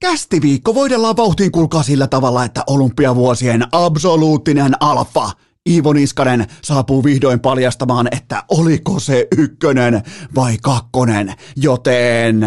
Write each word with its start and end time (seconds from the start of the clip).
Kästiviikko 0.00 0.74
voidellaan 0.74 1.16
vauhtiin 1.16 1.52
kuulkaa 1.52 1.82
sillä 1.82 2.06
tavalla, 2.06 2.44
että 2.44 2.64
olympiavuosien 2.66 3.66
absoluuttinen 3.72 4.72
alfa 4.80 5.30
Iivo 5.68 5.92
Niskanen 5.92 6.46
saapuu 6.62 7.04
vihdoin 7.04 7.40
paljastamaan, 7.40 8.08
että 8.10 8.44
oliko 8.48 9.00
se 9.00 9.28
ykkönen 9.38 10.02
vai 10.34 10.56
kakkonen, 10.62 11.34
joten 11.56 12.40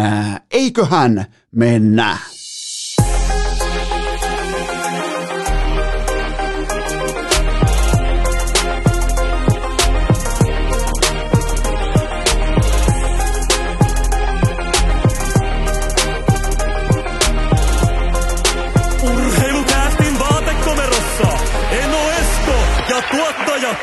eiköhän 0.50 1.26
mennä. 1.56 2.18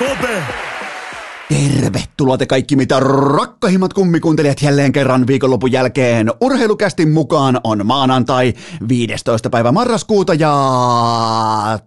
Kobe. 0.02 0.44
Tervetuloa 1.50 2.38
te 2.38 2.46
kaikki 2.46 2.76
mitä 2.76 3.00
rakkahimmat 3.00 3.94
kummikuuntelijat 3.94 4.62
jälleen 4.62 4.92
kerran 4.92 5.28
viikonlopun 5.28 5.72
jälkeen. 5.72 6.32
Urheilukästin 6.42 7.10
mukaan 7.10 7.60
on 7.64 7.86
maanantai 7.86 8.54
15. 8.88 9.50
päivä 9.50 9.72
marraskuuta 9.72 10.34
ja 10.34 10.54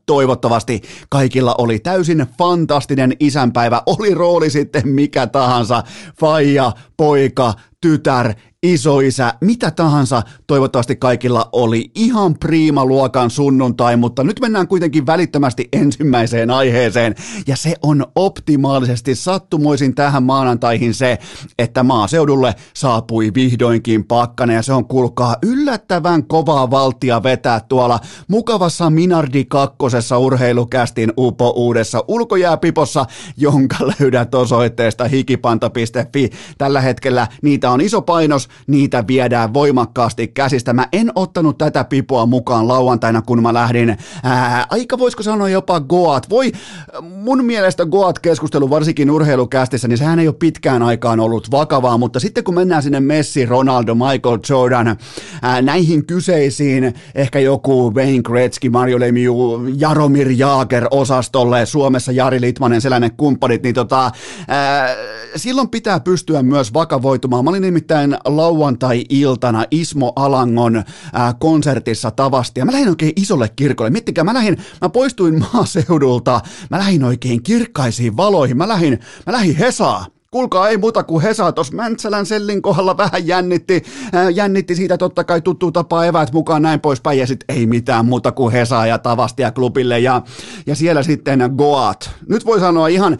toivottavasti 0.06 0.82
kaikilla 1.08 1.54
oli 1.58 1.78
täysin 1.78 2.26
fantastinen 2.38 3.12
isänpäivä. 3.20 3.82
Oli 3.86 4.14
rooli 4.14 4.50
sitten 4.50 4.88
mikä 4.88 5.26
tahansa. 5.26 5.82
Faija, 6.20 6.72
poika, 6.96 7.54
tytär, 7.84 8.34
isoisä, 8.62 9.34
mitä 9.40 9.70
tahansa. 9.70 10.22
Toivottavasti 10.46 10.96
kaikilla 10.96 11.48
oli 11.52 11.90
ihan 11.94 12.34
priima-luokan 12.38 13.30
sunnuntai, 13.30 13.96
mutta 13.96 14.24
nyt 14.24 14.40
mennään 14.40 14.68
kuitenkin 14.68 15.06
välittömästi 15.06 15.68
ensimmäiseen 15.72 16.50
aiheeseen, 16.50 17.14
ja 17.46 17.56
se 17.56 17.74
on 17.82 18.06
optimaalisesti 18.14 19.14
sattumoisin 19.14 19.94
tähän 19.94 20.22
maanantaihin 20.22 20.94
se, 20.94 21.18
että 21.58 21.82
maaseudulle 21.82 22.54
saapui 22.74 23.30
vihdoinkin 23.34 24.04
pakkane, 24.04 24.54
ja 24.54 24.62
se 24.62 24.72
on 24.72 24.88
kulkaa 24.88 25.36
yllättävän 25.42 26.26
kovaa 26.26 26.70
valtia 26.70 27.22
vetää 27.22 27.60
tuolla 27.68 28.00
mukavassa 28.28 28.90
Minardi 28.90 29.44
kakkosessa 29.44 30.18
urheilukästin 30.18 31.12
upo 31.18 31.50
uudessa 31.50 32.04
ulkojääpipossa, 32.08 33.06
jonka 33.36 33.76
löydät 34.00 34.34
osoitteesta 34.34 35.04
hikipanta.fi. 35.04 36.30
Tällä 36.58 36.80
hetkellä 36.80 37.26
niitä 37.42 37.70
on 37.70 37.73
iso 37.80 38.02
painos, 38.02 38.48
niitä 38.66 39.04
viedään 39.06 39.54
voimakkaasti 39.54 40.28
käsistä. 40.28 40.72
Mä 40.72 40.88
en 40.92 41.12
ottanut 41.14 41.58
tätä 41.58 41.84
pipoa 41.84 42.26
mukaan 42.26 42.68
lauantaina, 42.68 43.22
kun 43.22 43.42
mä 43.42 43.54
lähdin, 43.54 43.96
ää, 44.22 44.66
aika 44.70 44.98
voisiko 44.98 45.22
sanoa 45.22 45.48
jopa 45.48 45.80
Goat. 45.80 46.30
Voi, 46.30 46.52
mun 47.00 47.44
mielestä 47.44 47.86
Goat-keskustelu 47.86 48.70
varsinkin 48.70 49.10
urheilukästissä, 49.10 49.88
niin 49.88 49.98
sehän 49.98 50.18
ei 50.18 50.28
ole 50.28 50.36
pitkään 50.38 50.82
aikaan 50.82 51.20
ollut 51.20 51.50
vakavaa, 51.50 51.98
mutta 51.98 52.20
sitten 52.20 52.44
kun 52.44 52.54
mennään 52.54 52.82
sinne 52.82 53.00
Messi, 53.00 53.46
Ronaldo, 53.46 53.94
Michael 53.94 54.38
Jordan, 54.48 54.96
ää, 55.42 55.62
näihin 55.62 56.06
kyseisiin, 56.06 56.94
ehkä 57.14 57.38
joku 57.38 57.94
Wayne 57.94 58.22
Gretzky, 58.22 58.70
Mario 58.70 59.00
Lemieux, 59.00 59.60
Jaromir 59.76 60.30
Jaager 60.30 60.86
osastolle, 60.90 61.66
Suomessa 61.66 62.12
Jari 62.12 62.40
Litmanen, 62.40 62.80
sellainen 62.80 63.16
kumppanit, 63.16 63.62
niin 63.62 63.74
tota, 63.74 64.10
ää, 64.48 64.88
silloin 65.36 65.68
pitää 65.68 66.00
pystyä 66.00 66.42
myös 66.42 66.74
vakavoitumaan. 66.74 67.44
Mä 67.44 67.50
olin 67.50 67.63
nimittäin 67.64 68.16
lauantai-iltana 68.24 69.64
Ismo 69.70 70.12
Alangon 70.16 70.82
ää, 71.12 71.34
konsertissa 71.38 72.10
tavasti 72.10 72.60
ja 72.60 72.64
mä 72.64 72.72
lähdin 72.72 72.88
oikein 72.88 73.12
isolle 73.16 73.48
kirkolle. 73.56 73.90
Miettikää, 73.90 74.24
mä 74.24 74.34
lähdin, 74.34 74.56
mä 74.80 74.88
poistuin 74.88 75.44
maaseudulta, 75.52 76.40
mä 76.70 76.78
lähdin 76.78 77.04
oikein 77.04 77.42
kirkkaisiin 77.42 78.16
valoihin, 78.16 78.56
mä 78.56 78.68
lähdin, 78.68 78.98
mä 79.26 79.32
lähdin 79.32 79.56
Hesaa. 79.56 80.06
Kuulkaa, 80.30 80.68
ei 80.68 80.76
muuta 80.76 81.02
kuin 81.02 81.22
Hesa 81.22 81.52
tuossa 81.52 81.76
Mäntsälän 81.76 82.26
sellin 82.26 82.62
kohdalla 82.62 82.96
vähän 82.96 83.26
jännitti, 83.26 83.82
ää, 84.12 84.30
jännitti 84.30 84.74
siitä 84.74 84.98
totta 84.98 85.24
kai 85.24 85.40
tuttu 85.40 85.72
tapa 85.72 86.04
eväät 86.04 86.32
mukaan 86.32 86.62
näin 86.62 86.80
poispäin 86.80 87.18
ja 87.18 87.26
sitten 87.26 87.56
ei 87.56 87.66
mitään 87.66 88.06
muuta 88.06 88.32
kuin 88.32 88.52
Hesa 88.52 88.86
ja 88.86 88.98
Tavastia 88.98 89.50
klubille 89.50 89.98
ja, 89.98 90.22
ja 90.66 90.74
siellä 90.74 91.02
sitten 91.02 91.50
Goat. 91.56 92.10
Nyt 92.28 92.46
voi 92.46 92.60
sanoa 92.60 92.88
ihan, 92.88 93.18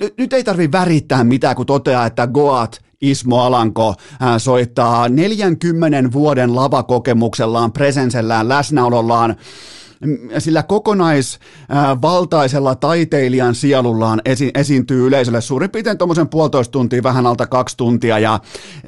nyt, 0.00 0.14
nyt 0.18 0.32
ei 0.32 0.44
tarvi 0.44 0.72
värittää 0.72 1.24
mitään, 1.24 1.56
kun 1.56 1.66
toteaa, 1.66 2.06
että 2.06 2.26
Goat 2.26 2.80
Ismo 3.02 3.42
Alanko 3.42 3.94
soittaa 4.38 5.08
40 5.08 6.12
vuoden 6.12 6.56
lavakokemuksellaan, 6.56 7.72
presensellään, 7.72 8.48
läsnäolollaan 8.48 9.36
sillä 10.38 10.62
kokonaisvaltaisella 10.62 12.74
taiteilijan 12.74 13.54
sielullaan 13.54 14.22
esi- 14.24 14.50
esiintyy 14.54 15.06
yleisölle 15.06 15.40
suurin 15.40 15.70
piirtein 15.70 15.98
tuommoisen 15.98 16.28
puolitoista 16.28 16.72
tuntia, 16.72 17.02
vähän 17.02 17.26
alta 17.26 17.46
kaksi 17.46 17.76
tuntia, 17.76 18.18
ja 18.18 18.40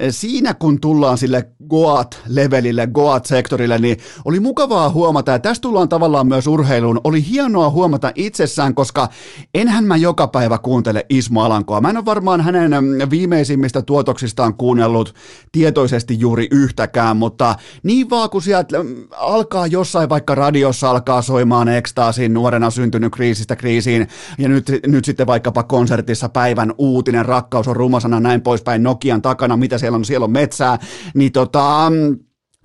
siinä 0.09 0.53
kun 0.53 0.81
tullaan 0.81 1.17
sille 1.17 1.49
Goat-levelille, 1.69 2.87
Goat-sektorille, 2.87 3.79
niin 3.79 3.97
oli 4.25 4.39
mukavaa 4.39 4.89
huomata, 4.89 5.31
ja 5.31 5.39
tästä 5.39 5.61
tullaan 5.61 5.89
tavallaan 5.89 6.27
myös 6.27 6.47
urheiluun, 6.47 7.01
oli 7.03 7.25
hienoa 7.29 7.69
huomata 7.69 8.11
itsessään, 8.15 8.75
koska 8.75 9.09
enhän 9.53 9.83
mä 9.83 9.95
joka 9.95 10.27
päivä 10.27 10.57
kuuntele 10.57 11.05
Ismo 11.09 11.43
Alankoa. 11.43 11.81
Mä 11.81 11.89
en 11.89 11.97
ole 11.97 12.05
varmaan 12.05 12.41
hänen 12.41 12.71
viimeisimmistä 13.09 13.81
tuotoksistaan 13.81 14.53
kuunnellut 14.53 15.15
tietoisesti 15.51 16.19
juuri 16.19 16.47
yhtäkään, 16.51 17.17
mutta 17.17 17.55
niin 17.83 18.09
vaan 18.09 18.29
kun 18.29 18.41
sieltä 18.41 18.77
alkaa 19.17 19.67
jossain 19.67 20.09
vaikka 20.09 20.35
radiossa 20.35 20.89
alkaa 21.05 21.21
soimaan 21.21 21.67
ekstaasiin, 21.67 22.33
nuorena 22.33 22.69
syntynyt 22.69 23.13
kriisistä 23.13 23.55
kriisiin, 23.55 24.07
ja 24.37 24.49
nyt, 24.49 24.65
nyt 24.87 25.05
sitten 25.05 25.27
vaikkapa 25.27 25.63
konsertissa 25.63 26.29
päivän 26.29 26.73
uutinen, 26.77 27.25
rakkaus 27.25 27.67
on 27.67 27.75
rumasana, 27.75 28.19
näin 28.19 28.41
poispäin, 28.41 28.83
Nokian 28.83 29.21
takana, 29.21 29.57
mitä 29.57 29.77
siellä 29.77 29.95
on, 29.95 30.05
siellä 30.05 30.23
on 30.23 30.31
metsää, 30.31 30.79
niin 31.13 31.31
tota, 31.31 31.91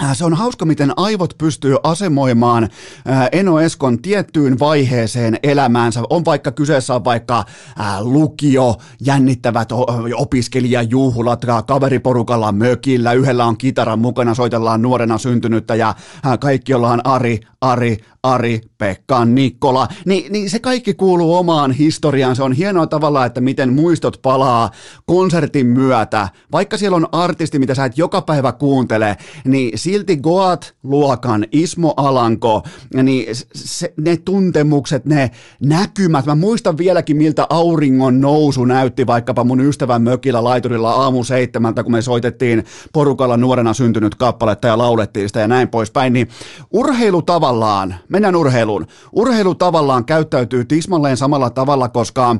Äh, 0.02 0.16
se 0.16 0.24
on 0.24 0.34
hauska, 0.34 0.64
miten 0.64 0.92
aivot 0.96 1.34
pystyy 1.38 1.76
asemoimaan 1.82 2.64
äh, 2.64 3.28
Eno 3.32 3.60
Eskon 3.60 4.02
tiettyyn 4.02 4.58
vaiheeseen 4.58 5.38
elämäänsä. 5.42 6.02
On 6.10 6.24
vaikka 6.24 6.52
kyseessä 6.52 6.94
on 6.94 7.04
vaikka 7.04 7.38
äh, 7.80 8.00
lukio, 8.00 8.76
jännittävät 9.00 9.68
opiskelijajuhlat, 10.14 11.44
kaveriporukalla 11.66 12.52
mökillä, 12.52 13.12
yhdellä 13.12 13.44
on 13.44 13.58
kitaran 13.58 13.98
mukana, 13.98 14.34
soitellaan 14.34 14.82
nuorena 14.82 15.18
syntynyttä 15.18 15.74
ja 15.74 15.94
kaikki 16.40 16.74
ollaan 16.74 17.06
Ari, 17.06 17.40
Ari, 17.60 17.98
Ari, 18.22 18.60
Pekka, 18.78 19.25
Nikkola. 19.25 19.88
Ni, 20.06 20.26
niin 20.31 20.50
se 20.50 20.58
kaikki 20.58 20.94
kuuluu 20.94 21.34
omaan 21.34 21.72
historiaan. 21.72 22.36
Se 22.36 22.42
on 22.42 22.53
hienoa 22.53 22.86
tavalla, 22.86 23.26
että 23.26 23.41
miten 23.41 23.72
muistot 23.72 24.19
palaa 24.22 24.70
konsertin 25.06 25.66
myötä. 25.66 26.28
Vaikka 26.53 26.76
siellä 26.76 26.97
on 26.97 27.08
artisti, 27.12 27.58
mitä 27.58 27.75
sä 27.75 27.84
et 27.84 27.98
joka 27.98 28.22
päivä 28.22 28.53
kuuntele, 28.53 29.16
niin 29.44 29.78
silti 29.78 30.16
Goat-luokan 30.16 31.47
Ismo 31.53 31.94
Alanko, 31.97 32.62
niin 33.03 33.26
se, 33.54 33.92
ne 33.97 34.16
tuntemukset, 34.16 35.04
ne 35.04 35.31
näkymät, 35.60 36.26
mä 36.26 36.34
muistan 36.34 36.78
vieläkin 36.78 37.16
miltä 37.16 37.47
auringon 37.50 38.20
nousu 38.20 38.64
näytti 38.64 39.06
vaikkapa 39.06 39.44
mun 39.44 39.60
ystävän 39.60 40.02
mökillä 40.02 40.44
laiturilla 40.44 40.92
aamu 40.92 41.25
seitsemältä, 41.25 41.82
kun 41.82 41.92
me 41.92 42.02
soitettiin 42.02 42.64
porukalla 42.92 43.37
nuorena 43.37 43.75
syntynyt 43.75 44.14
kappaletta 44.14 44.66
ja 44.66 44.78
laulettiin 44.78 45.28
sitä 45.28 45.41
ja 45.41 45.48
näin 45.48 45.69
poispäin, 45.69 46.12
niin 46.12 46.28
urheilu 46.70 47.22
tavallaan, 47.22 47.94
mennään 48.10 48.37
urheiluun, 48.37 48.87
urheilu 49.12 49.54
tavallaan 49.54 50.04
käyttäytyy 50.04 50.65
tismalleen 50.65 51.16
samalla 51.16 51.50
tavalla, 51.50 51.88
koska 51.88 52.37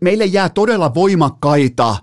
meille 0.00 0.24
jää 0.24 0.48
todella 0.48 0.94
voimakkaita 0.94 1.96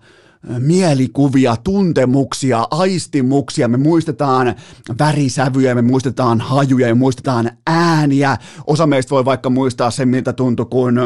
mielikuvia, 0.59 1.55
tuntemuksia, 1.63 2.67
aistimuksia, 2.71 3.67
me 3.67 3.77
muistetaan 3.77 4.55
värisävyjä, 4.99 5.75
me 5.75 5.81
muistetaan 5.81 6.41
hajuja, 6.41 6.87
me 6.87 6.93
muistetaan 6.93 7.51
ääniä. 7.67 8.37
Osa 8.67 8.87
meistä 8.87 9.09
voi 9.09 9.25
vaikka 9.25 9.49
muistaa 9.49 9.91
sen, 9.91 10.09
miltä 10.09 10.33
tuntui, 10.33 10.65
kun 10.65 10.99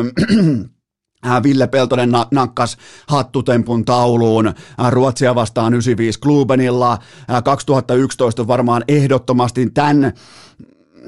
Ville 1.43 1.67
Peltonen 1.67 2.11
nakkas 2.31 2.77
hattutempun 3.07 3.85
tauluun 3.85 4.53
Ruotsia 4.89 5.35
vastaan 5.35 5.73
95 5.73 6.19
Klubenilla. 6.19 6.97
2011 7.43 8.47
varmaan 8.47 8.83
ehdottomasti 8.87 9.69
tämän 9.69 10.13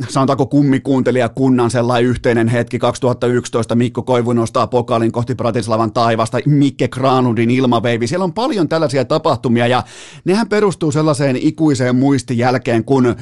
sanotaanko 0.09 0.45
kummikuuntelija 0.45 1.29
kunnan 1.29 1.71
sellainen 1.71 2.09
yhteinen 2.09 2.47
hetki 2.47 2.79
2011, 2.79 3.75
Mikko 3.75 4.01
Koivu 4.01 4.33
nostaa 4.33 4.67
pokaalin 4.67 5.11
kohti 5.11 5.35
Bratislavan 5.35 5.93
taivasta, 5.93 6.37
Mikke 6.45 6.87
Granudin 6.87 7.51
ilmaveivi, 7.51 8.07
siellä 8.07 8.23
on 8.23 8.33
paljon 8.33 8.69
tällaisia 8.69 9.05
tapahtumia 9.05 9.67
ja 9.67 9.83
nehän 10.25 10.49
perustuu 10.49 10.91
sellaiseen 10.91 11.35
ikuiseen 11.35 11.95
muistijälkeen, 11.95 12.83
kun 12.85 13.15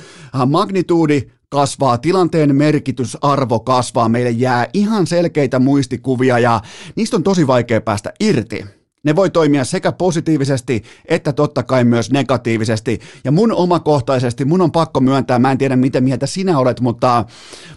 magnituudi 0.48 1.22
kasvaa, 1.50 1.98
tilanteen 1.98 2.56
merkitysarvo 2.56 3.60
kasvaa, 3.60 4.10
meille 4.10 4.32
jää 4.32 4.68
ihan 4.74 5.08
selkeitä 5.08 5.60
muistikuvia 5.60 6.40
ja 6.40 6.62
niistä 6.96 7.18
on 7.18 7.24
tosi 7.24 7.48
vaikea 7.48 7.82
päästä 7.82 8.14
irti. 8.20 8.66
Ne 9.04 9.16
voi 9.16 9.30
toimia 9.30 9.64
sekä 9.64 9.92
positiivisesti 9.92 10.84
että 11.06 11.34
totta 11.34 11.64
kai 11.64 11.84
myös 11.84 12.12
negatiivisesti. 12.12 13.00
Ja 13.24 13.32
mun 13.32 13.52
omakohtaisesti, 13.52 14.46
mun 14.46 14.62
on 14.62 14.72
pakko 14.72 15.00
myöntää, 15.00 15.40
mä 15.40 15.52
en 15.52 15.58
tiedä 15.58 15.76
miten 15.76 16.04
mieltä 16.04 16.26
sinä 16.26 16.60
olet, 16.60 16.80
mutta 16.80 17.26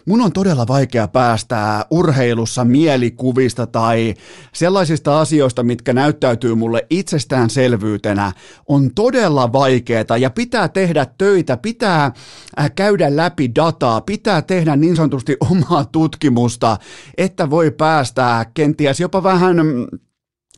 mun 0.07 0.21
on 0.21 0.33
todella 0.33 0.67
vaikea 0.69 1.09
päästää 1.09 1.85
urheilussa 1.91 2.65
mielikuvista 2.65 3.67
tai 3.67 4.15
sellaisista 4.53 5.21
asioista, 5.21 5.63
mitkä 5.63 5.93
näyttäytyy 5.93 6.55
mulle 6.55 6.87
itsestäänselvyytenä, 6.91 8.33
on 8.69 8.91
todella 8.95 9.53
vaikeaa 9.53 10.17
ja 10.21 10.31
pitää 10.31 10.69
tehdä 10.69 11.07
töitä, 11.19 11.57
pitää 11.57 12.13
äh, 12.61 12.71
käydä 12.75 13.17
läpi 13.17 13.51
dataa, 13.55 14.01
pitää 14.01 14.43
tehdä 14.43 14.77
niin 14.77 14.97
sanotusti 14.97 15.37
omaa 15.51 15.85
tutkimusta, 15.85 16.77
että 17.19 17.51
voi 17.51 17.71
päästää 17.71 18.45
kenties 18.55 19.01
jopa 19.01 19.23
vähän 19.23 19.57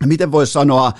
miten 0.06 0.32
voisi 0.32 0.52
sanoa, 0.52 0.92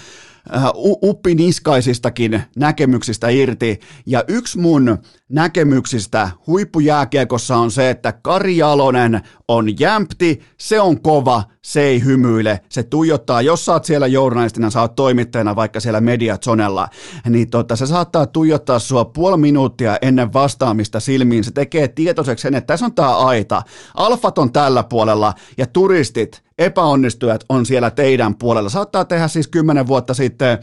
äh, 0.57 0.65
uppiniskaisistakin 1.03 2.43
näkemyksistä 2.57 3.29
irti. 3.29 3.81
Ja 4.07 4.25
yksi 4.29 4.59
mun 4.59 4.99
näkemyksistä 5.29 6.31
huippujääkiekossa 6.47 7.57
on 7.57 7.71
se, 7.71 7.91
että 7.91 8.13
Kari 8.13 8.57
Jalonen 8.57 9.21
on 9.49 9.81
jämpti, 9.81 10.41
se 10.61 10.81
on 10.81 11.01
kova, 11.01 11.43
se 11.63 11.83
ei 11.83 12.05
hymyile, 12.05 12.61
se 12.69 12.83
tuijottaa, 12.83 13.43
jos 13.43 13.65
sä 13.65 13.73
oot 13.73 13.85
siellä 13.85 14.07
journalistina, 14.07 14.71
sä 14.71 14.81
oot 14.81 14.95
toimittajana 14.95 15.57
vaikka 15.57 15.81
siellä 15.81 16.01
mediatsonella, 16.01 16.89
niin 17.29 17.51
tota, 17.51 17.77
se 17.77 17.87
saattaa 17.87 18.27
tuijottaa 18.27 18.79
sua 18.79 19.05
puoli 19.05 19.37
minuuttia 19.37 19.99
ennen 20.03 20.33
vastaamista 20.33 21.01
silmiin, 21.01 21.45
se 21.45 21.51
tekee 21.51 21.89
tietoiseksi 21.89 22.43
sen, 22.43 22.55
että 22.55 22.67
tässä 22.67 22.87
on 22.87 22.95
tää 22.95 23.17
aita, 23.17 23.63
alfat 23.95 24.39
on 24.39 24.53
tällä 24.53 24.83
puolella 24.83 25.35
ja 25.59 25.67
turistit, 25.67 26.48
epäonnistujat 26.59 27.45
on 27.49 27.67
siellä 27.67 27.91
teidän 27.91 28.35
puolella. 28.35 28.69
Saattaa 28.69 29.05
tehdä 29.05 29.29
siis 29.29 29.49
10 29.49 29.87
vuotta 29.87 30.15
sitten, 30.15 30.59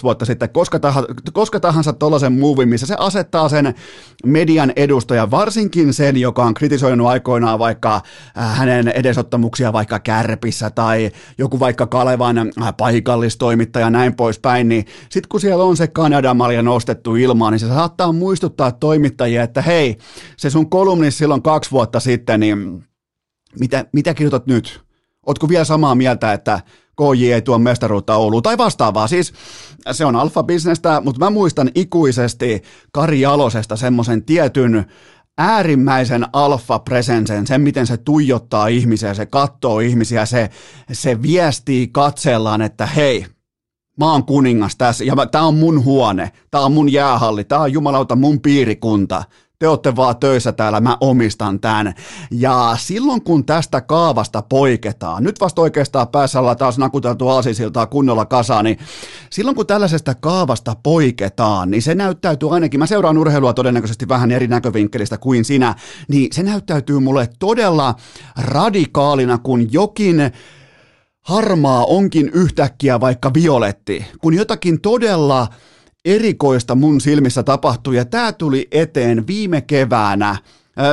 11-12 0.00 0.02
vuotta 0.02 0.24
sitten, 0.24 0.50
koska, 0.50 0.78
tahansa, 0.80 1.14
koska 1.32 1.60
tahansa 1.60 1.92
tuollaisen 1.92 2.32
movin, 2.32 2.68
missä 2.68 2.86
se 2.86 2.94
asettaa 2.98 3.48
sen 3.48 3.74
median 4.26 4.72
edustajan, 4.76 5.30
varsinkin 5.30 5.94
sen, 5.94 6.16
joka 6.16 6.44
on 6.44 6.54
kritisoinut 6.54 7.06
aikoinaan 7.06 7.58
vaikka 7.58 7.94
äh, 8.38 8.58
hänen 8.58 8.88
edesottamuksia 8.88 9.72
vaikka 9.72 9.98
Kärpissä 9.98 10.70
tai 10.70 11.10
joku 11.38 11.60
vaikka 11.60 11.86
Kalevan 11.86 12.38
äh, 12.38 12.74
paikallistoimittaja 12.76 13.90
näin 13.90 14.14
poispäin, 14.14 14.68
niin 14.68 14.86
sitten 15.10 15.28
kun 15.28 15.40
siellä 15.40 15.64
on 15.64 15.76
se 15.76 15.86
Kanadamalja 15.86 16.62
nostettu 16.62 17.16
ilmaan, 17.16 17.52
niin 17.52 17.60
se 17.60 17.68
saattaa 17.68 18.12
muistuttaa 18.12 18.72
toimittajia, 18.72 19.42
että 19.42 19.62
hei, 19.62 19.98
se 20.36 20.50
sun 20.50 20.70
kolumnissa 20.70 21.18
silloin 21.18 21.42
kaksi 21.42 21.70
vuotta 21.70 22.00
sitten, 22.00 22.40
niin 22.40 22.89
mitä, 23.58 23.84
mitä 23.92 24.14
kirjoitat 24.14 24.46
nyt? 24.46 24.80
Ootko 25.26 25.48
vielä 25.48 25.64
samaa 25.64 25.94
mieltä, 25.94 26.32
että 26.32 26.60
KJ 26.96 27.32
ei 27.32 27.42
tuo 27.42 27.58
mestaruutta 27.58 28.16
Ouluun 28.16 28.42
tai 28.42 28.58
vastaavaa. 28.58 29.06
Siis 29.06 29.32
se 29.92 30.04
on 30.04 30.16
alfa-bisnestä, 30.16 31.00
mutta 31.04 31.18
mä 31.18 31.30
muistan 31.30 31.70
ikuisesti 31.74 32.62
Kari 32.92 33.20
Jalosesta 33.20 33.76
semmoisen 33.76 34.24
tietyn 34.24 34.86
äärimmäisen 35.38 36.26
alfa-presensen, 36.32 37.46
sen 37.46 37.60
miten 37.60 37.86
se 37.86 37.96
tuijottaa 37.96 38.66
ihmisiä, 38.66 39.14
se 39.14 39.26
katsoo 39.26 39.80
ihmisiä, 39.80 40.26
se, 40.26 40.50
se 40.92 41.22
viestii 41.22 41.88
katsellaan, 41.88 42.62
että 42.62 42.86
hei, 42.86 43.26
mä 43.98 44.12
oon 44.12 44.24
kuningas 44.24 44.76
tässä 44.76 45.04
ja 45.04 45.14
tämä 45.30 45.44
on 45.44 45.54
mun 45.54 45.84
huone, 45.84 46.32
tämä 46.50 46.64
on 46.64 46.72
mun 46.72 46.92
jäähalli, 46.92 47.44
tämä 47.44 47.60
on 47.60 47.72
jumalauta 47.72 48.16
mun 48.16 48.40
piirikunta, 48.40 49.24
te 49.60 49.68
olette 49.68 49.96
vaan 49.96 50.16
töissä 50.16 50.52
täällä, 50.52 50.80
mä 50.80 50.96
omistan 51.00 51.60
tämän. 51.60 51.94
Ja 52.30 52.76
silloin 52.78 53.22
kun 53.22 53.46
tästä 53.46 53.80
kaavasta 53.80 54.42
poiketaan, 54.42 55.24
nyt 55.24 55.40
vasta 55.40 55.62
oikeastaan 55.62 56.08
päässä 56.08 56.40
ollaan 56.40 56.56
taas 56.56 56.78
nakuteltu 56.78 57.28
aasisiltaa 57.28 57.86
kunnolla 57.86 58.26
kasaan, 58.26 58.64
niin 58.64 58.78
silloin 59.30 59.56
kun 59.56 59.66
tällaisesta 59.66 60.14
kaavasta 60.14 60.76
poiketaan, 60.82 61.70
niin 61.70 61.82
se 61.82 61.94
näyttäytyy 61.94 62.54
ainakin, 62.54 62.80
mä 62.80 62.86
seuraan 62.86 63.18
urheilua 63.18 63.52
todennäköisesti 63.52 64.08
vähän 64.08 64.30
eri 64.30 64.46
näkövinkkelistä 64.46 65.18
kuin 65.18 65.44
sinä, 65.44 65.74
niin 66.08 66.28
se 66.32 66.42
näyttäytyy 66.42 66.98
mulle 66.98 67.28
todella 67.38 67.94
radikaalina, 68.36 69.38
kun 69.38 69.72
jokin 69.72 70.32
harmaa 71.20 71.84
onkin 71.84 72.30
yhtäkkiä 72.34 73.00
vaikka 73.00 73.34
violetti, 73.34 74.06
kun 74.20 74.34
jotakin 74.34 74.80
todella 74.80 75.48
erikoista 76.04 76.74
mun 76.74 77.00
silmissä 77.00 77.42
tapahtui 77.42 77.96
ja 77.96 78.04
tämä 78.04 78.32
tuli 78.32 78.68
eteen 78.72 79.26
viime 79.26 79.60
keväänä. 79.60 80.36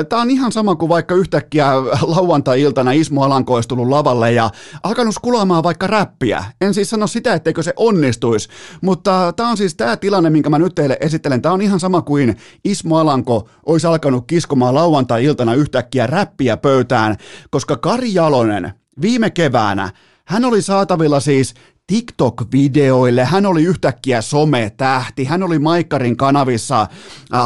Tämä 0.10 0.22
on 0.22 0.30
ihan 0.30 0.52
sama 0.52 0.76
kuin 0.76 0.90
vaikka 0.90 1.16
yhtäkkiä 1.16 1.68
lauantai-iltana 2.16 2.92
Ismo 2.92 3.24
Alanko 3.24 3.54
olisi 3.56 3.70
tullut 3.70 3.88
lavalle 3.88 4.32
ja 4.32 4.50
alkanut 4.84 5.16
skulaamaan 5.16 5.64
vaikka 5.64 5.88
räppiä. 5.88 6.44
En 6.62 6.74
siis 6.74 6.90
sano 6.90 7.08
sitä, 7.08 7.34
etteikö 7.34 7.64
se 7.64 7.74
onnistuisi, 7.76 8.50
mutta 8.82 9.34
tämä 9.36 9.50
on 9.50 9.58
siis 9.58 9.76
tämä 9.76 9.98
tilanne, 9.98 10.30
minkä 10.30 10.50
mä 10.50 10.60
nyt 10.60 10.76
teille 10.76 10.98
esittelen. 11.02 11.42
Tämä 11.42 11.54
on 11.54 11.62
ihan 11.62 11.80
sama 11.80 12.02
kuin 12.02 12.38
Ismo 12.64 12.98
Alanko 12.98 13.50
olisi 13.66 13.88
alkanut 13.88 14.28
kiskomaan 14.28 14.76
lauantai-iltana 14.76 15.54
yhtäkkiä 15.54 16.08
räppiä 16.08 16.58
pöytään, 16.58 17.16
koska 17.50 17.78
Kari 17.78 18.14
Jalonen 18.14 18.74
viime 19.02 19.30
keväänä 19.30 19.90
hän 20.28 20.46
oli 20.46 20.62
saatavilla 20.62 21.20
siis 21.20 21.54
TikTok-videoille. 21.88 23.26
Hän 23.26 23.46
oli 23.46 23.64
yhtäkkiä 23.64 24.22
some-tähti. 24.22 25.26
Hän 25.26 25.44
oli 25.44 25.60
Maikkarin 25.60 26.18
kanavissa 26.18 26.82
äh, 26.82 26.88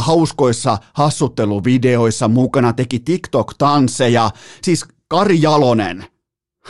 hauskoissa 0.05 0.77
hassutteluvideoissa 0.93 2.27
mukana, 2.27 2.73
teki 2.73 2.99
TikTok-tansseja. 2.99 4.29
Siis 4.61 4.85
Kari 5.07 5.41
Jalonen. 5.41 6.05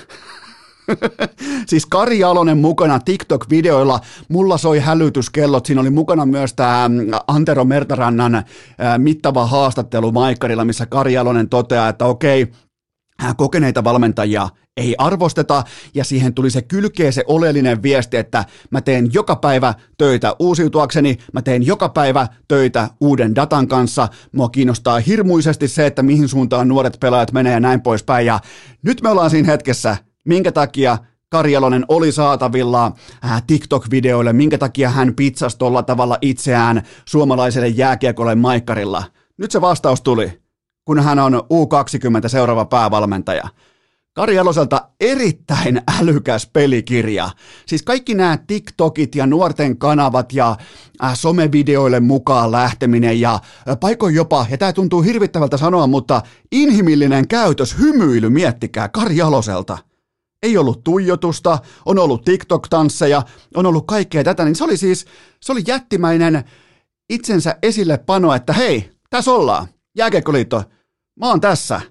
siis 1.70 1.86
Kari 1.86 2.20
Jalonen 2.20 2.58
mukana 2.58 3.00
TikTok-videoilla. 3.00 4.00
Mulla 4.30 4.58
soi 4.58 4.80
hälytyskellot. 4.80 5.66
Siinä 5.66 5.82
oli 5.82 5.90
mukana 5.90 6.26
myös 6.26 6.54
tämä 6.54 6.90
mm, 6.90 6.98
Antero 7.28 7.66
Mertarannan 7.66 8.36
äh, 8.36 8.46
mittava 8.98 9.46
haastattelu 9.46 10.12
Maikkarilla, 10.12 10.66
missä 10.66 10.86
Kari 10.86 11.14
Jalonen 11.14 11.50
toteaa, 11.50 11.90
että 11.90 12.06
okei, 12.06 12.42
äh, 12.42 12.71
kokeneita 13.38 13.84
valmentajia 13.84 14.50
ei 14.78 14.96
arvosteta 14.98 15.64
ja 15.94 16.04
siihen 16.04 16.34
tuli 16.34 16.50
se 16.50 16.62
kylkee 16.62 17.12
se 17.12 17.24
oleellinen 17.28 17.84
viesti, 17.84 18.18
että 18.18 18.46
mä 18.70 18.82
teen 18.82 19.10
joka 19.14 19.36
päivä 19.36 19.74
töitä 19.98 20.36
uusiutuakseni, 20.40 21.18
mä 21.34 21.42
teen 21.42 21.66
joka 21.66 21.90
päivä 21.90 22.28
töitä 22.48 22.90
uuden 23.02 23.36
datan 23.36 23.68
kanssa, 23.68 24.08
mua 24.32 24.50
kiinnostaa 24.50 25.00
hirmuisesti 25.00 25.68
se, 25.68 25.86
että 25.86 26.04
mihin 26.04 26.30
suuntaan 26.30 26.68
nuoret 26.68 26.98
pelaajat 27.00 27.32
menee 27.32 27.54
ja 27.54 27.60
näin 27.60 27.82
poispäin. 27.82 28.26
Ja 28.26 28.40
nyt 28.84 29.02
me 29.02 29.10
ollaan 29.10 29.30
siinä 29.30 29.48
hetkessä, 29.48 29.98
minkä 30.26 30.52
takia 30.52 30.98
Karjalonen 31.30 31.86
oli 31.88 32.12
saatavilla 32.12 32.92
äh, 33.26 33.44
TikTok-videoille, 33.48 34.34
minkä 34.34 34.58
takia 34.58 34.90
hän 34.90 35.16
pizzasi 35.16 35.58
tuolla 35.58 35.84
tavalla 35.84 36.18
itseään 36.22 36.82
suomalaiselle 37.06 37.68
jääkiekolle 37.68 38.36
maikkarilla. 38.36 39.04
Nyt 39.38 39.52
se 39.52 39.62
vastaus 39.62 40.02
tuli, 40.02 40.41
kun 40.86 41.04
hän 41.04 41.20
on 41.20 41.34
U20 41.34 42.30
seuraava 42.30 42.66
päävalmentaja. 42.66 43.44
Kari 44.14 44.36
Jaloselta 44.36 44.90
erittäin 45.00 45.82
älykäs 46.00 46.50
pelikirja. 46.54 47.30
Siis 47.66 47.84
kaikki 47.84 48.16
nämä 48.16 48.38
TikTokit 48.48 49.16
ja 49.16 49.26
nuorten 49.28 49.78
kanavat 49.78 50.34
ja 50.34 50.56
somevideoille 51.14 52.00
mukaan 52.00 52.52
lähteminen 52.52 53.22
ja 53.22 53.40
paikoin 53.80 54.16
jopa, 54.16 54.46
ja 54.50 54.58
tämä 54.58 54.74
tuntuu 54.74 55.02
hirvittävältä 55.02 55.58
sanoa, 55.58 55.88
mutta 55.88 56.22
inhimillinen 56.52 57.28
käytös, 57.28 57.80
hymyily, 57.80 58.30
miettikää, 58.30 58.90
Kari 58.90 59.18
Jaloselta. 59.18 59.78
Ei 60.44 60.58
ollut 60.58 60.84
tuijotusta, 60.84 61.60
on 61.86 62.00
ollut 62.00 62.26
TikTok-tansseja, 62.26 63.22
on 63.56 63.66
ollut 63.66 63.88
kaikkea 63.88 64.24
tätä, 64.24 64.46
niin 64.46 64.56
se 64.56 64.64
oli 64.64 64.78
siis, 64.78 65.06
se 65.42 65.52
oli 65.52 65.64
jättimäinen 65.68 66.44
itsensä 67.10 67.56
esille 67.64 67.98
pano, 67.98 68.34
että 68.34 68.54
hei, 68.54 68.92
tässä 69.10 69.32
ollaan, 69.32 69.68
Jääkiekkoliitto, 69.98 70.64
mä 71.20 71.28
oon 71.28 71.42
tässä, 71.42 71.82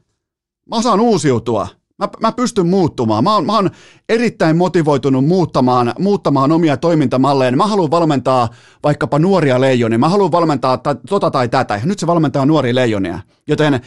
mä 0.71 0.77
osaan 0.77 1.01
uusiutua, 1.01 1.69
Mä, 2.01 2.09
mä 2.21 2.33
pystyn 2.33 2.67
muuttumaan. 2.67 3.25
Mä 3.25 3.35
oon, 3.35 3.47
mä 3.47 3.57
oon 3.57 3.71
erittäin 4.09 4.57
motivoitunut 4.57 5.25
muuttamaan, 5.25 5.95
muuttamaan 5.99 6.53
omia 6.53 6.77
toimintamalleja. 6.77 7.57
Mä 7.57 7.67
haluan 7.67 7.91
valmentaa 7.91 8.49
vaikkapa 8.85 9.19
nuoria 9.19 9.61
leijonia. 9.61 9.99
Mä 9.99 10.09
haluan 10.09 10.33
valmentaa 10.33 10.79
ta, 10.79 10.95
tota 10.95 11.31
tai 11.31 11.49
tätä. 11.49 11.75
Ja 11.75 11.81
nyt 11.85 11.99
se 11.99 12.07
valmentaa 12.07 12.47
nuoria 12.47 12.75
leijonia. 12.75 13.19
Joten 13.49 13.81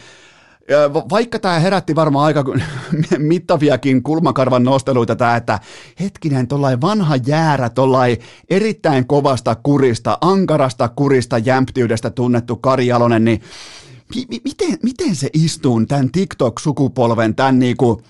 vaikka 1.10 1.38
tämä 1.38 1.58
herätti 1.58 1.94
varmaan 1.94 2.24
aika 2.24 2.44
mittaviakin 3.18 4.02
kulmakarvan 4.02 4.64
nosteluita 4.64 5.16
tämä, 5.16 5.36
että 5.36 5.58
hetkinen, 6.00 6.48
tuollain 6.48 6.80
vanha 6.80 7.16
jäärä, 7.26 7.70
tuollain 7.70 8.16
erittäin 8.50 9.06
kovasta 9.06 9.54
kurista, 9.54 10.18
ankarasta 10.20 10.88
kurista, 10.88 11.38
jämptiydestä 11.38 12.10
tunnettu 12.10 12.56
Kari 12.56 12.86
Jalonen, 12.86 13.24
niin 13.24 13.40
miten, 14.44 14.78
miten 14.82 15.16
se 15.16 15.30
istuu 15.32 15.86
tämän 15.86 16.10
TikTok-sukupolven, 16.12 17.34
tämän 17.34 17.58
niinku, 17.58 18.02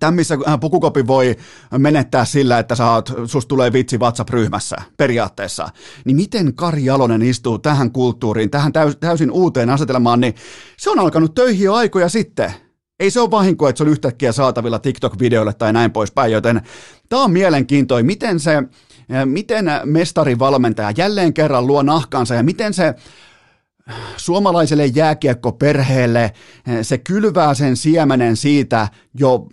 Tämän, 0.00 0.14
missä 0.14 0.38
äh, 0.48 0.60
pukukopi 0.60 1.06
voi 1.06 1.36
menettää 1.78 2.24
sillä, 2.24 2.58
että 2.58 2.74
sä 2.74 2.90
oot, 2.90 3.12
susta 3.26 3.48
tulee 3.48 3.72
vitsi 3.72 3.98
WhatsApp-ryhmässä 3.98 4.76
periaatteessa, 4.96 5.68
niin 6.04 6.16
miten 6.16 6.54
Kari 6.54 6.84
Jalonen 6.84 7.22
istuu 7.22 7.58
tähän 7.58 7.90
kulttuuriin, 7.90 8.50
tähän 8.50 8.72
täysin 9.00 9.30
uuteen 9.30 9.70
asetelmaan, 9.70 10.20
niin 10.20 10.34
se 10.76 10.90
on 10.90 10.98
alkanut 10.98 11.34
töihin 11.34 11.64
jo 11.64 11.74
aikoja 11.74 12.08
sitten. 12.08 12.52
Ei 13.00 13.10
se 13.10 13.20
ole 13.20 13.30
vahinko, 13.30 13.68
että 13.68 13.78
se 13.78 13.84
on 13.84 13.90
yhtäkkiä 13.90 14.32
saatavilla 14.32 14.78
TikTok-videoille 14.78 15.54
tai 15.54 15.72
näin 15.72 15.90
poispäin, 15.90 16.32
joten 16.32 16.60
tämä 17.08 17.22
on 17.22 17.30
mielenkiintoinen, 17.30 18.06
miten 18.06 18.40
se, 18.40 18.62
miten 19.24 19.64
mestarivalmentaja 19.84 20.92
jälleen 20.96 21.34
kerran 21.34 21.66
luo 21.66 21.82
nahkansa 21.82 22.34
ja 22.34 22.42
miten 22.42 22.74
se 22.74 22.94
suomalaiselle 24.16 24.86
jääkiekkoperheelle 24.86 26.32
se 26.82 26.98
kylvää 26.98 27.54
sen 27.54 27.76
siemenen 27.76 28.36
siitä 28.36 28.88
jo 29.14 29.46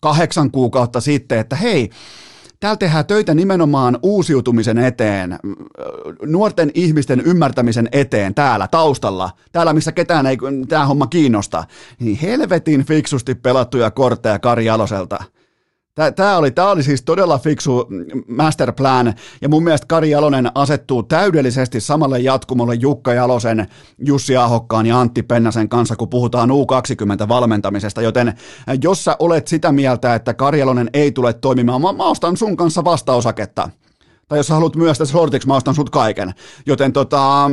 kahdeksan 0.00 0.50
kuukautta 0.50 1.00
sitten, 1.00 1.38
että 1.38 1.56
hei, 1.56 1.90
täällä 2.60 2.76
tehdään 2.76 3.06
töitä 3.06 3.34
nimenomaan 3.34 3.98
uusiutumisen 4.02 4.78
eteen, 4.78 5.38
nuorten 6.22 6.70
ihmisten 6.74 7.20
ymmärtämisen 7.20 7.88
eteen 7.92 8.34
täällä 8.34 8.68
taustalla, 8.68 9.30
täällä 9.52 9.72
missä 9.72 9.92
ketään 9.92 10.26
ei 10.26 10.36
tämä 10.68 10.86
homma 10.86 11.06
kiinnosta, 11.06 11.64
niin 12.00 12.18
helvetin 12.22 12.84
fiksusti 12.84 13.34
pelattuja 13.34 13.90
kortteja 13.90 14.38
Kari 14.38 14.64
Jaloselta. 14.64 15.24
Tämä 16.16 16.36
oli, 16.36 16.50
tämä 16.50 16.70
oli 16.70 16.82
siis 16.82 17.02
todella 17.02 17.38
fiksu 17.38 17.88
masterplan, 18.28 19.14
ja 19.40 19.48
mun 19.48 19.64
mielestä 19.64 19.86
Kari 19.86 20.10
Jalonen 20.10 20.50
asettuu 20.54 21.02
täydellisesti 21.02 21.80
samalle 21.80 22.18
jatkumolle 22.18 22.74
Jukka 22.74 23.12
Jalosen, 23.12 23.66
Jussi 23.98 24.36
Ahokkaan 24.36 24.86
ja 24.86 25.00
Antti 25.00 25.22
Pennasen 25.22 25.68
kanssa, 25.68 25.96
kun 25.96 26.08
puhutaan 26.08 26.50
U20-valmentamisesta, 26.50 28.02
joten 28.02 28.28
äh, 28.28 28.34
jos 28.82 29.04
sä 29.04 29.16
olet 29.18 29.48
sitä 29.48 29.72
mieltä, 29.72 30.14
että 30.14 30.34
Kari 30.34 30.58
Jalonen 30.58 30.90
ei 30.92 31.12
tule 31.12 31.32
toimimaan, 31.32 31.80
mä, 31.80 31.92
mä 31.92 32.04
ostan 32.04 32.36
sun 32.36 32.56
kanssa 32.56 32.84
vastaosaketta. 32.84 33.70
Tai 34.28 34.38
jos 34.38 34.46
sä 34.46 34.54
haluat 34.54 34.76
myös 34.76 34.98
tässä 34.98 35.12
sortiksi, 35.12 35.48
mä 35.48 35.56
ostan 35.56 35.74
sut 35.74 35.90
kaiken. 35.90 36.34
Joten 36.66 36.92
tota, 36.92 37.50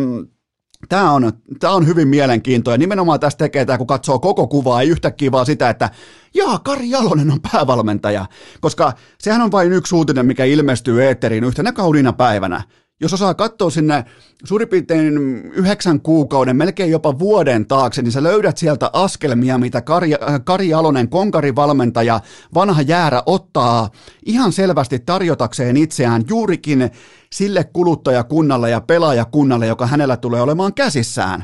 Tämä 0.90 1.12
on, 1.12 1.32
tämä 1.60 1.74
on 1.74 1.88
hyvin 1.88 2.08
mielenkiintoinen. 2.08 2.80
Nimenomaan 2.80 3.20
tästä 3.20 3.38
tekee 3.38 3.66
tämä, 3.66 3.78
kun 3.78 3.88
katsoo 3.88 4.20
koko 4.20 4.48
kuvaa, 4.48 4.82
ei 4.82 4.90
yhtäkkiä 4.90 5.32
vaan 5.32 5.46
sitä, 5.46 5.70
että 5.70 5.90
jaa, 6.34 6.60
Kari 6.60 6.90
Jalonen 6.90 7.32
on 7.32 7.42
päävalmentaja. 7.52 8.26
Koska 8.60 8.94
sehän 9.18 9.42
on 9.42 9.52
vain 9.52 9.74
yksi 9.74 9.96
uutinen, 9.96 10.26
mikä 10.26 10.46
ilmestyy 10.46 11.04
eetteriin 11.04 11.44
yhtenä 11.44 11.72
kauniina 11.72 12.14
päivänä 12.14 12.62
jos 13.00 13.14
osaa 13.14 13.34
katsoa 13.34 13.70
sinne 13.70 14.06
suurin 14.44 14.68
piirtein 14.68 15.18
yhdeksän 15.54 16.02
kuukauden, 16.02 16.56
melkein 16.56 16.92
jopa 16.92 17.20
vuoden 17.20 17.66
taakse, 17.66 18.02
niin 18.02 18.12
sä 18.12 18.24
löydät 18.24 18.58
sieltä 18.58 18.90
askelmia, 18.94 19.58
mitä 19.58 19.82
Kari, 19.82 20.14
äh, 20.14 20.20
Kari 20.44 20.74
Alonen, 20.74 21.10
konkarivalmentaja, 21.10 22.20
vanha 22.54 22.82
jäärä, 22.82 23.24
ottaa 23.26 23.90
ihan 24.26 24.52
selvästi 24.52 25.00
tarjotakseen 25.00 25.78
itseään 25.78 26.24
juurikin 26.30 26.92
sille 27.34 27.64
kuluttajakunnalle 27.64 28.70
ja 28.70 28.82
pelaajakunnalle, 28.82 29.68
joka 29.68 29.88
hänellä 29.88 30.18
tulee 30.18 30.42
olemaan 30.42 30.74
käsissään. 30.74 31.44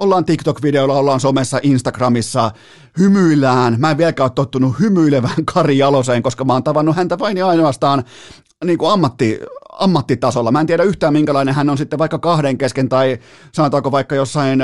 Ollaan 0.00 0.24
TikTok-videoilla, 0.24 0.98
ollaan 0.98 1.20
somessa, 1.20 1.60
Instagramissa, 1.62 2.50
hymyillään. 2.98 3.76
Mä 3.78 3.90
en 3.90 3.98
vieläkään 3.98 4.24
ole 4.24 4.32
tottunut 4.34 4.80
hymyilevään 4.80 5.44
Kari 5.54 5.78
Jaloseen, 5.78 6.22
koska 6.22 6.44
mä 6.44 6.52
oon 6.52 6.64
tavannut 6.64 6.96
häntä 6.96 7.18
vain 7.18 7.36
ja 7.36 7.48
ainoastaan 7.48 8.04
niin 8.64 8.78
kuin 8.78 8.92
ammatti, 8.92 9.40
ammattitasolla. 9.78 10.52
Mä 10.52 10.60
en 10.60 10.66
tiedä 10.66 10.82
yhtään 10.82 11.12
minkälainen 11.12 11.54
hän 11.54 11.70
on 11.70 11.78
sitten 11.78 11.98
vaikka 11.98 12.18
kahden 12.18 12.58
kesken 12.58 12.88
tai 12.88 13.18
sanotaanko 13.52 13.92
vaikka 13.92 14.14
jossain 14.14 14.62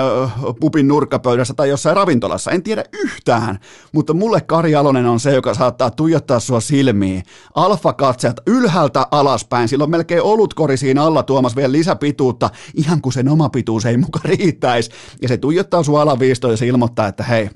pupin 0.61 0.89
nurkkapöydässä 0.89 1.55
tai 1.55 1.69
jossain 1.69 1.97
ravintolassa. 1.97 2.51
En 2.51 2.63
tiedä 2.63 2.85
yhtään, 2.93 3.59
mutta 3.93 4.15
mulle 4.15 4.41
Kari 4.41 4.75
Alonen 4.75 5.07
on 5.07 5.21
se, 5.21 5.35
joka 5.35 5.55
saattaa 5.55 5.91
tuijottaa 5.91 6.41
sua 6.41 6.61
silmiin. 6.61 7.23
Alfa 7.55 7.93
katseet 7.93 8.41
ylhäältä 8.47 9.07
alaspäin. 9.11 9.69
Silloin 9.69 9.91
melkein 9.91 10.23
olutkori 10.23 10.77
siinä 10.77 11.03
alla 11.03 11.23
tuomassa 11.23 11.57
vielä 11.57 11.73
lisäpituutta, 11.73 12.51
ihan 12.75 13.01
kuin 13.01 13.13
sen 13.13 13.29
oma 13.29 13.49
pituus 13.49 13.87
ei 13.87 13.97
muka 13.97 14.21
riittäisi. 14.25 14.91
Ja 15.23 15.29
se 15.29 15.37
tuijottaa 15.37 15.83
sua 15.83 16.03
alaviistoon 16.03 16.53
ja 16.53 16.57
se 16.57 16.67
ilmoittaa, 16.67 17.09
että 17.09 17.23
hei, 17.23 17.51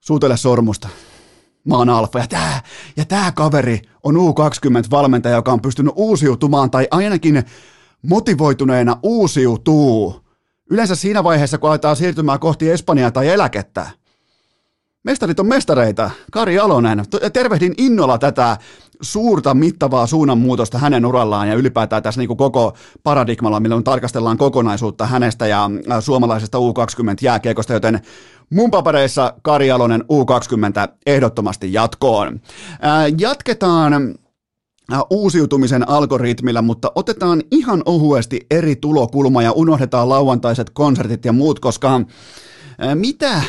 suutele 0.00 0.36
sormusta 0.36 0.88
mä 1.64 1.76
oon 1.76 1.88
alfa. 1.88 2.18
Ja 2.18 2.26
tää, 2.26 2.62
ja 2.96 3.04
tää 3.04 3.32
kaveri 3.32 3.82
on 4.02 4.14
U20-valmentaja, 4.14 5.34
joka 5.34 5.52
on 5.52 5.60
pystynyt 5.60 5.92
uusiutumaan 5.96 6.70
tai 6.70 6.88
ainakin 6.90 7.44
motivoituneena 8.02 8.96
uusiutuu. 9.02 10.24
Yleensä 10.70 10.94
siinä 10.94 11.24
vaiheessa, 11.24 11.58
kun 11.58 11.70
aletaan 11.70 11.96
siirtymään 11.96 12.40
kohti 12.40 12.70
Espanjaa 12.70 13.10
tai 13.10 13.28
eläkettä. 13.28 13.86
Mestarit 15.04 15.40
on 15.40 15.46
mestareita. 15.46 16.10
Kari 16.32 16.58
Alonen. 16.58 17.04
Tervehdin 17.32 17.74
innolla 17.78 18.18
tätä 18.18 18.56
suurta 19.00 19.54
mittavaa 19.54 20.06
suunnanmuutosta 20.06 20.78
hänen 20.78 21.06
urallaan 21.06 21.48
ja 21.48 21.54
ylipäätään 21.54 22.02
tässä 22.02 22.20
niin 22.20 22.28
kuin 22.28 22.36
koko 22.36 22.74
paradigmalla, 23.02 23.60
millä 23.60 23.82
tarkastellaan 23.82 24.38
kokonaisuutta 24.38 25.06
hänestä 25.06 25.46
ja 25.46 25.70
suomalaisesta 26.00 26.58
U20-jääkiekosta, 26.58 27.72
joten 27.72 28.00
Mun 28.50 28.70
papereissa 28.70 29.34
Kari 29.42 29.70
Alonen 29.70 30.00
U20 30.00 30.92
ehdottomasti 31.06 31.72
jatkoon. 31.72 32.40
Jatketaan 33.18 34.14
uusiutumisen 35.10 35.88
algoritmilla, 35.88 36.62
mutta 36.62 36.92
otetaan 36.94 37.42
ihan 37.50 37.82
ohuesti 37.84 38.46
eri 38.50 38.76
tulokulma 38.76 39.42
ja 39.42 39.52
unohdetaan 39.52 40.08
lauantaiset 40.08 40.70
konsertit 40.70 41.24
ja 41.24 41.32
muut, 41.32 41.60
koska 41.60 42.00
mitä 42.94 43.42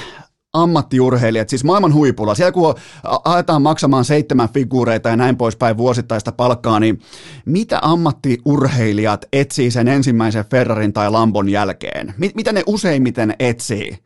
ammattiurheilijat, 0.61 1.49
siis 1.49 1.63
maailman 1.63 1.93
huipulla, 1.93 2.35
siellä 2.35 2.51
kun 2.51 2.75
aletaan 3.03 3.61
maksamaan 3.61 4.05
seitsemän 4.05 4.49
figuureita 4.53 5.09
ja 5.09 5.15
näin 5.15 5.37
poispäin 5.37 5.77
vuosittaista 5.77 6.31
palkkaa, 6.31 6.79
niin 6.79 6.99
mitä 7.45 7.79
ammattiurheilijat 7.81 9.25
etsii 9.33 9.71
sen 9.71 9.87
ensimmäisen 9.87 10.45
Ferrarin 10.45 10.93
tai 10.93 11.11
Lambon 11.11 11.49
jälkeen? 11.49 12.13
Mitä 12.35 12.51
ne 12.51 12.63
useimmiten 12.67 13.35
etsii? 13.39 13.97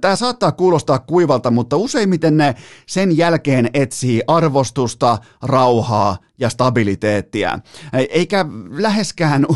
Tämä 0.00 0.16
saattaa 0.16 0.52
kuulostaa 0.52 0.98
kuivalta, 0.98 1.50
mutta 1.50 1.76
useimmiten 1.76 2.36
ne 2.36 2.54
sen 2.86 3.16
jälkeen 3.16 3.70
etsii 3.74 4.22
arvostusta, 4.26 5.18
rauhaa 5.42 6.16
ja 6.38 6.48
stabiliteettia. 6.50 7.58
Eikä 8.10 8.46
läheskään 8.70 9.46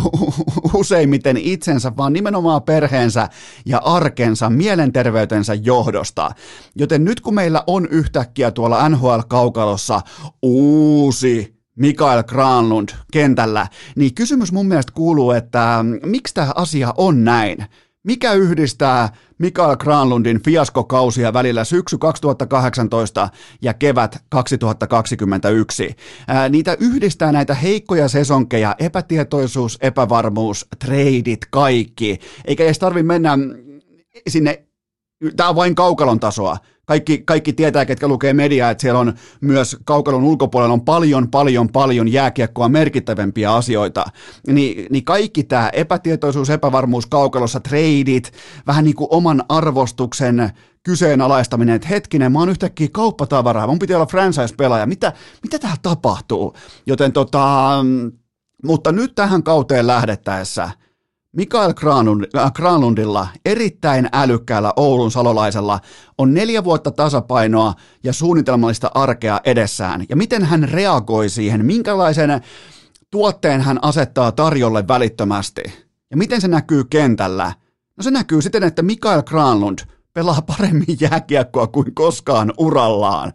useimmiten 0.75 1.37
itsensä, 1.37 1.93
vaan 1.97 2.13
nimenomaan 2.13 2.63
perheensä 2.63 3.29
ja 3.67 3.79
arkensa, 3.79 4.51
mielenterveytensä 4.51 5.55
johdosta. 5.55 6.31
Joten 6.77 7.05
nyt 7.05 7.21
kun 7.21 7.35
meillä 7.35 7.65
on 7.67 7.89
yhtäkkiä 7.91 8.51
tuolla 8.51 8.89
NHL-kaukalossa 8.89 10.01
uusi 10.43 11.55
Mikael 11.77 12.23
Granlund 12.23 12.89
kentällä, 13.13 13.67
niin 13.97 14.15
kysymys 14.15 14.53
mun 14.53 14.67
mielestä 14.67 14.93
kuuluu, 14.93 15.31
että 15.31 15.85
miksi 16.05 16.35
tämä 16.35 16.53
asia 16.55 16.95
on 16.97 17.25
näin? 17.25 17.67
Mikä 18.05 18.33
yhdistää 18.33 19.09
Mikael 19.39 19.77
Granlundin 19.77 20.43
fiaskokausia 20.43 21.33
välillä 21.33 21.65
syksy 21.65 21.99
2018 21.99 23.29
ja 23.63 23.75
kevät 23.75 24.25
2021? 24.29 25.97
Ää, 26.29 26.49
niitä 26.49 26.77
yhdistää 26.81 27.33
näitä 27.33 27.55
heikkoja 27.55 28.09
sesonkeja, 28.09 28.75
epätietoisuus, 28.79 29.79
epävarmuus, 29.81 30.67
treidit, 30.79 31.41
kaikki. 31.51 32.19
Eikä 32.45 32.65
edes 32.65 32.79
tarvi 32.79 33.03
mennä 33.03 33.39
sinne, 34.29 34.65
tämä 35.37 35.49
on 35.49 35.57
vain 35.57 35.75
kaukalon 35.75 36.21
tasoa, 36.21 36.57
kaikki, 36.87 37.23
kaikki 37.25 37.53
tietää, 37.53 37.85
ketkä 37.85 38.09
lukee 38.09 38.33
mediaa, 38.33 38.71
että 38.71 38.83
siellä 38.83 39.01
on 39.01 39.15
myös 39.41 39.77
kaukalon 39.85 40.25
ulkopuolella 40.25 40.75
on 40.75 40.85
paljon, 40.85 41.31
paljon, 41.31 41.69
paljon 41.69 42.13
jääkiekkoa 42.13 42.69
merkittävämpiä 42.69 43.55
asioita. 43.55 44.05
Ni, 44.47 44.87
niin 44.91 45.05
kaikki 45.05 45.45
tämä 45.45 45.71
epätietoisuus, 45.73 46.51
epävarmuus 46.51 47.07
kaukalossa, 47.07 47.61
treidit, 47.61 48.33
vähän 48.67 48.85
niin 48.85 48.97
kuin 48.97 49.09
oman 49.11 49.45
arvostuksen 49.49 50.51
kyseenalaistaminen, 50.83 51.75
että 51.75 51.89
hetkinen, 51.89 52.33
mä 52.33 52.39
oon 52.39 52.49
yhtäkkiä 52.49 52.89
kauppatavaraa, 52.93 53.67
mun 53.67 53.79
piti 53.79 53.95
olla 53.95 54.07
franchise-pelaaja, 54.07 54.87
mitä, 54.87 55.13
mitä 55.43 55.59
täällä 55.59 55.79
tapahtuu? 55.83 56.55
Joten 56.87 57.13
tota, 57.13 57.71
mutta 58.65 58.93
nyt 58.93 59.15
tähän 59.15 59.43
kauteen 59.43 59.87
lähdettäessä– 59.87 60.71
Mikael 61.37 61.73
äh, 62.37 62.53
Granlundilla, 62.53 63.29
erittäin 63.45 64.09
älykkäällä 64.13 64.73
Oulun 64.77 65.11
salolaisella, 65.11 65.81
on 66.19 66.35
neljä 66.35 66.65
vuotta 66.65 66.91
tasapainoa 66.91 67.75
ja 68.05 68.13
suunnitelmallista 68.13 68.91
arkea 68.95 69.41
edessään. 69.45 70.05
Ja 70.09 70.17
miten 70.17 70.45
hän 70.45 70.69
reagoi 70.69 71.29
siihen, 71.29 71.67
minkälaisen 71.67 72.41
tuotteen 73.11 73.61
hän 73.61 73.79
asettaa 73.83 74.33
tarjolle 74.33 74.89
välittömästi. 74.89 75.63
Ja 76.11 76.17
miten 76.17 76.41
se 76.41 76.49
näkyy 76.49 76.85
kentällä? 76.85 77.53
No 77.97 78.03
se 78.03 78.11
näkyy 78.11 78.43
siten, 78.43 78.63
että 78.63 78.83
Mikael 78.83 79.23
Granlund 79.23 79.79
pelaa 80.13 80.43
paremmin 80.43 80.97
jääkiekkoa 81.01 81.67
kuin 81.67 81.95
koskaan 81.95 82.53
urallaan. 82.59 83.33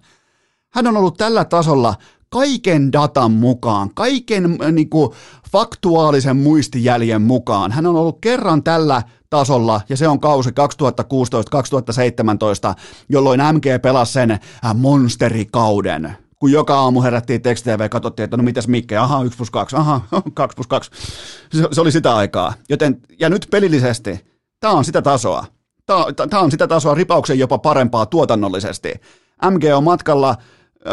Hän 0.70 0.88
on 0.88 0.98
ollut 0.98 1.18
tällä 1.18 1.46
tasolla 1.46 1.96
kaiken 2.30 2.92
datan 2.92 3.32
mukaan, 3.32 3.90
kaiken 3.96 4.58
äh, 4.64 4.72
niin 4.72 4.90
kuin, 4.90 5.12
faktuaalisen 5.52 6.38
muistijäljen 6.38 7.22
mukaan. 7.22 7.72
Hän 7.72 7.86
on 7.86 7.96
ollut 7.96 8.18
kerran 8.22 8.64
tällä 8.64 9.02
tasolla, 9.30 9.82
ja 9.90 9.98
se 9.98 10.08
on 10.08 10.20
kausi 10.20 10.50
2016-2017, 10.50 10.54
jolloin 13.10 13.42
MG 13.54 13.66
pelasi 13.82 14.14
sen 14.14 14.32
äh, 14.32 14.40
monsterikauden 14.76 16.18
kun 16.40 16.52
joka 16.52 16.80
aamu 16.80 17.02
herättiin 17.02 17.42
tekstitv 17.42 17.82
ja 17.82 17.90
katsottiin, 17.90 18.24
että 18.24 18.38
no 18.38 18.44
mitäs 18.44 18.68
Mikke, 18.68 18.98
aha, 18.98 19.24
1 19.24 19.38
plus 19.38 19.52
2, 19.52 19.76
aha, 19.76 20.02
2 20.34 20.56
plus 20.56 20.68
2. 20.68 20.92
Se, 21.54 21.68
se 21.72 21.82
oli 21.82 21.92
sitä 21.92 22.16
aikaa. 22.16 22.54
Joten, 22.70 23.02
ja 23.20 23.30
nyt 23.30 23.48
pelillisesti, 23.52 24.26
tämä 24.60 24.74
on 24.74 24.86
sitä 24.86 25.02
tasoa. 25.02 25.46
Tämä 26.30 26.42
on 26.42 26.52
sitä 26.52 26.68
tasoa 26.68 26.96
ripauksen 26.96 27.40
jopa 27.40 27.58
parempaa 27.58 28.06
tuotannollisesti. 28.06 28.94
MG 29.52 29.64
on 29.76 29.84
matkalla 29.84 30.36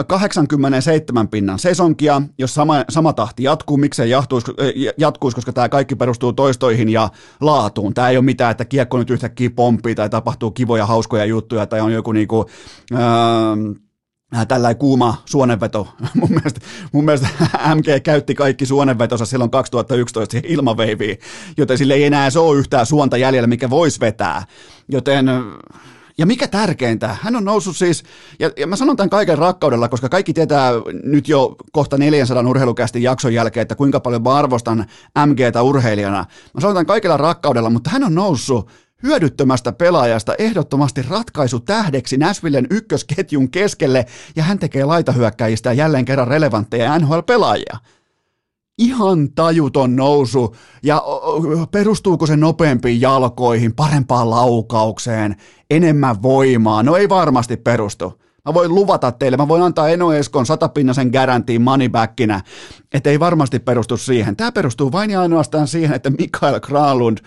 87 0.06 1.28
pinnan 1.28 1.58
sesonkia, 1.58 2.22
jos 2.38 2.54
sama, 2.54 2.84
sama 2.88 3.12
tahti 3.12 3.42
jatkuu, 3.42 3.76
miksei 3.76 4.10
jatkuisi, 4.10 4.52
jatkuisi, 4.98 5.34
koska 5.34 5.52
tämä 5.52 5.68
kaikki 5.68 5.96
perustuu 5.96 6.32
toistoihin 6.32 6.88
ja 6.88 7.08
laatuun. 7.40 7.94
Tämä 7.94 8.08
ei 8.08 8.16
ole 8.16 8.24
mitään, 8.24 8.50
että 8.50 8.64
kiekko 8.64 8.98
nyt 8.98 9.10
yhtäkkiä 9.10 9.50
pomppii 9.50 9.94
tai 9.94 10.10
tapahtuu 10.10 10.50
kivoja, 10.50 10.86
hauskoja 10.86 11.24
juttuja 11.24 11.66
tai 11.66 11.80
on 11.80 11.92
joku 11.92 12.12
niinku, 12.12 12.46
öö, 12.92 12.98
tällainen 14.48 14.78
kuuma 14.78 15.22
suonenveto. 15.24 15.88
mun, 16.20 16.30
mielestä, 16.30 16.60
mun 16.92 17.04
mielestä 17.04 17.28
MG 17.74 18.02
käytti 18.02 18.34
kaikki 18.34 18.66
suonenvetonsa 18.66 19.26
silloin 19.26 19.50
2011 19.50 20.36
ilmaveiviin, 20.44 21.18
joten 21.56 21.78
sille 21.78 21.94
ei 21.94 22.04
enää 22.04 22.30
se 22.30 22.38
ole 22.38 22.58
yhtään 22.58 22.86
suonta 22.86 23.16
jäljellä, 23.16 23.46
mikä 23.46 23.70
voisi 23.70 24.00
vetää. 24.00 24.44
Joten 24.88 25.26
ja 26.18 26.26
mikä 26.26 26.48
tärkeintä, 26.48 27.16
hän 27.22 27.36
on 27.36 27.44
noussut 27.44 27.76
siis, 27.76 28.02
ja, 28.38 28.50
ja 28.56 28.66
mä 28.66 28.76
sanon 28.76 28.96
tämän 28.96 29.10
kaiken 29.10 29.38
rakkaudella, 29.38 29.88
koska 29.88 30.08
kaikki 30.08 30.32
tietää 30.32 30.70
nyt 31.02 31.28
jo 31.28 31.56
kohta 31.72 31.98
400 31.98 32.48
urheilukästi 32.48 33.02
jakson 33.02 33.34
jälkeen, 33.34 33.62
että 33.62 33.74
kuinka 33.74 34.00
paljon 34.00 34.22
mä 34.22 34.34
arvostan 34.34 34.86
MGtä 35.26 35.62
urheilijana. 35.62 36.24
Mä 36.54 36.60
sanon 36.60 36.74
tämän 36.74 36.86
kaikella 36.86 37.16
rakkaudella, 37.16 37.70
mutta 37.70 37.90
hän 37.90 38.04
on 38.04 38.14
noussut 38.14 38.70
hyödyttömästä 39.02 39.72
pelaajasta 39.72 40.34
ehdottomasti 40.38 41.02
ratkaisu 41.02 41.60
tähdeksi 41.60 42.16
Nashvillen 42.16 42.66
ykkösketjun 42.70 43.50
keskelle, 43.50 44.06
ja 44.36 44.42
hän 44.42 44.58
tekee 44.58 44.84
laitahyökkäjistä 44.84 45.72
jälleen 45.72 46.04
kerran 46.04 46.28
relevantteja 46.28 46.98
NHL-pelaajia 46.98 47.76
ihan 48.78 49.32
tajuton 49.32 49.96
nousu 49.96 50.56
ja 50.82 51.02
perustuuko 51.70 52.26
se 52.26 52.36
nopeampiin 52.36 53.00
jalkoihin, 53.00 53.74
parempaan 53.74 54.30
laukaukseen, 54.30 55.36
enemmän 55.70 56.22
voimaa? 56.22 56.82
No 56.82 56.96
ei 56.96 57.08
varmasti 57.08 57.56
perustu. 57.56 58.22
Mä 58.46 58.54
voin 58.54 58.74
luvata 58.74 59.12
teille, 59.12 59.36
mä 59.36 59.48
voin 59.48 59.62
antaa 59.62 59.88
Eno 59.88 60.12
Eskon 60.12 60.46
satapinnasen 60.46 61.08
garantiin 61.08 61.62
moneybackinä, 61.62 62.40
että 62.92 63.10
ei 63.10 63.20
varmasti 63.20 63.58
perustu 63.58 63.96
siihen. 63.96 64.36
Tämä 64.36 64.52
perustuu 64.52 64.92
vain 64.92 65.10
ja 65.10 65.20
ainoastaan 65.20 65.68
siihen, 65.68 65.96
että 65.96 66.10
Mikael 66.10 66.60
Kralund, 66.60 67.18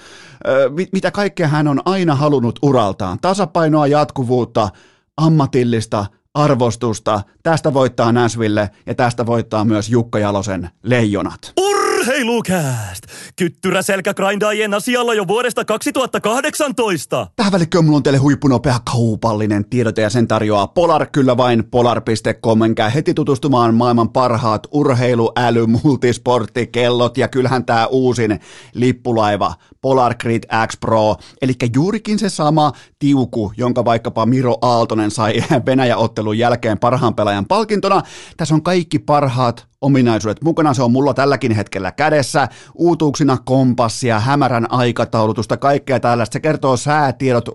mitä 0.94 1.12
kaikkea 1.12 1.48
hän 1.48 1.68
on 1.68 1.82
aina 1.86 2.16
halunnut 2.16 2.60
uraltaan. 2.62 3.18
Tasapainoa, 3.22 3.88
jatkuvuutta, 3.88 4.70
ammatillista, 5.18 6.06
arvostusta. 6.34 7.22
Tästä 7.44 7.74
voittaa 7.74 8.12
Näsville 8.12 8.70
ja 8.86 8.96
tästä 8.96 9.26
voittaa 9.26 9.66
myös 9.66 9.90
Jukka 9.90 10.20
Jalosen 10.20 10.70
leijonat. 10.84 11.54
Urheilukääst! 11.60 13.04
Kyttyrä 13.36 13.82
selkägrindaajien 13.82 14.74
asialla 14.74 15.14
jo 15.14 15.28
vuodesta 15.28 15.66
2018. 15.66 17.28
Tähän 17.36 17.52
välikköön 17.52 17.86
mulla 17.86 17.98
on 17.98 18.04
teille 18.04 18.20
huippunopea 18.20 18.80
kaupallinen 18.92 19.66
tiedote 19.66 20.02
ja 20.02 20.10
sen 20.10 20.28
tarjoaa 20.28 20.68
Polar 20.68 21.06
kyllä 21.06 21.38
vain 21.38 21.64
polar.com. 21.72 22.60
Menkää 22.60 22.90
heti 22.90 23.14
tutustumaan 23.14 23.76
maailman 23.76 24.10
parhaat 24.10 24.68
urheilu, 24.72 25.32
äly, 25.38 25.66
multisportti, 25.84 26.68
kellot 26.68 27.18
ja 27.18 27.28
kyllähän 27.28 27.66
tää 27.66 27.88
uusin 27.88 28.40
lippulaiva 28.74 29.54
Polar 29.82 30.16
Grid 30.16 30.44
X 30.68 30.78
Pro, 30.80 31.16
eli 31.42 31.54
juurikin 31.76 32.20
se 32.20 32.30
sama 32.30 32.72
tiuku, 33.00 33.52
jonka 33.58 33.86
vaikkapa 33.86 34.26
Miro 34.26 34.58
Aaltonen 34.62 35.12
sai 35.12 35.34
Venäjä-ottelun 35.66 36.38
jälkeen 36.38 36.80
parhaan 36.80 37.16
pelaajan 37.16 37.46
palkintona. 37.46 38.02
Tässä 38.38 38.56
on 38.56 38.64
kaikki 38.64 39.00
parhaat 39.00 39.68
ominaisuudet 39.82 40.42
mukana. 40.44 40.74
Se 40.74 40.84
on 40.84 40.92
mulla 40.92 41.14
tälläkin 41.14 41.52
hetkellä 41.52 41.92
kädessä. 41.92 42.48
Uutuuksina 42.76 43.38
kompassia, 43.46 44.20
hämärän 44.20 44.72
aikataulutusta, 44.72 45.58
kaikkea 45.58 46.00
tällaista. 46.00 46.34
Se 46.34 46.40
kertoo 46.40 46.78
säätiedot, 46.78 47.50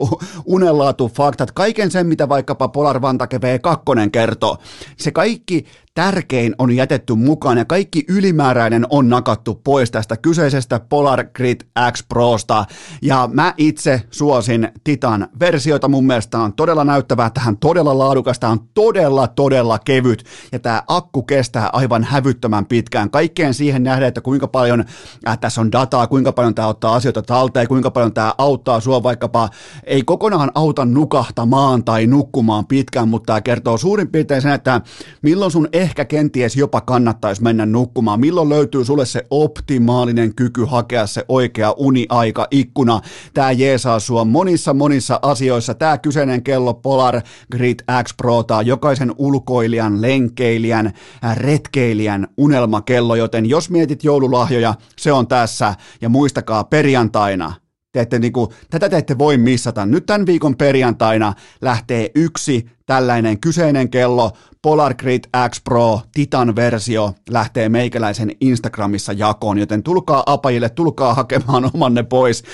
unenlaatu, 0.44 1.08
faktat, 1.08 1.52
kaiken 1.52 1.90
sen, 1.90 2.06
mitä 2.06 2.28
vaikkapa 2.28 2.68
Polar 2.68 3.02
Vantake 3.02 3.36
V2 3.36 4.10
kertoo. 4.12 4.58
Se 4.96 5.10
kaikki 5.10 5.66
tärkein 5.94 6.54
on 6.58 6.76
jätetty 6.76 7.14
mukaan 7.14 7.58
ja 7.58 7.64
kaikki 7.64 8.04
ylimääräinen 8.08 8.86
on 8.90 9.08
nakattu 9.08 9.60
pois 9.64 9.90
tästä 9.90 10.16
kyseisestä 10.16 10.80
Polar 10.80 11.24
Grid 11.24 11.60
X 11.92 12.04
Prosta. 12.08 12.64
Ja 13.02 13.28
mä 13.32 13.54
itse 13.56 14.02
suosin 14.10 14.68
Titan 14.84 15.28
versiota. 15.40 15.88
Mun 15.88 16.06
mielestä 16.06 16.38
on 16.38 16.52
todella 16.52 16.84
näyttävää, 16.84 17.30
tähän 17.30 17.56
todella 17.56 17.98
laadukas, 17.98 18.38
tää 18.38 18.50
on 18.50 18.60
todella 18.74 19.28
todella 19.28 19.78
kevyt 19.78 20.24
ja 20.52 20.58
tämä 20.58 20.82
akku 20.88 21.22
kestää 21.22 21.70
aivan 21.72 22.04
hävyttömän 22.04 22.66
pitkään. 22.66 23.10
Kaikkeen 23.10 23.54
siihen 23.54 23.82
nähdään, 23.82 24.08
että 24.08 24.20
kuinka 24.20 24.48
paljon 24.48 24.84
äh, 25.28 25.38
tässä 25.38 25.60
on 25.60 25.72
dataa, 25.72 26.06
kuinka 26.06 26.32
paljon 26.32 26.54
tämä 26.54 26.68
ottaa 26.68 26.94
asioita 26.94 27.22
talteen, 27.22 27.68
kuinka 27.68 27.90
paljon 27.90 28.14
tämä 28.14 28.34
auttaa 28.38 28.80
sua 28.80 29.02
vaikkapa, 29.02 29.48
ei 29.84 30.02
kokonaan 30.02 30.50
auta 30.54 30.84
nukahtamaan 30.84 31.84
tai 31.84 32.06
nukkumaan 32.06 32.66
pitkään, 32.66 33.08
mutta 33.08 33.26
tämä 33.26 33.40
kertoo 33.40 33.78
suurin 33.78 34.08
piirtein 34.08 34.42
sen, 34.42 34.52
että 34.52 34.80
milloin 35.22 35.50
sun 35.50 35.68
ehkä 35.84 36.04
kenties 36.04 36.56
jopa 36.56 36.80
kannattaisi 36.80 37.42
mennä 37.42 37.66
nukkumaan, 37.66 38.20
milloin 38.20 38.48
löytyy 38.48 38.84
sulle 38.84 39.06
se 39.06 39.26
optimaalinen 39.30 40.34
kyky 40.34 40.64
hakea 40.64 41.06
se 41.06 41.24
oikea 41.28 41.74
uniaika 41.76 42.48
ikkuna. 42.50 43.00
Tämä 43.34 43.52
jeesaa 43.52 44.00
sua 44.00 44.24
monissa 44.24 44.74
monissa 44.74 45.18
asioissa. 45.22 45.74
Tämä 45.74 45.98
kyseinen 45.98 46.42
kello 46.42 46.74
Polar 46.74 47.20
Grid 47.52 47.80
X 48.04 48.14
Pro, 48.16 48.44
jokaisen 48.64 49.12
ulkoilijan, 49.18 50.02
lenkeilijän, 50.02 50.92
retkeilijän, 51.34 52.14
neljän 52.14 52.34
unelmakello, 52.36 53.14
joten 53.14 53.46
jos 53.46 53.70
mietit 53.70 54.04
joululahjoja, 54.04 54.74
se 54.96 55.12
on 55.12 55.26
tässä. 55.26 55.74
Ja 56.00 56.08
muistakaa 56.08 56.64
perjantaina, 56.64 57.52
te 57.92 58.00
ette 58.00 58.18
niinku, 58.18 58.52
tätä 58.70 58.88
te 58.88 58.96
ette 58.96 59.18
voi 59.18 59.36
missata. 59.36 59.86
Nyt 59.86 60.06
tämän 60.06 60.26
viikon 60.26 60.56
perjantaina 60.56 61.34
lähtee 61.60 62.10
yksi 62.14 62.66
tällainen 62.86 63.40
kyseinen 63.40 63.90
kello, 63.90 64.32
Polar 64.64 64.94
Grid 64.94 65.24
X 65.50 65.60
Pro 65.64 66.00
Titan-versio 66.12 67.14
lähtee 67.30 67.68
meikäläisen 67.68 68.30
Instagramissa 68.40 69.12
jakoon, 69.12 69.58
joten 69.58 69.82
tulkaa 69.82 70.22
apajille, 70.26 70.68
tulkaa 70.68 71.14
hakemaan 71.14 71.70
omanne 71.74 72.02
pois. 72.02 72.44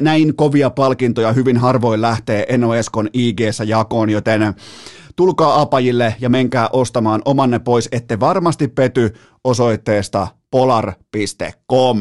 Näin 0.00 0.36
kovia 0.36 0.70
palkintoja 0.70 1.32
hyvin 1.32 1.56
harvoin 1.56 2.02
lähtee 2.02 2.46
Eno 2.48 2.68
IG-ssä 3.12 3.64
jakoon, 3.64 4.10
joten 4.10 4.54
tulkaa 5.16 5.60
apajille 5.60 6.14
ja 6.20 6.28
menkää 6.28 6.68
ostamaan 6.72 7.22
omanne 7.24 7.58
pois, 7.58 7.88
ette 7.92 8.20
varmasti 8.20 8.68
pety 8.68 9.14
osoitteesta 9.44 10.28
polar.com. 10.50 11.98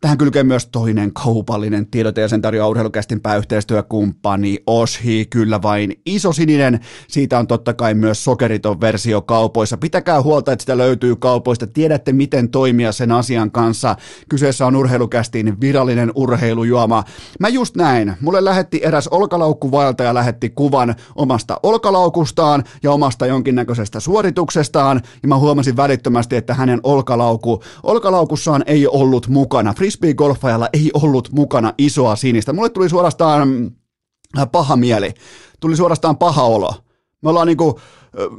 Tähän 0.00 0.18
kylkee 0.18 0.42
myös 0.42 0.66
toinen 0.66 1.12
kaupallinen 1.12 1.86
tiedote 1.86 2.20
ja 2.20 2.28
sen 2.28 2.42
tarjoaa 2.42 2.68
urheilukästin 2.68 3.20
pääyhteistyökumppani 3.20 4.58
Oshi, 4.66 5.26
kyllä 5.30 5.62
vain 5.62 6.00
iso 6.06 6.32
sininen. 6.32 6.80
Siitä 7.08 7.38
on 7.38 7.46
totta 7.46 7.74
kai 7.74 7.94
myös 7.94 8.24
sokeriton 8.24 8.80
versio 8.80 9.22
kaupoissa. 9.22 9.76
Pitäkää 9.76 10.22
huolta, 10.22 10.52
että 10.52 10.62
sitä 10.62 10.78
löytyy 10.78 11.16
kaupoista. 11.16 11.66
Tiedätte, 11.66 12.12
miten 12.12 12.48
toimia 12.48 12.92
sen 12.92 13.12
asian 13.12 13.50
kanssa. 13.50 13.96
Kyseessä 14.28 14.66
on 14.66 14.76
urheilukästin 14.76 15.60
virallinen 15.60 16.12
urheilujuoma. 16.14 17.04
Mä 17.40 17.48
just 17.48 17.76
näin. 17.76 18.16
Mulle 18.20 18.44
lähetti 18.44 18.80
eräs 18.84 19.08
olkalaukkuvaeltaja 19.08 20.14
lähetti 20.14 20.50
kuvan 20.50 20.94
omasta 21.14 21.60
olkalaukustaan 21.62 22.64
ja 22.82 22.92
omasta 22.92 23.26
jonkinnäköisestä 23.26 24.00
suorituksestaan. 24.00 25.00
Ja 25.22 25.28
mä 25.28 25.38
huomasin 25.38 25.76
välittömästi, 25.76 26.36
että 26.36 26.54
hänen 26.56 26.80
olkalauku, 26.82 27.62
olkalaukussaan 27.82 28.62
ei 28.66 28.86
ollut 28.86 29.28
mukana 29.28 29.74
frisbee-golfajalla 29.74 30.68
ei 30.72 30.90
ollut 30.94 31.28
mukana 31.32 31.74
isoa 31.78 32.16
sinistä. 32.16 32.52
Mulle 32.52 32.70
tuli 32.70 32.88
suorastaan 32.88 33.70
äh, 34.38 34.50
paha 34.52 34.76
mieli, 34.76 35.14
tuli 35.60 35.76
suorastaan 35.76 36.16
paha 36.16 36.42
olo. 36.42 36.70
Me 37.22 37.30
ollaan 37.30 37.46
niinku, 37.46 37.80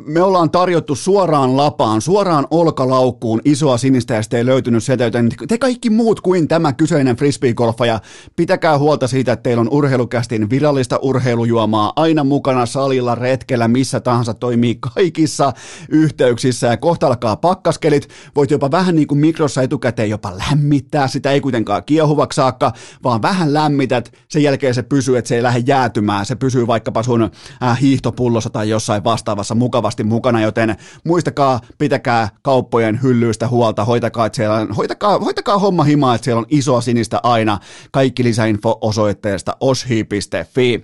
me 0.06 0.22
ollaan 0.22 0.50
tarjottu 0.50 0.96
suoraan 0.96 1.58
lapaan, 1.58 2.02
suoraan 2.02 2.48
olkalaukkuun. 2.52 3.42
Isoa 3.46 3.78
sinistä 3.78 4.13
ja 4.13 4.38
ei 4.38 4.46
löytynyt 4.46 4.84
sieltä, 4.84 5.04
joten 5.04 5.30
te 5.48 5.58
kaikki 5.58 5.90
muut 5.90 6.22
kuin 6.22 6.48
tämä 6.48 6.74
kyseinen 6.74 7.16
frisbee-golfaja, 7.16 8.00
pitäkää 8.36 8.78
huolta 8.78 9.08
siitä, 9.08 9.32
että 9.32 9.44
teillä 9.44 9.62
on 9.62 9.70
urheilukästin 9.72 10.50
virallista 10.50 11.00
urheilujuomaa 11.02 11.94
aina 11.96 12.24
mukana 12.24 12.66
salilla, 12.66 13.16
retkellä, 13.16 13.68
missä 13.68 14.00
tahansa 14.00 14.34
toimii 14.34 14.78
kaikissa 14.96 15.54
yhteyksissä 15.90 16.68
ja 16.68 16.78
kohta 16.78 17.08
alkaa 17.08 17.36
pakkaskelit, 17.36 18.10
voit 18.36 18.52
jopa 18.52 18.72
vähän 18.72 18.96
niin 18.96 19.08
kuin 19.08 19.20
mikrossa 19.20 19.62
etukäteen 19.62 20.10
jopa 20.10 20.34
lämmittää, 20.38 21.08
sitä 21.08 21.32
ei 21.32 21.42
kuitenkaan 21.42 21.84
kiehuvaksi 21.84 22.36
saakka, 22.36 22.74
vaan 23.04 23.22
vähän 23.22 23.54
lämmität, 23.54 24.12
sen 24.30 24.44
jälkeen 24.44 24.74
se 24.74 24.84
pysyy, 24.84 25.18
että 25.18 25.28
se 25.30 25.36
ei 25.36 25.44
lähde 25.44 25.63
jäätymään, 25.66 26.26
se 26.26 26.36
pysyy 26.36 26.68
vaikkapa 26.68 27.04
sun 27.04 27.32
äh, 27.63 27.82
hiihtopullossa 27.82 28.50
tai 28.50 28.70
jossain 28.70 29.04
vastaavassa 29.04 29.56
mukavasti 29.67 30.03
mukana, 30.03 30.41
joten 30.41 30.75
muistakaa, 31.03 31.60
pitäkää 31.77 32.30
kauppojen 32.41 32.99
hyllyistä 33.03 33.47
huolta, 33.47 33.86
hoitakaa, 33.86 34.25
että 34.25 34.36
siellä, 34.36 34.67
hoitakaa, 34.77 35.19
hoitakaa 35.19 35.60
homma 35.60 35.84
himaa, 35.84 36.15
että 36.15 36.25
siellä 36.25 36.39
on 36.39 36.45
isoa 36.49 36.82
sinistä 36.82 37.19
aina. 37.23 37.60
Kaikki 37.91 38.23
lisäinfo 38.23 38.77
osoitteesta 38.82 39.58
oshi.fi. 39.60 40.84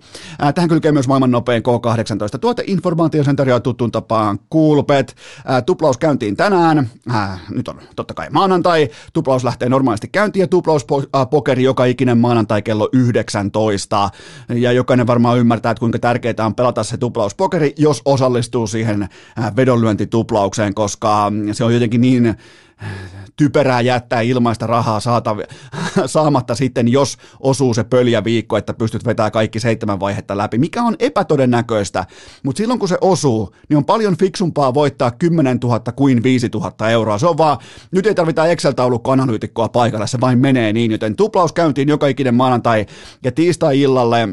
Tähän 0.55 0.69
kylkee 0.69 0.91
myös 0.91 1.07
maailman 1.07 1.31
nopein 1.31 1.63
K18 1.63 2.39
tuoteinformaatio, 2.39 3.23
sen 3.23 3.35
tarjoaa 3.35 3.59
tuttuun 3.59 3.91
tapaan 3.91 4.39
Coolpet. 4.53 5.15
Tuplaus 5.65 5.97
käyntiin 5.97 6.35
tänään, 6.35 6.89
nyt 7.49 7.67
on 7.67 7.79
totta 7.95 8.13
kai 8.13 8.27
maanantai, 8.29 8.89
tuplaus 9.13 9.43
lähtee 9.43 9.69
normaalisti 9.69 10.07
käyntiin 10.07 10.41
ja 10.41 10.47
tuplauspokeri 10.47 11.63
joka 11.63 11.85
ikinen 11.85 12.17
maanantai 12.17 12.61
kello 12.61 12.89
19. 12.93 14.09
Ja 14.49 14.71
jokainen 14.71 15.07
varmaan 15.07 15.39
ymmärtää, 15.39 15.71
että 15.71 15.79
kuinka 15.79 15.99
tärkeää 15.99 16.45
on 16.45 16.55
pelata 16.55 16.83
se 16.83 16.97
tuplauspokeri, 16.97 17.73
jos 17.77 18.01
osallistuu 18.05 18.67
siihen 18.73 19.07
vedonlyöntituplaukseen, 19.55 20.73
koska 20.73 21.31
se 21.51 21.63
on 21.63 21.73
jotenkin 21.73 22.01
niin 22.01 22.36
typerää 23.36 23.81
jättää 23.81 24.21
ilmaista 24.21 24.67
rahaa 24.67 24.99
saata, 24.99 25.36
saamatta 26.05 26.55
sitten, 26.55 26.88
jos 26.88 27.17
osuu 27.39 27.73
se 27.73 27.83
pöljä 27.83 28.23
viikko, 28.23 28.57
että 28.57 28.73
pystyt 28.73 29.05
vetämään 29.05 29.31
kaikki 29.31 29.59
seitsemän 29.59 29.99
vaihetta 29.99 30.38
läpi, 30.38 30.57
mikä 30.57 30.83
on 30.83 30.95
epätodennäköistä, 30.99 32.05
mutta 32.43 32.57
silloin 32.57 32.79
kun 32.79 32.89
se 32.89 32.97
osuu, 33.01 33.55
niin 33.69 33.77
on 33.77 33.86
paljon 33.86 34.17
fiksumpaa 34.17 34.73
voittaa 34.73 35.12
10 35.12 35.57
000 35.63 35.79
kuin 35.79 36.23
5 36.23 36.49
000 36.53 36.89
euroa. 36.89 37.17
Se 37.17 37.27
on 37.27 37.38
vaan, 37.38 37.57
nyt 37.91 38.05
ei 38.05 38.15
tarvita 38.15 38.45
Excel-taulukko-analyytikkoa 38.45 39.69
paikalle, 39.69 40.07
se 40.07 40.21
vain 40.21 40.39
menee 40.39 40.73
niin, 40.73 40.91
joten 40.91 41.15
tuplaus 41.15 41.53
käyntiin 41.53 41.89
joka 41.89 42.07
ikinen 42.07 42.36
maanantai 42.36 42.86
ja 43.23 43.31
tiistai-illalle 43.31 44.27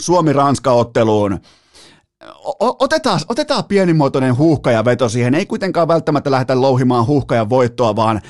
Suomi-Ranska-otteluun 0.00 1.40
otetaan, 2.60 3.20
otetaan 3.28 3.64
pienimuotoinen 3.64 4.36
huuhkajaveto 4.36 5.08
siihen. 5.08 5.34
Ei 5.34 5.46
kuitenkaan 5.46 5.88
välttämättä 5.88 6.30
lähdetä 6.30 6.60
louhimaan 6.60 7.06
huuhkajan 7.06 7.50
voittoa, 7.50 7.96
vaan 7.96 8.20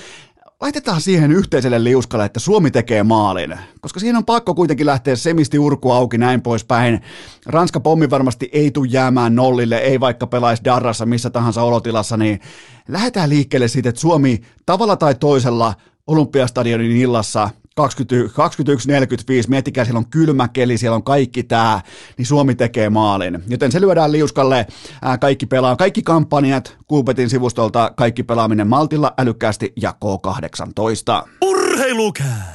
laitetaan 0.60 1.00
siihen 1.00 1.32
yhteiselle 1.32 1.84
liuskalle, 1.84 2.24
että 2.24 2.40
Suomi 2.40 2.70
tekee 2.70 3.02
maalin, 3.02 3.58
koska 3.80 4.00
siihen 4.00 4.16
on 4.16 4.24
pakko 4.24 4.54
kuitenkin 4.54 4.86
lähteä 4.86 5.16
semisti 5.16 5.58
urku 5.58 5.90
auki 5.90 6.18
näin 6.18 6.42
poispäin. 6.42 7.00
Ranska 7.46 7.80
pommi 7.80 8.10
varmasti 8.10 8.50
ei 8.52 8.70
tule 8.70 8.88
jäämään 8.90 9.34
nollille, 9.34 9.78
ei 9.78 10.00
vaikka 10.00 10.26
pelaisi 10.26 10.64
Darrassa 10.64 11.06
missä 11.06 11.30
tahansa 11.30 11.62
olotilassa, 11.62 12.16
niin 12.16 12.40
lähdetään 12.88 13.30
liikkeelle 13.30 13.68
siitä, 13.68 13.88
että 13.88 14.00
Suomi 14.00 14.40
tavalla 14.66 14.96
tai 14.96 15.14
toisella 15.14 15.74
Olympiastadionin 16.06 16.96
illassa 16.96 17.50
21.45, 17.80 19.48
miettikää, 19.48 19.84
siellä 19.84 19.98
on 19.98 20.10
kylmä 20.10 20.48
keli, 20.48 20.78
siellä 20.78 20.96
on 20.96 21.02
kaikki 21.02 21.42
tämä, 21.42 21.80
niin 22.18 22.26
Suomi 22.26 22.54
tekee 22.54 22.90
maalin. 22.90 23.42
Joten 23.48 23.72
se 23.72 23.80
lyödään 23.80 24.12
liuskalle, 24.12 24.66
ää, 25.02 25.18
kaikki 25.18 25.46
pelaa, 25.46 25.76
kaikki 25.76 26.02
kampanjat, 26.02 26.76
Kuupetin 26.86 27.30
sivustolta, 27.30 27.92
kaikki 27.96 28.22
pelaaminen 28.22 28.68
maltilla, 28.68 29.14
älykkäästi 29.18 29.72
ja 29.76 29.94
K18. 30.04 31.28
Urheilukääst! 31.42 32.53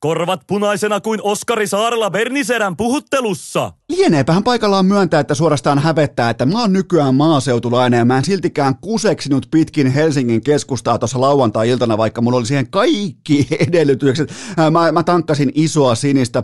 Korvat 0.00 0.40
punaisena 0.46 1.00
kuin 1.00 1.20
Oskari 1.22 1.66
Saarella 1.66 2.10
Berniserän 2.10 2.76
puhuttelussa. 2.76 3.72
Lieneepähän 3.88 4.44
paikallaan 4.44 4.86
myöntää, 4.86 5.20
että 5.20 5.34
suorastaan 5.34 5.78
hävettää, 5.78 6.30
että 6.30 6.46
mä 6.46 6.60
oon 6.60 6.72
nykyään 6.72 7.14
maaseutulainen 7.14 7.98
ja 7.98 8.04
mä 8.04 8.18
en 8.18 8.24
siltikään 8.24 8.76
kuseksinut 8.80 9.46
pitkin 9.50 9.86
Helsingin 9.86 10.40
keskustaa 10.40 10.98
tuossa 10.98 11.20
lauantai-iltana, 11.20 11.98
vaikka 11.98 12.20
mulla 12.20 12.38
oli 12.38 12.46
siihen 12.46 12.70
kaikki 12.70 13.46
edellytykset. 13.68 14.32
Mä, 14.70 14.92
mä 14.92 15.02
tankkasin 15.02 15.52
isoa 15.54 15.94
sinistä 15.94 16.42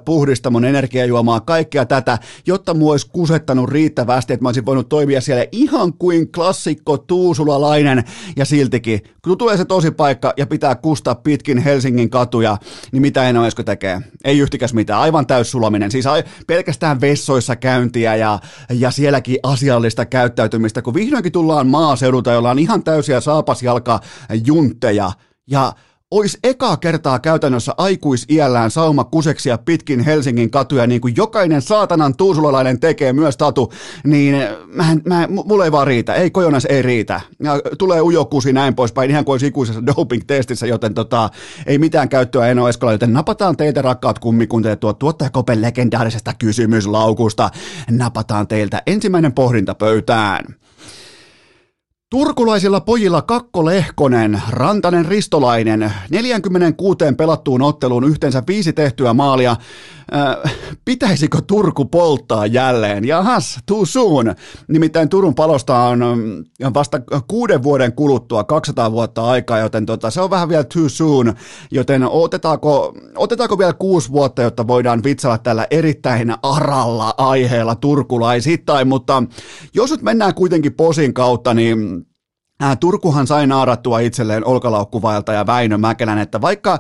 mun 0.51 0.65
energiajuomaa, 0.65 1.41
kaikkea 1.41 1.87
tätä, 1.87 2.19
jotta 2.47 2.75
mua 2.75 2.91
olisi 2.91 3.11
kusettanut 3.13 3.69
riittävästi, 3.69 4.33
että 4.33 4.43
mä 4.43 4.49
olisin 4.49 4.67
voinut 4.67 4.89
toimia 4.89 5.21
siellä 5.21 5.47
ihan 5.53 5.93
kuin 5.93 6.33
klassikko 6.33 6.99
tuusulalainen 6.99 8.05
ja 8.37 8.45
siltikin, 8.45 9.01
kun 9.25 9.39
tulee 9.39 9.57
se 9.57 9.65
tosi 9.65 9.91
paikka 9.91 10.33
ja 10.37 10.47
pitää 10.47 10.75
kustaa 10.75 11.15
pitkin 11.15 11.59
Helsingin 11.59 12.11
katuja, 12.11 12.57
niin 12.93 13.03
mitä 13.03 13.22
Eino 13.27 13.47
Esko 13.47 13.63
tekee? 13.63 14.01
Ei 14.25 14.39
yhtikäs 14.39 14.75
mitään, 14.75 15.01
aivan 15.01 15.27
täyssulaminen. 15.27 15.91
Siis 15.91 16.05
pelkästään 16.47 17.01
vessoissa 17.01 17.57
käyntiä 17.57 18.17
ja, 18.17 18.39
ja 18.71 18.91
sielläkin 18.91 19.39
asiallista 19.43 20.07
käyttäytymistä, 20.07 20.83
kun 20.83 20.95
vihdoinkin 20.95 21.33
tullaan 21.33 21.67
maaseudulta, 21.67 22.33
jolla 22.33 22.51
on 22.51 22.59
ihan 22.59 22.85
täysiä 22.85 23.21
saapasjalka 23.21 24.01
juntteja 24.47 25.13
ja 25.47 25.73
olisi 26.13 26.39
ekaa 26.45 26.77
kertaa 26.77 27.19
käytännössä 27.19 27.75
aikuisiällään 27.77 28.71
sauma 28.71 29.05
kuseksia 29.05 29.59
pitkin 29.59 30.01
Helsingin 30.01 30.51
katuja, 30.51 30.87
niin 30.87 31.01
kuin 31.01 31.17
jokainen 31.17 31.63
saatanan 31.63 32.17
tuusulalainen 32.17 32.81
tekee 32.81 33.13
myös 33.13 33.37
tatu, 33.37 33.73
niin 34.05 34.37
mä, 34.67 34.85
mä, 35.05 35.29
mulle 35.45 35.65
ei 35.65 35.73
vaan 35.73 35.87
riitä, 35.87 36.15
ei 36.15 36.31
kojonas 36.31 36.65
ei 36.65 36.83
riitä. 36.83 37.21
Ja 37.43 37.61
tulee 37.79 38.01
ujokusi 38.01 38.53
näin 38.53 38.75
poispäin, 38.75 39.11
ihan 39.11 39.25
kuin 39.25 39.33
olisi 39.33 39.47
ikuisessa 39.47 39.87
doping-testissä, 39.97 40.67
joten 40.67 40.95
tota, 40.95 41.31
ei 41.67 41.79
mitään 41.79 42.09
käyttöä 42.09 42.49
en 42.49 42.59
Eskola, 42.69 42.93
joten 42.93 43.13
napataan 43.13 43.57
teitä 43.57 43.83
rakkaat 43.83 44.19
kummikunteet 44.19 44.81
tuo 44.81 44.93
tuottajakopen 44.93 45.63
legendaarisesta 45.63 46.33
kysymyslaukusta, 46.39 47.51
napataan 47.91 48.49
teiltä 48.49 48.83
ensimmäinen 48.87 49.33
pohdinta 49.33 49.75
pöytään. 49.75 50.45
Turkulaisilla 52.13 52.81
pojilla 52.81 53.23
Kakko 53.23 53.65
Lehkonen, 53.65 54.43
Rantanen 54.51 55.07
Ristolainen, 55.07 55.93
46 56.11 56.99
pelattuun 57.17 57.63
otteluun 57.63 58.05
yhteensä 58.05 58.43
viisi 58.47 58.73
tehtyä 58.73 59.15
maalia. 59.15 59.57
Äh, 60.15 60.53
pitäisikö 60.85 61.39
Turku 61.47 61.85
polttaa 61.85 62.47
jälleen? 62.47 63.05
Jahas, 63.05 63.59
too 63.67 63.85
soon. 63.85 64.35
Nimittäin 64.69 65.09
Turun 65.09 65.35
palosta 65.35 65.79
on 65.79 66.03
äh, 66.65 66.75
vasta 66.75 67.01
kuuden 67.29 67.63
vuoden 67.63 67.93
kuluttua 67.93 68.45
200 68.45 68.93
vuotta 68.93 69.25
aikaa, 69.25 69.59
joten 69.59 69.87
tota, 69.87 70.11
se 70.11 70.21
on 70.21 70.31
vähän 70.31 70.49
vielä 70.49 70.65
too 70.65 70.89
soon. 70.89 71.35
Joten 71.71 72.03
otetaanko, 72.05 72.95
otetaanko 73.17 73.59
vielä 73.59 73.73
kuusi 73.73 74.13
vuotta, 74.13 74.43
jotta 74.43 74.67
voidaan 74.67 75.05
vitsalla 75.05 75.39
tällä 75.39 75.67
erittäin 75.71 76.35
aralla 76.43 77.15
aiheella 77.17 77.75
turkulaisittain, 77.75 78.89
mutta 78.89 79.23
jos 79.75 79.91
nyt 79.91 80.03
mennään 80.03 80.35
kuitenkin 80.35 80.73
posin 80.75 81.15
kautta, 81.15 81.55
niin 81.55 82.02
Turkuhan 82.81 83.27
sai 83.27 83.47
naarattua 83.47 83.99
itselleen 83.99 84.47
olkalaukkuvailta 84.47 85.33
ja 85.33 85.47
Väinö 85.47 85.79
Mäkelän, 85.79 86.19
että 86.19 86.41
vaikka 86.41 86.79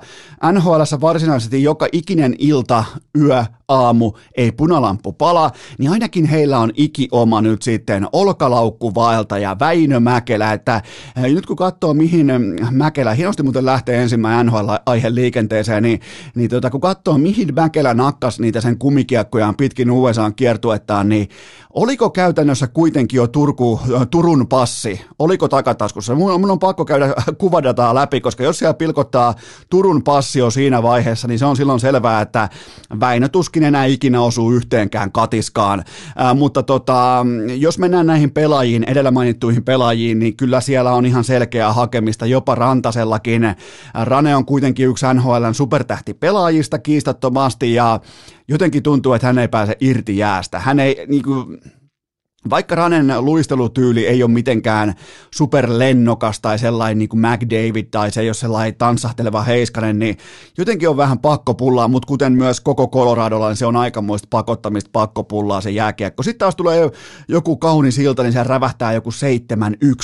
NHL 0.52 0.80
varsinaisesti 1.00 1.62
joka 1.62 1.86
ikinen 1.92 2.34
ilta, 2.38 2.84
yö, 3.18 3.44
aamu 3.72 4.12
ei 4.36 4.52
punalamppu 4.52 5.12
pala, 5.12 5.50
niin 5.78 5.90
ainakin 5.90 6.24
heillä 6.24 6.58
on 6.58 6.70
ikioma 6.74 7.40
nyt 7.40 7.62
sitten 7.62 8.06
olkalaukkuvaelta 8.12 9.38
ja 9.38 9.56
Väinö 9.60 10.00
Mäkelä, 10.00 10.52
että 10.52 10.82
nyt 11.16 11.46
kun 11.46 11.56
katsoo 11.56 11.94
mihin 11.94 12.32
Mäkelä, 12.70 13.14
hienosti 13.14 13.42
muuten 13.42 13.66
lähtee 13.66 14.02
ensimmäinen 14.02 14.46
NHL-aihe 14.46 15.14
liikenteeseen, 15.14 15.82
niin, 15.82 16.00
niin 16.34 16.50
tota, 16.50 16.70
kun 16.70 16.80
katsoo 16.80 17.18
mihin 17.18 17.54
Mäkelä 17.54 17.94
nakkas 17.94 18.40
niitä 18.40 18.60
sen 18.60 18.78
kumikiekkoja 18.78 19.54
pitkin 19.56 19.90
USAn 19.90 20.34
kiertuettaan, 20.34 21.08
niin 21.08 21.28
oliko 21.70 22.10
käytännössä 22.10 22.66
kuitenkin 22.66 23.16
jo 23.16 23.26
Turku, 23.26 23.80
Turun 24.10 24.48
passi, 24.48 25.00
oliko 25.18 25.48
takataskussa? 25.74 26.14
Mun, 26.14 26.40
mun 26.40 26.50
on 26.50 26.58
pakko 26.58 26.84
käydä 26.84 27.14
kuvadataa 27.38 27.94
läpi, 27.94 28.20
koska 28.20 28.44
jos 28.44 28.58
siellä 28.58 28.74
pilkottaa 28.74 29.34
Turun 29.70 30.02
passio 30.02 30.50
siinä 30.50 30.82
vaiheessa, 30.82 31.28
niin 31.28 31.38
se 31.38 31.44
on 31.44 31.56
silloin 31.56 31.80
selvää, 31.80 32.20
että 32.20 32.48
Väinö 33.00 33.28
tuskin 33.28 33.64
enää 33.64 33.84
ikinä 33.84 34.22
osuu 34.22 34.52
yhteenkään 34.52 35.12
katiskaan. 35.12 35.84
Ää, 36.16 36.34
mutta 36.34 36.62
tota, 36.62 37.26
jos 37.58 37.78
mennään 37.78 38.06
näihin 38.06 38.30
pelaajiin, 38.30 38.84
edellä 38.84 39.10
mainittuihin 39.10 39.64
pelaajiin, 39.64 40.18
niin 40.18 40.36
kyllä 40.36 40.60
siellä 40.60 40.92
on 40.92 41.06
ihan 41.06 41.24
selkeää 41.24 41.72
hakemista, 41.72 42.26
jopa 42.26 42.54
Rantasellakin. 42.54 43.42
Rane 44.04 44.36
on 44.36 44.44
kuitenkin 44.44 44.88
yksi 44.88 45.06
NHLn 45.14 45.54
supertähti 45.54 46.14
pelaajista 46.14 46.78
kiistattomasti 46.78 47.74
ja 47.74 48.00
jotenkin 48.48 48.82
tuntuu, 48.82 49.12
että 49.12 49.26
hän 49.26 49.38
ei 49.38 49.48
pääse 49.48 49.76
irti 49.80 50.16
jäästä. 50.16 50.58
Hän 50.58 50.80
ei, 50.80 51.06
niin 51.08 51.22
kuin, 51.22 51.60
vaikka 52.50 52.74
Ranen 52.74 53.14
luistelutyyli 53.18 54.06
ei 54.06 54.22
ole 54.22 54.30
mitenkään 54.30 54.94
superlennokas 55.30 56.40
tai 56.40 56.58
sellainen 56.58 56.98
niin 56.98 57.08
kuin 57.08 57.20
McDavid 57.20 57.86
tai 57.90 58.10
se 58.10 58.20
ei 58.20 58.28
ole 58.28 58.34
sellainen 58.34 58.74
tanssahteleva 58.74 59.42
heiskanen, 59.42 59.98
niin 59.98 60.16
jotenkin 60.58 60.88
on 60.88 60.96
vähän 60.96 61.18
pakkopullaa, 61.18 61.88
mutta 61.88 62.06
kuten 62.06 62.32
myös 62.32 62.60
koko 62.60 62.88
Coloradolla, 62.88 63.48
niin 63.48 63.56
se 63.56 63.66
on 63.66 63.76
aikamoista 63.76 64.28
pakottamista 64.30 64.90
pakkopullaa 64.92 65.60
se 65.60 65.70
jääkiekko. 65.70 66.22
Sitten 66.22 66.38
taas 66.38 66.56
tulee 66.56 66.90
joku 67.28 67.56
kaunis 67.56 67.98
ilta, 67.98 68.22
niin 68.22 68.32
se 68.32 68.44
rävähtää 68.44 68.92
joku 68.92 69.10
7-1 69.10 69.14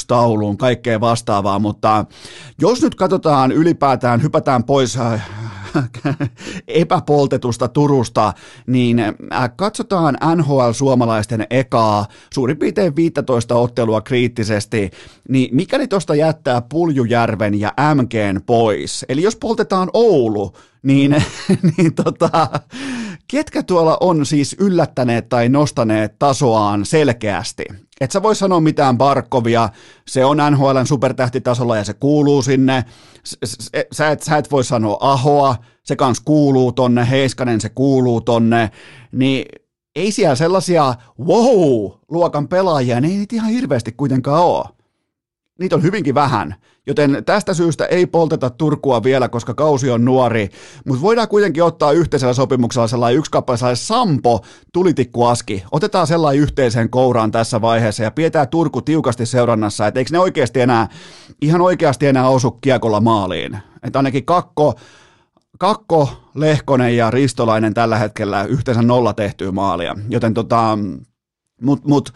tauluun, 0.07 0.59
kaikkea 0.59 1.01
vastaavaa, 1.01 1.59
mutta 1.59 2.05
jos 2.61 2.83
nyt 2.83 2.95
katsotaan 2.95 3.53
ylipäätään, 3.53 4.23
hypätään 4.23 4.65
pois 4.65 4.97
äh, 4.97 5.38
epäpoltetusta 6.69 7.69
Turusta, 7.69 8.33
niin 8.67 8.99
äh, 8.99 9.15
katsotaan 9.57 10.19
NHL-suomalaisten 10.37 11.47
ekaa 11.51 12.07
suurin 12.35 12.57
piirtein 12.57 12.97
15 12.97 13.55
ottelua 13.55 14.01
kriittisesti, 14.01 14.91
niin 15.29 15.57
mikäli 15.57 15.89
tuosta 15.89 16.15
jättää 16.15 16.63
Puljujärven 16.63 17.61
ja 17.61 17.73
MGn 17.95 18.41
pois, 18.47 19.05
eli 19.09 19.23
jos 19.23 19.37
poltetaan 19.37 19.91
Oulu, 19.93 20.53
niin, 20.83 21.11
niin 21.77 21.95
tota, 21.95 22.49
ketkä 23.31 23.63
tuolla 23.63 23.97
on 24.01 24.27
siis 24.27 24.57
yllättäneet 24.61 25.29
tai 25.29 25.49
nostaneet 25.49 26.19
tasoaan 26.19 26.87
selkeästi? 26.87 27.65
Et 28.01 28.11
sä 28.11 28.23
voi 28.23 28.37
sanoa 28.37 28.61
mitään 28.61 28.99
Barkovia, 28.99 29.69
se 30.09 30.25
on 30.25 30.37
NHLn 30.51 30.87
supertähtitasolla 30.87 31.77
ja 31.77 31.85
se 31.85 31.95
kuuluu 31.95 32.43
sinne. 32.43 32.85
Sä 33.93 34.11
et, 34.11 34.23
sä 34.23 34.37
et 34.37 34.51
voi 34.51 34.65
sanoa 34.65 34.97
Ahoa, 35.01 35.57
se 35.85 35.97
kans 35.97 36.21
kuuluu 36.21 36.73
tonne, 36.73 37.11
Heiskanen 37.11 37.61
se 37.61 37.69
kuuluu 37.69 38.21
tonne, 38.21 38.71
niin 39.13 39.47
ei 39.97 40.13
siellä 40.13 40.35
sellaisia 40.35 40.95
wow-luokan 41.21 42.49
pelaajia, 42.49 43.01
niin 43.01 43.13
ei 43.13 43.19
niitä 43.19 43.37
ihan 43.37 43.51
hirveästi 43.51 43.93
kuitenkaan 43.93 44.45
ole. 44.45 44.78
Niitä 45.59 45.77
on 45.77 45.83
hyvinkin 45.83 46.15
vähän, 46.15 46.55
joten 46.87 47.23
tästä 47.27 47.55
syystä 47.55 47.85
ei 47.87 48.07
polteta 48.07 48.51
Turkua 48.51 49.03
vielä, 49.03 49.29
koska 49.29 49.55
kausi 49.55 49.91
on 49.91 50.05
nuori, 50.05 50.49
mutta 50.85 51.03
voidaan 51.03 51.29
kuitenkin 51.29 51.63
ottaa 51.63 51.93
yhteisellä 51.93 52.35
sopimuksella 52.35 52.89
sellainen 52.89 53.19
yksi 53.19 53.31
kappale, 53.31 53.57
sellainen 53.57 53.77
Sampo 53.77 54.45
tulitikkuaski. 54.73 55.65
Otetaan 55.73 56.07
sellainen 56.07 56.43
yhteiseen 56.43 56.91
kouraan 56.91 57.31
tässä 57.31 57.61
vaiheessa 57.61 58.03
ja 58.03 58.11
pidetään 58.11 58.49
Turku 58.49 58.83
tiukasti 58.83 59.27
seurannassa, 59.27 59.87
että 59.87 60.01
eikö 60.01 60.13
ne 60.13 60.19
oikeasti 60.19 60.61
enää, 60.61 60.89
ihan 61.43 61.61
oikeasti 61.61 62.07
enää 62.07 62.29
osu 62.29 62.51
kiekolla 62.51 63.01
maaliin. 63.01 63.59
Että 63.83 63.99
ainakin 63.99 64.25
kakko, 64.25 64.75
Kakko, 65.59 66.11
Lehkonen 66.35 66.97
ja 66.97 67.11
Ristolainen 67.11 67.75
tällä 67.75 67.99
hetkellä 67.99 68.45
yhteensä 68.45 68.83
nolla 68.83 69.13
tehtyä 69.13 69.53
maalia, 69.53 69.95
joten 70.09 70.35
tota, 70.35 70.79
mut, 71.63 71.85
mut 71.85 72.13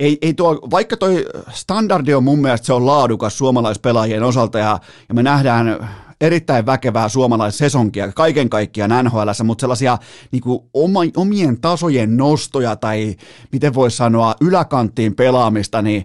ei, 0.00 0.18
ei 0.22 0.34
tuo, 0.34 0.54
vaikka 0.70 0.96
toi 0.96 1.26
standardi 1.50 2.14
on 2.14 2.24
mun 2.24 2.38
mielestä 2.38 2.66
se 2.66 2.72
on 2.72 2.86
laadukas 2.86 3.38
suomalaispelaajien 3.38 4.22
osalta 4.22 4.58
ja, 4.58 4.78
ja 5.08 5.14
me 5.14 5.22
nähdään 5.22 5.88
erittäin 6.20 6.66
väkevää 6.66 7.08
suomalaissesonkia 7.08 8.12
kaiken 8.12 8.48
kaikkiaan 8.50 9.04
NHL, 9.04 9.28
mutta 9.44 9.60
sellaisia 9.62 9.98
niin 10.30 10.42
kuin 10.42 10.60
oma, 10.74 11.00
omien 11.16 11.60
tasojen 11.60 12.16
nostoja 12.16 12.76
tai 12.76 13.16
miten 13.52 13.74
voisi 13.74 13.96
sanoa 13.96 14.34
yläkanttiin 14.40 15.14
pelaamista, 15.14 15.82
niin 15.82 16.04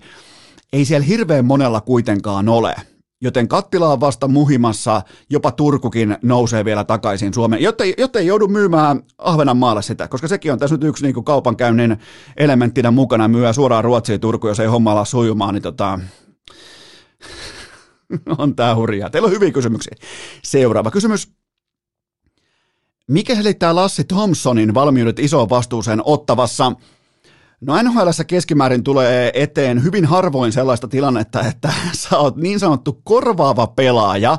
ei 0.74 0.86
siellä 0.86 1.06
hirveän 1.06 1.46
monella 1.46 1.82
kuitenkaan 1.82 2.50
ole 2.50 2.76
joten 3.24 3.48
kattila 3.48 3.92
on 3.92 4.00
vasta 4.00 4.28
muhimassa, 4.28 5.02
jopa 5.30 5.52
Turkukin 5.52 6.18
nousee 6.22 6.66
vielä 6.66 6.84
takaisin 6.84 7.34
Suomeen, 7.34 7.64
jotta, 7.64 7.84
jotta 7.98 8.20
ei 8.20 8.28
joudu 8.28 8.48
myymään 8.48 9.04
Ahvenanmaalle 9.18 9.82
sitä, 9.82 10.08
koska 10.08 10.28
sekin 10.28 10.54
on 10.54 10.60
tässä 10.60 10.76
nyt 10.76 10.84
yksi 10.84 11.04
niin 11.04 11.14
kuin 11.14 11.24
kaupankäynnin 11.24 11.98
elementtinä 12.38 12.92
mukana, 12.92 13.28
myyä 13.28 13.54
suoraan 13.54 13.84
Ruotsiin 13.84 14.20
Turku, 14.20 14.48
jos 14.48 14.60
ei 14.60 14.68
homma 14.68 14.92
ala 14.92 15.06
sujumaan, 15.06 15.54
niin 15.54 15.62
tota, 15.62 16.00
on 18.38 18.56
tää 18.56 18.76
hurjaa. 18.76 19.10
Teillä 19.10 19.26
on 19.26 19.32
hyviä 19.32 19.52
kysymyksiä. 19.52 19.96
Seuraava 20.44 20.92
kysymys. 20.92 21.32
Mikä 23.08 23.36
selittää 23.36 23.76
Lassi 23.76 24.04
Thompsonin 24.04 24.74
valmiudet 24.74 25.20
isoon 25.20 25.50
vastuuseen 25.50 26.02
ottavassa? 26.06 26.72
No 27.66 27.82
nhl 27.82 28.10
keskimäärin 28.28 28.84
tulee 28.84 29.32
eteen 29.34 29.84
hyvin 29.84 30.06
harvoin 30.06 30.52
sellaista 30.52 30.88
tilannetta, 30.88 31.42
että 31.42 31.74
sä 32.02 32.18
oot 32.18 32.36
niin 32.36 32.60
sanottu 32.60 33.02
korvaava 33.04 33.68
pelaaja, 33.68 34.38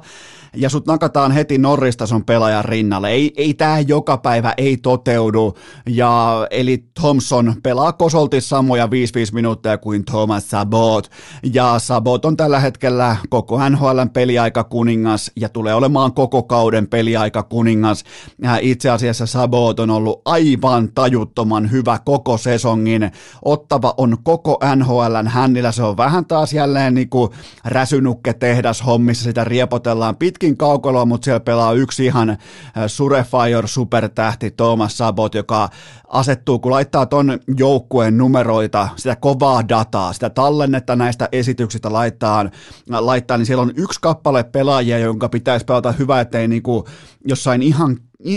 ja 0.56 0.68
sut 0.70 0.86
nakataan 0.86 1.32
heti 1.32 1.58
Norristason 1.58 2.24
pelaajan 2.24 2.64
rinnalle. 2.64 3.10
Ei, 3.10 3.32
ei 3.36 3.54
tämä 3.54 3.80
joka 3.80 4.16
päivä 4.16 4.54
ei 4.56 4.76
toteudu. 4.76 5.54
Ja, 5.86 6.46
eli 6.50 6.84
Thompson 7.00 7.54
pelaa 7.62 7.92
kosolti 7.92 8.40
samoja 8.40 8.86
5-5 8.86 8.88
minuuttia 9.32 9.78
kuin 9.78 10.04
Thomas 10.04 10.50
Sabot. 10.50 11.10
Ja 11.52 11.78
Sabot 11.78 12.24
on 12.24 12.36
tällä 12.36 12.60
hetkellä 12.60 13.16
koko 13.30 13.68
NHLn 13.68 14.10
peliaika 14.12 14.64
kuningas 14.64 15.30
ja 15.36 15.48
tulee 15.48 15.74
olemaan 15.74 16.12
koko 16.12 16.42
kauden 16.42 16.86
peliaika 16.86 17.42
kuningas. 17.42 18.04
Ja 18.42 18.58
itse 18.60 18.90
asiassa 18.90 19.26
Sabot 19.26 19.80
on 19.80 19.90
ollut 19.90 20.22
aivan 20.24 20.88
tajuttoman 20.94 21.70
hyvä 21.70 21.98
koko 22.04 22.38
sesongin. 22.38 23.10
Ottava 23.44 23.94
on 23.96 24.16
koko 24.22 24.58
NHLn 24.76 25.28
hännillä. 25.28 25.72
Se 25.72 25.82
on 25.82 25.96
vähän 25.96 26.26
taas 26.26 26.52
jälleen 26.52 26.94
niin 26.94 27.08
kuin 27.08 27.30
räsynukke 27.64 28.32
tehdas 28.32 28.86
hommissa. 28.86 29.24
Sitä 29.24 29.44
riepotellaan 29.44 30.16
pitkin 30.16 30.43
pitkin 30.44 30.57
kaukoloa, 30.57 31.04
mutta 31.04 31.24
siellä 31.24 31.40
pelaa 31.40 31.72
yksi 31.72 32.07
ihan 32.07 32.30
äh, 32.30 32.38
Surefire 32.87 33.66
supertähti 33.66 34.50
Thomas 34.50 34.98
Sabot, 34.98 35.35
joka 35.35 35.68
asettuu, 36.09 36.59
kun 36.59 36.72
laittaa 36.72 37.07
ton 37.07 37.38
joukkueen 37.57 38.18
numeroita, 38.18 38.88
sitä 38.96 39.16
kovaa 39.16 39.68
dataa, 39.68 40.12
sitä 40.12 40.30
tallennetta 40.30 40.96
näistä 40.96 41.28
esityksistä 41.33 41.92
laittaa, 41.92 42.50
laittaa 42.88 43.37
niin 43.37 43.46
siellä 43.46 43.62
on 43.62 43.72
yksi 43.76 44.00
kappale 44.00 44.44
pelaajia, 44.44 44.98
jonka 44.98 45.28
pitäisi 45.28 45.64
pelata 45.64 45.92
hyvä, 45.92 46.20
ettei 46.20 46.48
niinku 46.48 46.85
jossain 47.28 47.62
ihan 47.62 47.96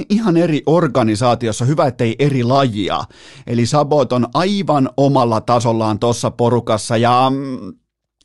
ihan 0.10 0.38
eri 0.38 0.62
organisaatiossa, 0.66 1.66
hyvä 1.66 1.88
ettei 1.88 2.16
eri 2.20 2.44
lajia. 2.44 3.04
Eli 3.48 3.66
Sabot 3.66 4.14
on 4.14 4.28
aivan 4.34 4.90
omalla 4.98 5.42
tasollaan 5.42 6.00
tuossa 6.00 6.32
porukassa 6.32 6.98
ja 6.98 7.30
mm, 7.30 7.74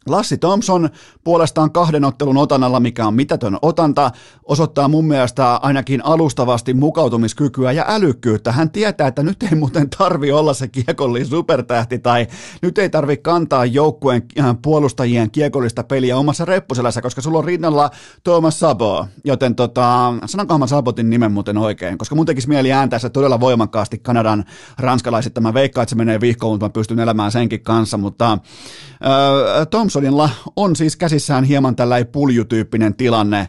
Lassi 0.08 0.38
Thompson 0.38 0.90
puolestaan 1.24 1.72
kahden 1.72 2.04
ottelun 2.04 2.36
otannalla, 2.36 2.80
mikä 2.80 3.06
on 3.06 3.14
mitätön 3.14 3.58
otanta, 3.62 4.10
osoittaa 4.44 4.88
mun 4.88 5.04
mielestä 5.04 5.54
ainakin 5.54 6.04
alustavasti 6.04 6.74
mukautumiskykyä 6.74 7.72
ja 7.72 7.84
älykkyyttä. 7.88 8.52
Hän 8.52 8.70
tietää, 8.70 9.08
että 9.08 9.22
nyt 9.22 9.42
ei 9.42 9.54
muuten 9.54 9.90
tarvi 9.90 10.32
olla 10.32 10.54
se 10.54 10.68
kiekollinen 10.68 11.28
supertähti 11.28 11.98
tai 11.98 12.26
nyt 12.62 12.78
ei 12.78 12.90
tarvi 12.90 13.16
kantaa 13.16 13.64
joukkueen 13.64 14.22
äh, 14.40 14.56
puolustajien 14.62 15.30
kiekollista 15.30 15.84
peliä 15.84 16.16
omassa 16.16 16.44
reppuselässä, 16.44 17.02
koska 17.02 17.20
sulla 17.20 17.38
on 17.38 17.44
rinnalla 17.44 17.90
Thomas 18.24 18.60
Sabo. 18.60 19.06
Joten 19.24 19.54
tota, 19.54 20.14
sanonkohan 20.26 20.60
mä 20.60 20.66
Sabotin 20.66 21.10
nimen 21.10 21.32
muuten 21.32 21.58
oikein, 21.58 21.98
koska 21.98 22.14
mun 22.14 22.26
tekisi 22.26 22.48
mieli 22.48 22.72
ääntää 22.72 22.98
se 22.98 23.10
todella 23.10 23.40
voimakkaasti 23.40 23.98
Kanadan 23.98 24.44
ranskalaiset. 24.78 25.40
Mä 25.40 25.54
veikkaan, 25.54 25.82
että 25.82 25.90
se 25.90 25.96
menee 25.96 26.20
vihkoon, 26.20 26.52
mutta 26.52 26.66
mä 26.66 26.70
pystyn 26.70 26.98
elämään 26.98 27.32
senkin 27.32 27.62
kanssa, 27.62 27.96
mutta 27.96 28.32
äh, 28.32 29.66
Tom 29.70 29.90
Thompsonilla 29.92 30.30
on 30.56 30.76
siis 30.76 30.96
käsissään 30.96 31.44
hieman 31.44 31.76
tällainen 31.76 32.06
puljutyyppinen 32.12 32.94
tilanne. 32.94 33.48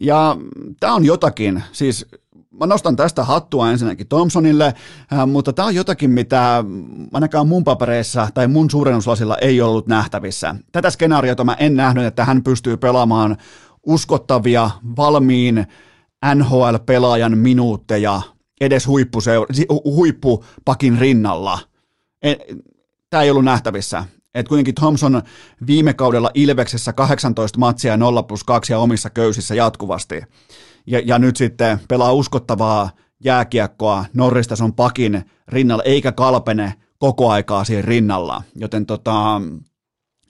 Ja 0.00 0.36
tämä 0.80 0.94
on 0.94 1.04
jotakin, 1.04 1.62
siis 1.72 2.06
mä 2.60 2.66
nostan 2.66 2.96
tästä 2.96 3.24
hattua 3.24 3.70
ensinnäkin 3.70 4.08
Thompsonille, 4.08 4.74
äh, 5.12 5.26
mutta 5.26 5.52
tämä 5.52 5.68
on 5.68 5.74
jotakin, 5.74 6.10
mitä 6.10 6.64
ainakaan 7.12 7.48
mun 7.48 7.64
papereissa 7.64 8.28
tai 8.34 8.48
mun 8.48 8.70
suurennuslasilla 8.70 9.36
ei 9.36 9.60
ollut 9.60 9.86
nähtävissä. 9.86 10.54
Tätä 10.72 10.90
skenaariota 10.90 11.44
mä 11.44 11.54
en 11.54 11.76
nähnyt, 11.76 12.04
että 12.04 12.24
hän 12.24 12.42
pystyy 12.42 12.76
pelaamaan 12.76 13.36
uskottavia, 13.86 14.70
valmiin 14.96 15.66
NHL-pelaajan 16.34 17.38
minuutteja 17.38 18.22
edes 18.60 18.86
huippuseur- 18.86 19.80
huippupakin 19.84 20.98
rinnalla. 20.98 21.58
Tämä 23.10 23.22
ei 23.22 23.30
ollut 23.30 23.44
nähtävissä. 23.44 24.04
Et 24.34 24.48
kuitenkin 24.48 24.74
Thompson 24.74 25.22
viime 25.66 25.94
kaudella 25.94 26.30
Ilveksessä 26.34 26.92
18 26.92 27.58
matsia 27.58 27.96
0 27.96 28.22
plus 28.22 28.44
2 28.44 28.72
ja 28.72 28.78
omissa 28.78 29.10
köysissä 29.10 29.54
jatkuvasti. 29.54 30.22
Ja, 30.86 31.02
ja 31.04 31.18
nyt 31.18 31.36
sitten 31.36 31.80
pelaa 31.88 32.12
uskottavaa 32.12 32.90
jääkiekkoa 33.24 34.04
Norristason 34.14 34.72
pakin 34.72 35.24
rinnalla, 35.48 35.82
eikä 35.82 36.12
kalpene 36.12 36.74
koko 36.98 37.30
aikaa 37.30 37.64
siihen 37.64 37.84
rinnalla. 37.84 38.42
Joten 38.56 38.86
tota, 38.86 39.42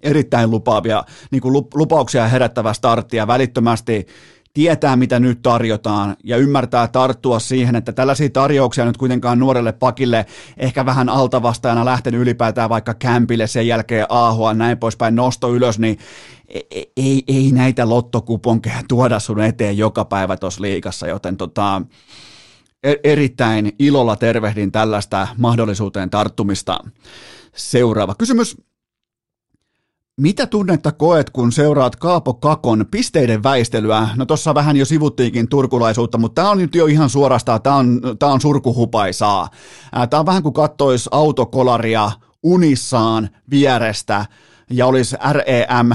erittäin 0.02 0.50
lupaavia, 0.50 1.04
niin 1.30 1.42
kuin 1.42 1.64
lupauksia 1.74 2.28
herättävä 2.28 2.72
startti 2.72 3.16
ja 3.16 3.26
välittömästi 3.26 4.06
tietää, 4.54 4.96
mitä 4.96 5.20
nyt 5.20 5.42
tarjotaan 5.42 6.16
ja 6.24 6.36
ymmärtää 6.36 6.88
tarttua 6.88 7.38
siihen, 7.38 7.76
että 7.76 7.92
tällaisia 7.92 8.30
tarjouksia 8.30 8.84
nyt 8.84 8.96
kuitenkaan 8.96 9.38
nuorelle 9.38 9.72
pakille 9.72 10.26
ehkä 10.56 10.86
vähän 10.86 11.08
altavastajana 11.08 11.84
lähtenyt 11.84 12.20
ylipäätään 12.20 12.70
vaikka 12.70 12.94
kämpille 12.94 13.46
sen 13.46 13.66
jälkeen 13.66 14.06
AHL 14.08 14.54
näin 14.54 14.78
poispäin 14.78 15.14
nosto 15.14 15.54
ylös, 15.54 15.78
niin 15.78 15.98
ei, 16.48 16.66
e, 16.70 16.82
ei, 16.96 17.24
ei 17.28 17.52
näitä 17.52 17.88
lottokuponkeja 17.88 18.82
tuoda 18.88 19.18
sun 19.18 19.40
eteen 19.40 19.78
joka 19.78 20.04
päivä 20.04 20.36
tuossa 20.36 20.62
liikassa, 20.62 21.06
joten 21.06 21.36
tota, 21.36 21.82
e, 22.82 22.94
erittäin 23.04 23.72
ilolla 23.78 24.16
tervehdin 24.16 24.72
tällaista 24.72 25.28
mahdollisuuteen 25.38 26.10
tarttumista. 26.10 26.78
Seuraava 27.56 28.14
kysymys. 28.14 28.56
Mitä 30.20 30.46
tunnetta 30.46 30.92
koet, 30.92 31.30
kun 31.30 31.52
seuraat 31.52 31.96
Kaapo 31.96 32.34
Kakon 32.34 32.86
pisteiden 32.90 33.42
väistelyä? 33.42 34.08
No 34.16 34.26
tuossa 34.26 34.54
vähän 34.54 34.76
jo 34.76 34.84
sivuttiinkin 34.84 35.48
turkulaisuutta, 35.48 36.18
mutta 36.18 36.42
tämä 36.42 36.50
on 36.50 36.58
nyt 36.58 36.74
jo 36.74 36.86
ihan 36.86 37.10
suorastaan, 37.10 37.62
tämä 37.62 37.76
on, 37.76 38.00
tämä 38.18 38.32
on 38.32 38.40
surkuhupaisaa. 38.40 39.48
Tämä 40.10 40.20
on 40.20 40.26
vähän 40.26 40.42
kuin 40.42 40.52
kattois 40.52 41.08
autokolaria 41.12 42.12
unissaan 42.42 43.28
vierestä 43.50 44.26
ja 44.72 44.86
olisi 44.86 45.16
REM 45.32 45.90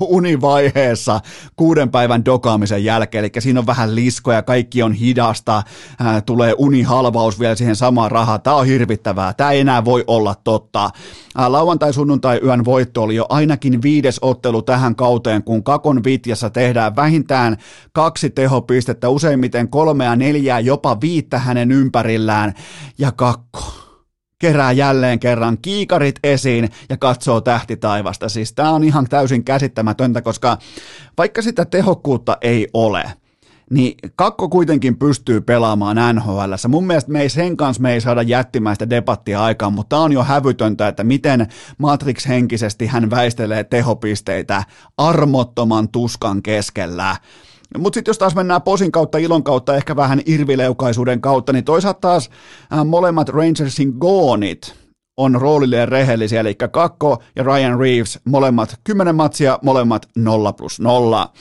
univaiheessa 0.00 1.20
kuuden 1.56 1.90
päivän 1.90 2.24
dokaamisen 2.24 2.84
jälkeen, 2.84 3.24
eli 3.24 3.32
siinä 3.38 3.60
on 3.60 3.66
vähän 3.66 3.94
liskoja, 3.94 4.42
kaikki 4.42 4.82
on 4.82 4.92
hidasta, 4.92 5.62
tulee 6.26 6.54
unihalvaus 6.58 7.40
vielä 7.40 7.54
siihen 7.54 7.76
samaan 7.76 8.10
rahaan, 8.10 8.42
tämä 8.42 8.56
on 8.56 8.66
hirvittävää, 8.66 9.32
tämä 9.32 9.50
ei 9.50 9.60
enää 9.60 9.84
voi 9.84 10.04
olla 10.06 10.34
totta. 10.44 10.90
Lauantai-sunnuntai 11.48 12.40
yön 12.44 12.64
voitto 12.64 13.02
oli 13.02 13.16
jo 13.16 13.26
ainakin 13.28 13.82
viides 13.82 14.18
ottelu 14.22 14.62
tähän 14.62 14.96
kauteen, 14.96 15.42
kun 15.42 15.64
Kakon 15.64 16.04
Vitjassa 16.04 16.50
tehdään 16.50 16.96
vähintään 16.96 17.56
kaksi 17.92 18.30
tehopistettä, 18.30 19.08
useimmiten 19.08 19.68
kolmea, 19.68 20.16
neljää, 20.16 20.60
jopa 20.60 21.00
viittä 21.00 21.38
hänen 21.38 21.72
ympärillään, 21.72 22.54
ja 22.98 23.12
Kakko 23.12 23.79
kerää 24.40 24.72
jälleen 24.72 25.18
kerran 25.18 25.58
kiikarit 25.62 26.18
esiin 26.24 26.70
ja 26.88 26.96
katsoo 26.96 27.40
tähti 27.40 27.76
taivasta. 27.76 28.28
Siis 28.28 28.52
tämä 28.52 28.70
on 28.70 28.84
ihan 28.84 29.06
täysin 29.08 29.44
käsittämätöntä, 29.44 30.22
koska 30.22 30.58
vaikka 31.18 31.42
sitä 31.42 31.64
tehokkuutta 31.64 32.36
ei 32.40 32.68
ole, 32.74 33.04
niin 33.70 33.94
kakko 34.16 34.48
kuitenkin 34.48 34.98
pystyy 34.98 35.40
pelaamaan 35.40 35.96
NHL. 36.14 36.52
Mun 36.68 36.86
mielestä 36.86 37.12
me 37.12 37.20
ei 37.20 37.28
sen 37.28 37.56
kanssa 37.56 37.82
me 37.82 37.92
ei 37.92 38.00
saada 38.00 38.22
jättimäistä 38.22 38.90
debattia 38.90 39.44
aikaan, 39.44 39.72
mutta 39.72 39.98
on 39.98 40.12
jo 40.12 40.22
hävytöntä, 40.22 40.88
että 40.88 41.04
miten 41.04 41.46
Matrix 41.78 42.28
henkisesti 42.28 42.86
hän 42.86 43.10
väistelee 43.10 43.64
tehopisteitä 43.64 44.64
armottoman 44.96 45.88
tuskan 45.88 46.42
keskellä. 46.42 47.16
Mutta 47.78 47.96
sitten 47.96 48.10
jos 48.10 48.18
taas 48.18 48.34
mennään 48.34 48.62
posin 48.62 48.92
kautta, 48.92 49.18
ilon 49.18 49.42
kautta, 49.42 49.76
ehkä 49.76 49.96
vähän 49.96 50.20
irvileukaisuuden 50.26 51.20
kautta, 51.20 51.52
niin 51.52 51.64
toisaalta 51.64 52.00
taas 52.00 52.30
äh, 52.72 52.84
molemmat 52.84 53.28
Rangersin 53.28 53.94
goonit 54.00 54.74
on 55.16 55.34
roolilleen 55.34 55.88
rehellisiä, 55.88 56.40
eli 56.40 56.54
Kakko 56.54 57.22
ja 57.36 57.42
Ryan 57.42 57.78
Reeves, 57.78 58.20
molemmat 58.24 58.80
10 58.84 59.14
matsia, 59.14 59.58
molemmat 59.62 60.06
0 60.16 60.52
plus 60.52 60.80
0. 60.80 61.32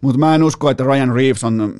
Mutta 0.00 0.18
mä 0.18 0.34
en 0.34 0.42
usko, 0.42 0.70
että 0.70 0.84
Ryan 0.84 1.14
Reeves 1.14 1.44
on 1.44 1.74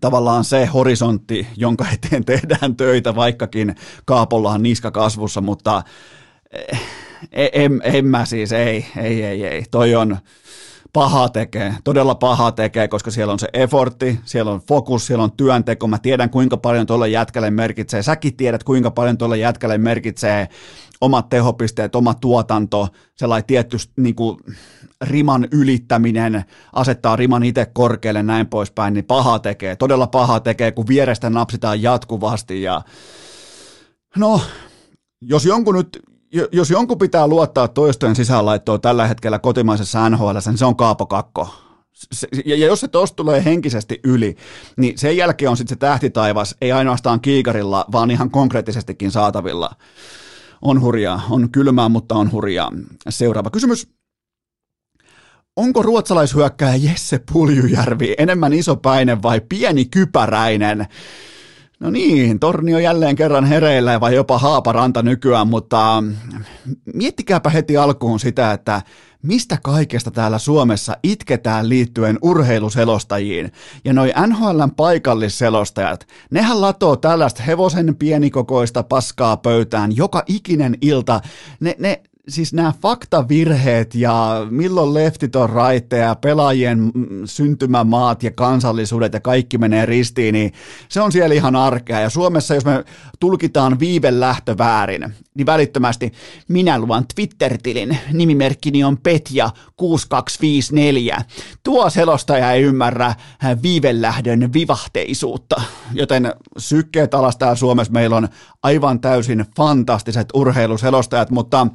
tavallaan 0.00 0.44
se 0.44 0.66
horisontti, 0.66 1.46
jonka 1.56 1.86
eteen 1.92 2.24
tehdään 2.34 2.76
töitä, 2.76 3.14
vaikkakin 3.14 3.74
Kaapolla 4.04 4.50
on 4.50 4.62
niska 4.62 4.90
kasvussa, 4.90 5.40
mutta 5.40 5.82
eh, 6.50 6.80
en, 7.52 7.80
en 7.84 8.06
mä 8.06 8.24
siis, 8.24 8.52
ei, 8.52 8.86
ei, 8.96 9.22
ei, 9.22 9.46
ei. 9.46 9.64
Toi 9.70 9.94
on, 9.94 10.18
paha 10.92 11.28
tekee, 11.28 11.74
todella 11.84 12.14
paha 12.14 12.52
tekee, 12.52 12.88
koska 12.88 13.10
siellä 13.10 13.32
on 13.32 13.38
se 13.38 13.48
effortti, 13.52 14.20
siellä 14.24 14.52
on 14.52 14.60
fokus, 14.68 15.06
siellä 15.06 15.24
on 15.24 15.32
työnteko. 15.32 15.86
Mä 15.86 15.98
tiedän, 15.98 16.30
kuinka 16.30 16.56
paljon 16.56 16.86
tuolle 16.86 17.08
jätkälle 17.08 17.50
merkitsee. 17.50 18.02
Säkin 18.02 18.36
tiedät, 18.36 18.64
kuinka 18.64 18.90
paljon 18.90 19.18
tuolle 19.18 19.38
jätkälle 19.38 19.78
merkitsee 19.78 20.48
omat 21.00 21.28
tehopisteet, 21.28 21.94
oma 21.94 22.14
tuotanto, 22.14 22.88
sellainen 23.16 23.46
tietty 23.46 23.76
niin 23.96 24.14
kuin, 24.14 24.38
riman 25.00 25.48
ylittäminen, 25.52 26.44
asettaa 26.72 27.16
riman 27.16 27.42
itse 27.42 27.66
korkealle 27.66 28.22
näin 28.22 28.46
poispäin, 28.46 28.94
niin 28.94 29.04
paha 29.04 29.38
tekee, 29.38 29.76
todella 29.76 30.06
paha 30.06 30.40
tekee, 30.40 30.72
kun 30.72 30.88
vierestä 30.88 31.30
napsitaan 31.30 31.82
jatkuvasti 31.82 32.62
ja 32.62 32.82
no, 34.16 34.40
jos 35.20 35.44
jonkun 35.44 35.74
nyt 35.74 36.02
jos 36.52 36.70
jonkun 36.70 36.98
pitää 36.98 37.26
luottaa 37.26 37.68
toistojen 37.68 38.16
sisäänlaittoon 38.16 38.80
tällä 38.80 39.06
hetkellä 39.06 39.38
kotimaisessa 39.38 40.10
NHL, 40.10 40.36
niin 40.46 40.58
se 40.58 40.64
on 40.64 40.76
Kaapo 40.76 41.06
Kakko. 41.06 41.48
Se, 42.12 42.28
ja 42.44 42.56
jos 42.56 42.80
se 42.80 42.88
tosta 42.88 43.16
tulee 43.16 43.44
henkisesti 43.44 44.00
yli, 44.04 44.36
niin 44.76 44.98
sen 44.98 45.16
jälkeen 45.16 45.50
on 45.50 45.56
sitten 45.56 45.76
se 45.76 45.78
tähtitaivas, 45.78 46.56
ei 46.60 46.72
ainoastaan 46.72 47.20
kiikarilla, 47.20 47.84
vaan 47.92 48.10
ihan 48.10 48.30
konkreettisestikin 48.30 49.10
saatavilla. 49.10 49.70
On 50.62 50.80
hurjaa, 50.80 51.22
on 51.30 51.50
kylmää, 51.50 51.88
mutta 51.88 52.14
on 52.14 52.32
hurjaa. 52.32 52.72
Seuraava 53.08 53.50
kysymys. 53.50 53.88
Onko 55.56 55.82
ruotsalaishyökkääjä 55.82 56.90
Jesse 56.90 57.20
Puljujärvi 57.32 58.14
enemmän 58.18 58.52
isopäinen 58.52 59.22
vai 59.22 59.40
pieni 59.48 59.84
kypäräinen? 59.84 60.86
No 61.80 61.90
niin, 61.90 62.38
torni 62.38 62.74
on 62.74 62.82
jälleen 62.82 63.16
kerran 63.16 63.44
hereillä 63.44 64.00
vai 64.00 64.14
jopa 64.14 64.38
haaparanta 64.38 65.02
nykyään, 65.02 65.48
mutta 65.48 66.02
miettikääpä 66.94 67.50
heti 67.50 67.76
alkuun 67.76 68.20
sitä, 68.20 68.52
että 68.52 68.82
mistä 69.22 69.58
kaikesta 69.62 70.10
täällä 70.10 70.38
Suomessa 70.38 70.96
itketään 71.02 71.68
liittyen 71.68 72.18
urheiluselostajiin. 72.22 73.52
Ja 73.84 73.92
noi 73.92 74.12
NHLn 74.26 74.70
paikallisselostajat, 74.76 76.06
nehän 76.30 76.60
latoo 76.60 76.96
tällaista 76.96 77.42
hevosen 77.42 77.96
pienikokoista 77.96 78.82
paskaa 78.82 79.36
pöytään 79.36 79.96
joka 79.96 80.22
ikinen 80.26 80.78
ilta. 80.80 81.20
Ne, 81.60 81.76
ne, 81.78 82.02
siis 82.28 82.52
nämä 82.52 82.72
faktavirheet 82.82 83.94
ja 83.94 84.46
milloin 84.50 84.94
leftit 84.94 85.36
on 85.36 85.50
raitteja, 85.50 86.14
pelaajien 86.14 86.92
syntymämaat 87.24 88.22
ja 88.22 88.30
kansallisuudet 88.30 89.12
ja 89.12 89.20
kaikki 89.20 89.58
menee 89.58 89.86
ristiin, 89.86 90.32
niin 90.32 90.52
se 90.88 91.00
on 91.00 91.12
siellä 91.12 91.34
ihan 91.34 91.56
arkea. 91.56 92.00
Ja 92.00 92.10
Suomessa, 92.10 92.54
jos 92.54 92.64
me 92.64 92.84
tulkitaan 93.20 93.80
viive 93.80 94.20
lähtö 94.20 94.58
väärin, 94.58 95.14
niin 95.34 95.46
välittömästi 95.46 96.12
minä 96.48 96.78
luon 96.78 97.04
Twitter-tilin, 97.14 97.98
nimimerkkini 98.12 98.84
on 98.84 98.98
Petja6254. 99.08 101.22
Tuo 101.62 101.90
selostaja 101.90 102.52
ei 102.52 102.62
ymmärrä 102.62 103.14
viivelähdön 103.62 104.52
vivahteisuutta, 104.52 105.62
joten 105.92 106.32
sykkeet 106.58 107.14
alas 107.14 107.36
täällä 107.36 107.56
Suomessa 107.56 107.92
meillä 107.92 108.16
on 108.16 108.28
aivan 108.62 109.00
täysin 109.00 109.44
fantastiset 109.56 110.28
urheiluselostajat, 110.34 111.30
mutta 111.30 111.66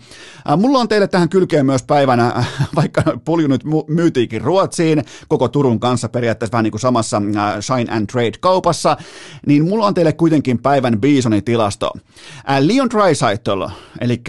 Äh, 0.43 0.43
mulla 0.58 0.80
on 0.80 0.88
teille 0.88 1.08
tähän 1.08 1.30
kylkeen 1.30 1.66
myös 1.66 1.84
päivänä, 1.84 2.28
äh, 2.28 2.50
vaikka 2.76 3.04
pulju 3.26 3.48
nyt 3.48 3.62
myytiikin 3.88 4.42
Ruotsiin, 4.42 5.04
koko 5.28 5.48
Turun 5.48 5.80
kanssa 5.80 6.10
periaatteessa 6.10 6.52
vähän 6.52 6.64
niin 6.64 6.72
kuin 6.72 6.82
samassa 6.82 7.18
äh, 7.18 7.56
Shine 7.62 7.94
and 7.94 8.08
Trade-kaupassa, 8.08 8.98
niin 9.46 9.64
mulla 9.64 9.86
on 9.86 9.94
teille 9.94 10.14
kuitenkin 10.14 10.60
päivän 10.60 11.02
Bisonin 11.02 11.44
tilasto. 11.44 11.92
Leon 12.60 12.90
Dreisaitl, 12.90 13.64
eli 14.02 14.22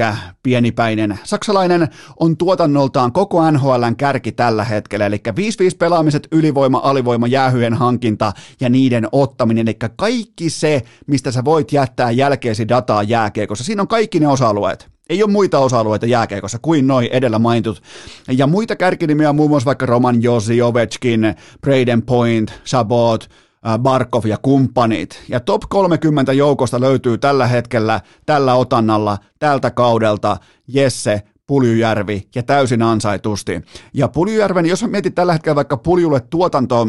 pienipäinen 0.42 1.18
saksalainen, 1.24 1.88
on 2.20 2.36
tuotannoltaan 2.36 3.12
koko 3.12 3.50
NHLn 3.50 3.96
kärki 3.96 4.32
tällä 4.32 4.64
hetkellä, 4.64 5.06
eli 5.06 5.16
5-5 5.16 5.30
pelaamiset, 5.78 6.28
ylivoima, 6.32 6.80
alivoima, 6.84 7.26
jäähyen 7.26 7.74
hankinta 7.74 8.32
ja 8.60 8.68
niiden 8.68 9.08
ottaminen, 9.12 9.68
eli 9.68 9.76
kaikki 9.96 10.50
se, 10.50 10.82
mistä 11.06 11.30
sä 11.30 11.44
voit 11.44 11.72
jättää 11.72 12.10
jälkeesi 12.10 12.68
dataa 12.68 13.02
jääkiekossa. 13.02 13.64
Siinä 13.64 13.82
on 13.82 13.88
kaikki 13.88 14.20
ne 14.20 14.28
osa-alueet. 14.28 14.93
Ei 15.10 15.22
ole 15.22 15.32
muita 15.32 15.58
osa-alueita 15.58 16.06
jääkeikossa 16.06 16.58
kuin 16.62 16.86
noin 16.86 17.08
edellä 17.12 17.38
mainitut. 17.38 17.82
Ja 18.30 18.46
muita 18.46 18.76
kärkinimiä 18.76 19.30
on 19.30 19.36
muun 19.36 19.50
muassa 19.50 19.66
vaikka 19.66 19.86
Roman 19.86 20.22
Josi, 20.22 20.62
Ovechkin, 20.62 21.34
Braden 21.60 22.02
Point, 22.02 22.60
Sabot, 22.64 23.30
äh, 23.66 23.78
Barkov 23.78 24.24
ja 24.26 24.38
kumppanit. 24.42 25.22
Ja 25.28 25.40
top 25.40 25.62
30 25.68 26.32
joukosta 26.32 26.80
löytyy 26.80 27.18
tällä 27.18 27.46
hetkellä, 27.46 28.00
tällä 28.26 28.54
otannalla, 28.54 29.18
tältä 29.38 29.70
kaudelta 29.70 30.36
Jesse 30.68 31.22
Puljujärvi 31.46 32.28
ja 32.34 32.42
täysin 32.42 32.82
ansaitusti. 32.82 33.62
Ja 33.94 34.08
Puljujärven, 34.08 34.66
jos 34.66 34.86
mietit 34.86 35.14
tällä 35.14 35.32
hetkellä 35.32 35.56
vaikka 35.56 35.76
Puljulle 35.76 36.20
tuotanto, 36.20 36.88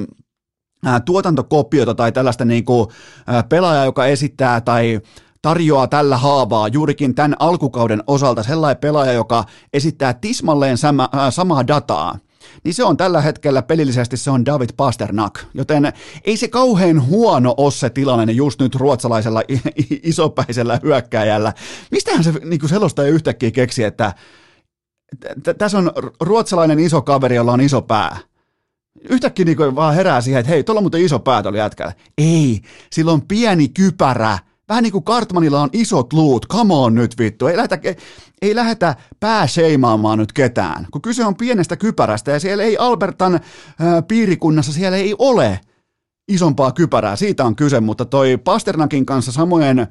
äh, 0.87 1.01
tuotantokopiota 1.05 1.95
tai 1.95 2.11
tällaista 2.11 2.45
niin 2.45 2.65
pelaajaa, 3.49 3.85
joka 3.85 4.05
esittää 4.05 4.61
tai 4.61 5.01
tarjoaa 5.45 5.87
tällä 5.87 6.17
haavaa 6.17 6.67
juurikin 6.67 7.15
tämän 7.15 7.35
alkukauden 7.39 8.03
osalta 8.07 8.43
sellainen 8.43 8.81
pelaaja, 8.81 9.13
joka 9.13 9.43
esittää 9.73 10.13
tismalleen 10.13 10.77
sama, 10.77 11.09
äh, 11.15 11.33
samaa 11.33 11.67
dataa, 11.67 12.17
niin 12.63 12.73
se 12.73 12.83
on 12.83 12.97
tällä 12.97 13.21
hetkellä 13.21 13.61
pelillisesti 13.61 14.17
se 14.17 14.31
on 14.31 14.45
David 14.45 14.69
Pasternak, 14.77 15.39
joten 15.53 15.93
ei 16.23 16.37
se 16.37 16.47
kauhean 16.47 17.07
huono 17.07 17.53
ole 17.57 17.71
se 17.71 17.89
tilanne 17.89 18.33
just 18.33 18.61
nyt 18.61 18.75
ruotsalaisella 18.75 19.41
isopäisellä 20.03 20.79
hyökkääjällä. 20.83 21.53
Mistähän 21.91 22.23
se 22.23 22.31
niin 22.45 22.69
selostaja 22.69 23.09
yhtäkkiä 23.09 23.51
keksi, 23.51 23.83
että 23.83 24.13
tässä 25.57 25.77
on 25.77 25.91
ruotsalainen 26.19 26.79
iso 26.79 27.01
kaveri, 27.01 27.35
jolla 27.35 27.53
on 27.53 27.61
iso 27.61 27.81
pää. 27.81 28.17
Yhtäkkiä 29.09 29.45
niin 29.45 29.75
vaan 29.75 29.95
herää 29.95 30.21
siihen, 30.21 30.39
että 30.39 30.49
hei, 30.49 30.63
tuolla 30.63 30.79
on 30.79 30.83
muuten 30.83 31.01
iso 31.01 31.19
pää 31.19 31.43
tuolla 31.43 31.57
jätkällä. 31.57 31.93
Ei, 32.17 32.61
sillä 32.91 33.11
on 33.11 33.21
pieni 33.21 33.67
kypärä, 33.67 34.39
Vähän 34.69 34.83
niin 34.83 34.91
kuin 34.91 35.03
Kartmanilla 35.03 35.61
on 35.61 35.69
isot 35.73 36.13
luut, 36.13 36.45
come 36.47 36.73
on 36.73 36.95
nyt 36.95 37.15
vittu, 37.19 37.47
ei 37.47 37.57
lähdetä, 37.57 37.79
ei 38.41 38.55
lähdetä 38.55 38.95
pääseimaamaan 39.19 40.17
nyt 40.17 40.33
ketään, 40.33 40.87
kun 40.91 41.01
kyse 41.01 41.25
on 41.25 41.35
pienestä 41.35 41.77
kypärästä 41.77 42.31
ja 42.31 42.39
siellä 42.39 42.63
ei 42.63 42.77
Albertan 42.77 43.39
ää, 43.79 44.01
piirikunnassa, 44.01 44.73
siellä 44.73 44.97
ei 44.97 45.15
ole 45.19 45.59
isompaa 46.27 46.71
kypärää, 46.71 47.15
siitä 47.15 47.45
on 47.45 47.55
kyse, 47.55 47.79
mutta 47.79 48.05
toi 48.05 48.37
Pasternakin 48.37 49.05
kanssa 49.05 49.31
samojen 49.31 49.87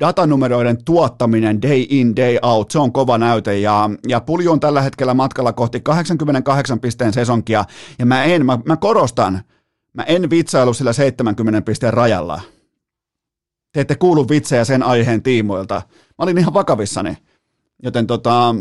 datanumeroiden 0.00 0.84
tuottaminen 0.84 1.62
day 1.62 1.86
in, 1.88 2.16
day 2.16 2.38
out, 2.42 2.70
se 2.70 2.78
on 2.78 2.92
kova 2.92 3.18
näyte. 3.18 3.58
Ja, 3.58 3.90
ja 4.08 4.20
Pulju 4.20 4.52
on 4.52 4.60
tällä 4.60 4.82
hetkellä 4.82 5.14
matkalla 5.14 5.52
kohti 5.52 5.80
88 5.80 6.80
pisteen 6.80 7.12
sesonkia. 7.12 7.64
Ja 7.98 8.06
mä 8.06 8.24
en, 8.24 8.46
mä, 8.46 8.58
mä 8.64 8.76
korostan, 8.76 9.40
mä 9.92 10.02
en 10.02 10.30
vitsailu 10.30 10.74
sillä 10.74 10.92
70 10.92 11.62
pisteen 11.62 11.94
rajalla 11.94 12.40
te 13.78 13.82
ette 13.82 13.94
kuulu 13.94 14.28
vitsejä 14.28 14.64
sen 14.64 14.82
aiheen 14.82 15.22
tiimoilta. 15.22 15.74
Mä 15.98 16.22
olin 16.22 16.38
ihan 16.38 16.54
vakavissani. 16.54 17.16
Joten 17.82 18.06
tota, 18.06 18.54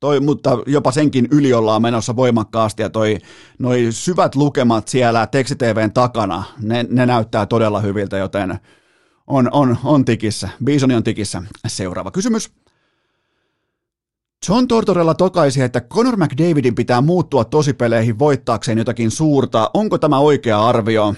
toi, 0.00 0.20
mutta 0.20 0.58
jopa 0.66 0.92
senkin 0.92 1.28
yli 1.30 1.52
ollaan 1.52 1.82
menossa 1.82 2.16
voimakkaasti 2.16 2.82
ja 2.82 2.90
toi, 2.90 3.18
noi 3.58 3.86
syvät 3.90 4.34
lukemat 4.34 4.88
siellä 4.88 5.26
tekstitvn 5.26 5.92
takana, 5.92 6.44
ne, 6.62 6.86
ne 6.90 7.06
näyttää 7.06 7.46
todella 7.46 7.80
hyviltä, 7.80 8.18
joten 8.18 8.58
on, 9.26 9.48
on, 9.52 9.78
on 9.84 10.04
tikissä. 10.04 10.48
Bisoni 10.64 10.94
on 10.94 11.04
tikissä. 11.04 11.42
Seuraava 11.66 12.10
kysymys. 12.10 12.50
John 14.48 14.68
Tortorella 14.68 15.14
tokaisi, 15.14 15.62
että 15.62 15.80
Conor 15.80 16.16
McDavidin 16.16 16.74
pitää 16.74 17.00
muuttua 17.00 17.44
tosipeleihin 17.44 18.18
voittaakseen 18.18 18.78
jotakin 18.78 19.10
suurta. 19.10 19.70
Onko 19.74 19.98
tämä 19.98 20.18
oikea 20.18 20.68
arvio? 20.68 21.14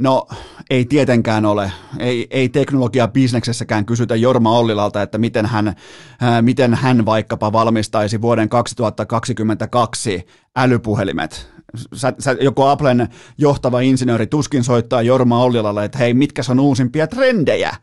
No, 0.00 0.26
ei 0.70 0.84
tietenkään 0.84 1.46
ole. 1.46 1.72
Ei, 1.98 2.26
ei 2.30 2.48
teknologia 2.48 3.08
bisneksessäkään 3.08 3.86
kysytä 3.86 4.16
Jorma 4.16 4.58
Ollilalta, 4.58 5.02
että 5.02 5.18
miten 5.18 5.46
hän, 5.46 5.74
ää, 6.20 6.42
miten 6.42 6.74
hän 6.74 7.06
vaikkapa 7.06 7.52
valmistaisi 7.52 8.20
vuoden 8.20 8.48
2022 8.48 10.26
älypuhelimet. 10.56 11.48
Sä, 11.94 12.12
sä, 12.18 12.36
joko 12.40 12.68
Applen 12.68 13.08
johtava 13.38 13.80
insinööri 13.80 14.26
tuskin 14.26 14.64
soittaa 14.64 15.02
Jorma 15.02 15.42
Ollilalle, 15.42 15.84
että 15.84 15.98
hei, 15.98 16.14
mitkä 16.14 16.42
on 16.50 16.60
uusimpia 16.60 17.06
trendejä? 17.06 17.76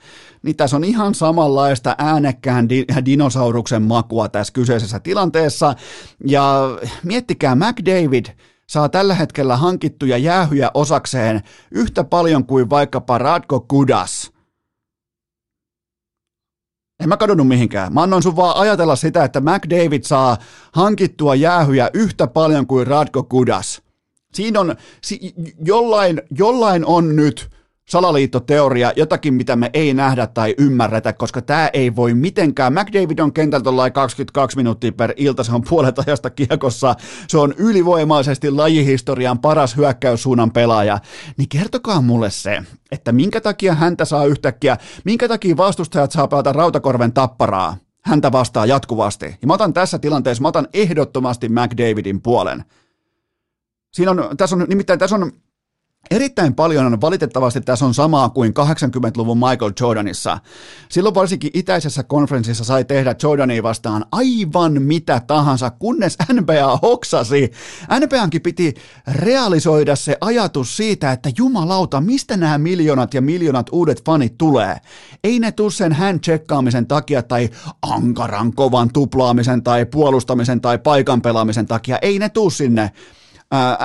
Niin 0.43 0.55
tässä 0.55 0.75
on 0.75 0.83
ihan 0.83 1.15
samanlaista 1.15 1.95
äänekkään 1.97 2.69
di- 2.69 2.85
dinosauruksen 3.05 3.81
makua 3.81 4.29
tässä 4.29 4.53
kyseisessä 4.53 4.99
tilanteessa. 4.99 5.75
Ja 6.25 6.77
miettikää, 7.03 7.55
McDavid– 7.55 8.25
saa 8.69 8.89
tällä 8.89 9.15
hetkellä 9.15 9.57
hankittuja 9.57 10.17
jäähyjä 10.17 10.71
osakseen 10.73 11.41
yhtä 11.71 12.03
paljon 12.03 12.45
kuin 12.45 12.69
vaikkapa 12.69 13.17
Radko 13.17 13.59
Kudas. 13.59 14.31
En 16.99 17.09
mä 17.09 17.17
kadonnut 17.17 17.47
mihinkään. 17.47 17.93
Mä 17.93 18.01
annoin 18.03 18.23
sun 18.23 18.35
vaan 18.35 18.57
ajatella 18.57 18.95
sitä, 18.95 19.23
että 19.23 19.41
McDavid 19.41 20.03
saa 20.03 20.37
hankittua 20.71 21.35
jäähyjä 21.35 21.89
yhtä 21.93 22.27
paljon 22.27 22.67
kuin 22.67 22.87
Radko 22.87 23.23
Kudas. 23.23 23.81
Siinä 24.33 24.59
on, 24.59 24.75
si, 25.03 25.33
jollain, 25.65 26.21
jollain 26.37 26.85
on 26.85 27.15
nyt 27.15 27.49
salaliittoteoria, 27.89 28.93
jotakin 28.95 29.33
mitä 29.33 29.55
me 29.55 29.69
ei 29.73 29.93
nähdä 29.93 30.27
tai 30.27 30.55
ymmärretä, 30.57 31.13
koska 31.13 31.41
tämä 31.41 31.69
ei 31.73 31.95
voi 31.95 32.13
mitenkään. 32.13 32.73
McDavid 32.73 33.19
on 33.19 33.33
kentältä 33.33 33.69
22 33.93 34.57
minuuttia 34.57 34.91
per 34.91 35.13
ilta, 35.17 35.43
se 35.43 35.55
on 35.55 35.63
puolet 35.69 35.99
ajasta 35.99 36.29
kiekossa, 36.29 36.95
se 37.27 37.37
on 37.37 37.53
ylivoimaisesti 37.57 38.51
lajihistorian 38.51 39.39
paras 39.39 39.77
hyökkäyssuunnan 39.77 40.51
pelaaja, 40.51 40.99
niin 41.37 41.49
kertokaa 41.49 42.01
mulle 42.01 42.29
se, 42.29 42.61
että 42.91 43.11
minkä 43.11 43.41
takia 43.41 43.73
häntä 43.73 44.05
saa 44.05 44.25
yhtäkkiä, 44.25 44.77
minkä 45.03 45.27
takia 45.27 45.57
vastustajat 45.57 46.11
saa 46.11 46.27
pelata 46.27 46.53
Rautakorven 46.53 47.13
tapparaa 47.13 47.77
häntä 48.07 48.31
vastaa 48.31 48.65
jatkuvasti. 48.65 49.25
Ja 49.25 49.47
mä 49.47 49.53
otan 49.53 49.73
tässä 49.73 49.99
tilanteessa, 49.99 50.41
mä 50.41 50.47
otan 50.47 50.67
ehdottomasti 50.73 51.49
McDavidin 51.49 52.21
puolen. 52.21 52.63
Siinä 53.93 54.11
on, 54.11 54.37
tässä 54.37 54.55
on, 54.55 54.65
nimittäin 54.69 54.99
tässä 54.99 55.15
on 55.15 55.31
Erittäin 56.11 56.55
paljon 56.55 56.85
on 56.85 57.01
valitettavasti 57.01 57.61
tässä 57.61 57.85
on 57.85 57.93
samaa 57.93 58.29
kuin 58.29 58.53
80-luvun 58.59 59.37
Michael 59.37 59.71
Jordanissa. 59.79 60.39
Silloin 60.89 61.15
varsinkin 61.15 61.51
itäisessä 61.53 62.03
konferenssissa 62.03 62.63
sai 62.63 62.85
tehdä 62.85 63.15
Jordania 63.23 63.63
vastaan 63.63 64.05
aivan 64.11 64.81
mitä 64.81 65.21
tahansa, 65.27 65.69
kunnes 65.69 66.17
NBA 66.33 66.77
hoksasi. 66.81 67.51
NBAnkin 68.05 68.41
piti 68.41 68.73
realisoida 69.11 69.95
se 69.95 70.17
ajatus 70.21 70.77
siitä, 70.77 71.11
että 71.11 71.29
jumalauta, 71.37 72.01
mistä 72.01 72.37
nämä 72.37 72.57
miljoonat 72.57 73.13
ja 73.13 73.21
miljoonat 73.21 73.69
uudet 73.71 74.05
fanit 74.05 74.37
tulee. 74.37 74.77
Ei 75.23 75.39
ne 75.39 75.51
tuu 75.51 75.69
sen 75.69 75.93
hand 75.93 76.19
takia 76.87 77.23
tai 77.23 77.49
ankaran 77.81 78.53
kovan 78.53 78.89
tuplaamisen 78.93 79.63
tai 79.63 79.85
puolustamisen 79.85 80.61
tai 80.61 80.77
paikan 80.77 81.21
pelaamisen 81.21 81.65
takia. 81.65 81.97
Ei 82.01 82.19
ne 82.19 82.29
tuu 82.29 82.49
sinne 82.49 82.91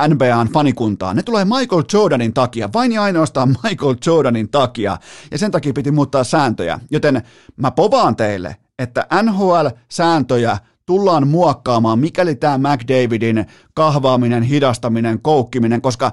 NBAn 0.08 0.48
fanikuntaan. 0.48 1.16
Ne 1.16 1.22
tulee 1.22 1.44
Michael 1.44 1.82
Jordanin 1.92 2.34
takia, 2.34 2.68
vain 2.72 2.92
ja 2.92 3.02
ainoastaan 3.02 3.48
Michael 3.62 3.96
Jordanin 4.06 4.48
takia, 4.48 4.98
ja 5.30 5.38
sen 5.38 5.50
takia 5.50 5.72
piti 5.72 5.90
muuttaa 5.90 6.24
sääntöjä. 6.24 6.80
Joten 6.90 7.22
mä 7.56 7.70
povaan 7.70 8.16
teille, 8.16 8.56
että 8.78 9.06
NHL-sääntöjä 9.22 10.58
tullaan 10.86 11.28
muokkaamaan, 11.28 11.98
mikäli 11.98 12.34
tämä 12.34 12.58
McDavidin 12.58 13.46
kahvaaminen, 13.74 14.42
hidastaminen, 14.42 15.22
koukkiminen, 15.22 15.82
koska 15.82 16.12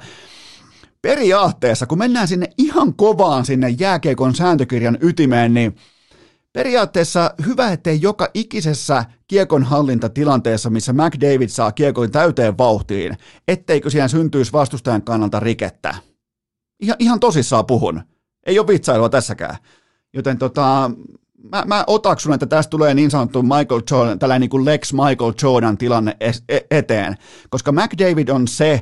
periaatteessa, 1.02 1.86
kun 1.86 1.98
mennään 1.98 2.28
sinne 2.28 2.50
ihan 2.58 2.94
kovaan 2.94 3.46
sinne 3.46 3.70
jääkeikon 3.70 4.36
sääntökirjan 4.36 4.98
ytimeen, 5.02 5.54
niin 5.54 5.76
Periaatteessa 6.60 7.34
hyvä, 7.46 7.72
ettei 7.72 8.02
joka 8.02 8.28
ikisessä 8.34 9.06
kiekon 9.28 9.64
hallintatilanteessa, 9.64 10.70
missä 10.70 10.94
McDavid 10.94 11.50
saa 11.50 11.72
kiekon 11.72 12.12
täyteen 12.12 12.58
vauhtiin, 12.58 13.18
etteikö 13.48 13.90
siihen 13.90 14.10
syntyisi 14.10 14.54
vastustajan 14.54 15.02
kannalta 15.02 15.40
rikettä. 15.40 15.96
Ihan, 16.80 16.96
ihan 17.00 17.20
tosissaan 17.20 17.66
puhun. 17.66 18.02
Ei 18.46 18.60
ole 18.60 18.68
vitsailua 18.68 19.10
tässäkään. 19.10 19.56
Joten 20.14 20.38
tota, 20.38 20.92
mä, 21.52 21.64
mä 21.68 21.84
otaksun, 21.88 22.34
että 22.34 22.46
tästä 22.46 22.70
tulee 22.70 22.94
niin 22.94 23.12
sanottu 23.12 23.42
Michael 23.42 23.82
Jordan, 23.92 24.20
tällainen 24.20 24.42
niin 24.42 24.50
kuin 24.50 24.66
Lex 24.66 24.94
Michael 24.94 25.34
Jordan 25.44 25.78
tilanne 25.78 26.18
e, 26.20 26.60
eteen, 26.72 27.16
koska 27.50 27.72
McDavid 27.72 28.30
on 28.30 28.48
se 28.48 28.82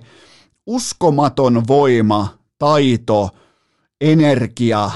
uskomaton 0.65 1.67
voima, 1.67 2.37
taito, 2.57 3.29
energia, 4.01 4.91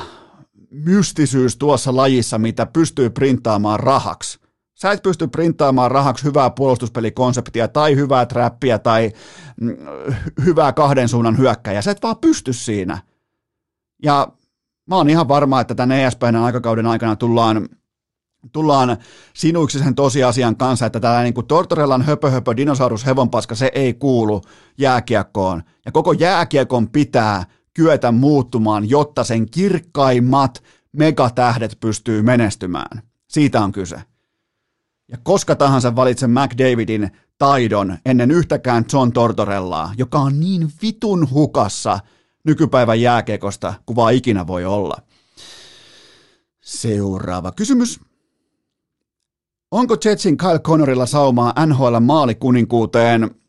mystisyys 0.71 1.57
tuossa 1.57 1.95
lajissa, 1.95 2.37
mitä 2.37 2.65
pystyy 2.65 3.09
printtaamaan 3.09 3.79
rahaksi. 3.79 4.39
Sä 4.81 4.91
et 4.91 5.03
pysty 5.03 5.27
printtaamaan 5.27 5.91
rahaksi 5.91 6.23
hyvää 6.23 6.49
puolustuspelikonseptia 6.49 7.67
tai 7.67 7.95
hyvää 7.95 8.25
trappia 8.25 8.79
tai 8.79 9.11
mm, 9.61 9.77
hyvää 10.45 10.73
kahden 10.73 11.09
suunnan 11.09 11.37
hyökkäjä. 11.37 11.81
Sä 11.81 11.91
et 11.91 12.03
vaan 12.03 12.17
pysty 12.17 12.53
siinä. 12.53 13.01
Ja 14.03 14.27
mä 14.89 14.95
oon 14.95 15.09
ihan 15.09 15.27
varma, 15.27 15.61
että 15.61 15.75
tämän 15.75 15.97
ESPN 15.97 16.35
aikakauden 16.35 16.85
aikana 16.85 17.15
tullaan 17.15 17.69
tullaan 18.51 18.97
sinuiksi 19.33 19.79
sen 19.79 19.95
tosiasian 19.95 20.55
kanssa, 20.55 20.85
että 20.85 20.99
tällainen 20.99 21.23
niin 21.23 21.33
kuin 21.33 21.47
Tortorellan 21.47 22.01
höpö, 22.01 22.29
höpö 22.29 22.57
dinosaurus 22.57 23.05
hevonpaska, 23.05 23.55
se 23.55 23.71
ei 23.75 23.93
kuulu 23.93 24.41
jääkiekkoon. 24.77 25.63
Ja 25.85 25.91
koko 25.91 26.11
jääkiekon 26.11 26.89
pitää 26.89 27.45
kyetä 27.73 28.11
muuttumaan, 28.11 28.89
jotta 28.89 29.23
sen 29.23 29.49
kirkkaimmat 29.49 30.63
megatähdet 30.91 31.77
pystyy 31.79 32.21
menestymään. 32.21 33.01
Siitä 33.27 33.61
on 33.61 33.71
kyse. 33.71 34.01
Ja 35.07 35.17
koska 35.23 35.55
tahansa 35.55 35.95
valitsen 35.95 36.31
McDavidin 36.31 37.11
taidon 37.37 37.97
ennen 38.05 38.31
yhtäkään 38.31 38.85
John 38.93 39.11
Tortorellaa, 39.11 39.93
joka 39.97 40.19
on 40.19 40.39
niin 40.39 40.71
vitun 40.81 41.31
hukassa 41.31 41.99
nykypäivän 42.43 43.01
jääkekosta 43.01 43.73
kuin 43.85 44.15
ikinä 44.15 44.47
voi 44.47 44.65
olla. 44.65 44.97
Seuraava 46.61 47.51
kysymys. 47.51 47.99
Onko 49.71 49.95
Jetsin 50.05 50.37
Kyle 50.37 50.59
Connorilla 50.59 51.05
saumaa 51.05 51.53
NHL 51.65 51.99
maalikuninkuuteen? 51.99 53.40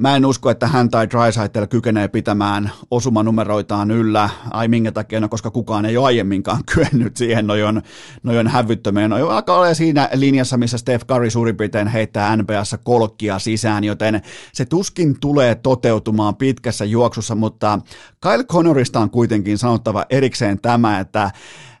Mä 0.00 0.16
en 0.16 0.26
usko, 0.26 0.50
että 0.50 0.66
hän 0.66 0.90
tai 0.90 1.10
Drysaitel 1.10 1.66
kykenee 1.66 2.08
pitämään 2.08 2.70
osumanumeroitaan 2.90 3.90
yllä. 3.90 4.30
Ai 4.50 4.68
minkä 4.68 4.92
takia? 4.92 5.20
No 5.20 5.28
koska 5.28 5.50
kukaan 5.50 5.84
ei 5.84 5.96
ole 5.96 6.06
aiemminkaan 6.06 6.60
kyennyt 6.74 7.16
siihen. 7.16 7.46
Noi 7.46 7.62
on, 7.62 7.82
noi 8.22 8.38
on 8.38 8.48
hävyttömiä. 8.48 9.08
Noi 9.08 9.22
on 9.22 9.30
alkaa 9.30 9.56
olla 9.56 9.74
siinä 9.74 10.08
linjassa, 10.14 10.56
missä 10.56 10.78
Steph 10.78 11.06
Curry 11.06 11.30
suurin 11.30 11.56
piirtein 11.56 11.88
heittää 11.88 12.36
NBAssa 12.36 12.78
kolkkia 12.78 13.38
sisään, 13.38 13.84
joten 13.84 14.22
se 14.52 14.64
tuskin 14.64 15.20
tulee 15.20 15.54
toteutumaan 15.54 16.36
pitkässä 16.36 16.84
juoksussa, 16.84 17.34
mutta 17.34 17.78
Kyle 18.20 18.44
Connorista 18.44 19.00
on 19.00 19.10
kuitenkin 19.10 19.58
sanottava 19.58 20.04
erikseen 20.10 20.60
tämä, 20.60 21.00
että 21.00 21.30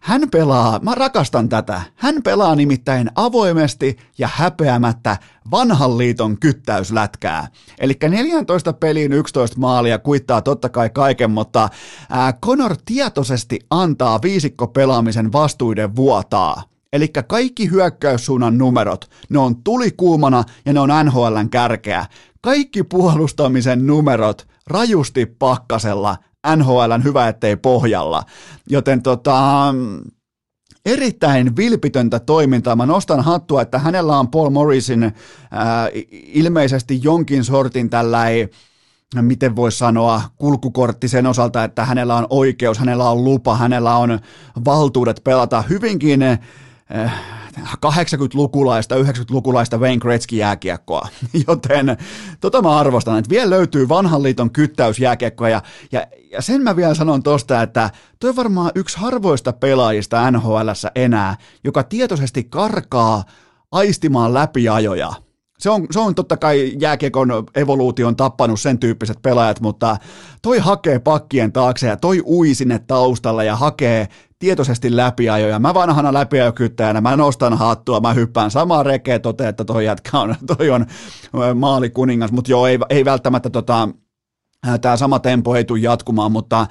hän 0.00 0.30
pelaa, 0.30 0.80
mä 0.82 0.94
rakastan 0.94 1.48
tätä, 1.48 1.82
hän 1.94 2.22
pelaa 2.22 2.54
nimittäin 2.54 3.10
avoimesti 3.14 3.96
ja 4.18 4.28
häpeämättä 4.32 5.16
vanhan 5.50 5.98
liiton 5.98 6.38
kyttäyslätkää. 6.40 7.48
Eli 7.80 7.96
14 8.08 8.72
peliin 8.72 9.12
11 9.12 9.60
maalia 9.60 9.98
kuittaa 9.98 10.42
totta 10.42 10.68
kai 10.68 10.90
kaiken, 10.90 11.30
mutta 11.30 11.68
ää, 12.10 12.32
Conor 12.32 12.76
tietoisesti 12.84 13.58
antaa 13.70 14.22
viisikko 14.22 14.66
pelaamisen 14.66 15.32
vastuiden 15.32 15.96
vuotaa. 15.96 16.62
Eli 16.92 17.08
kaikki 17.08 17.70
hyökkäyssuunnan 17.70 18.58
numerot, 18.58 19.10
ne 19.28 19.38
on 19.38 19.62
tulikuumana 19.62 20.44
ja 20.64 20.72
ne 20.72 20.80
on 20.80 20.90
NHLn 21.04 21.50
kärkeä. 21.50 22.06
Kaikki 22.40 22.82
puolustamisen 22.82 23.86
numerot 23.86 24.46
rajusti 24.66 25.26
pakkasella 25.26 26.16
NHLn 26.56 27.04
hyvä 27.04 27.28
ettei 27.28 27.56
pohjalla. 27.56 28.22
Joten 28.68 29.02
tota, 29.02 29.74
erittäin 30.86 31.56
vilpitöntä 31.56 32.18
toimintaa. 32.18 32.76
Mä 32.76 32.86
nostan 32.86 33.20
hattua, 33.20 33.62
että 33.62 33.78
hänellä 33.78 34.18
on 34.18 34.28
Paul 34.28 34.50
Morrisin 34.50 35.12
ää, 35.50 35.88
ilmeisesti 36.10 37.00
jonkin 37.02 37.44
sortin 37.44 37.90
tällainen 37.90 38.48
miten 39.20 39.56
voi 39.56 39.72
sanoa, 39.72 40.22
kulkukortti 40.36 41.08
sen 41.08 41.26
osalta, 41.26 41.64
että 41.64 41.84
hänellä 41.84 42.16
on 42.16 42.26
oikeus, 42.30 42.78
hänellä 42.78 43.10
on 43.10 43.24
lupa, 43.24 43.56
hänellä 43.56 43.96
on 43.96 44.18
valtuudet 44.64 45.20
pelata 45.24 45.62
hyvinkin 45.62 46.20
80-lukulaista, 47.58 48.94
90-lukulaista 48.94 49.78
Wayne 49.78 49.98
Gretzky 49.98 50.36
jääkiekkoa, 50.36 51.08
joten 51.48 51.96
tota 52.40 52.62
mä 52.62 52.78
arvostan, 52.78 53.18
että 53.18 53.30
vielä 53.30 53.50
löytyy 53.50 53.88
vanhan 53.88 54.22
liiton 54.22 54.50
kyttäysjääkiekkoa 54.50 55.48
ja, 55.48 55.62
ja, 55.92 56.06
ja 56.30 56.42
sen 56.42 56.62
mä 56.62 56.76
vielä 56.76 56.94
sanon 56.94 57.22
tosta, 57.22 57.62
että 57.62 57.90
toi 58.20 58.36
varmaan 58.36 58.70
yksi 58.74 58.98
harvoista 58.98 59.52
pelaajista 59.52 60.30
NHLssä 60.30 60.92
enää, 60.94 61.36
joka 61.64 61.82
tietoisesti 61.82 62.44
karkaa 62.44 63.24
aistimaan 63.72 64.34
läpiajoja 64.34 65.12
Se 65.60 65.70
on, 65.70 65.86
se 65.90 66.00
on 66.00 66.14
totta 66.14 66.36
kai 66.36 66.72
jääkiekon 66.80 67.30
evoluution 67.54 68.16
tappanut 68.16 68.60
sen 68.60 68.78
tyyppiset 68.78 69.18
pelaajat, 69.22 69.60
mutta 69.60 69.96
toi 70.42 70.58
hakee 70.58 70.98
pakkien 70.98 71.52
taakse 71.52 71.86
ja 71.86 71.96
toi 71.96 72.22
ui 72.26 72.54
sinne 72.54 72.78
taustalla 72.78 73.44
ja 73.44 73.56
hakee 73.56 74.08
tietoisesti 74.38 74.96
läpiajoja. 74.96 75.58
Mä 75.58 75.74
vanhana 75.74 76.12
läpiajokyttäjänä, 76.12 77.00
mä 77.00 77.16
nostan 77.16 77.58
hattua, 77.58 78.00
mä 78.00 78.12
hyppään 78.12 78.50
samaa 78.50 78.82
rekeä, 78.82 79.18
totean, 79.18 79.48
että 79.48 79.64
toi 79.64 79.84
jätkä 79.84 80.18
on, 80.18 80.34
toi 80.56 80.70
on 80.70 80.86
maalikuningas, 81.54 82.32
mutta 82.32 82.50
joo, 82.50 82.66
ei, 82.66 82.78
ei 82.88 83.04
välttämättä 83.04 83.50
tota, 83.50 83.88
tämä 84.80 84.96
sama 84.96 85.18
tempo 85.18 85.56
ei 85.56 85.64
tule 85.64 85.80
jatkumaan, 85.80 86.32
mutta 86.32 86.66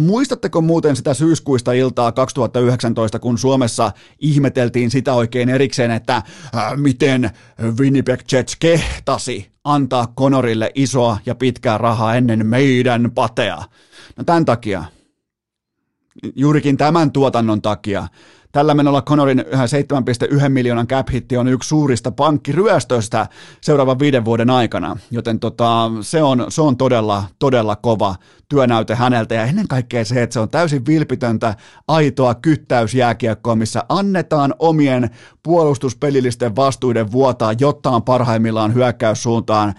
muistatteko 0.00 0.60
muuten 0.60 0.96
sitä 0.96 1.14
syyskuista 1.14 1.72
iltaa 1.72 2.12
2019, 2.12 3.18
kun 3.18 3.38
Suomessa 3.38 3.92
ihmeteltiin 4.18 4.90
sitä 4.90 5.14
oikein 5.14 5.48
erikseen, 5.48 5.90
että 5.90 6.22
miten 6.76 7.30
Winnipeg 7.78 8.20
Jets 8.32 8.56
kehtasi 8.56 9.52
antaa 9.64 10.06
Konorille 10.06 10.70
isoa 10.74 11.18
ja 11.26 11.34
pitkää 11.34 11.78
rahaa 11.78 12.14
ennen 12.14 12.46
meidän 12.46 13.10
patea? 13.10 13.62
No 14.16 14.24
tämän 14.24 14.44
takia, 14.44 14.84
juurikin 16.36 16.76
tämän 16.76 17.12
tuotannon 17.12 17.62
takia, 17.62 18.08
Tällä 18.52 18.74
menolla 18.74 19.02
Conorin 19.02 19.44
7,1 20.42 20.48
miljoonan 20.48 20.86
cap 20.86 21.08
on 21.38 21.48
yksi 21.48 21.68
suurista 21.68 22.10
pankkiryöstöistä 22.10 23.26
seuraavan 23.60 23.98
viiden 23.98 24.24
vuoden 24.24 24.50
aikana, 24.50 24.96
joten 25.10 25.40
tota, 25.40 25.90
se, 26.00 26.22
on, 26.22 26.46
se 26.48 26.62
on 26.62 26.76
todella, 26.76 27.24
todella 27.38 27.76
kova 27.76 28.14
työnäyte 28.48 28.94
häneltä 28.94 29.34
ja 29.34 29.44
ennen 29.44 29.68
kaikkea 29.68 30.04
se, 30.04 30.22
että 30.22 30.34
se 30.34 30.40
on 30.40 30.48
täysin 30.48 30.86
vilpitöntä, 30.86 31.54
aitoa 31.88 32.34
kyttäysjääkiekkoa, 32.34 33.56
missä 33.56 33.84
annetaan 33.88 34.54
omien 34.58 35.10
puolustuspelillisten 35.42 36.56
vastuiden 36.56 37.12
vuotaa, 37.12 37.52
jotta 37.60 37.90
on 37.90 38.02
parhaimmillaan 38.02 38.74
hyökkäyssuuntaan. 38.74 39.74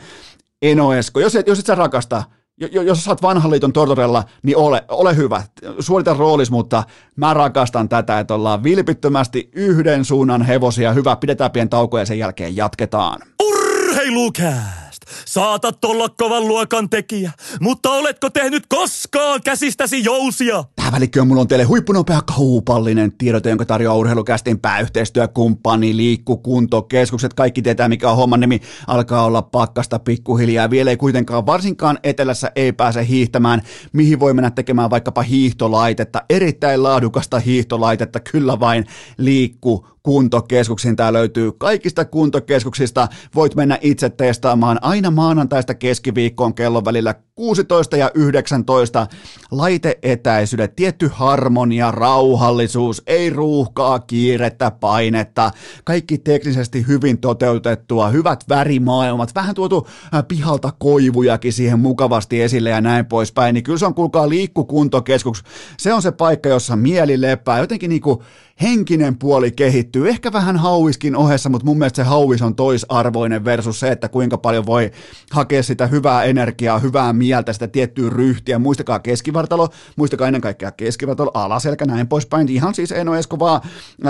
Eno 0.61 0.93
Esko, 0.93 1.19
jos 1.19 1.35
et, 1.35 1.47
jos 1.47 1.59
et 1.59 1.65
sä 1.65 1.75
rakasta 1.75 2.23
jos 2.57 3.03
sä 3.03 3.11
oot 3.11 3.21
vanhan 3.21 3.51
liiton 3.51 3.73
Tortorella, 3.73 4.23
niin 4.43 4.57
ole, 4.57 4.85
ole 4.87 5.15
hyvä, 5.15 5.43
suorita 5.79 6.13
roolis, 6.13 6.51
mutta 6.51 6.83
mä 7.15 7.33
rakastan 7.33 7.89
tätä, 7.89 8.19
että 8.19 8.33
ollaan 8.33 8.63
vilpittömästi 8.63 9.49
yhden 9.55 10.05
suunnan 10.05 10.41
hevosia. 10.41 10.93
Hyvä, 10.93 11.15
pidetään 11.15 11.51
pieni 11.51 11.69
tauko 11.69 11.99
ja 11.99 12.05
sen 12.05 12.19
jälkeen 12.19 12.55
jatketaan. 12.55 13.21
Urheilukää! 13.43 14.82
Saatat 15.25 15.85
olla 15.85 16.09
kovan 16.09 16.47
luokan 16.47 16.89
tekijä, 16.89 17.31
mutta 17.61 17.91
oletko 17.91 18.29
tehnyt 18.29 18.63
koskaan 18.69 19.41
käsistäsi 19.43 20.03
jousia? 20.03 20.63
Tähän 20.75 20.93
välikköön 20.93 21.27
mulla 21.27 21.41
on 21.41 21.47
teille 21.47 21.63
huippunopea 21.63 22.21
kaupallinen 22.21 23.11
tiedote, 23.17 23.49
jonka 23.49 23.65
tarjoaa 23.65 23.97
urheilukästin 23.97 24.59
pääyhteistyökumppani, 24.59 25.97
liikkukuntokeskukset. 25.97 27.33
Kaikki 27.33 27.61
tietää, 27.61 27.89
mikä 27.89 28.09
on 28.09 28.17
homman 28.17 28.39
nimi. 28.39 28.61
Alkaa 28.87 29.25
olla 29.25 29.41
pakkasta 29.41 29.99
pikkuhiljaa. 29.99 30.69
Vielä 30.69 30.89
ei 30.89 30.97
kuitenkaan 30.97 31.45
varsinkaan 31.45 31.99
etelässä 32.03 32.51
ei 32.55 32.73
pääse 32.73 33.07
hiihtämään, 33.07 33.61
mihin 33.93 34.19
voi 34.19 34.33
mennä 34.33 34.51
tekemään 34.51 34.89
vaikkapa 34.89 35.21
hiihtolaitetta. 35.21 36.21
Erittäin 36.29 36.83
laadukasta 36.83 37.39
hiihtolaitetta, 37.39 38.19
kyllä 38.19 38.59
vain 38.59 38.85
liikku 39.17 39.87
kuntokeskuksiin. 40.03 40.95
Tämä 40.95 41.13
löytyy 41.13 41.51
kaikista 41.51 42.05
kuntokeskuksista. 42.05 43.07
Voit 43.35 43.55
mennä 43.55 43.77
itse 43.81 44.09
testaamaan 44.09 44.79
aina 44.81 45.11
maanantaista 45.11 45.73
keskiviikkoon 45.73 46.53
kellon 46.53 46.85
välillä 46.85 47.15
16 47.35 47.97
ja 47.97 48.11
19 48.13 49.07
laiteetäisyydet, 49.51 50.75
tietty 50.75 51.11
harmonia, 51.13 51.91
rauhallisuus, 51.91 53.01
ei 53.07 53.29
ruuhkaa, 53.29 53.99
kiirettä, 53.99 54.71
painetta, 54.71 55.51
kaikki 55.83 56.17
teknisesti 56.17 56.87
hyvin 56.87 57.17
toteutettua, 57.17 58.09
hyvät 58.09 58.43
värimaailmat, 58.49 59.35
vähän 59.35 59.55
tuotu 59.55 59.87
pihalta 60.27 60.73
koivujakin 60.79 61.53
siihen 61.53 61.79
mukavasti 61.79 62.41
esille 62.41 62.69
ja 62.69 62.81
näin 62.81 63.05
poispäin, 63.05 63.53
niin 63.53 63.63
kyllä 63.63 63.79
se 63.79 63.85
on 63.85 63.95
kuulkaa 63.95 64.29
liikkukuntokeskus, 64.29 65.43
se 65.77 65.93
on 65.93 66.01
se 66.01 66.11
paikka, 66.11 66.49
jossa 66.49 66.75
mieli 66.75 67.21
lepää, 67.21 67.59
jotenkin 67.59 67.89
niinku 67.89 68.23
henkinen 68.61 69.17
puoli 69.17 69.51
kehittyy, 69.51 70.09
ehkä 70.09 70.33
vähän 70.33 70.57
hauiskin 70.57 71.15
ohessa, 71.15 71.49
mutta 71.49 71.65
mun 71.65 71.77
mielestä 71.77 72.03
se 72.03 72.09
hauis 72.09 72.41
on 72.41 72.55
toisarvoinen 72.55 73.45
versus 73.45 73.79
se, 73.79 73.91
että 73.91 74.09
kuinka 74.09 74.37
paljon 74.37 74.65
voi 74.65 74.91
hakea 75.31 75.63
sitä 75.63 75.87
hyvää 75.87 76.23
energiaa, 76.23 76.79
hyvää 76.79 77.13
mieltä, 77.13 77.53
sitä 77.53 77.67
tiettyä 77.67 78.09
ryhtiä. 78.09 78.59
Muistakaa 78.59 78.99
keskivartalo, 78.99 79.69
muistakaa 79.95 80.27
ennen 80.27 80.41
kaikkea 80.41 80.71
keskivartalo, 80.71 81.31
alaselkä, 81.33 81.85
näin 81.85 82.07
poispäin. 82.07 82.49
Ihan 82.49 82.75
siis 82.75 82.91
Eno 82.91 83.15
Esko 83.15 83.39
vaan 83.39 83.61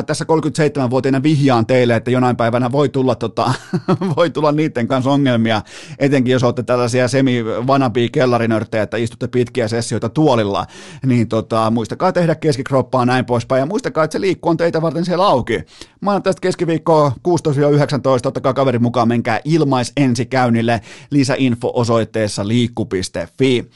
tässä 0.05 0.25
37-vuotiaana 0.25 1.23
vihjaan 1.23 1.65
teille, 1.65 1.95
että 1.95 2.11
jonain 2.11 2.35
päivänä 2.35 2.71
voi 2.71 2.89
tulla, 2.89 3.15
tota, 3.15 3.53
voi 4.17 4.29
tulla 4.29 4.51
niiden 4.51 4.87
kanssa 4.87 5.11
ongelmia, 5.11 5.61
etenkin 5.99 6.31
jos 6.31 6.43
olette 6.43 6.63
tällaisia 6.63 7.07
semi 7.07 7.45
vanabii 7.45 8.09
kellarinörttejä, 8.09 8.83
että 8.83 8.97
istutte 8.97 9.27
pitkiä 9.27 9.67
sessioita 9.67 10.09
tuolilla, 10.09 10.65
niin 11.05 11.27
tota, 11.27 11.71
muistakaa 11.71 12.11
tehdä 12.11 12.35
keskikroppaa 12.35 13.05
näin 13.05 13.25
poispäin 13.25 13.59
ja 13.59 13.65
muistakaa, 13.65 14.03
että 14.03 14.11
se 14.11 14.21
liikku 14.34 14.49
on 14.49 14.57
teitä 14.57 14.81
varten 14.81 15.05
siellä 15.05 15.27
auki. 15.27 15.63
Maanantaista 16.03 16.39
keskiviikkoa 16.39 17.11
16-19, 17.27 17.31
ottakaa 18.25 18.53
kaverin 18.53 18.81
mukaan, 18.81 19.07
menkää 19.07 19.39
ilmais 19.45 19.91
ensikäynnille, 19.97 20.81
lisäinfo 21.09 21.71
osoitteessa 21.73 22.47
liikku.fi. 22.47 23.69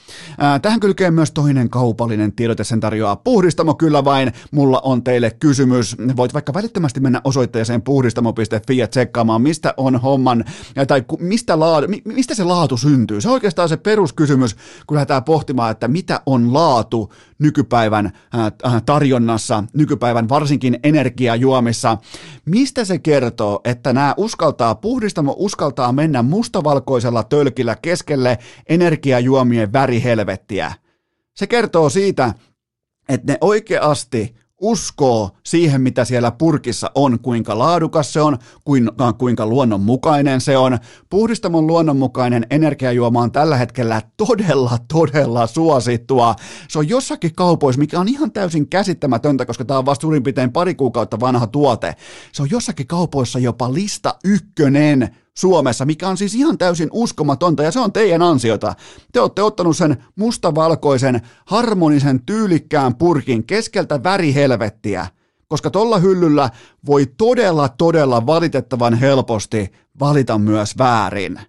Tähän 0.62 0.80
kylkee 0.80 1.12
myös 1.12 1.32
toinen 1.32 1.70
kaupallinen 1.70 2.32
tiedote, 2.32 2.64
sen 2.64 2.80
tarjoaa 2.80 3.16
puhdistamo 3.16 3.76
kyllä 3.76 4.04
vain. 4.04 4.34
Mulla 4.52 4.80
on 4.80 5.04
teille 5.04 5.32
kysymys. 5.32 5.96
Voit 6.16 6.34
vaikka 6.34 6.54
välittömästi 6.54 7.00
mennä 7.00 7.22
osoitteeseen 7.24 7.82
puhdistamo.fi 7.82 8.78
ja 8.78 8.88
tsekkaamaan, 8.88 9.42
mistä 9.42 9.74
on 9.78 9.96
homman, 9.96 10.46
tai 10.88 11.04
mistä, 11.20 11.60
laadu, 11.60 11.88
mistä 12.06 12.36
se 12.36 12.44
laatu 12.44 12.78
syntyy. 12.78 13.22
Se 13.22 13.28
on 13.28 13.34
oikeastaan 13.34 13.70
se 13.70 13.78
peruskysymys, 13.78 14.56
kun 14.88 14.96
lähdetään 14.96 15.24
pohtimaan, 15.24 15.72
että 15.72 15.88
mitä 15.88 16.22
on 16.26 16.54
laatu 16.54 17.14
nykypäivän 17.40 18.12
tarjonnassa, 18.86 19.64
nykypäivän 19.74 20.30
varsinkin 20.30 20.80
energiajuomissa. 20.84 21.98
Mistä 22.46 22.86
se 22.86 23.00
kertoo, 23.00 23.62
että 23.64 23.94
nämä 23.94 24.14
uskaltaa, 24.18 24.76
puhdistamo 24.76 25.36
uskaltaa 25.38 25.92
mennä 25.92 26.24
mustavalkoisella 26.24 27.24
tölkillä 27.24 27.76
keskelle 27.82 28.38
energiajuomien 28.70 29.74
värihelvettiä? 29.74 30.74
Se 31.36 31.48
kertoo 31.48 31.90
siitä, 31.90 32.34
että 33.10 33.34
ne 33.34 33.38
oikeasti 33.42 34.36
uskoo 34.62 35.30
siihen, 35.46 35.82
mitä 35.82 36.06
siellä 36.06 36.32
purkissa 36.32 36.92
on, 36.96 37.20
kuinka 37.20 37.60
laadukas 37.60 38.14
se 38.14 38.22
on, 38.22 38.38
kuinka, 38.64 39.14
kuinka 39.14 39.46
luonnonmukainen 39.46 40.42
se 40.42 40.58
on. 40.58 40.78
Puhdistamon 41.10 41.68
luonnonmukainen 41.68 42.48
energiajuoma 42.50 43.22
on 43.22 43.32
tällä 43.32 43.58
hetkellä 43.58 44.02
todella, 44.18 44.78
todella 44.94 45.48
suosittua. 45.48 46.36
Se 46.70 46.80
on 46.80 46.90
jossakin 46.90 47.36
kaupoissa, 47.36 47.80
mikä 47.80 48.00
on 48.00 48.08
ihan 48.08 48.32
täysin 48.32 48.70
käsittämätöntä, 48.70 49.46
koska 49.46 49.66
tämä 49.66 49.78
on 49.78 49.86
vasta 49.86 50.02
suurin 50.02 50.24
piirtein 50.24 50.52
pari 50.52 50.76
kuukautta 50.76 51.20
vanha 51.20 51.48
tuote. 51.48 51.96
Se 52.32 52.42
on 52.42 52.50
jossakin 52.52 52.88
kaupoissa 52.88 53.40
jopa 53.40 53.74
lista 53.74 54.16
ykkönen 54.24 55.16
Suomessa, 55.38 55.86
mikä 55.86 56.10
on 56.10 56.18
siis 56.18 56.36
ihan 56.36 56.58
täysin 56.58 56.90
uskomatonta 56.92 57.64
ja 57.64 57.72
se 57.72 57.80
on 57.80 57.94
teidän 57.94 58.22
ansiota. 58.22 58.76
Te 59.12 59.20
olette 59.20 59.44
ottanut 59.44 59.78
sen 59.78 60.04
mustavalkoisen, 60.16 61.22
harmonisen, 61.46 62.26
tyylikkään 62.26 62.96
purkin 62.96 63.44
keskeltä 63.44 64.04
värihelvettiä, 64.04 65.08
koska 65.48 65.70
tuolla 65.70 66.00
hyllyllä 66.00 66.50
voi 66.86 67.06
todella, 67.18 67.70
todella 67.70 68.26
valitettavan 68.26 68.94
helposti 68.94 69.72
valita 70.00 70.38
myös 70.38 70.78
väärin. 70.78 71.40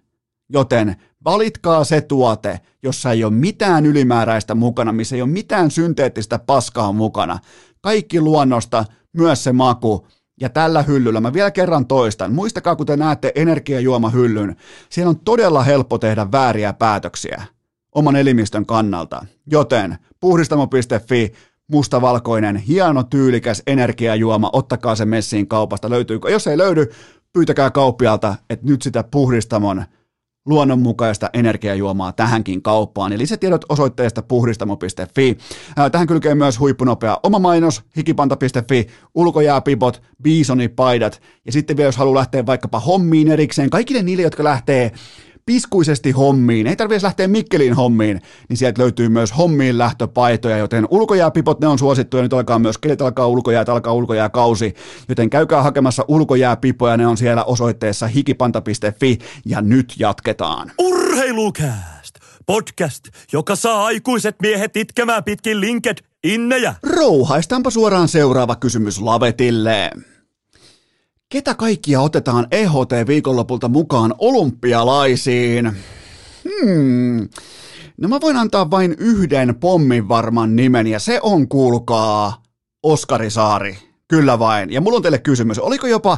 Joten 0.49 0.95
valitkaa 1.25 1.83
se 1.83 2.01
tuote, 2.01 2.59
jossa 2.83 3.11
ei 3.11 3.23
ole 3.23 3.33
mitään 3.33 3.85
ylimääräistä 3.85 4.55
mukana, 4.55 4.91
missä 4.91 5.15
ei 5.15 5.21
ole 5.21 5.29
mitään 5.29 5.71
synteettistä 5.71 6.39
paskaa 6.39 6.91
mukana. 6.91 7.39
Kaikki 7.81 8.21
luonnosta, 8.21 8.85
myös 9.13 9.43
se 9.43 9.51
maku, 9.51 10.07
ja 10.41 10.49
tällä 10.49 10.81
hyllyllä, 10.81 11.21
mä 11.21 11.33
vielä 11.33 11.51
kerran 11.51 11.85
toistan, 11.85 12.33
muistakaa 12.33 12.75
kun 12.75 12.85
te 12.85 12.97
näette 12.97 13.31
energiajuomahyllyn, 13.35 14.55
siellä 14.89 15.09
on 15.09 15.19
todella 15.19 15.63
helppo 15.63 15.97
tehdä 15.97 16.31
vääriä 16.31 16.73
päätöksiä 16.73 17.43
oman 17.95 18.15
elimistön 18.15 18.65
kannalta. 18.65 19.25
Joten 19.51 19.97
puhdistamo.fi, 20.19 21.33
mustavalkoinen, 21.71 22.55
hieno, 22.55 23.03
tyylikäs 23.03 23.63
energiajuoma, 23.67 24.49
ottakaa 24.53 24.95
se 24.95 25.05
messiin 25.05 25.47
kaupasta, 25.47 25.89
löytyy. 25.89 26.19
Jos 26.29 26.47
ei 26.47 26.57
löydy, 26.57 26.91
pyytäkää 27.33 27.71
kauppialta, 27.71 28.35
että 28.49 28.65
nyt 28.65 28.81
sitä 28.81 29.03
puhdistamon 29.03 29.83
luonnonmukaista 30.45 31.29
energiajuomaa 31.33 32.11
tähänkin 32.11 32.61
kauppaan. 32.61 33.13
Eli 33.13 33.21
lisätiedot 33.21 33.65
osoitteesta 33.69 34.21
puhdistamo.fi. 34.21 35.37
Tähän 35.91 36.07
kylkee 36.07 36.35
myös 36.35 36.59
huippunopea 36.59 37.17
oma 37.23 37.39
mainos, 37.39 37.83
hikipanta.fi, 37.97 38.87
ulkojääpipot, 39.15 40.01
bisonipaidat 40.23 41.21
ja 41.45 41.51
sitten 41.51 41.77
vielä 41.77 41.87
jos 41.87 41.97
haluaa 41.97 42.19
lähteä 42.19 42.45
vaikkapa 42.45 42.79
hommiin 42.79 43.27
erikseen, 43.27 43.69
kaikille 43.69 44.03
niille, 44.03 44.23
jotka 44.23 44.43
lähtee 44.43 44.91
piskuisesti 45.49 46.11
hommiin, 46.11 46.67
ei 46.67 46.75
tarvitse 46.75 47.05
lähteä 47.05 47.27
Mikkeliin 47.27 47.73
hommiin, 47.73 48.21
niin 48.49 48.57
sieltä 48.57 48.81
löytyy 48.81 49.09
myös 49.09 49.37
hommiin 49.37 49.77
lähtöpaitoja, 49.77 50.57
joten 50.57 50.87
ulkojääpipot, 50.89 51.59
ne 51.59 51.67
on 51.67 51.79
suosittuja, 51.79 52.23
nyt 52.23 52.33
alkaa 52.33 52.59
myös 52.59 52.77
kelit 52.77 53.01
alkaa 53.01 53.27
ulkojäät, 53.27 53.69
alkaa 53.69 53.93
ulkojääkausi, 53.93 54.73
joten 55.09 55.29
käykää 55.29 55.63
hakemassa 55.63 56.05
ulkojääpipoja, 56.07 56.97
ne 56.97 57.07
on 57.07 57.17
siellä 57.17 57.43
osoitteessa 57.43 58.07
hikipanta.fi 58.07 59.19
ja 59.45 59.61
nyt 59.61 59.93
jatketaan. 59.99 60.71
Urheilukääst! 60.77 62.15
Podcast, 62.45 63.03
joka 63.33 63.55
saa 63.55 63.85
aikuiset 63.85 64.35
miehet 64.41 64.77
itkemään 64.77 65.23
pitkin 65.23 65.61
linked 65.61 65.97
innejä. 66.23 66.75
Rouhaistaanpa 66.83 67.69
suoraan 67.69 68.07
seuraava 68.07 68.55
kysymys 68.55 69.01
Lavetille. 69.01 69.91
Ketä 71.31 71.55
kaikkia 71.55 72.01
otetaan 72.01 72.47
EHT-viikonlopulta 72.51 73.67
mukaan 73.69 74.13
olympialaisiin? 74.17 75.71
Hmm. 76.43 77.29
No 77.97 78.07
mä 78.07 78.21
voin 78.21 78.37
antaa 78.37 78.71
vain 78.71 78.95
yhden 78.97 79.55
pommin 79.55 80.09
varman 80.09 80.55
nimen 80.55 80.87
ja 80.87 80.99
se 80.99 81.19
on, 81.23 81.47
kuulkaa, 81.47 82.43
Oskari 82.83 83.29
Saari. 83.29 83.77
Kyllä 84.07 84.39
vain. 84.39 84.73
Ja 84.73 84.81
mulla 84.81 84.95
on 84.95 85.01
teille 85.01 85.19
kysymys. 85.19 85.59
Oliko 85.59 85.87
jopa 85.87 86.17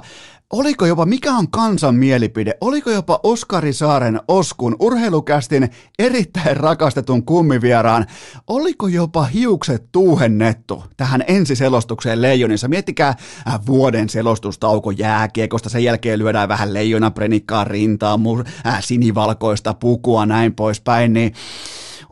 Oliko 0.51 0.85
jopa, 0.85 1.05
mikä 1.05 1.31
on 1.31 1.51
kansan 1.51 1.95
mielipide, 1.95 2.57
oliko 2.61 2.89
jopa 2.89 3.19
Oskari 3.23 3.73
Saaren 3.73 4.19
Oskun 4.27 4.75
urheilukästin 4.79 5.69
erittäin 5.99 6.57
rakastetun 6.57 7.25
kummivieraan, 7.25 8.05
oliko 8.47 8.87
jopa 8.87 9.23
hiukset 9.23 9.91
tuuhennettu 9.91 10.83
tähän 10.97 11.23
ensiselostukseen 11.27 12.21
Leijonissa? 12.21 12.67
Miettikää 12.67 13.09
äh, 13.47 13.59
vuoden 13.65 14.09
selostustauko 14.09 14.91
jääkiekosta, 14.91 15.69
sen 15.69 15.83
jälkeen 15.83 16.19
lyödään 16.19 16.49
vähän 16.49 16.73
leijona 16.73 17.11
prenikkaa 17.11 17.63
rintaa, 17.63 18.19
äh, 18.67 18.83
sinivalkoista 18.83 19.73
pukua 19.73 20.25
näin 20.25 20.55
poispäin, 20.55 21.13
niin 21.13 21.33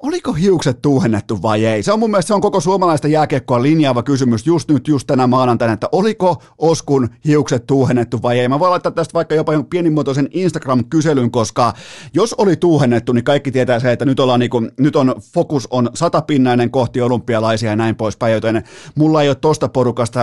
oliko 0.04 0.34
hiukset 0.34 0.82
tuuhennettu 0.82 1.42
vai 1.42 1.66
ei? 1.66 1.84
Se 1.84 1.92
on 1.92 2.00
mun 2.00 2.12
mielestä 2.12 2.28
se 2.28 2.34
on 2.34 2.42
koko 2.42 2.60
suomalaista 2.60 3.08
jääkiekkoa 3.08 3.62
linjaava 3.62 4.04
kysymys 4.04 4.48
just 4.48 4.70
nyt, 4.70 4.88
just 4.88 5.08
tänä 5.08 5.28
maanantaina, 5.28 5.74
että 5.74 5.90
oliko 5.92 6.42
Oskun 6.58 7.10
hiukset 7.26 7.68
tuuhennettu 7.68 8.22
vai 8.22 8.40
ei. 8.40 8.48
Mä 8.48 8.60
voin 8.60 8.72
laittaa 8.72 8.92
tästä 8.92 9.14
vaikka 9.14 9.36
jopa 9.36 9.64
pienimuotoisen 9.70 10.30
Instagram-kyselyn, 10.32 11.32
koska 11.32 11.74
jos 12.14 12.34
oli 12.34 12.56
tuuhennettu, 12.56 13.14
niin 13.14 13.24
kaikki 13.24 13.52
tietää 13.52 13.80
se, 13.80 13.92
että 13.92 14.06
nyt, 14.06 14.20
ollaan 14.20 14.40
niinku, 14.40 14.62
nyt 14.80 14.96
on 14.96 15.16
fokus 15.34 15.68
on 15.72 15.90
satapinnainen 15.94 16.72
kohti 16.72 17.02
olympialaisia 17.02 17.70
ja 17.70 17.76
näin 17.76 17.96
poispäin, 17.96 18.34
joten 18.34 18.64
mulla 18.96 19.22
ei 19.22 19.30
ole 19.30 19.36
tosta 19.36 19.70
porukasta 19.70 20.20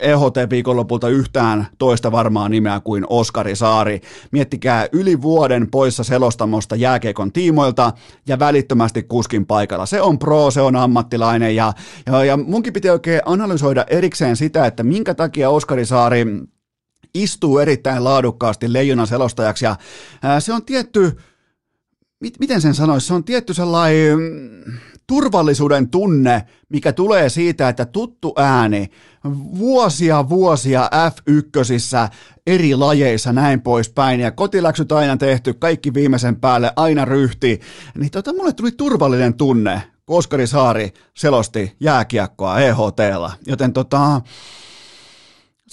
EHT-viikonlopulta 0.00 1.08
yhtään 1.08 1.66
toista 1.78 2.12
varmaa 2.12 2.48
nimeä 2.48 2.80
kuin 2.80 3.06
Oskari 3.08 3.56
Saari. 3.56 4.00
Miettikää 4.30 4.86
yli 4.92 5.22
vuoden 5.22 5.70
poissa 5.70 6.04
selostamosta 6.04 6.76
jääkiekon 6.76 7.32
tiimoilta 7.32 7.92
ja 8.26 8.38
välittömästi 8.38 9.02
kuskin 9.14 9.46
paikalla. 9.46 9.86
Se 9.86 10.00
on 10.00 10.18
pro, 10.18 10.50
se 10.50 10.60
on 10.60 10.76
ammattilainen 10.76 11.56
ja, 11.56 11.72
ja, 12.06 12.24
ja 12.24 12.36
munkin 12.36 12.72
piti 12.72 12.90
oikein 12.90 13.20
analysoida 13.24 13.84
erikseen 13.88 14.36
sitä, 14.36 14.66
että 14.66 14.82
minkä 14.82 15.14
takia 15.14 15.50
Oskari 15.50 15.86
Saari 15.86 16.26
istuu 17.14 17.58
erittäin 17.58 18.04
laadukkaasti 18.04 18.72
leijonan 18.72 19.06
selostajaksi 19.06 19.64
ja 19.64 19.76
ää, 20.22 20.40
se 20.40 20.52
on 20.52 20.64
tietty, 20.64 21.16
mit, 22.20 22.34
miten 22.40 22.60
sen 22.60 22.74
sanoisi, 22.74 23.06
se 23.06 23.14
on 23.14 23.24
tietty 23.24 23.54
sellainen 23.54 24.18
turvallisuuden 25.06 25.88
tunne, 25.88 26.44
mikä 26.68 26.92
tulee 26.92 27.28
siitä, 27.28 27.68
että 27.68 27.84
tuttu 27.84 28.32
ääni 28.36 28.90
vuosia 29.58 30.28
vuosia 30.28 30.90
F1 31.10 32.14
eri 32.46 32.74
lajeissa 32.74 33.32
näin 33.32 33.60
poispäin 33.60 34.20
ja 34.20 34.30
kotiläksyt 34.30 34.92
aina 34.92 35.16
tehty, 35.16 35.54
kaikki 35.54 35.94
viimeisen 35.94 36.36
päälle, 36.36 36.72
aina 36.76 37.04
ryhti, 37.04 37.60
niin 37.98 38.10
tota, 38.10 38.32
mulle 38.32 38.52
tuli 38.52 38.72
turvallinen 38.72 39.34
tunne, 39.34 39.82
Koskari 40.04 40.46
Saari 40.46 40.92
selosti 41.14 41.76
jääkiekkoa 41.80 42.60
EHTlla, 42.60 43.32
joten 43.46 43.72
tota, 43.72 44.20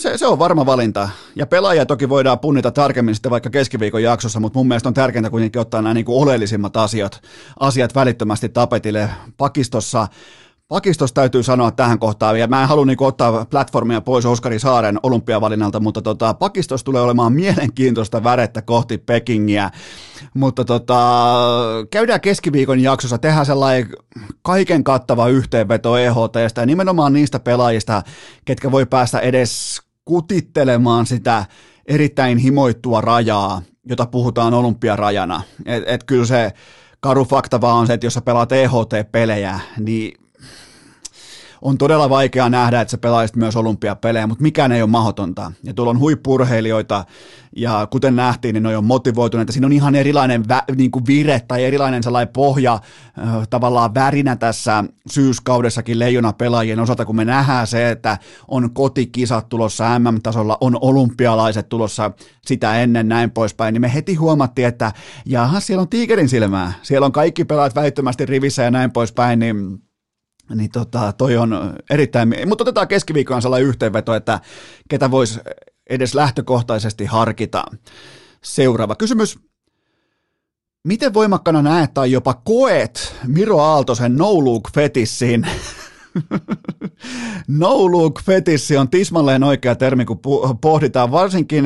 se, 0.02 0.18
se 0.18 0.28
on 0.28 0.40
varma 0.40 0.66
valinta. 0.66 1.10
Ja 1.36 1.46
pelaajia 1.46 1.86
toki 1.86 2.10
voidaan 2.10 2.40
punnita 2.40 2.72
tarkemmin 2.72 3.16
sitten 3.16 3.32
vaikka 3.32 3.50
keskiviikon 3.50 4.04
jaksossa, 4.04 4.40
mutta 4.40 4.60
mun 4.60 4.68
mielestä 4.68 4.90
on 4.90 4.94
tärkeintä 4.94 5.30
kuitenkin 5.30 5.62
ottaa 5.62 5.82
nämä 5.82 5.94
niin 5.94 6.06
kuin 6.06 6.24
oleellisimmat 6.24 6.78
asiat, 6.78 7.22
asiat 7.60 7.96
välittömästi 7.96 8.50
tapetille. 8.50 9.10
Pakistossa 9.38 10.08
Pakistossa 10.72 11.14
täytyy 11.14 11.44
sanoa 11.44 11.72
tähän 11.72 12.00
kohtaan, 12.00 12.40
ja 12.40 12.48
mä 12.48 12.62
en 12.62 12.68
halua 12.68 12.86
niinku 12.86 13.06
ottaa 13.06 13.46
platformia 13.46 14.02
pois 14.02 14.26
Oskari 14.26 14.60
Saaren 14.60 15.00
olympiavalinnalta, 15.04 15.80
mutta 15.80 16.02
tota, 16.02 16.34
Pakistossa 16.34 16.86
tulee 16.86 17.02
olemaan 17.02 17.34
mielenkiintoista 17.34 18.24
värettä 18.24 18.62
kohti 18.62 18.98
Pekingiä. 18.98 19.72
Mutta 20.34 20.66
tota, 20.66 21.00
käydään 21.92 22.22
keskiviikon 22.22 22.80
jaksossa, 22.80 23.18
tehdään 23.18 23.46
sellainen 23.46 23.90
kaiken 24.42 24.84
kattava 24.84 25.28
yhteenveto 25.28 25.98
EHTstä 25.98 26.62
ja 26.62 26.66
nimenomaan 26.66 27.14
niistä 27.14 27.40
pelaajista, 27.40 28.04
ketkä 28.46 28.72
voi 28.72 28.86
päästä 28.86 29.20
edes 29.20 29.82
kutittelemaan 30.06 31.06
sitä 31.06 31.46
erittäin 31.86 32.38
himoittua 32.38 33.02
rajaa, 33.02 33.62
jota 33.86 34.06
puhutaan 34.06 34.54
olympiarajana. 34.54 35.42
Et, 35.66 35.84
et 35.88 36.04
kyllä 36.04 36.26
se 36.26 36.52
karu 37.00 37.26
fakta 37.26 37.62
vaan 37.62 37.78
on 37.78 37.88
se, 37.88 37.94
että 37.94 38.06
jos 38.06 38.14
sä 38.14 38.22
pelaat 38.22 38.52
EHT-pelejä, 38.52 39.60
niin 39.80 40.21
on 41.62 41.78
todella 41.78 42.10
vaikea 42.10 42.50
nähdä, 42.50 42.82
että 42.82 42.92
se 42.92 42.98
pelaisi 42.98 43.38
myös 43.38 43.56
olympiapelejä, 43.56 44.28
mutta 44.28 44.42
mikään 44.42 44.72
ei 44.72 44.82
ole 44.82 44.90
mahdotonta. 44.90 45.52
Ja 45.64 45.74
tuolla 45.74 45.90
on 45.90 46.00
huippurheilijoita, 46.00 47.06
ja 47.56 47.88
kuten 47.92 48.16
nähtiin, 48.16 48.54
niin 48.54 48.64
ne 48.64 48.78
on 48.78 48.86
motivoituneita. 48.86 49.54
Siinä 49.54 49.66
on 49.66 49.72
ihan 49.72 49.96
erilainen 49.96 50.48
vä, 50.48 50.64
niin 50.76 50.92
kuin 50.92 51.08
vire 51.08 51.42
tai 51.48 51.64
erilainen 51.64 52.04
sellainen 52.04 52.34
pohja, 52.34 52.74
äh, 52.74 53.48
tavallaan 53.50 53.94
värinä 53.94 54.36
tässä 54.36 54.84
syyskaudessakin 55.10 56.00
leijona 56.00 56.34
pelaajien 56.34 56.80
osalta, 56.80 57.06
kun 57.06 57.16
me 57.16 57.26
nähdään 57.26 57.68
se, 57.68 57.92
että 57.92 58.18
on 58.48 58.74
kotikisat 58.74 59.50
tulossa 59.50 60.00
MM-tasolla, 60.00 60.58
on 60.62 60.78
olympialaiset 60.82 61.70
tulossa 61.70 62.12
sitä 62.46 62.82
ennen 62.82 63.08
näin 63.08 63.32
poispäin, 63.32 63.74
niin 63.74 63.82
me 63.82 63.94
heti 63.94 64.16
huomattiin, 64.16 64.68
että 64.68 64.92
jaha, 65.26 65.60
siellä 65.60 65.82
on 65.82 65.90
tiikerin 65.90 66.30
silmää, 66.30 66.74
siellä 66.82 67.06
on 67.06 67.12
kaikki 67.12 67.46
pelaajat 67.46 67.76
välittömästi 67.76 68.26
rivissä 68.26 68.64
ja 68.64 68.72
näin 68.72 68.92
poispäin, 68.92 69.40
niin 69.40 69.82
niin 70.56 70.72
tota, 70.72 71.14
toi 71.14 71.38
on 71.38 71.76
erittäin, 71.90 72.36
mutta 72.46 72.64
otetaan 72.64 72.88
keskiviikkoon 72.88 73.42
sellainen 73.42 73.70
yhteenveto, 73.70 74.14
että 74.14 74.40
ketä 74.90 75.12
voisi 75.12 75.40
edes 75.90 76.16
lähtökohtaisesti 76.16 77.06
harkita. 77.06 77.64
Seuraava 78.44 78.96
kysymys. 78.96 79.40
Miten 80.88 81.14
voimakkana 81.14 81.62
näet 81.62 81.94
tai 81.94 82.12
jopa 82.12 82.34
koet 82.34 83.16
Miro 83.28 83.60
Aaltosen 83.60 84.18
no 84.18 84.46
look 84.46 84.70
fetissin 84.74 85.48
no 87.60 87.92
look 87.92 88.22
fetissi 88.26 88.78
on 88.78 88.90
tismalleen 88.90 89.44
oikea 89.44 89.76
termi, 89.76 90.06
kun 90.06 90.20
pohditaan 90.62 91.12
varsinkin 91.12 91.66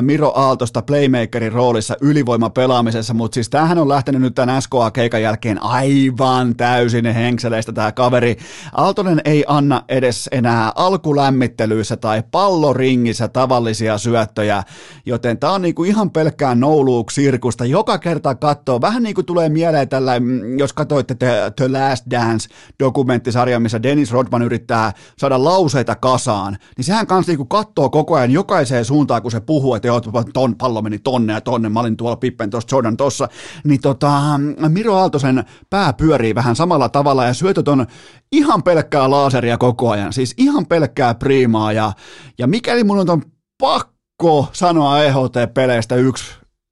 Miro 0.00 0.32
Aaltosta 0.34 0.82
playmakerin 0.82 1.52
roolissa 1.52 1.96
ylivoimapelaamisessa, 2.00 3.14
mutta 3.14 3.34
siis 3.34 3.50
tämähän 3.50 3.78
on 3.78 3.88
lähtenyt 3.88 4.22
nyt 4.22 4.34
tämän 4.34 4.62
SKA-keikan 4.62 5.22
jälkeen 5.22 5.62
aivan 5.62 6.56
täysin 6.56 7.06
henkseleistä 7.06 7.72
tämä 7.72 7.92
kaveri. 7.92 8.36
Aaltonen 8.72 9.20
ei 9.24 9.44
anna 9.46 9.82
edes 9.88 10.28
enää 10.32 10.72
alkulämmittelyissä 10.74 11.96
tai 11.96 12.22
palloringissä 12.30 13.28
tavallisia 13.28 13.98
syöttöjä, 13.98 14.62
joten 15.06 15.38
tämä 15.38 15.52
on 15.52 15.62
niinku 15.62 15.84
ihan 15.84 16.10
pelkkää 16.10 16.54
no 16.54 16.84
look 16.84 17.10
sirkusta. 17.10 17.64
Joka 17.64 17.98
kerta 17.98 18.34
katsoo, 18.34 18.80
vähän 18.80 19.02
niin 19.02 19.14
kuin 19.14 19.26
tulee 19.26 19.48
mieleen 19.48 19.88
tällä, 19.88 20.20
mm, 20.20 20.58
jos 20.58 20.72
katsoitte 20.72 21.14
The, 21.14 21.52
The 21.56 21.68
Last 21.68 22.04
Dance 22.10 22.48
dokumenttisarja, 22.80 23.60
missä 23.68 23.82
Dennis 23.82 24.12
Rodman 24.12 24.42
yrittää 24.42 24.92
saada 25.18 25.44
lauseita 25.44 25.94
kasaan, 25.94 26.56
niin 26.76 26.84
sehän 26.84 27.06
kanssa 27.06 27.32
niinku 27.32 27.44
katsoo 27.44 27.90
koko 27.90 28.14
ajan 28.14 28.30
jokaiseen 28.30 28.84
suuntaan, 28.84 29.22
kun 29.22 29.30
se 29.30 29.40
puhuu, 29.40 29.74
että 29.74 29.88
joo, 29.88 30.00
ton 30.32 30.56
pallo 30.56 30.82
meni 30.82 30.98
tonne 30.98 31.32
ja 31.32 31.40
tonne, 31.40 31.68
mä 31.68 31.80
olin 31.80 31.96
tuolla 31.96 32.16
Pippen 32.16 32.50
tuossa, 32.50 32.76
Jordan 32.76 32.96
tossa, 32.96 33.28
niin 33.64 33.80
tota, 33.80 34.20
Miro 34.68 34.94
Aaltosen 34.94 35.44
pää 35.70 35.92
pyörii 35.92 36.34
vähän 36.34 36.56
samalla 36.56 36.88
tavalla 36.88 37.24
ja 37.24 37.34
syötöt 37.34 37.68
on 37.68 37.86
ihan 38.32 38.62
pelkkää 38.62 39.10
laaseria 39.10 39.58
koko 39.58 39.90
ajan, 39.90 40.12
siis 40.12 40.34
ihan 40.36 40.66
pelkkää 40.66 41.14
priimaa 41.14 41.72
ja, 41.72 41.92
ja 42.38 42.46
mikäli 42.46 42.84
mun 42.84 43.10
on 43.10 43.22
pakko 43.60 44.48
sanoa 44.52 45.02
EHT-peleistä 45.02 45.96
yksi, 45.96 46.24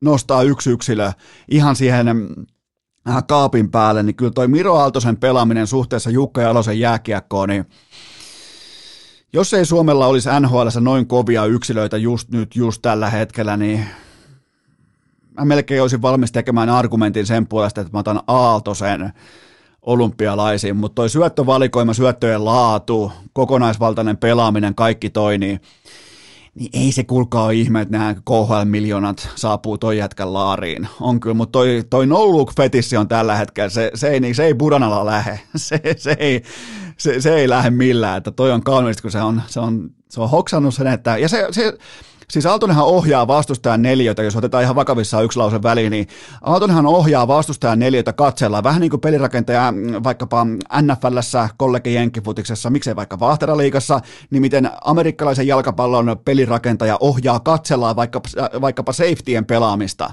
nostaa 0.04 0.42
yksi 0.42 0.70
yksilö 0.70 1.12
ihan 1.50 1.76
siihen 1.76 2.06
kaapin 3.26 3.70
päälle, 3.70 4.02
niin 4.02 4.16
kyllä 4.16 4.32
toi 4.32 4.48
Miro 4.48 4.74
Aaltosen 4.74 5.16
pelaaminen 5.16 5.66
suhteessa 5.66 6.10
Jukka 6.10 6.40
Jalosen 6.40 6.80
jääkiekkoon, 6.80 7.48
niin 7.48 7.66
jos 9.32 9.54
ei 9.54 9.66
Suomella 9.66 10.06
olisi 10.06 10.28
NHL 10.40 10.68
noin 10.80 11.06
kovia 11.06 11.44
yksilöitä 11.44 11.96
just 11.96 12.30
nyt, 12.30 12.56
just 12.56 12.82
tällä 12.82 13.10
hetkellä, 13.10 13.56
niin 13.56 13.86
mä 15.38 15.44
melkein 15.44 15.82
olisin 15.82 16.02
valmis 16.02 16.32
tekemään 16.32 16.68
argumentin 16.68 17.26
sen 17.26 17.46
puolesta, 17.46 17.80
että 17.80 17.92
mä 17.92 17.98
otan 17.98 18.22
Aaltosen 18.26 19.12
olympialaisiin, 19.82 20.76
mutta 20.76 20.94
toi 20.94 21.10
syöttövalikoima, 21.10 21.94
syöttöjen 21.94 22.44
laatu, 22.44 23.12
kokonaisvaltainen 23.32 24.16
pelaaminen, 24.16 24.74
kaikki 24.74 25.10
toi, 25.10 25.38
niin 25.38 25.60
niin 26.56 26.70
ei 26.72 26.92
se 26.92 27.04
kuulkaa 27.04 27.50
ihme, 27.50 27.80
että 27.80 27.98
nämä 27.98 28.14
KHL-miljoonat 28.14 29.28
saapuu 29.34 29.78
toi 29.78 29.98
jätkän 29.98 30.32
laariin. 30.32 30.88
On 31.00 31.20
kyllä, 31.20 31.34
mutta 31.34 31.52
toi, 31.52 31.84
toi 31.90 32.06
no 32.06 32.32
look 32.32 32.52
fetissi 32.56 32.96
on 32.96 33.08
tällä 33.08 33.36
hetkellä, 33.36 33.70
se, 33.70 33.90
se 33.94 34.08
ei, 34.08 34.34
se 34.34 34.44
ei 34.44 34.54
Budanalla 34.54 35.06
lähe. 35.06 35.40
Se, 35.56 35.80
se, 35.96 36.16
ei, 36.18 36.42
se, 36.96 37.20
se 37.20 37.34
ei 37.34 37.48
lähde 37.48 37.70
millään, 37.70 38.18
että 38.18 38.30
toi 38.30 38.52
on 38.52 38.62
kaunista, 38.62 39.02
kun 39.02 39.10
se 39.10 39.20
on, 39.20 39.42
se 39.46 39.60
on, 39.60 39.90
se 40.08 40.20
on 40.20 40.30
hoksannut 40.30 40.74
sen, 40.74 40.86
että, 40.86 41.18
ja 41.18 41.28
se, 41.28 41.46
se 41.50 41.78
Siis 42.30 42.46
Aaltonenhan 42.46 42.84
ohjaa 42.84 43.26
vastustajan 43.26 43.82
neljöitä, 43.82 44.22
jos 44.22 44.36
otetaan 44.36 44.62
ihan 44.62 44.76
vakavissaan 44.76 45.24
yksi 45.24 45.38
lause 45.38 45.62
väliin, 45.62 45.90
niin 45.90 46.08
Aaltonenhan 46.42 46.86
ohjaa 46.86 47.28
vastustajan 47.28 47.78
neljöitä 47.78 48.12
katsellaan, 48.12 48.64
vähän 48.64 48.80
niin 48.80 48.90
kuin 48.90 49.00
pelirakentaja 49.00 49.72
mm, 49.72 50.04
vaikkapa 50.04 50.46
NFLssä, 50.82 51.48
kollegi 51.56 51.94
Jenkkifutiksessa, 51.94 52.70
miksei 52.70 52.96
vaikka 52.96 53.20
Vahteraliikassa, 53.20 54.00
niin 54.30 54.40
miten 54.40 54.70
amerikkalaisen 54.84 55.46
jalkapallon 55.46 56.16
pelirakentaja 56.24 56.96
ohjaa 57.00 57.40
katsellaan 57.40 57.96
vaikkapa, 57.96 58.28
äh, 58.38 58.60
vaikkapa 58.60 58.92
safetyen 58.92 59.46
pelaamista 59.46 60.10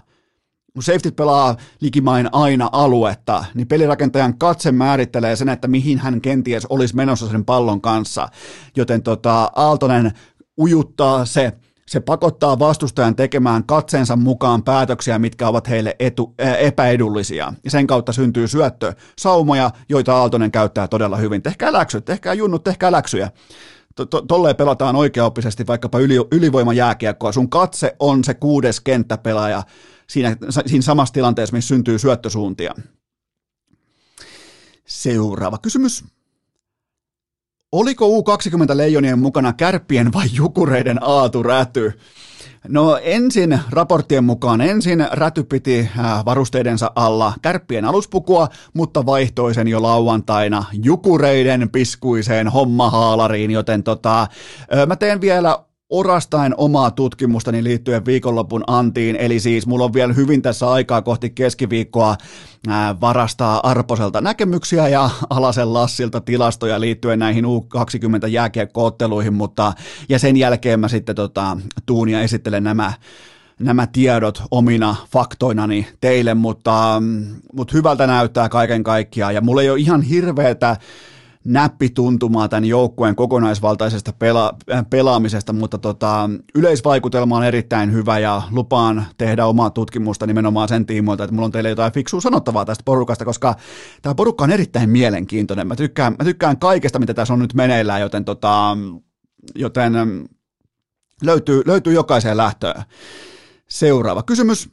kun 0.74 0.84
safety 0.84 1.12
pelaa 1.12 1.56
likimain 1.80 2.30
aina 2.32 2.70
aluetta, 2.72 3.46
niin 3.54 3.68
pelirakentajan 3.68 4.38
katse 4.38 4.72
määrittelee 4.72 5.36
sen, 5.36 5.50
että 5.50 5.68
mihin 5.68 6.00
hän 6.00 6.22
kenties 6.22 6.66
olisi 6.66 6.96
menossa 6.96 7.30
sen 7.30 7.46
pallon 7.46 7.82
kanssa. 7.82 8.28
Joten 8.76 9.04
tota, 9.04 9.52
Aaltonen 9.56 10.12
ujuttaa 10.60 11.26
se 11.26 11.54
se 11.88 12.00
pakottaa 12.00 12.60
vastustajan 12.60 13.16
tekemään 13.16 13.64
katseensa 13.64 14.16
mukaan 14.16 14.64
päätöksiä, 14.64 15.20
mitkä 15.20 15.48
ovat 15.48 15.70
heille 15.70 15.96
etu, 16.00 16.34
ää, 16.40 16.56
epäedullisia. 16.56 17.54
Ja 17.64 17.72
sen 17.72 17.88
kautta 17.88 18.14
syntyy 18.14 18.48
syöttö 18.48 18.94
saumoja, 19.18 19.72
joita 19.90 20.16
Aaltonen 20.16 20.52
käyttää 20.52 20.88
todella 20.88 21.18
hyvin. 21.18 21.42
Tehkää 21.42 21.74
läksyt, 21.74 22.06
tehkää 22.06 22.34
junnut, 22.34 22.64
tehkää 22.64 22.92
läksyjä. 22.92 23.32
Tolleen 24.28 24.56
pelataan 24.56 24.96
oikeaoppisesti 24.96 25.68
vaikkapa 25.68 26.00
yli, 26.00 26.16
ylivoimajääkiekkoa. 26.32 27.32
Sun 27.32 27.50
katse 27.50 27.96
on 28.00 28.24
se 28.24 28.34
kuudes 28.34 28.82
kenttäpelaaja 28.82 29.64
siinä, 30.10 30.38
siinä 30.66 30.82
samassa 30.82 31.14
tilanteessa, 31.14 31.56
missä 31.56 31.68
syntyy 31.68 32.00
syöttösuuntia. 32.00 32.74
Seuraava 34.86 35.58
kysymys. 35.58 36.04
Oliko 37.74 38.08
U20 38.08 38.78
leijonien 38.78 39.20
mukana 39.20 39.54
kärppien 39.54 40.14
vai 40.14 40.26
jukureiden 40.34 40.98
Aatu 41.02 41.44
Räty? 41.44 41.92
No 42.68 43.00
ensin 43.02 43.60
raporttien 43.70 44.24
mukaan 44.24 44.62
ensin 44.62 45.08
Räty 45.12 45.44
piti 45.44 45.90
varusteidensa 46.26 46.92
alla 46.96 47.34
kärppien 47.42 47.86
aluspukua, 47.86 48.48
mutta 48.74 49.06
vaihtoi 49.06 49.54
sen 49.54 49.68
jo 49.68 49.82
lauantaina 49.82 50.66
jukureiden 50.84 51.70
piskuiseen 51.70 52.48
hommahaalariin, 52.48 53.52
joten 53.52 53.84
tota, 53.84 54.28
mä 54.88 54.96
teen 54.96 55.22
vielä 55.22 55.60
orastaen 55.94 56.54
omaa 56.58 56.92
tutkimustani 56.92 57.64
liittyen 57.64 58.06
viikonlopun 58.06 58.64
antiin, 58.68 59.16
eli 59.16 59.40
siis 59.40 59.68
mulla 59.68 59.86
on 59.86 59.94
vielä 59.94 60.14
hyvin 60.14 60.42
tässä 60.42 60.72
aikaa 60.72 61.02
kohti 61.02 61.30
keskiviikkoa 61.30 62.16
ää, 62.68 63.00
varastaa 63.02 63.60
Arposelta 63.64 64.22
näkemyksiä 64.22 64.88
ja 64.88 65.10
Alasen 65.30 65.74
Lassilta 65.74 66.22
tilastoja 66.22 66.80
liittyen 66.80 67.20
näihin 67.20 67.46
U20 67.46 68.28
jääkiekkootteluihin, 68.28 69.34
mutta 69.34 69.74
ja 70.10 70.20
sen 70.20 70.38
jälkeen 70.38 70.80
mä 70.80 70.88
sitten 70.88 71.16
tota, 71.16 71.58
tuun 71.86 72.10
ja 72.10 72.22
esittelen 72.22 72.64
nämä 72.64 72.94
nämä 73.60 73.88
tiedot 73.88 74.44
omina 74.52 74.96
faktoinani 75.12 75.88
teille, 76.02 76.34
mutta, 76.34 77.02
mutta 77.54 77.74
hyvältä 77.74 78.08
näyttää 78.08 78.50
kaiken 78.50 78.84
kaikkiaan. 78.84 79.36
Ja 79.36 79.42
mulla 79.42 79.62
ei 79.62 79.70
ole 79.70 79.80
ihan 79.80 80.02
hirveätä 80.02 80.78
näppituntumaa 81.46 82.48
tämän 82.48 82.66
joukkueen 82.66 83.16
kokonaisvaltaisesta 83.16 84.12
pela- 84.12 84.74
äh, 84.74 84.86
pelaamisesta, 84.90 85.54
mutta 85.54 85.78
tota, 85.78 86.30
yleisvaikutelma 86.56 87.38
on 87.38 87.44
erittäin 87.44 87.94
hyvä 87.94 88.20
ja 88.20 88.42
lupaan 88.52 89.06
tehdä 89.18 89.46
omaa 89.46 89.70
tutkimusta 89.70 90.28
nimenomaan 90.28 90.68
sen 90.68 90.86
tiimoilta, 90.86 91.24
että 91.24 91.34
mulla 91.34 91.46
on 91.46 91.52
teille 91.52 91.70
jotain 91.70 91.94
fiksua 91.94 92.22
sanottavaa 92.22 92.66
tästä 92.66 92.84
porukasta, 92.86 93.26
koska 93.26 93.56
tämä 94.02 94.16
porukka 94.16 94.44
on 94.44 94.52
erittäin 94.52 94.90
mielenkiintoinen. 94.90 95.68
Mä 95.68 95.76
tykkään, 95.76 96.16
mä 96.20 96.26
tykkään 96.26 96.60
kaikesta, 96.60 97.00
mitä 97.00 97.14
tässä 97.14 97.34
on 97.34 97.40
nyt 97.40 97.54
meneillään, 97.54 98.02
joten, 98.02 98.26
tota, 98.26 98.78
joten 99.56 99.94
löytyy, 101.24 101.62
löytyy 101.66 101.94
jokaiseen 101.94 102.38
lähtöön. 102.38 102.84
Seuraava 103.70 104.24
kysymys. 104.24 104.70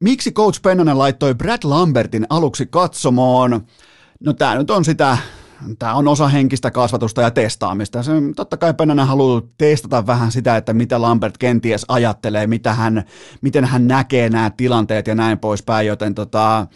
Miksi 0.00 0.32
coach 0.32 0.62
Pennanen 0.62 0.98
laittoi 0.98 1.34
Brad 1.34 1.58
Lambertin 1.64 2.26
aluksi 2.30 2.66
katsomoon? 2.66 3.66
No 4.24 4.32
tämä 4.32 4.54
nyt 4.54 4.70
on 4.70 4.84
sitä, 4.84 5.18
tämä 5.78 5.94
on 5.94 6.08
osa 6.08 6.28
henkistä 6.28 6.70
kasvatusta 6.70 7.22
ja 7.22 7.30
testaamista. 7.30 8.02
Se, 8.02 8.12
totta 8.36 8.56
kai 8.56 8.74
Pennanen 8.74 9.06
haluaa 9.06 9.42
testata 9.58 10.06
vähän 10.06 10.32
sitä, 10.32 10.56
että 10.56 10.72
mitä 10.72 11.02
Lambert 11.02 11.38
kenties 11.38 11.84
ajattelee, 11.88 12.46
mitä 12.46 12.74
hän, 12.74 13.04
miten 13.40 13.64
hän 13.64 13.86
näkee 13.86 14.28
nämä 14.28 14.50
tilanteet 14.50 15.06
ja 15.06 15.14
näin 15.14 15.38
poispäin, 15.38 15.86
joten 15.86 16.14
tota, 16.14 16.58
äh, 16.60 16.66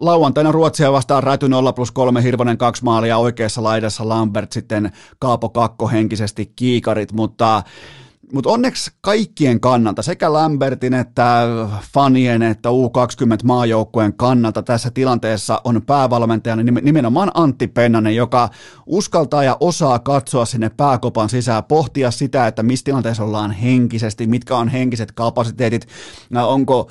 lauantaina 0.00 0.52
Ruotsia 0.52 0.92
vastaan 0.92 1.22
räty 1.22 1.48
0 1.48 1.72
plus 1.72 1.90
3, 1.90 2.22
Hirvonen 2.22 2.58
kaksi 2.58 2.84
maalia 2.84 3.16
oikeassa 3.16 3.62
laidassa, 3.62 4.08
Lambert 4.08 4.52
sitten 4.52 4.92
Kaapo 5.18 5.48
Kakko 5.48 5.88
henkisesti 5.88 6.52
kiikarit, 6.56 7.12
mutta 7.12 7.62
mutta 8.32 8.50
onneksi 8.50 8.90
kaikkien 9.00 9.60
kannalta, 9.60 10.02
sekä 10.02 10.32
Lambertin 10.32 10.94
että 10.94 11.46
fanien 11.92 12.42
että 12.42 12.68
U20-maajoukkueen 12.68 14.12
kannalta 14.16 14.62
tässä 14.62 14.90
tilanteessa 14.90 15.60
on 15.64 15.82
päävalmentajana 15.86 16.62
nimenomaan 16.62 17.30
Antti 17.34 17.66
Pennanen, 17.66 18.16
joka 18.16 18.48
uskaltaa 18.86 19.44
ja 19.44 19.56
osaa 19.60 19.98
katsoa 19.98 20.44
sinne 20.44 20.70
pääkopan 20.76 21.28
sisään, 21.28 21.64
pohtia 21.64 22.10
sitä, 22.10 22.46
että 22.46 22.62
missä 22.62 22.84
tilanteessa 22.84 23.24
ollaan 23.24 23.50
henkisesti, 23.50 24.26
mitkä 24.26 24.56
on 24.56 24.68
henkiset 24.68 25.12
kapasiteetit, 25.12 25.86
onko, 26.46 26.90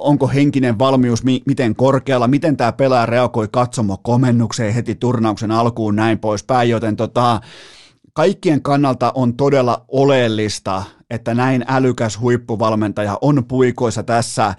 onko 0.00 0.28
henkinen 0.28 0.78
valmius 0.78 1.24
miten 1.46 1.76
korkealla, 1.76 2.28
miten 2.28 2.56
tämä 2.56 2.72
pelaaja 2.72 3.06
reagoi 3.06 3.48
katsomo 3.52 3.96
komennukseen 4.02 4.74
heti 4.74 4.94
turnauksen 4.94 5.50
alkuun 5.50 5.96
näin 5.96 6.18
poispäin, 6.18 6.70
joten 6.70 6.96
tota, 6.96 7.40
kaikkien 8.12 8.62
kannalta 8.62 9.12
on 9.14 9.36
todella 9.36 9.84
oleellista, 9.88 10.82
että 11.10 11.34
näin 11.34 11.64
älykäs 11.68 12.20
huippuvalmentaja 12.20 13.18
on 13.20 13.44
puikoissa 13.44 14.02
tässä 14.02 14.54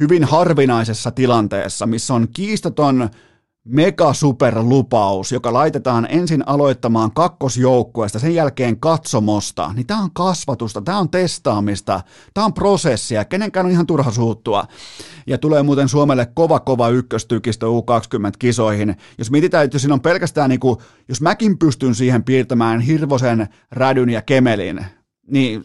hyvin 0.00 0.24
harvinaisessa 0.24 1.10
tilanteessa, 1.10 1.86
missä 1.86 2.14
on 2.14 2.28
kiistaton 2.28 3.10
mega 3.66 4.12
lupaus, 4.62 5.32
joka 5.32 5.52
laitetaan 5.52 6.06
ensin 6.10 6.48
aloittamaan 6.48 7.12
kakkosjoukkueesta, 7.12 8.18
sen 8.18 8.34
jälkeen 8.34 8.80
katsomosta, 8.80 9.72
niin 9.72 9.86
tämä 9.86 10.02
on 10.02 10.10
kasvatusta, 10.12 10.82
tämä 10.82 10.98
on 10.98 11.10
testaamista, 11.10 12.00
tämä 12.34 12.44
on 12.44 12.54
prosessia, 12.54 13.24
kenenkään 13.24 13.66
on 13.66 13.72
ihan 13.72 13.86
turha 13.86 14.10
suuttua. 14.10 14.64
Ja 15.26 15.38
tulee 15.38 15.62
muuten 15.62 15.88
Suomelle 15.88 16.26
kova 16.34 16.60
kova 16.60 16.88
ykköstykistö 16.88 17.66
U20-kisoihin. 17.66 18.96
Jos 19.18 19.30
mietitään, 19.30 19.64
että 19.64 19.78
siinä 19.78 19.94
on 19.94 20.00
pelkästään, 20.00 20.50
niin 20.50 20.60
kuin, 20.60 20.78
jos 21.08 21.20
mäkin 21.20 21.58
pystyn 21.58 21.94
siihen 21.94 22.24
piirtämään 22.24 22.80
Hirvosen, 22.80 23.48
Rädyn 23.70 24.08
ja 24.08 24.22
Kemelin, 24.22 24.86
niin 25.30 25.64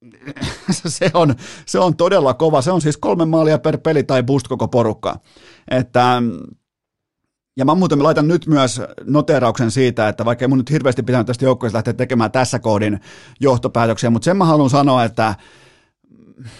se 0.70 1.10
on, 1.14 1.34
se 1.66 1.78
on 1.78 1.96
todella 1.96 2.34
kova. 2.34 2.62
Se 2.62 2.70
on 2.70 2.80
siis 2.80 2.96
kolme 2.96 3.24
maalia 3.24 3.58
per 3.58 3.78
peli 3.78 4.02
tai 4.02 4.22
boost 4.22 4.48
koko 4.48 4.68
porukka. 4.68 5.16
Että 5.70 6.22
ja 7.56 7.64
mä 7.64 7.74
muuten 7.74 8.02
laitan 8.02 8.28
nyt 8.28 8.46
myös 8.46 8.82
noterauksen 9.04 9.70
siitä, 9.70 10.08
että 10.08 10.24
vaikka 10.24 10.44
ei 10.44 10.48
mun 10.48 10.58
nyt 10.58 10.70
hirveästi 10.70 11.02
pitänyt 11.02 11.26
tästä 11.26 11.44
joukkueesta 11.44 11.76
lähteä 11.76 11.92
tekemään 11.92 12.32
tässä 12.32 12.58
koodin 12.58 13.00
johtopäätöksiä, 13.40 14.10
mutta 14.10 14.24
sen 14.24 14.36
mä 14.36 14.44
haluan 14.44 14.70
sanoa, 14.70 15.04
että 15.04 15.34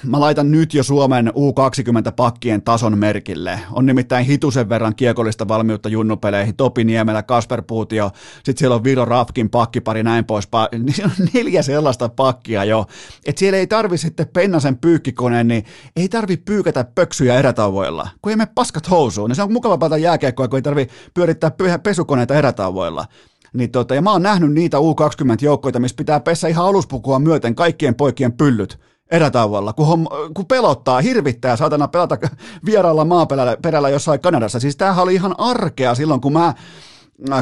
mä 0.07 0.21
laitan 0.21 0.51
nyt 0.51 0.75
jo 0.75 0.83
Suomen 0.83 1.29
U20-pakkien 1.29 2.63
tason 2.63 2.99
merkille. 2.99 3.61
On 3.73 3.87
nimittäin 3.87 4.27
hitusen 4.27 4.69
verran 4.69 4.95
kiekollista 4.95 5.49
valmiutta 5.49 5.89
junnupeleihin. 5.89 6.57
Topi 6.57 6.85
Niemelä, 6.85 7.23
Kasper 7.23 7.63
Puutio, 7.63 8.11
sitten 8.35 8.57
siellä 8.59 8.75
on 8.75 8.85
Viro 8.85 9.05
Rafkin 9.05 9.51
pakkipari 9.51 10.03
näin 10.03 10.25
pois. 10.25 10.49
Niin 10.73 11.05
on 11.05 11.29
neljä 11.35 11.63
sellaista 11.63 12.09
pakkia 12.09 12.65
jo. 12.65 12.87
Että 13.27 13.39
siellä 13.39 13.59
ei 13.59 13.67
tarvi 13.67 13.99
sitten 13.99 14.29
Pennasen 14.29 14.79
pyykkikoneen, 14.79 15.49
niin 15.49 15.65
ei 15.97 16.09
tarvi 16.09 16.37
pyykätä 16.37 16.85
pöksyjä 16.95 17.39
erätauvoilla. 17.39 18.09
Kun 18.23 18.31
ei 18.31 18.37
me 18.37 18.47
paskat 18.47 18.91
housuun, 18.91 19.31
niin 19.31 19.37
se 19.37 19.43
on 19.43 19.53
mukava 19.53 19.79
päätä 19.79 19.97
jääkiekkoa, 19.97 20.49
kun 20.49 20.57
ei 20.57 20.63
tarvi 20.63 20.87
pyörittää 21.15 21.51
pesukoneita 21.83 22.35
erätauvoilla. 22.35 23.07
Niin 23.53 23.71
tota, 23.71 23.95
ja 23.95 24.03
mä 24.03 24.13
oon 24.13 24.23
nähnyt 24.23 24.53
niitä 24.53 24.77
U20-joukkoita, 24.77 25.81
missä 25.81 25.97
pitää 25.97 26.21
pessä 26.21 26.49
ihan 26.49 26.67
aluspukua 26.67 27.19
myöten 27.19 27.55
kaikkien 27.55 27.95
poikien 27.95 28.33
pyllyt 28.33 28.90
erätauolla, 29.11 29.73
kun, 29.73 29.87
hom, 29.87 30.07
kun 30.35 30.47
pelottaa, 30.47 31.01
hirvittää 31.01 31.57
saatana 31.57 31.89
pelata 31.89 32.19
vieraalla 32.67 33.05
maaperällä 33.05 33.57
perällä 33.63 33.89
jossain 33.89 34.21
Kanadassa. 34.21 34.61
Siis 34.61 34.77
tämähän 34.77 35.03
oli 35.03 35.15
ihan 35.15 35.35
arkea 35.39 35.95
silloin, 35.95 36.21
kun 36.21 36.33
mä 36.33 36.55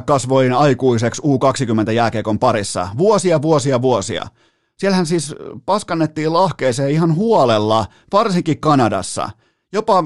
kasvoin 0.06 0.52
aikuiseksi 0.52 1.22
U20 1.22 1.90
jääkiekon 1.90 2.38
parissa. 2.38 2.88
Vuosia, 2.98 3.42
vuosia, 3.42 3.82
vuosia. 3.82 4.26
Siellähän 4.78 5.06
siis 5.06 5.34
paskannettiin 5.66 6.32
lahkeeseen 6.32 6.90
ihan 6.90 7.14
huolella, 7.14 7.86
varsinkin 8.12 8.60
Kanadassa. 8.60 9.30
Jopa 9.72 10.04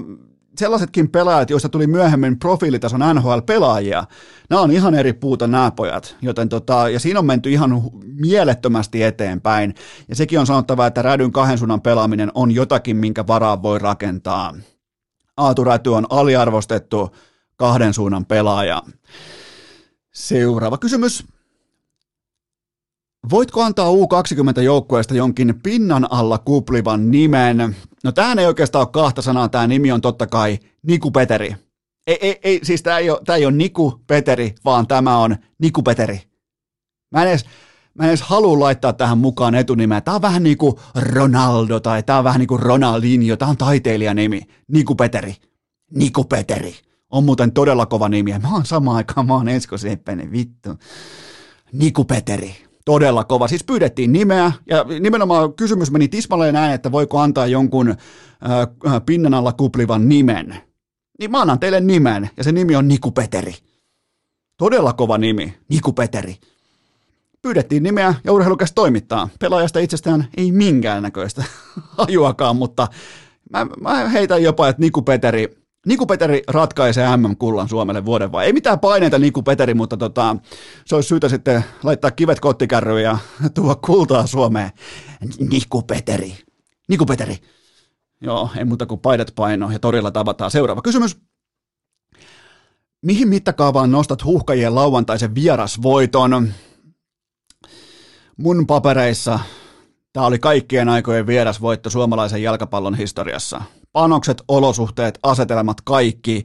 sellaisetkin 0.56 1.10
pelaajat, 1.10 1.50
joista 1.50 1.68
tuli 1.68 1.86
myöhemmin 1.86 2.38
profiilitason 2.38 3.00
NHL-pelaajia, 3.00 4.04
nämä 4.50 4.62
on 4.62 4.70
ihan 4.70 4.94
eri 4.94 5.12
puuta 5.12 5.46
nämä 5.46 5.70
pojat, 5.70 6.16
joten 6.22 6.48
tota, 6.48 6.88
ja 6.88 7.00
siinä 7.00 7.18
on 7.18 7.26
menty 7.26 7.50
ihan 7.50 7.82
mielettömästi 8.02 9.02
eteenpäin, 9.02 9.74
ja 10.08 10.16
sekin 10.16 10.40
on 10.40 10.46
sanottava, 10.46 10.86
että 10.86 11.02
rädyn 11.02 11.32
kahden 11.32 11.58
suunnan 11.58 11.80
pelaaminen 11.80 12.30
on 12.34 12.52
jotakin, 12.52 12.96
minkä 12.96 13.26
varaa 13.26 13.62
voi 13.62 13.78
rakentaa. 13.78 14.54
Aatu 15.36 15.64
Räty 15.64 15.90
on 15.90 16.06
aliarvostettu 16.10 17.10
kahden 17.56 17.94
suunnan 17.94 18.26
pelaaja. 18.26 18.82
Seuraava 20.12 20.78
kysymys. 20.78 21.24
Voitko 23.30 23.62
antaa 23.62 23.90
U20-joukkueesta 23.90 25.14
jonkin 25.14 25.60
pinnan 25.62 26.12
alla 26.12 26.38
kuplivan 26.38 27.10
nimen? 27.10 27.76
No 28.04 28.12
tämähän 28.12 28.38
ei 28.38 28.46
oikeastaan 28.46 28.80
ole 28.80 28.92
kahta 28.92 29.22
sanaa, 29.22 29.48
tämä 29.48 29.66
nimi 29.66 29.92
on 29.92 30.00
totta 30.00 30.26
kai 30.26 30.58
Niku 30.82 31.10
Peteri. 31.10 31.56
Ei, 32.06 32.18
ei, 32.20 32.40
ei 32.42 32.60
siis 32.62 32.82
tämä 32.82 32.98
ei, 32.98 33.10
ole, 33.10 33.20
tämä 33.24 33.36
ei 33.36 33.46
ole 33.46 33.54
Niku 33.54 34.00
Peteri, 34.06 34.54
vaan 34.64 34.86
tämä 34.86 35.18
on 35.18 35.36
Niku 35.58 35.82
Peteri. 35.82 36.20
Mä 37.10 37.22
en 37.22 37.28
edes, 37.28 37.44
mä 37.94 38.04
en 38.04 38.08
edes 38.08 38.22
halua 38.22 38.60
laittaa 38.60 38.92
tähän 38.92 39.18
mukaan 39.18 39.54
etunimeä. 39.54 40.00
Tämä 40.00 40.14
on 40.14 40.22
vähän 40.22 40.42
niin 40.42 40.58
kuin 40.58 40.74
Ronaldo 40.94 41.80
tai 41.80 42.02
tämä 42.02 42.18
on 42.18 42.24
vähän 42.24 42.38
niin 42.38 42.48
kuin 42.48 42.60
Ronaldinho. 42.60 43.36
Tämä 43.36 43.50
on 43.50 43.56
taiteilijanimi. 43.56 44.42
Niku 44.68 44.94
Peteri. 44.94 45.36
Niku 45.94 46.24
Peteri. 46.24 46.74
On 47.10 47.24
muuten 47.24 47.52
todella 47.52 47.86
kova 47.86 48.08
nimi. 48.08 48.38
Mä 48.38 48.52
oon 48.52 48.66
samaan 48.66 48.96
aikaan, 48.96 49.26
mä 49.26 49.34
oon 49.34 49.48
Esko 49.48 49.76
vittu. 50.32 50.70
Niku 51.72 52.04
Peteri 52.04 52.71
todella 52.84 53.24
kova. 53.24 53.48
Siis 53.48 53.64
pyydettiin 53.64 54.12
nimeä 54.12 54.52
ja 54.66 54.84
nimenomaan 55.00 55.54
kysymys 55.54 55.90
meni 55.90 56.08
tismalleen 56.08 56.54
näin, 56.54 56.72
että 56.72 56.92
voiko 56.92 57.18
antaa 57.18 57.46
jonkun 57.46 57.88
äh, 57.88 59.02
pinnan 59.06 59.34
alla 59.34 59.52
kuplivan 59.52 60.08
nimen. 60.08 60.56
Niin 61.18 61.30
mä 61.30 61.40
annan 61.40 61.60
teille 61.60 61.80
nimen 61.80 62.30
ja 62.36 62.44
se 62.44 62.52
nimi 62.52 62.76
on 62.76 62.88
Niku 62.88 63.10
Peteri. 63.10 63.54
Todella 64.58 64.92
kova 64.92 65.18
nimi, 65.18 65.54
Niku 65.68 65.92
Peteri. 65.92 66.36
Pyydettiin 67.42 67.82
nimeä 67.82 68.14
ja 68.24 68.32
urheilukäs 68.32 68.72
toimittaa. 68.72 69.28
Pelaajasta 69.38 69.78
itsestään 69.78 70.26
ei 70.36 70.52
minkäännäköistä 70.52 71.44
hajuakaan, 71.98 72.56
mutta 72.56 72.88
mä, 73.50 73.66
mä 73.80 74.08
heitän 74.08 74.42
jopa, 74.42 74.68
että 74.68 74.82
Niku 74.82 75.02
Peteri 75.02 75.61
Niku 75.86 76.06
Peteri 76.06 76.42
ratkaisee 76.48 77.16
MM-kullan 77.16 77.68
Suomelle 77.68 78.04
vuoden 78.04 78.32
vai? 78.32 78.46
Ei 78.46 78.52
mitään 78.52 78.80
paineita 78.80 79.18
Niku 79.18 79.42
Peteri, 79.42 79.74
mutta 79.74 79.96
tota, 79.96 80.36
se 80.86 80.94
olisi 80.94 81.08
syytä 81.08 81.28
sitten 81.28 81.64
laittaa 81.82 82.10
kivet 82.10 82.40
kottikärryyn 82.40 83.02
ja 83.02 83.18
tuoda 83.54 83.74
kultaa 83.74 84.26
Suomeen. 84.26 84.70
Niku 85.50 85.82
Peteri. 85.82 86.36
Niku 86.88 87.06
Peteri. 87.06 87.38
Joo, 88.20 88.50
ei 88.56 88.64
muuta 88.64 88.86
kuin 88.86 89.00
paidat 89.00 89.32
paino 89.34 89.70
ja 89.70 89.78
torilla 89.78 90.10
tavataan. 90.10 90.50
Seuraava 90.50 90.82
kysymys. 90.82 91.16
Mihin 93.02 93.28
mittakaavaan 93.28 93.90
nostat 93.90 94.24
huhkajien 94.24 94.74
lauantaisen 94.74 95.34
vierasvoiton? 95.34 96.52
Mun 98.36 98.66
papereissa 98.66 99.40
tämä 100.12 100.26
oli 100.26 100.38
kaikkien 100.38 100.88
aikojen 100.88 101.26
vierasvoitto 101.26 101.90
suomalaisen 101.90 102.42
jalkapallon 102.42 102.94
historiassa 102.94 103.62
panokset, 103.92 104.42
olosuhteet, 104.48 105.18
asetelmat, 105.22 105.80
kaikki. 105.80 106.44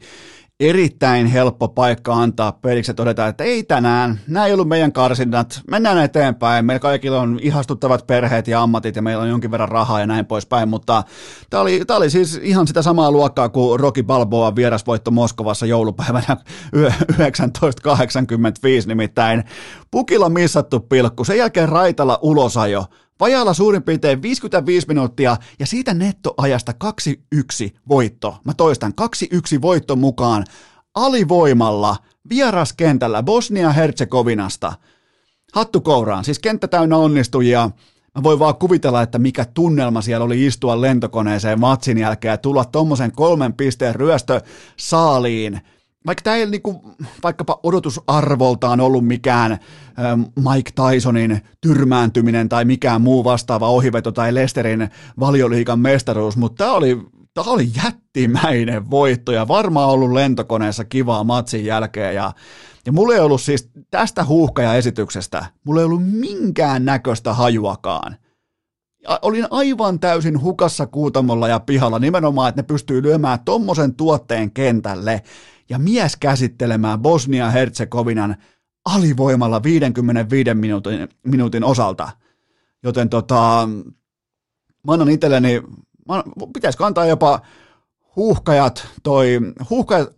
Erittäin 0.59 1.27
helppo 1.27 1.67
paikka 1.67 2.13
antaa 2.13 2.51
peliksi 2.51 2.93
todeta, 2.93 3.27
että 3.27 3.43
ei 3.43 3.63
tänään, 3.63 4.19
nämä 4.27 4.45
ei 4.45 4.53
ollut 4.53 4.67
meidän 4.67 4.91
karsinnat, 4.91 5.61
mennään 5.71 5.97
eteenpäin, 5.97 6.65
meillä 6.65 6.79
kaikilla 6.79 7.21
on 7.21 7.39
ihastuttavat 7.41 8.07
perheet 8.07 8.47
ja 8.47 8.61
ammatit 8.61 8.95
ja 8.95 9.01
meillä 9.01 9.23
on 9.23 9.29
jonkin 9.29 9.51
verran 9.51 9.69
rahaa 9.69 9.99
ja 9.99 10.07
näin 10.07 10.25
poispäin, 10.25 10.69
mutta 10.69 11.03
tämä 11.49 11.61
oli, 11.61 11.85
tämä 11.87 11.97
oli 11.97 12.09
siis 12.09 12.39
ihan 12.43 12.67
sitä 12.67 12.81
samaa 12.81 13.11
luokkaa 13.11 13.49
kuin 13.49 13.79
Rocky 13.79 14.03
Balboa 14.03 14.55
vierasvoitto 14.55 15.11
Moskovassa 15.11 15.65
joulupäivänä 15.65 16.37
1985 17.59 18.87
nimittäin. 18.87 19.43
Pukilla 19.91 20.29
missattu 20.29 20.79
pilkku, 20.79 21.23
sen 21.23 21.37
jälkeen 21.37 21.69
Raitala 21.69 22.19
ulosajo, 22.21 22.85
Vajaalla 23.19 23.53
suurin 23.53 23.83
piirtein 23.83 24.21
55 24.21 24.87
minuuttia 24.87 25.37
ja 25.59 25.65
siitä 25.65 25.93
nettoajasta 25.93 26.73
2-1 27.71 27.77
voitto. 27.87 28.37
Mä 28.45 28.53
toistan, 28.53 28.93
2-1 29.57 29.61
voitto 29.61 29.95
mukaan 29.95 30.45
alivoimalla 30.95 31.95
vieraskentällä 32.29 33.23
Bosnia-Herzegovinasta. 33.23 34.73
Hattu 35.53 35.81
kouraan, 35.81 36.23
siis 36.23 36.39
kenttä 36.39 36.67
täynnä 36.67 36.97
onnistujia. 36.97 37.69
Mä 38.15 38.23
voin 38.23 38.39
vaan 38.39 38.55
kuvitella, 38.55 39.01
että 39.01 39.19
mikä 39.19 39.45
tunnelma 39.45 40.01
siellä 40.01 40.25
oli 40.25 40.45
istua 40.45 40.81
lentokoneeseen 40.81 41.59
matsin 41.59 41.97
jälkeen 41.97 42.31
ja 42.31 42.37
tulla 42.37 42.65
tommosen 42.65 43.11
kolmen 43.11 43.53
pisteen 43.53 43.95
ryöstö 43.95 44.41
saaliin– 44.77 45.61
vaikka 46.07 46.21
tämä 46.21 46.35
ei 46.35 46.45
niinku, 46.45 46.95
vaikkapa 47.23 47.59
odotusarvoltaan 47.63 48.79
ollut 48.79 49.07
mikään 49.07 49.51
ähm, 49.51 50.21
Mike 50.21 50.71
Tysonin 50.75 51.41
tyrmääntyminen 51.61 52.49
tai 52.49 52.65
mikään 52.65 53.01
muu 53.01 53.23
vastaava 53.23 53.67
ohiveto 53.67 54.11
tai 54.11 54.33
Lesterin 54.33 54.89
valioliikan 55.19 55.79
mestaruus, 55.79 56.37
mutta 56.37 56.63
tämä 56.63 56.75
oli, 56.75 57.01
tämä 57.33 57.51
oli 57.51 57.69
jättimäinen 57.83 58.89
voitto 58.89 59.31
ja 59.31 59.47
varmaan 59.47 59.89
ollut 59.89 60.11
lentokoneessa 60.11 60.85
kivaa 60.85 61.23
matsin 61.23 61.65
jälkeen 61.65 62.15
ja 62.15 62.33
ja 62.85 62.93
mulla 62.93 63.13
ei 63.13 63.19
ollut 63.19 63.41
siis 63.41 63.69
tästä 63.91 64.25
huuhkaja-esityksestä, 64.25 65.45
mulla 65.63 65.81
ei 65.81 65.85
ollut 65.85 66.11
minkään 66.11 66.85
näköistä 66.85 67.33
hajuakaan. 67.33 68.17
Ja 69.03 69.19
olin 69.21 69.47
aivan 69.49 69.99
täysin 69.99 70.41
hukassa 70.41 70.87
kuutamolla 70.87 71.47
ja 71.47 71.59
pihalla 71.59 71.99
nimenomaan, 71.99 72.49
että 72.49 72.61
ne 72.61 72.65
pystyy 72.65 73.03
lyömään 73.03 73.39
tommosen 73.45 73.95
tuotteen 73.95 74.51
kentälle 74.51 75.21
ja 75.69 75.79
mies 75.79 76.15
käsittelemään 76.15 76.99
Bosnia-Herzegovinan 76.99 78.35
alivoimalla 78.85 79.63
55 79.63 80.53
minuutin, 80.53 81.09
minuutin 81.25 81.63
osalta. 81.63 82.09
Joten 82.83 83.09
tota, 83.09 83.69
mä 84.87 84.93
annan 84.93 85.09
itselleni, 85.09 85.61
mä, 86.07 86.23
pitäisikö 86.53 86.85
antaa 86.85 87.05
jopa 87.05 87.41
huuhkajat, 88.17 88.87
toi, 89.03 89.39
huuhkajat, 89.69 90.09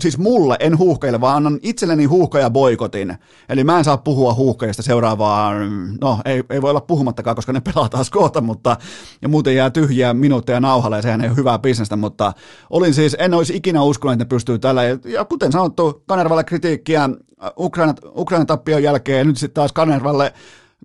siis 0.00 0.18
mulle, 0.18 0.56
en 0.60 0.78
huuhkajille, 0.78 1.20
vaan 1.20 1.36
annan 1.36 1.58
itselleni 1.62 2.04
huuhkaja 2.04 2.50
boikotin. 2.50 3.18
Eli 3.48 3.64
mä 3.64 3.78
en 3.78 3.84
saa 3.84 3.96
puhua 3.96 4.34
huuhkajista 4.34 4.82
seuraavaan, 4.82 5.56
no 6.00 6.18
ei, 6.24 6.44
ei 6.50 6.62
voi 6.62 6.70
olla 6.70 6.80
puhumattakaan, 6.80 7.36
koska 7.36 7.52
ne 7.52 7.60
pelaa 7.60 7.88
taas 7.88 8.10
kohta, 8.10 8.40
mutta 8.40 8.76
ja 9.22 9.28
muuten 9.28 9.56
jää 9.56 9.70
tyhjiä 9.70 10.14
minuutteja 10.14 10.60
nauhalle 10.60 10.96
ja 10.96 11.02
sehän 11.02 11.20
ei 11.20 11.28
ole 11.28 11.36
hyvää 11.36 11.58
bisnestä, 11.58 11.96
mutta 11.96 12.32
olin 12.70 12.94
siis, 12.94 13.16
en 13.18 13.34
olisi 13.34 13.56
ikinä 13.56 13.82
uskonut, 13.82 14.12
että 14.12 14.24
ne 14.24 14.28
pystyy 14.28 14.58
tällä, 14.58 14.82
ja 15.04 15.24
kuten 15.24 15.52
sanottu, 15.52 16.02
Kanervalle 16.06 16.44
kritiikkiä 16.44 17.10
Ukraina, 17.58 17.94
Ukraina 18.16 18.44
tappion 18.44 18.82
jälkeen, 18.82 19.18
ja 19.18 19.24
nyt 19.24 19.36
sitten 19.36 19.54
taas 19.54 19.72
Kanervalle, 19.72 20.32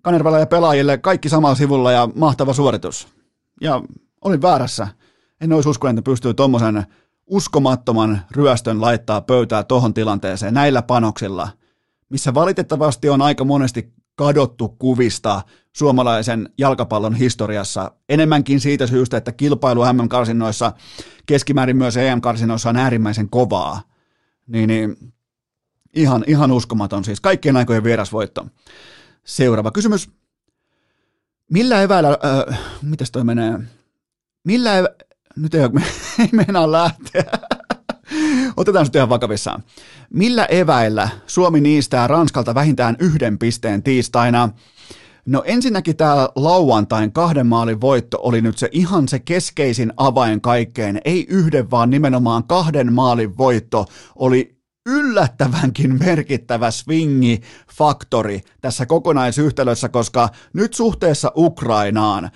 Kanervalle 0.02 0.40
ja 0.40 0.48
pelaajille 0.48 0.98
kaikki 0.98 1.30
samalla 1.30 1.56
sivulla 1.56 1.92
ja 1.92 2.10
mahtava 2.16 2.54
suoritus. 2.54 3.08
Ja 3.62 3.82
olin 4.22 4.42
väärässä 4.42 4.88
en 5.42 5.54
olisi 5.54 5.70
uskonut, 5.70 5.98
että 5.98 6.10
pystyy 6.10 6.34
tuommoisen 6.34 6.86
uskomattoman 7.28 8.22
ryöstön 8.32 8.82
laittaa 8.82 9.22
pöytää 9.22 9.64
tuohon 9.64 9.94
tilanteeseen 9.94 10.54
näillä 10.54 10.82
panoksilla, 10.82 11.50
missä 12.10 12.34
valitettavasti 12.34 13.10
on 13.10 13.22
aika 13.22 13.44
monesti 13.44 13.94
kadottu 14.16 14.70
kuvista 14.70 15.42
suomalaisen 15.74 16.50
jalkapallon 16.58 17.16
historiassa. 17.16 17.92
Enemmänkin 18.10 18.60
siitä 18.60 18.88
syystä, 18.88 19.18
että 19.18 19.32
kilpailu 19.32 19.82
MM-karsinnoissa, 19.94 20.72
keskimäärin 21.26 21.78
myös 21.78 21.98
EM-karsinnoissa 21.98 22.70
on 22.70 22.78
äärimmäisen 22.78 23.30
kovaa. 23.30 23.82
Niin, 24.48 24.68
niin 24.68 25.14
ihan, 25.94 26.24
ihan 26.28 26.52
uskomaton 26.52 27.06
siis. 27.06 27.22
Kaikkien 27.22 27.58
aikojen 27.58 27.84
vierasvoitto. 27.84 28.46
Seuraava 29.24 29.72
kysymys. 29.72 30.10
Millä 31.50 31.82
eväillä, 31.82 32.10
äh, 32.10 32.60
mitäs 32.82 33.12
toi 33.12 33.24
menee? 33.24 33.60
Millä, 34.44 34.72
nyt 35.42 35.54
ei, 35.54 35.62
ei 36.20 36.30
meinaa 36.32 36.72
lähteä. 36.72 37.24
Otetaan 38.58 38.86
nyt 38.86 38.96
ihan 38.96 39.10
vakavissaan. 39.10 39.64
Millä 40.14 40.46
eväillä 40.46 41.10
Suomi 41.28 41.62
niistää 41.62 42.08
Ranskalta 42.08 42.56
vähintään 42.56 42.96
yhden 43.00 43.40
pisteen 43.40 43.84
tiistaina? 43.84 44.50
No 45.26 45.44
ensinnäkin 45.46 45.98
tämä 45.98 46.30
lauantain 46.36 47.12
kahden 47.12 47.48
maalin 47.48 47.82
voitto 47.82 48.18
oli 48.22 48.42
nyt 48.42 48.58
se 48.58 48.70
ihan 48.72 49.08
se 49.08 49.20
keskeisin 49.20 49.94
avain 49.98 50.42
kaikkeen. 50.42 51.02
Ei 51.06 51.26
yhden, 51.30 51.72
vaan 51.72 51.90
nimenomaan 51.90 52.44
kahden 52.44 52.94
maalin 52.94 53.38
voitto 53.38 53.86
oli 54.16 54.59
yllättävänkin 54.86 56.00
merkittävä 56.00 56.72
swingi 56.72 57.42
faktori 57.74 58.42
tässä 58.62 58.86
kokonaisyhtälössä, 58.86 59.90
koska 59.90 60.30
nyt 60.54 60.74
suhteessa 60.74 61.32
Ukrainaan 61.36 62.30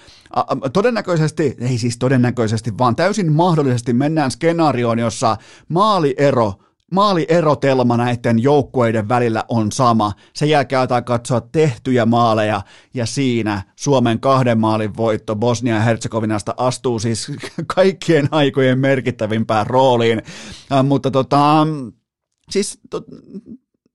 todennäköisesti, 0.73 1.55
ei 1.59 1.77
siis 1.77 1.97
todennäköisesti, 1.97 2.77
vaan 2.77 2.95
täysin 2.95 3.31
mahdollisesti 3.31 3.93
mennään 3.93 4.31
skenaarioon, 4.31 4.99
jossa 4.99 5.37
maaliero 5.69 6.53
maalierotelma 6.91 7.97
näiden 7.97 8.43
joukkueiden 8.43 9.09
välillä 9.09 9.43
on 9.47 9.71
sama. 9.71 10.13
Sen 10.33 10.49
jälkeen 10.49 10.79
aletaan 10.79 11.03
katsoa 11.03 11.41
tehtyjä 11.41 12.05
maaleja 12.05 12.61
ja 12.93 13.05
siinä 13.05 13.61
Suomen 13.75 14.19
kahden 14.19 14.59
maalin 14.59 14.97
voitto 14.97 15.35
Bosnia 15.35 15.75
ja 15.75 15.81
Herzegovinasta 15.81 16.53
astuu 16.57 16.99
siis 16.99 17.31
kaikkien 17.75 18.27
aikojen 18.31 18.79
merkittävimpään 18.79 19.67
rooliin. 19.67 20.21
Äh, 20.71 20.85
mutta 20.85 21.11
tota, 21.11 21.67
siis 22.49 22.79
to, 22.89 23.01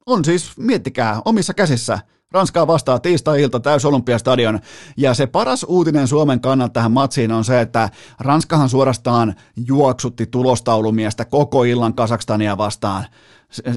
on 0.07 0.25
siis, 0.25 0.59
miettikää, 0.59 1.23
omissa 1.25 1.55
käsissä. 1.55 1.99
Ranskaa 2.33 2.67
vastaa 2.67 2.99
tiistai-ilta 2.99 3.61
täys 3.61 3.85
Olympiastadion. 3.85 4.61
Ja 4.97 5.15
se 5.15 5.27
paras 5.27 5.67
uutinen 5.69 6.09
Suomen 6.09 6.41
kannalta 6.41 6.73
tähän 6.73 6.93
matsiin 6.93 7.33
on 7.33 7.45
se, 7.45 7.61
että 7.61 7.91
Ranskahan 8.21 8.69
suorastaan 8.69 9.35
juoksutti 9.67 10.27
tulostaulumiestä 10.27 11.25
koko 11.25 11.65
illan 11.65 11.95
Kasakstania 11.95 12.59
vastaan. 12.59 13.05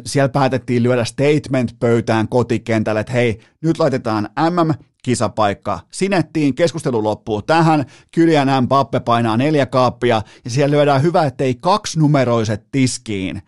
Siellä 0.06 0.30
päätettiin 0.30 0.84
lyödä 0.84 1.06
statement 1.06 1.80
pöytään 1.80 2.28
kotikentälle, 2.28 3.00
että 3.00 3.14
hei, 3.14 3.40
nyt 3.62 3.80
laitetaan 3.80 4.30
MM 4.50 4.74
kisapaikka. 5.04 5.80
Sinettiin, 5.92 6.56
keskustelu 6.56 7.04
loppuu 7.04 7.42
tähän, 7.42 7.86
Kylian 8.12 8.64
Mbappe 8.64 9.00
painaa 9.00 9.38
neljä 9.38 9.66
kaappia 9.66 10.22
ja 10.46 10.52
siellä 10.52 10.76
lyödään 10.76 11.04
hyvä, 11.04 11.26
ettei 11.26 11.56
kaksinumeroiset 11.56 12.66
tiskiin 12.72 13.42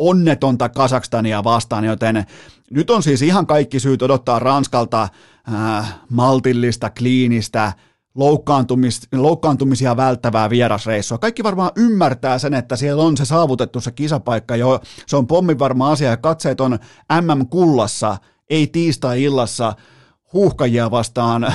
onnetonta 0.00 0.68
Kasakstania 0.68 1.44
vastaan, 1.44 1.84
joten 1.84 2.24
nyt 2.70 2.90
on 2.90 3.02
siis 3.02 3.22
ihan 3.22 3.46
kaikki 3.46 3.80
syyt 3.80 4.02
odottaa 4.02 4.38
Ranskalta 4.38 5.08
äh, 5.52 5.94
maltillista, 6.10 6.90
kliinistä, 6.90 7.72
loukkaantumis, 8.14 9.08
loukkaantumisia 9.12 9.96
välttävää 9.96 10.50
vierasreissua. 10.50 11.18
Kaikki 11.18 11.42
varmaan 11.42 11.70
ymmärtää 11.76 12.38
sen, 12.38 12.54
että 12.54 12.76
siellä 12.76 13.02
on 13.02 13.16
se 13.16 13.24
saavutettu 13.24 13.80
se 13.80 13.90
kisapaikka 13.90 14.56
jo, 14.56 14.80
se 15.06 15.16
on 15.16 15.26
pommin 15.26 15.58
varma 15.58 15.90
asia 15.90 16.10
ja 16.10 16.16
katseet 16.16 16.60
on 16.60 16.78
MM-kullassa, 17.20 18.16
ei 18.50 18.66
tiistai-illassa 18.66 19.72
huuhkajia 20.32 20.90
vastaan 20.90 21.52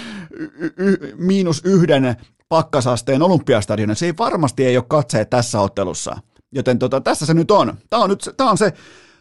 miinus 1.28 1.62
yhden 1.64 2.16
pakkasasteen 2.48 3.22
olympiastadion. 3.22 3.96
Se 3.96 4.06
ei 4.06 4.14
varmasti 4.18 4.64
ei 4.64 4.76
ole 4.76 4.84
katseet 4.88 5.30
tässä 5.30 5.60
ottelussa. 5.60 6.16
Joten 6.52 6.78
tota, 6.78 7.00
tässä 7.00 7.26
se 7.26 7.34
nyt 7.34 7.50
on. 7.50 7.74
Tämä 7.90 8.02
on, 8.02 8.10
nyt, 8.10 8.30
tämä 8.36 8.50
on 8.50 8.58
se, 8.58 8.72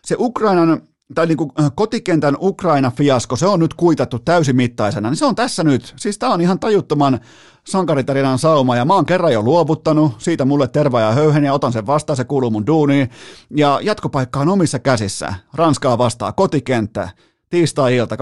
se 0.06 0.16
Ukrainan 0.20 0.82
tai 1.16 1.28
niin 1.28 1.38
kuin 1.38 1.52
äh, 1.60 1.72
kotikentän 1.76 2.38
Ukraina-fiasko, 2.40 3.36
se 3.36 3.46
on 3.46 3.60
nyt 3.60 3.74
kuitattu 3.74 4.20
täysimittaisena, 4.20 5.10
niin 5.10 5.18
se 5.18 5.26
on 5.26 5.36
tässä 5.36 5.64
nyt. 5.64 5.94
Siis 5.96 6.18
tämä 6.18 6.34
on 6.34 6.42
ihan 6.42 6.60
tajuttoman 6.60 7.20
sankaritarinan 7.68 8.40
sauma, 8.40 8.76
ja 8.76 8.86
mä 8.86 8.94
oon 8.94 9.06
kerran 9.06 9.34
jo 9.34 9.42
luovuttanut, 9.42 10.12
siitä 10.18 10.46
mulle 10.46 10.68
terva 10.68 11.02
ja 11.02 11.12
höyhen, 11.12 11.44
ja 11.44 11.54
otan 11.54 11.74
sen 11.74 11.88
vastaan, 11.88 12.18
se 12.18 12.24
kuuluu 12.24 12.50
mun 12.50 12.68
duuniin. 12.68 13.10
Ja 13.56 13.80
jatkopaikka 13.84 14.40
on 14.40 14.50
omissa 14.50 14.80
käsissä. 14.80 15.34
Ranskaa 15.54 15.98
vastaa 15.98 16.32
kotikenttä, 16.32 17.10
tiistai-ilta, 17.50 18.16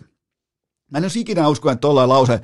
21.45. 0.00 0.04
Mä 0.90 0.98
en 0.98 1.04
jos 1.04 1.16
ikinä 1.16 1.48
usko, 1.48 1.70
että 1.70 1.80
tuollainen 1.80 2.08
lause 2.08 2.40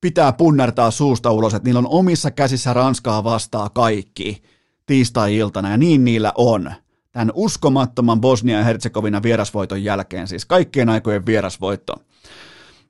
pitää 0.00 0.32
punnertaa 0.32 0.90
suusta 0.90 1.32
ulos, 1.32 1.54
että 1.54 1.68
niillä 1.68 1.78
on 1.78 1.88
omissa 1.90 2.30
käsissä 2.30 2.72
Ranskaa 2.72 3.24
vastaa 3.24 3.68
kaikki 3.68 4.42
tiistai-iltana, 4.86 5.70
ja 5.70 5.76
niin 5.76 6.04
niillä 6.04 6.32
on 6.36 6.72
tämän 7.12 7.32
uskomattoman 7.34 8.20
Bosnia 8.20 8.58
ja 8.58 8.64
Herzegovina 8.64 9.22
vierasvoiton 9.22 9.84
jälkeen, 9.84 10.28
siis 10.28 10.44
kaikkien 10.44 10.88
aikojen 10.88 11.26
vierasvoitto. 11.26 11.94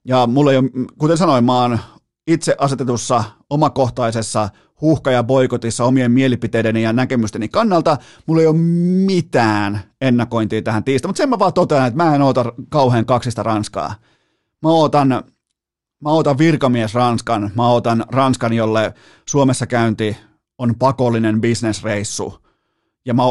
Ja 0.05 0.26
mulla 0.26 0.53
ei 0.53 0.59
ole, 0.59 0.70
kuten 0.99 1.18
sanoin, 1.18 1.44
mä 1.44 1.61
oon 1.61 1.78
itse 2.26 2.57
asetetussa 2.59 3.24
omakohtaisessa 3.51 4.49
huhka- 4.80 5.11
ja 5.11 5.22
boikotissa 5.22 5.84
omien 5.84 6.12
mielipiteideni 6.12 6.82
ja 6.82 6.92
näkemysteni 6.92 7.49
kannalta. 7.49 7.97
Mulla 8.26 8.40
ei 8.40 8.47
ole 8.47 8.57
mitään 9.07 9.80
ennakointia 10.01 10.62
tähän 10.62 10.84
tiistaan, 10.84 11.09
mutta 11.09 11.18
sen 11.18 11.28
mä 11.28 11.38
vaan 11.38 11.53
totean, 11.53 11.86
että 11.86 12.05
mä 12.05 12.14
en 12.14 12.22
oota 12.22 12.53
kauhean 12.68 13.07
kaksista 13.07 13.42
Ranskaa. 13.42 13.94
Mä 14.62 14.68
ootan, 14.68 15.09
mä 16.03 16.11
ootan 16.11 16.38
virkamies 16.38 16.94
Ranskan, 16.94 17.51
mä 17.55 17.68
ootan 17.68 18.05
Ranskan, 18.09 18.53
jolle 18.53 18.94
Suomessa 19.28 19.66
käynti 19.66 20.16
on 20.59 20.75
pakollinen 20.79 21.41
bisnesreissu 21.41 22.47
ja 23.07 23.15
mä 23.15 23.23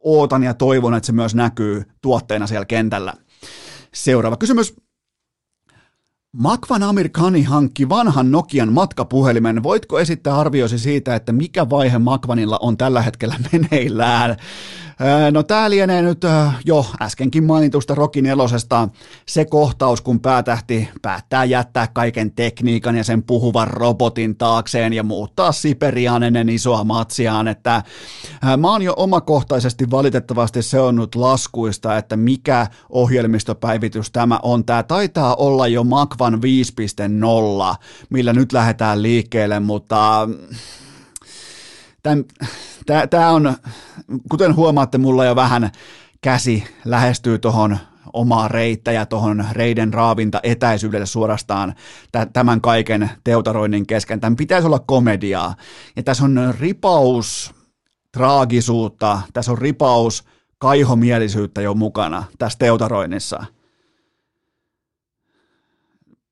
ootan 0.00 0.42
ja 0.42 0.54
toivon, 0.54 0.94
että 0.94 1.06
se 1.06 1.12
myös 1.12 1.34
näkyy 1.34 1.82
tuotteena 2.02 2.46
siellä 2.46 2.64
kentällä. 2.64 3.14
Seuraava 3.94 4.36
kysymys. 4.36 4.76
Makvan 6.32 6.82
Amerikani 6.82 7.42
hankki 7.42 7.88
vanhan 7.88 8.30
Nokian 8.30 8.72
matkapuhelimen. 8.72 9.62
Voitko 9.62 10.00
esittää 10.00 10.38
arvioisi 10.38 10.78
siitä, 10.78 11.14
että 11.14 11.32
mikä 11.32 11.70
vaihe 11.70 11.98
Makvanilla 11.98 12.58
on 12.62 12.76
tällä 12.76 13.02
hetkellä 13.02 13.36
meneillään? 13.52 14.36
No 15.30 15.42
tämä 15.42 15.70
lienee 15.70 16.02
nyt 16.02 16.22
jo 16.64 16.86
äskenkin 17.02 17.44
mainitusta 17.44 17.94
Rokin 17.94 18.26
elosesta 18.26 18.88
se 19.26 19.44
kohtaus, 19.44 20.00
kun 20.00 20.20
päätähti 20.20 20.88
päättää 21.02 21.44
jättää 21.44 21.86
kaiken 21.86 22.32
tekniikan 22.32 22.96
ja 22.96 23.04
sen 23.04 23.22
puhuvan 23.22 23.66
robotin 23.66 24.36
taakseen 24.36 24.92
ja 24.92 25.02
muuttaa 25.02 25.52
Siperiaan 25.52 26.22
ennen 26.22 26.48
isoa 26.48 26.84
matsiaan, 26.84 27.48
että 27.48 27.82
mä 28.56 28.70
oon 28.70 28.82
jo 28.82 28.94
omakohtaisesti 28.96 29.90
valitettavasti 29.90 30.62
seonnut 30.62 31.14
laskuista, 31.14 31.96
että 31.96 32.16
mikä 32.16 32.66
ohjelmistopäivitys 32.90 34.10
tämä 34.10 34.40
on. 34.42 34.64
Tämä 34.64 34.82
taitaa 34.82 35.34
olla 35.34 35.68
jo 35.68 35.84
Makvan 35.84 36.34
5.0, 36.34 37.76
millä 38.10 38.32
nyt 38.32 38.52
lähdetään 38.52 39.02
liikkeelle, 39.02 39.60
mutta 39.60 40.28
tämä 43.10 43.30
on, 43.30 43.56
kuten 44.30 44.56
huomaatte, 44.56 44.98
mulla 44.98 45.24
jo 45.24 45.36
vähän 45.36 45.70
käsi 46.20 46.64
lähestyy 46.84 47.38
tuohon 47.38 47.78
omaa 48.12 48.48
reittä 48.48 48.92
ja 48.92 49.06
tuohon 49.06 49.44
reiden 49.52 49.94
raavinta 49.94 50.40
etäisyydelle 50.42 51.06
suorastaan 51.06 51.74
tämän 52.32 52.60
kaiken 52.60 53.10
teutaroinnin 53.24 53.86
kesken. 53.86 54.20
Tämän 54.20 54.36
pitäisi 54.36 54.66
olla 54.66 54.78
komediaa. 54.78 55.54
Ja 55.96 56.02
tässä 56.02 56.24
on 56.24 56.54
ripaus 56.60 57.54
traagisuutta, 58.12 59.22
tässä 59.32 59.52
on 59.52 59.58
ripaus 59.58 60.24
kaihomielisyyttä 60.58 61.62
jo 61.62 61.74
mukana 61.74 62.24
tässä 62.38 62.58
teutaroinnissa. 62.58 63.44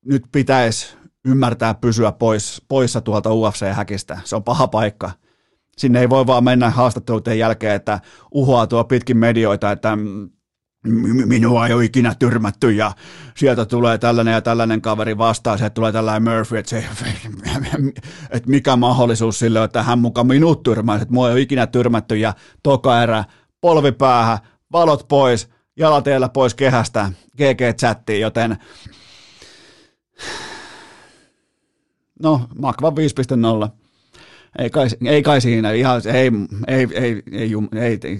Nyt 0.05 0.23
pitäisi 0.31 0.97
ymmärtää 1.25 1.73
pysyä 1.73 2.11
pois, 2.11 2.61
poissa 2.67 3.01
tuolta 3.01 3.29
UFC-häkistä. 3.29 4.19
Se 4.23 4.35
on 4.35 4.43
paha 4.43 4.67
paikka 4.67 5.11
sinne 5.77 5.99
ei 5.99 6.09
voi 6.09 6.27
vaan 6.27 6.43
mennä 6.43 6.69
haastatteluiden 6.69 7.39
jälkeen, 7.39 7.75
että 7.75 7.99
uhoaa 8.31 8.67
tuo 8.67 8.83
pitkin 8.83 9.17
medioita, 9.17 9.71
että 9.71 9.97
minua 11.25 11.67
ei 11.67 11.73
ole 11.73 11.85
ikinä 11.85 12.15
tyrmätty 12.19 12.71
ja 12.71 12.91
sieltä 13.35 13.65
tulee 13.65 13.97
tällainen 13.97 14.31
ja 14.31 14.41
tällainen 14.41 14.81
kaveri 14.81 15.17
vastaan, 15.17 15.57
sieltä 15.57 15.73
tulee 15.73 15.91
tällainen 15.91 16.35
Murphy, 16.35 16.57
että, 16.57 16.69
se, 16.69 16.85
että 18.29 18.49
mikä 18.49 18.75
mahdollisuus 18.75 19.39
sille, 19.39 19.63
että 19.63 19.83
hän 19.83 19.99
mukaan 19.99 20.27
minut 20.27 20.63
tyrmäisi, 20.63 21.01
että 21.01 21.13
mua 21.13 21.27
ei 21.27 21.33
ole 21.33 21.41
ikinä 21.41 21.67
tyrmätty. 21.67 22.15
Ja 22.15 22.33
toka 22.63 23.03
erä, 23.03 23.25
polvi 23.61 23.91
päähän, 23.91 24.37
valot 24.71 25.07
pois, 25.07 25.49
jalateellä 25.77 26.29
pois 26.29 26.55
kehästä, 26.55 27.11
GG-chattiin, 27.37 28.19
joten 28.21 28.57
no, 32.23 32.41
Makva 32.61 32.89
5.0 32.89 33.86
ei 34.59 34.69
kai, 34.69 34.87
ei 35.05 35.23
kai 35.23 35.41
siinä, 35.41 35.71
ihan, 35.71 36.01
ei, 36.05 36.31
ei, 36.67 36.87
ei, 36.95 37.23
ei, 37.31 37.61
ei, 37.81 37.99
ei 38.03 38.19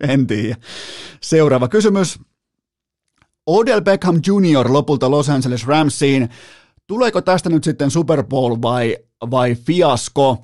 en 0.12 0.26
tiedä. 0.26 0.56
Seuraava 1.20 1.68
kysymys. 1.68 2.18
Odell 3.46 3.80
Beckham 3.80 4.20
Jr. 4.26 4.72
lopulta 4.72 5.10
Los 5.10 5.28
Angeles 5.28 5.66
Ramsiin. 5.66 6.28
Tuleeko 6.86 7.20
tästä 7.20 7.50
nyt 7.50 7.64
sitten 7.64 7.90
Super 7.90 8.24
Bowl 8.24 8.56
vai, 8.62 8.96
vai 9.30 9.54
fiasko? 9.54 10.42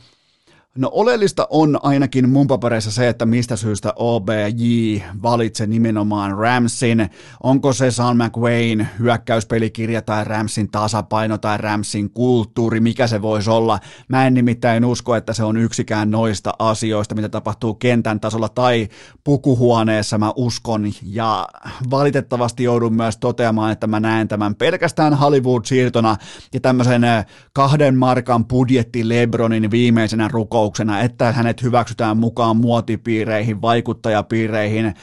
No 0.76 0.90
oleellista 0.92 1.46
on 1.50 1.78
ainakin 1.82 2.28
mun 2.28 2.46
papereissa 2.46 2.90
se, 2.90 3.08
että 3.08 3.26
mistä 3.26 3.56
syystä 3.56 3.92
OBJ 3.96 5.00
valitse 5.22 5.66
nimenomaan 5.66 6.38
Ramsin. 6.38 7.10
Onko 7.42 7.72
se 7.72 7.90
Sean 7.90 8.16
McWayne 8.16 8.88
hyökkäyspelikirja 8.98 10.02
tai 10.02 10.24
Ramsin 10.24 10.70
tasapaino 10.70 11.38
tai 11.38 11.58
Ramsin 11.58 12.10
kulttuuri, 12.10 12.80
mikä 12.80 13.06
se 13.06 13.22
voisi 13.22 13.50
olla. 13.50 13.78
Mä 14.08 14.26
en 14.26 14.34
nimittäin 14.34 14.84
usko, 14.84 15.14
että 15.14 15.32
se 15.32 15.44
on 15.44 15.56
yksikään 15.56 16.10
noista 16.10 16.52
asioista, 16.58 17.14
mitä 17.14 17.28
tapahtuu 17.28 17.74
kentän 17.74 18.20
tasolla 18.20 18.48
tai 18.48 18.88
pukuhuoneessa 19.24 20.18
mä 20.18 20.32
uskon. 20.36 20.92
Ja 21.02 21.48
valitettavasti 21.90 22.64
joudun 22.64 22.94
myös 22.94 23.16
toteamaan, 23.16 23.72
että 23.72 23.86
mä 23.86 24.00
näen 24.00 24.28
tämän 24.28 24.54
pelkästään 24.54 25.14
Hollywood-siirtona 25.14 26.16
ja 26.54 26.60
tämmöisen 26.60 27.02
kahden 27.52 27.96
markan 27.96 28.44
budjetti 28.44 29.08
Lebronin 29.08 29.70
viimeisenä 29.70 30.28
rukouksena 30.28 30.65
kokouksena, 30.66 31.00
että 31.00 31.32
hänet 31.32 31.62
hyväksytään 31.62 32.16
mukaan 32.16 32.56
muotipiireihin, 32.56 33.62
vaikuttajapiireihin, 33.62 34.86
äh, 34.86 34.94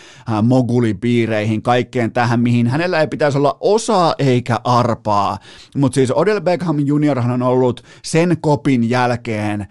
mogulipiireihin, 0.43 1.61
kaikkeen 1.61 2.11
tähän, 2.11 2.39
mihin 2.39 2.68
hänellä 2.68 3.01
ei 3.01 3.07
pitäisi 3.07 3.38
olla 3.38 3.57
osaa 3.59 4.16
eikä 4.20 4.59
arpaa. 4.64 5.38
Mutta 5.76 5.95
siis 5.95 6.11
Odell 6.16 6.41
Beckham 6.41 6.80
Jr. 6.80 7.20
on 7.20 7.41
ollut 7.41 7.84
sen 8.03 8.38
kopin 8.41 8.89
jälkeen 8.89 9.68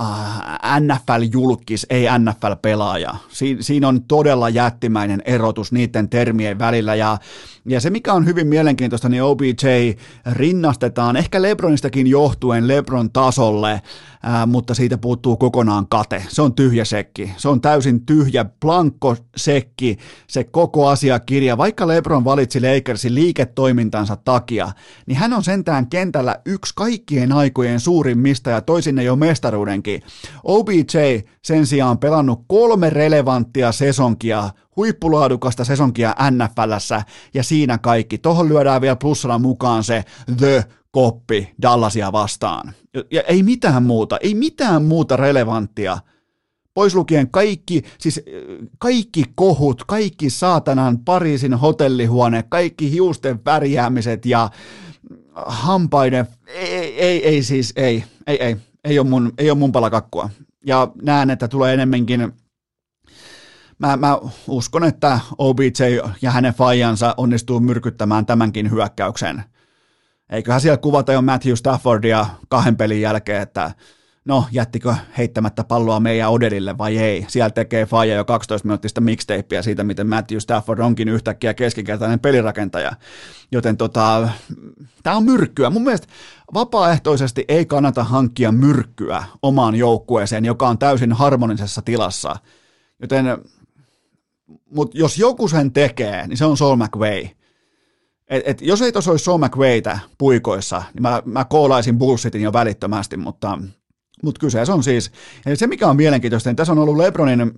äh, 0.00 0.80
NFL-julkis, 0.80 1.86
ei 1.90 2.06
NFL-pelaaja. 2.18 3.14
Si- 3.28 3.56
siinä 3.60 3.88
on 3.88 4.04
todella 4.04 4.48
jättimäinen 4.48 5.22
erotus 5.24 5.72
niiden 5.72 6.08
termien 6.08 6.58
välillä 6.58 6.94
ja, 6.94 7.18
ja 7.66 7.80
se 7.80 7.90
mikä 7.90 8.12
on 8.12 8.26
hyvin 8.26 8.46
mielenkiintoista, 8.46 9.08
niin 9.08 9.22
OBJ 9.22 9.94
rinnastetaan 10.32 11.16
ehkä 11.16 11.42
Lebronistakin 11.42 12.06
johtuen 12.06 12.68
Lebron 12.68 13.10
tasolle 13.10 13.82
ää, 14.24 14.46
mutta 14.46 14.74
siitä 14.74 14.98
puuttuu 14.98 15.36
kokonaan 15.36 15.86
kate. 15.88 16.24
Se 16.28 16.42
on 16.42 16.54
tyhjä 16.54 16.84
sekki. 16.84 17.32
Se 17.36 17.48
on 17.48 17.60
täysin 17.60 18.06
tyhjä, 18.06 18.44
blankko 18.60 19.16
sekki, 19.36 19.98
se 20.26 20.44
koko 20.44 20.88
asiakirja. 20.88 21.58
Vaikka 21.58 21.88
LeBron 21.88 22.24
valitsi 22.24 22.60
Lakersin 22.60 23.14
liiketoimintansa 23.14 24.16
takia, 24.16 24.72
niin 25.06 25.18
hän 25.18 25.32
on 25.32 25.44
sentään 25.44 25.86
kentällä 25.86 26.36
yksi 26.46 26.72
kaikkien 26.76 27.32
aikojen 27.32 27.80
suurimmista 27.80 28.50
ja 28.50 28.60
toisinne 28.60 29.02
jo 29.02 29.16
mestaruudenkin. 29.16 30.02
OBJ 30.44 31.20
sen 31.42 31.66
sijaan 31.66 31.98
pelannut 31.98 32.44
kolme 32.46 32.90
relevanttia 32.90 33.72
sesonkia 33.72 34.50
huippulaadukasta 34.76 35.64
sesonkia 35.64 36.14
NFLssä 36.30 37.02
ja 37.34 37.42
siinä 37.42 37.78
kaikki. 37.78 38.18
Tuohon 38.18 38.48
lyödään 38.48 38.80
vielä 38.80 38.96
plussana 38.96 39.38
mukaan 39.38 39.84
se 39.84 40.04
The 40.36 40.64
koppi 40.90 41.54
Dallasia 41.62 42.12
vastaan. 42.12 42.72
Ja 43.10 43.22
ei 43.22 43.42
mitään 43.42 43.82
muuta, 43.82 44.16
ei 44.16 44.34
mitään 44.34 44.84
muuta 44.84 45.16
relevanttia. 45.16 45.98
Pois 46.74 46.94
lukien 46.94 47.30
kaikki, 47.30 47.82
siis 47.98 48.20
kaikki 48.78 49.24
kohut, 49.34 49.84
kaikki 49.84 50.30
saatanan 50.30 50.98
Pariisin 50.98 51.54
hotellihuone, 51.54 52.44
kaikki 52.48 52.90
hiusten 52.90 53.44
värjäämiset 53.44 54.26
ja 54.26 54.50
hampaiden, 55.46 56.26
ei, 56.46 57.00
ei, 57.02 57.28
ei 57.28 57.42
siis, 57.42 57.72
ei, 57.76 58.04
ei, 58.26 58.42
ei, 58.42 58.56
ei 58.84 58.98
ole 58.98 59.08
mun, 59.08 59.32
ei 59.38 59.50
ole 59.50 59.58
mun 59.58 59.72
palakakkua. 59.72 60.30
Ja 60.66 60.88
näen, 61.02 61.30
että 61.30 61.48
tulee 61.48 61.74
enemmänkin 61.74 62.32
mä, 63.86 63.96
mä 63.96 64.18
uskon, 64.48 64.84
että 64.84 65.20
OBJ 65.38 65.64
ja 66.22 66.30
hänen 66.30 66.54
fajansa 66.54 67.14
onnistuu 67.16 67.60
myrkyttämään 67.60 68.26
tämänkin 68.26 68.70
hyökkäyksen 68.70 69.44
eiköhän 70.30 70.60
siellä 70.60 70.76
kuvata 70.76 71.12
jo 71.12 71.22
Matthew 71.22 71.54
Staffordia 71.54 72.26
kahden 72.48 72.76
pelin 72.76 73.00
jälkeen, 73.00 73.42
että 73.42 73.70
no 74.24 74.44
jättikö 74.52 74.94
heittämättä 75.18 75.64
palloa 75.64 76.00
meidän 76.00 76.30
Odelille 76.30 76.78
vai 76.78 76.98
ei. 76.98 77.24
Siellä 77.28 77.50
tekee 77.50 77.86
Faija 77.86 78.14
jo 78.14 78.24
12 78.24 78.68
minuuttista 78.68 79.00
mixtapeä 79.00 79.62
siitä, 79.62 79.84
miten 79.84 80.06
Matthew 80.06 80.38
Stafford 80.38 80.78
onkin 80.78 81.08
yhtäkkiä 81.08 81.54
keskinkertainen 81.54 82.20
pelirakentaja. 82.20 82.92
Joten 83.52 83.76
tota, 83.76 84.28
tämä 85.02 85.16
on 85.16 85.24
myrkkyä. 85.24 85.70
Mun 85.70 85.84
mielestä 85.84 86.06
vapaaehtoisesti 86.54 87.44
ei 87.48 87.66
kannata 87.66 88.04
hankkia 88.04 88.52
myrkkyä 88.52 89.24
omaan 89.42 89.74
joukkueeseen, 89.74 90.44
joka 90.44 90.68
on 90.68 90.78
täysin 90.78 91.12
harmonisessa 91.12 91.82
tilassa. 91.82 92.36
Joten, 93.00 93.26
mutta 94.70 94.98
jos 94.98 95.18
joku 95.18 95.48
sen 95.48 95.72
tekee, 95.72 96.26
niin 96.26 96.36
se 96.36 96.44
on 96.44 96.56
Saul 96.56 96.76
McVay– 96.76 97.28
et, 98.28 98.42
et 98.46 98.62
jos 98.62 98.82
ei 98.82 98.92
tuossa 98.92 99.10
olisi 99.10 99.24
Sean 99.24 99.40
McVaytä 99.40 99.98
puikoissa, 100.18 100.82
niin 100.94 101.02
mä, 101.02 101.22
mä 101.24 101.44
koolaisin 101.44 101.98
bullshitin 101.98 102.42
jo 102.42 102.52
välittömästi, 102.52 103.16
mutta, 103.16 103.58
mutta 104.22 104.38
kyseessä 104.38 104.74
on 104.74 104.82
siis, 104.82 105.10
eli 105.46 105.56
se 105.56 105.66
mikä 105.66 105.88
on 105.88 105.96
mielenkiintoista, 105.96 106.48
niin 106.48 106.56
tässä 106.56 106.72
on 106.72 106.78
ollut 106.78 106.96
Lebronin 106.96 107.52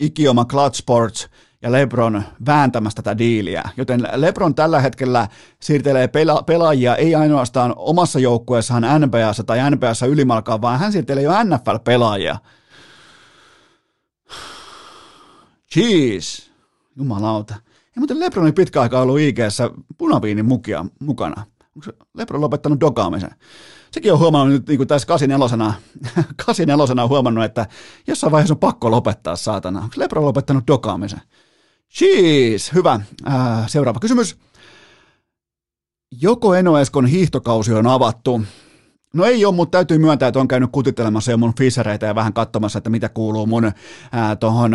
ikioma 0.00 0.44
Clutch 0.44 0.78
Sports 0.78 1.28
ja 1.62 1.72
LeBron 1.72 2.22
vääntämässä 2.46 3.02
tätä 3.02 3.18
diiliä, 3.18 3.62
joten 3.76 4.08
LeBron 4.14 4.54
tällä 4.54 4.80
hetkellä 4.80 5.28
siirtelee 5.62 6.06
pela- 6.06 6.42
pelaajia 6.46 6.96
ei 6.96 7.14
ainoastaan 7.14 7.72
omassa 7.76 8.18
joukkueessaan 8.18 9.00
NBAssa 9.00 9.44
tai 9.44 9.70
NBAssa 9.70 10.06
ylimalkaan, 10.06 10.62
vaan 10.62 10.78
hän 10.78 10.92
siirtelee 10.92 11.22
jo 11.22 11.30
NFL-pelaajia. 11.30 12.36
Jeez, 15.76 16.50
jumalauta. 16.96 17.54
Ja 17.96 18.00
muuten 18.00 18.20
Lebron 18.20 18.46
on 18.46 18.54
pitkä 18.54 18.80
aikaa 18.80 19.02
ollut 19.02 19.18
IG-ssä 19.18 19.70
punaviinin 19.98 20.46
mukia 20.46 20.84
mukana. 21.00 21.46
Onko 21.76 22.04
Lebron 22.14 22.40
lopettanut 22.40 22.80
dogaamisen? 22.80 23.30
Sekin 23.90 24.12
on 24.12 24.18
huomannut 24.18 24.52
nyt 24.52 24.68
niin 24.68 24.76
kuin 24.76 24.88
tässä 24.88 25.06
84 25.06 25.74
84 26.46 27.02
on 27.04 27.08
huomannut, 27.08 27.44
että 27.44 27.66
jossain 28.06 28.30
vaiheessa 28.30 28.54
on 28.54 28.58
pakko 28.58 28.90
lopettaa, 28.90 29.36
saatana. 29.36 29.80
Onko 29.80 29.94
Lebron 29.96 30.24
lopettanut 30.24 30.66
dogaamisen? 30.66 31.20
Jeez, 32.00 32.72
hyvä. 32.74 33.00
Äh, 33.28 33.68
seuraava 33.68 34.00
kysymys. 34.00 34.36
Joko 36.20 36.54
Enoeskon 36.54 37.06
hiihtokausi 37.06 37.72
on 37.72 37.86
avattu? 37.86 38.42
No 39.14 39.24
ei 39.24 39.44
ole, 39.44 39.54
mutta 39.54 39.78
täytyy 39.78 39.98
myöntää, 39.98 40.28
että 40.28 40.40
on 40.40 40.48
käynyt 40.48 40.70
kutittelemassa 40.72 41.30
jo 41.30 41.36
mun 41.36 41.54
fissereitä 41.58 42.06
ja 42.06 42.14
vähän 42.14 42.32
katsomassa, 42.32 42.78
että 42.78 42.90
mitä 42.90 43.08
kuuluu 43.08 43.46
mun 43.46 43.72
tuohon 44.40 44.72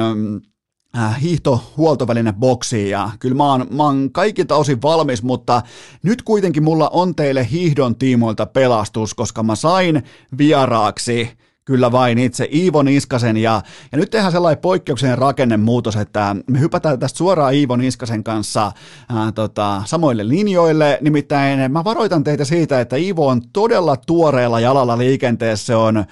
äh, 0.98 1.22
hiihtohuoltoväline 1.22 2.34
boksiin 2.34 2.90
ja 2.90 3.10
kyllä 3.20 3.36
mä 3.36 3.52
oon, 3.52 3.68
mä 3.72 3.84
oon 3.84 4.10
kaikilta 4.12 4.56
osin 4.56 4.82
valmis, 4.82 5.24
mutta 5.24 5.62
nyt 6.04 6.22
kuitenkin 6.22 6.64
mulla 6.64 6.90
on 6.90 7.16
teille 7.16 7.48
hiihdon 7.52 7.96
tiimoilta 7.96 8.46
pelastus, 8.46 9.14
koska 9.14 9.44
mä 9.44 9.56
sain 9.56 10.04
vieraaksi 10.38 11.40
kyllä 11.70 11.92
vain 11.92 12.18
itse 12.18 12.48
Iivo 12.54 12.84
Niskasen 12.84 13.38
ja, 13.38 13.62
ja 13.92 13.98
nyt 13.98 14.10
tehdään 14.10 14.32
sellainen 14.32 14.62
poikkeuksellinen 14.62 15.18
rakennemuutos, 15.18 15.96
että 15.96 16.36
me 16.48 16.60
hypätään 16.60 17.00
tästä 17.00 17.18
suoraan 17.18 17.54
Iivo 17.54 17.76
Niskasen 17.76 18.24
kanssa 18.24 18.72
ää, 19.10 19.32
tota, 19.32 19.82
samoille 19.86 20.28
linjoille, 20.28 20.98
nimittäin 21.02 21.72
mä 21.72 21.84
varoitan 21.84 22.24
teitä 22.24 22.46
siitä, 22.46 22.82
että 22.82 22.96
Iivo 22.96 23.28
on 23.28 23.42
todella 23.54 23.98
tuoreella 23.98 24.60
jalalla 24.60 24.98
liikenteessä, 24.98 25.66
se 25.66 25.76
on 25.76 26.06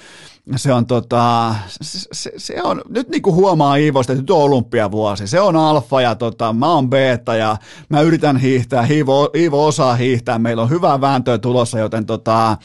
se 0.55 0.73
on, 0.73 0.85
tota, 0.85 1.55
se, 1.81 2.31
se 2.37 2.63
on, 2.63 2.81
nyt 2.89 3.09
niin 3.09 3.21
kuin 3.21 3.35
huomaa 3.35 3.75
Iivosta, 3.75 4.13
että 4.13 4.21
nyt 4.21 4.29
on 4.29 4.41
olympiavuosi. 4.43 5.27
Se 5.27 5.39
on 5.39 5.55
alfa 5.55 6.01
ja 6.01 6.15
tota, 6.15 6.53
mä 6.53 6.73
oon 6.73 6.89
beta 6.89 7.35
ja 7.35 7.57
mä 7.89 8.01
yritän 8.01 8.37
hiihtää. 8.37 8.87
Iivo, 8.91 9.29
Iivo 9.35 9.65
osaa 9.65 9.95
hiihtää. 9.95 10.39
Meillä 10.39 10.63
on 10.63 10.69
hyvää 10.69 11.01
vääntöä 11.01 11.37
tulossa, 11.37 11.79
joten 11.79 12.05
tota, 12.05 12.57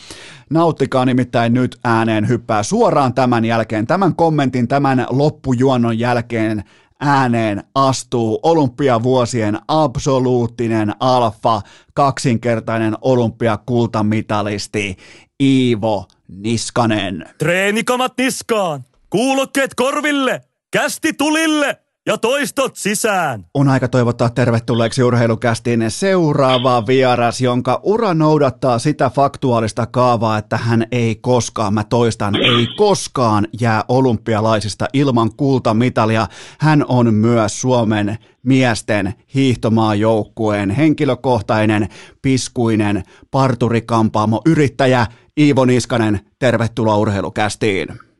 nauttikaa 0.50 1.04
nimittäin 1.04 1.54
nyt 1.54 1.78
ääneen 1.84 2.28
hyppää 2.28 2.62
suoraan 2.62 3.14
tämän 3.14 3.44
jälkeen. 3.44 3.86
Tämän 3.86 4.16
kommentin, 4.16 4.68
tämän 4.68 5.06
loppujuonnon 5.10 5.98
jälkeen 5.98 6.64
ääneen 7.00 7.64
astuu 7.74 8.40
olympiavuosien 8.42 9.58
absoluuttinen 9.68 10.92
alfa, 11.00 11.62
kaksinkertainen 11.94 12.94
olympiakultamitalisti 13.00 14.96
Iivo 15.40 16.06
Niskanen. 16.40 17.28
Treenikamat 17.38 18.12
niskaan, 18.18 18.84
kuulokkeet 19.10 19.74
korville, 19.74 20.40
kästi 20.70 21.12
tulille 21.12 21.81
ja 22.06 22.18
toistot 22.18 22.76
sisään. 22.76 23.44
On 23.54 23.68
aika 23.68 23.88
toivottaa 23.88 24.30
tervetulleeksi 24.30 25.02
urheilukästiin 25.02 25.84
seuraava 25.88 26.86
vieras, 26.86 27.40
jonka 27.40 27.80
ura 27.82 28.14
noudattaa 28.14 28.78
sitä 28.78 29.10
faktuaalista 29.10 29.86
kaavaa, 29.86 30.38
että 30.38 30.56
hän 30.56 30.86
ei 30.92 31.14
koskaan, 31.14 31.74
mä 31.74 31.84
toistan, 31.84 32.36
ei 32.36 32.66
koskaan 32.76 33.48
jää 33.60 33.84
olympialaisista 33.88 34.86
ilman 34.92 35.30
kultamitalia. 35.36 36.26
Hän 36.60 36.84
on 36.88 37.14
myös 37.14 37.60
Suomen 37.60 38.18
miesten 38.42 39.14
hiihtomaajoukkueen 39.34 40.70
henkilökohtainen, 40.70 41.88
piskuinen 42.22 43.02
parturikampaamo 43.30 44.42
yrittäjä 44.46 45.06
Iivo 45.40 45.64
Niskanen. 45.64 46.20
Tervetuloa 46.38 46.96
urheilukästiin. 46.96 48.11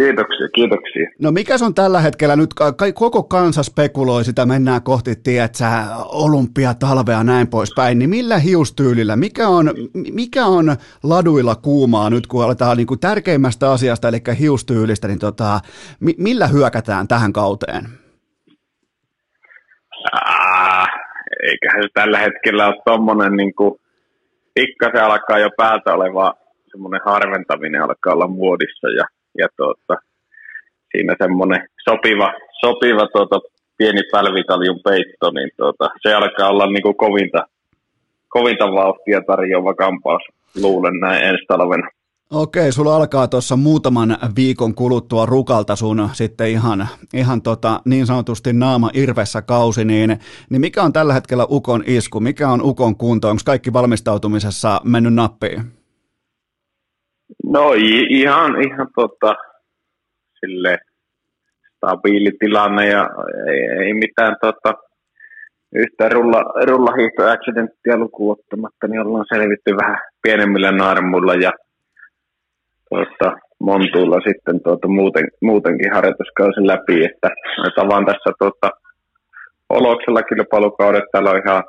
Kiitoksia, 0.00 0.48
kiitoksia. 0.54 1.10
No 1.18 1.32
mikä 1.32 1.54
on 1.62 1.74
tällä 1.74 2.00
hetkellä 2.00 2.36
nyt, 2.36 2.50
koko 2.94 3.22
kansa 3.22 3.62
spekuloi 3.62 4.24
sitä, 4.24 4.46
mennään 4.46 4.82
kohti, 4.82 5.16
tietsä, 5.16 5.66
olympiatalvea 6.12 7.24
näin 7.24 7.48
poispäin, 7.48 7.98
niin 7.98 8.10
millä 8.10 8.38
hiustyylillä, 8.38 9.16
mikä 9.16 9.48
on, 9.48 9.70
mikä 10.12 10.44
on 10.44 10.76
laduilla 11.02 11.54
kuumaa 11.54 12.10
nyt, 12.10 12.26
kun 12.26 12.44
aletaan 12.44 12.76
niin 12.76 12.86
kuin 12.86 13.00
tärkeimmästä 13.00 13.72
asiasta, 13.72 14.08
eli 14.08 14.18
hiustyylistä, 14.38 15.08
niin 15.08 15.18
tota, 15.18 15.60
millä 16.18 16.46
hyökätään 16.46 17.08
tähän 17.08 17.32
kauteen? 17.32 17.84
Ah, 20.12 20.88
eiköhän 21.42 21.82
se 21.82 21.88
tällä 21.94 22.18
hetkellä 22.18 22.66
ole 22.66 22.82
tuommoinen 22.86 23.36
niin 23.36 23.54
kuin, 23.54 23.80
pikkasen 24.54 25.04
alkaa 25.04 25.38
jo 25.38 25.50
päältä 25.56 25.94
oleva 25.94 26.34
semmoinen 26.70 27.00
harventaminen 27.04 27.82
alkaa 27.82 28.14
olla 28.14 28.28
muodissa 28.28 28.88
ja 28.88 29.04
ja 29.38 29.48
tuota, 29.56 29.94
siinä 30.92 31.14
semmoinen 31.18 31.68
sopiva, 31.84 32.32
sopiva 32.60 33.06
tuota, 33.06 33.40
pieni 33.76 34.00
pälvitaljun 34.12 34.80
peitto, 34.84 35.30
niin 35.30 35.50
tuota, 35.56 35.88
se 36.02 36.14
alkaa 36.14 36.48
olla 36.48 36.66
niin 36.66 36.82
kuin 36.82 36.96
kovinta, 36.96 37.46
kovinta 38.28 38.64
vauhtia 38.64 39.20
tarjoava 39.26 39.74
kampaus, 39.74 40.22
luulen 40.62 41.00
näin 41.00 41.24
ensi 41.24 41.44
talvena. 41.48 41.88
Okei, 42.30 42.72
sulla 42.72 42.96
alkaa 42.96 43.28
tuossa 43.28 43.56
muutaman 43.56 44.16
viikon 44.36 44.74
kuluttua 44.74 45.26
rukalta 45.26 45.76
sun 45.76 46.08
sitten 46.12 46.48
ihan, 46.48 46.88
ihan 47.14 47.42
tota, 47.42 47.80
niin 47.84 48.06
sanotusti 48.06 48.52
naama 48.52 48.90
irvessä 48.94 49.42
kausi, 49.42 49.84
niin, 49.84 50.18
niin 50.50 50.60
mikä 50.60 50.82
on 50.82 50.92
tällä 50.92 51.12
hetkellä 51.12 51.46
Ukon 51.50 51.84
isku, 51.86 52.20
mikä 52.20 52.48
on 52.48 52.62
Ukon 52.62 52.96
kunto, 52.96 53.28
onko 53.28 53.42
kaikki 53.46 53.72
valmistautumisessa 53.72 54.80
mennyt 54.84 55.14
nappiin? 55.14 55.79
No 57.44 57.72
ihan, 58.10 58.62
ihan 58.62 58.88
tota, 58.96 59.34
sille 60.40 60.78
stabiili 61.76 62.30
tilanne 62.38 62.88
ja 62.88 63.10
ei, 63.48 63.86
ei 63.86 63.94
mitään 63.94 64.36
tota, 64.40 64.74
yhtä 65.74 66.08
rulla, 66.08 66.42
rullahiihto-accidenttia 66.66 67.96
lukuun 67.96 68.36
ottamatta, 68.38 68.86
niin 68.86 69.00
ollaan 69.00 69.26
selvitty 69.34 69.76
vähän 69.76 69.98
pienemmillä 70.22 70.72
naarmuilla 70.72 71.34
ja 71.34 71.52
tuota, 72.88 73.36
montuilla 73.58 74.20
sitten 74.28 74.60
tuota, 74.62 74.88
muuten, 74.88 75.28
muutenkin 75.42 75.92
harjoituskausin 75.94 76.66
läpi, 76.66 77.04
että 77.04 77.28
tavan 77.76 78.06
tässä 78.06 78.30
tuota, 78.38 78.70
oloksella 79.68 80.22
kilpailukaudet, 80.22 81.04
täällä 81.12 81.30
on 81.30 81.42
ihan 81.46 81.64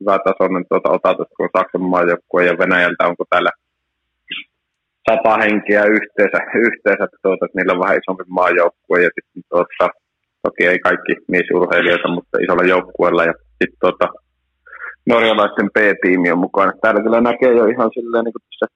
hyvä 0.00 0.18
tasoinen 0.18 0.64
tuota, 0.68 0.90
otatus, 0.90 1.28
kun 1.36 1.48
Saksan 1.56 1.82
maajoukkue 1.82 2.46
ja 2.46 2.58
Venäjältä 2.58 3.06
onko 3.06 3.24
täällä 3.30 3.50
sata 5.08 5.36
henkeä 5.44 5.84
yhteensä, 5.84 6.38
yhteensä 6.66 7.04
tuota, 7.22 7.44
että 7.44 7.56
niillä 7.58 7.72
on 7.72 7.82
vähän 7.84 7.98
isompi 8.00 8.24
maajoukkue 8.28 8.98
ja 9.02 9.10
sitten 9.16 9.42
tuota, 9.50 9.86
toki 10.42 10.66
ei 10.66 10.78
kaikki 10.78 11.12
miesurheilijoita, 11.28 12.08
mutta 12.08 12.38
isolla 12.44 12.64
joukkueella 12.74 13.24
ja 13.24 13.34
sitten 13.58 13.80
tuota, 13.80 14.06
norjalaisten 15.08 15.70
P-tiimi 15.74 16.32
on 16.32 16.38
mukana. 16.38 16.72
Täällä 16.82 17.02
kyllä 17.02 17.20
näkee 17.20 17.52
jo 17.60 17.64
ihan 17.64 17.90
silleen 17.94 18.24
niin 18.24 18.34
tässä 18.48 18.66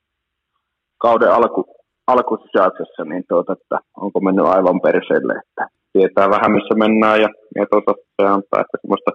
kauden 0.98 1.32
alku, 1.32 1.64
alkusijaisessa, 2.06 3.02
niin 3.04 3.24
tuota, 3.28 3.52
että 3.52 3.78
onko 3.96 4.20
mennyt 4.20 4.46
aivan 4.46 4.80
perseelle, 4.80 5.34
että 5.42 5.62
tietää 5.92 6.30
vähän 6.30 6.52
missä 6.52 6.74
mennään 6.74 7.20
ja, 7.24 7.28
ja 7.58 7.66
tuota, 7.70 7.92
se 8.16 8.26
antaa 8.26 8.60
että 8.60 8.78
semmoista 8.80 9.10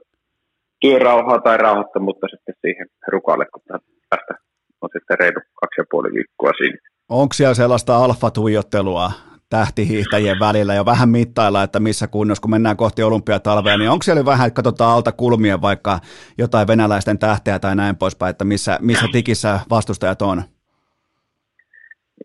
työrauhaa 0.81 1.39
tai 1.41 1.57
rauhoittomuutta 1.57 2.27
sitten 2.27 2.55
siihen 2.61 2.87
rukalle, 3.07 3.45
kun 3.53 3.61
tästä 4.09 4.33
on 4.81 4.89
sitten 4.93 5.19
reilu 5.19 5.41
kaksi 5.61 5.81
ja 5.81 5.85
puoli 5.91 6.09
viikkoa 6.13 6.51
siinä. 6.57 6.77
Onko 7.09 7.33
siellä 7.33 7.53
sellaista 7.53 7.97
alfatuijottelua 7.97 9.11
tähtihiihtäjien 9.49 10.39
välillä 10.39 10.73
jo 10.73 10.85
vähän 10.85 11.09
mittailla, 11.09 11.63
että 11.63 11.79
missä 11.79 12.07
kunnossa, 12.07 12.41
kun 12.41 12.51
mennään 12.51 12.77
kohti 12.77 13.03
olympiatalvea, 13.03 13.77
niin 13.77 13.89
onko 13.89 14.03
siellä 14.03 14.25
vähän, 14.25 14.47
että 14.47 14.55
katsotaan 14.55 14.95
alta 14.95 15.11
kulmien 15.11 15.61
vaikka 15.61 15.99
jotain 16.37 16.67
venäläisten 16.67 17.19
tähteä 17.19 17.59
tai 17.59 17.75
näin 17.75 17.95
poispäin, 17.95 18.29
että 18.29 18.45
missä, 18.45 18.77
missä 18.81 19.05
tikissä 19.11 19.59
vastustajat 19.69 20.21
on? 20.21 20.43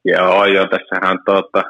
Joo, 0.05 0.45
joo, 0.45 0.67
tässähän 0.67 1.19
tuota, 1.27 1.63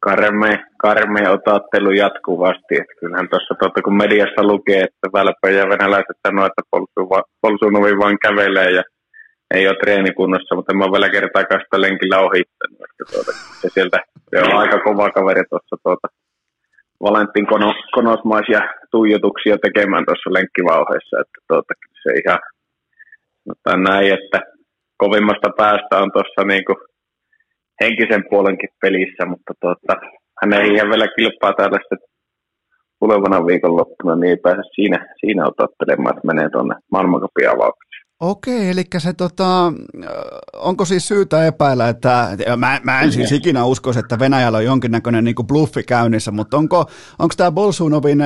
karme, 0.00 0.64
karme 0.78 1.28
otattelu 1.28 1.90
jatkuvasti. 1.90 2.74
Että 2.74 2.94
kyllähän 3.00 3.28
tuossa, 3.28 3.54
tuota, 3.54 3.82
kun 3.82 3.96
mediassa 3.96 4.42
lukee, 4.42 4.80
että 4.80 5.08
Välpö 5.12 5.50
ja 5.50 5.68
venäläiset 5.68 6.16
sanoo, 6.26 6.46
että 6.46 6.62
Polsunovi 7.40 7.98
vain 7.98 8.18
kävelee 8.18 8.70
ja 8.70 8.82
ei 9.54 9.68
ole 9.68 9.76
treenikunnossa, 9.82 10.54
mutta 10.54 10.74
mä 10.74 10.84
oon 10.84 10.92
vielä 10.92 11.10
kertaakaan 11.10 11.60
sitä 11.60 11.80
lenkillä 11.80 12.18
ohittanut. 12.18 12.78
Tuota, 13.12 13.32
se 13.60 13.68
sieltä 13.74 13.98
se 14.30 14.36
on 14.42 14.58
aika 14.62 14.78
kova 14.78 15.10
kaveri 15.10 15.42
tuossa 15.50 15.76
tuota, 15.82 16.08
Valentin 17.02 17.46
kono, 17.46 17.74
konosmaisia 17.92 18.60
tuijotuksia 18.90 19.56
tekemään 19.58 20.04
tuossa 20.06 20.32
lenkkivauheessa. 20.32 21.20
Että 21.22 21.38
tuota, 21.48 21.72
se 22.02 22.10
ihan 22.24 22.40
mutta 23.48 23.76
näin, 23.76 24.12
että 24.18 24.38
kovimmasta 24.96 25.50
päästä 25.56 25.98
on 26.02 26.12
tuossa 26.12 26.42
niinku 26.44 26.74
henkisen 27.82 28.24
puolenkin 28.30 28.68
pelissä, 28.80 29.26
mutta 29.26 29.52
tuota, 29.60 29.94
hän 30.40 30.52
ei 30.52 30.74
ihan 30.74 30.90
vielä 30.90 31.08
kilpaa 31.16 31.52
täällä 31.52 31.78
sitten 31.78 31.98
tulevana 33.00 33.46
viikonloppuna, 33.46 34.16
niin 34.16 34.30
ei 34.30 34.36
pääse 34.36 34.62
siinä, 34.74 34.98
siinä 35.20 35.46
otattelemaan, 35.46 36.16
että 36.16 36.26
menee 36.26 36.48
tuonne 36.50 36.74
maailmankapin 36.92 37.48
avaukseen. 37.48 37.91
Okei, 38.22 38.70
eli 38.70 38.82
se 38.98 39.12
tota, 39.12 39.72
onko 40.56 40.84
siis 40.84 41.08
syytä 41.08 41.46
epäillä, 41.46 41.88
että 41.88 42.28
mä, 42.56 42.80
mä 42.82 43.00
en 43.00 43.12
siis 43.12 43.32
ikinä 43.32 43.64
uskoisi, 43.64 44.00
että 44.00 44.18
Venäjällä 44.18 44.58
on 44.58 44.64
jonkinnäköinen 44.64 45.24
niin 45.24 45.46
bluffi 45.46 45.82
käynnissä, 45.82 46.30
mutta 46.30 46.56
onko, 46.56 46.78
onko 47.18 47.34
tämä 47.36 47.50
Bolsunovin 47.50 48.18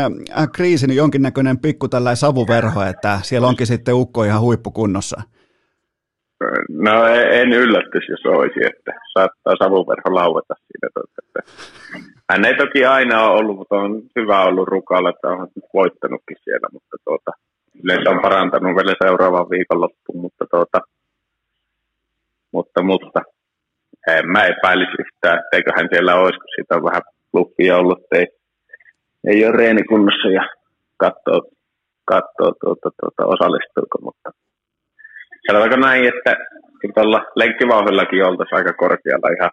kriisi 0.55 0.87
niin 0.87 0.97
jonkinnäköinen 0.97 1.59
pikku 1.59 1.89
tällainen 1.89 2.17
savuverho, 2.17 2.83
että 2.83 3.19
siellä 3.23 3.49
onkin 3.49 3.67
sitten 3.67 3.95
ukko 3.95 4.25
ihan 4.25 4.41
huippukunnossa? 4.41 5.23
No 6.69 7.07
en 7.31 7.53
yllättyisi, 7.53 8.13
jos 8.13 8.27
olisi, 8.27 8.61
että 8.67 8.93
saattaa 9.13 9.57
savuverho 9.59 10.15
laueta 10.15 10.55
siinä. 10.55 10.89
Että 10.89 11.41
hän 12.31 12.45
ei 12.45 12.55
toki 12.57 12.85
aina 12.85 13.23
ole 13.23 13.39
ollut, 13.41 13.57
mutta 13.57 13.75
on 13.75 14.03
hyvä 14.17 14.45
ollut 14.45 14.69
rukalla, 14.69 15.11
että 15.11 15.29
on 15.29 15.49
voittanutkin 15.75 16.37
siellä, 16.45 16.69
mutta 16.73 16.97
tuota, 17.05 17.31
yleensä 17.85 18.11
on 18.11 18.23
parantanut 18.23 18.77
vielä 18.77 18.95
seuraavan 19.03 19.51
viikonloppuun, 19.51 20.21
mutta, 20.21 20.45
tuota, 20.51 20.81
mutta, 22.53 22.83
mutta 22.83 23.21
en 24.09 24.27
mä 24.31 24.45
epäilisi 24.45 24.97
yhtään, 24.99 25.39
etteikö 25.39 25.71
hän 25.77 25.89
siellä 25.93 26.15
olisi, 26.15 26.39
kun 26.39 26.55
siitä 26.55 26.77
on 26.77 26.85
vähän 26.85 27.03
luppia 27.33 27.77
ollut, 27.77 27.99
ei, 28.13 28.27
ei 29.27 29.47
ole 29.47 29.57
reenikunnossa 29.57 30.29
ja 30.29 30.49
katsoo, 30.97 31.41
katsoo 32.05 32.53
tuota, 32.61 32.91
tuota, 33.01 33.27
osallistuuko, 33.27 33.99
mutta 34.03 34.31
sanotaanko 35.47 35.77
näin, 35.77 36.05
että 36.05 36.37
tuolla 36.95 37.21
lenkkivauhillakin 37.37 38.25
oltaisiin 38.25 38.57
aika 38.57 38.73
korkealla 38.73 39.29
ihan 39.37 39.51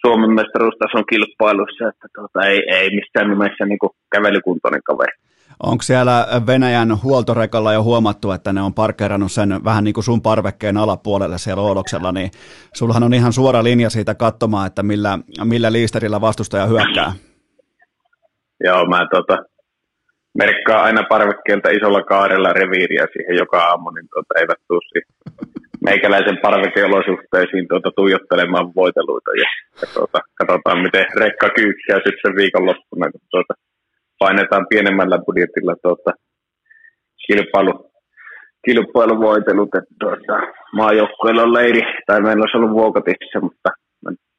Suomen 0.00 0.30
mestaruustason 0.30 1.04
kilpailussa, 1.10 1.88
että 1.88 2.06
tuota, 2.14 2.46
ei, 2.48 2.58
ei 2.76 2.88
missään 2.90 3.30
nimessä 3.30 3.64
niin 3.64 3.78
kävelykuntoinen 4.14 4.82
kaveri. 4.84 5.16
Onko 5.62 5.82
siellä 5.82 6.26
Venäjän 6.46 7.02
huoltorekalla 7.02 7.72
jo 7.72 7.82
huomattu, 7.82 8.30
että 8.30 8.52
ne 8.52 8.62
on 8.62 8.74
parkkeerannut 8.74 9.32
sen 9.32 9.64
vähän 9.64 9.84
niin 9.84 9.94
kuin 9.94 10.04
sun 10.04 10.22
parvekkeen 10.22 10.76
alapuolelle 10.76 11.38
siellä 11.38 11.62
Ooloksella, 11.62 12.12
niin 12.12 12.30
sullahan 12.74 13.02
on 13.02 13.14
ihan 13.14 13.32
suora 13.32 13.64
linja 13.64 13.90
siitä 13.90 14.14
katsomaan, 14.14 14.66
että 14.66 14.82
millä, 14.82 15.18
millä 15.44 15.72
liisterillä 15.72 16.20
vastustaja 16.20 16.66
hyökkää. 16.66 17.12
Joo, 18.64 18.86
mä 18.86 19.06
tota, 19.12 19.36
merkkaan 20.38 20.84
aina 20.84 21.02
parvekkeelta 21.08 21.68
isolla 21.70 22.02
kaarella 22.02 22.52
reviiriä 22.52 23.06
siihen 23.12 23.36
joka 23.36 23.58
aamu, 23.58 23.90
niin 23.90 24.08
tuota, 24.12 24.40
eivät 24.40 24.58
tuu 24.68 24.80
meikäläisen 25.84 26.38
parvekeolosuhteisiin 26.42 27.68
tuota, 27.68 27.90
tuijottelemaan 27.96 28.74
voiteluita 28.74 29.30
ja, 29.42 29.48
ja 29.80 29.86
tuota, 29.94 30.18
katsotaan, 30.34 30.82
miten 30.82 31.06
rekka 31.20 31.48
kyykkää 31.58 31.96
sitten 31.96 32.22
sen 32.22 32.36
viikonloppuna, 32.36 33.10
kun 33.12 33.20
tuota, 33.30 33.54
painetaan 34.18 34.66
pienemmällä 34.70 35.18
budjetilla 35.26 35.74
tuota, 35.82 36.10
kilpailu, 37.26 37.90
kilpailuvoitelut, 38.64 39.68
tuota, 40.00 40.34
maajoukkueilla 40.72 41.42
on 41.42 41.52
leiri, 41.52 41.82
tai 42.06 42.20
meillä 42.20 42.42
olisi 42.42 42.56
ollut 42.56 42.78
vuokatissa, 42.80 43.40
mutta 43.40 43.70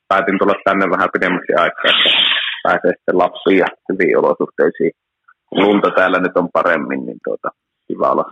päätin 0.08 0.40
tulla 0.40 0.54
tänne 0.64 0.90
vähän 0.90 1.10
pidemmäksi 1.14 1.54
aikaa, 1.54 1.92
että 1.92 2.10
pääsee 2.64 2.92
sitten 2.98 3.18
Lappiin 3.18 3.58
ja 3.58 3.68
hyviin 3.90 4.18
olosuhteisiin. 4.18 4.92
Lunta 5.52 5.90
täällä 5.92 6.20
nyt 6.20 6.38
on 6.38 6.50
paremmin, 6.54 7.06
niin 7.06 7.20
tuota, 7.24 7.50
kiva 7.88 8.12
olla 8.12 8.26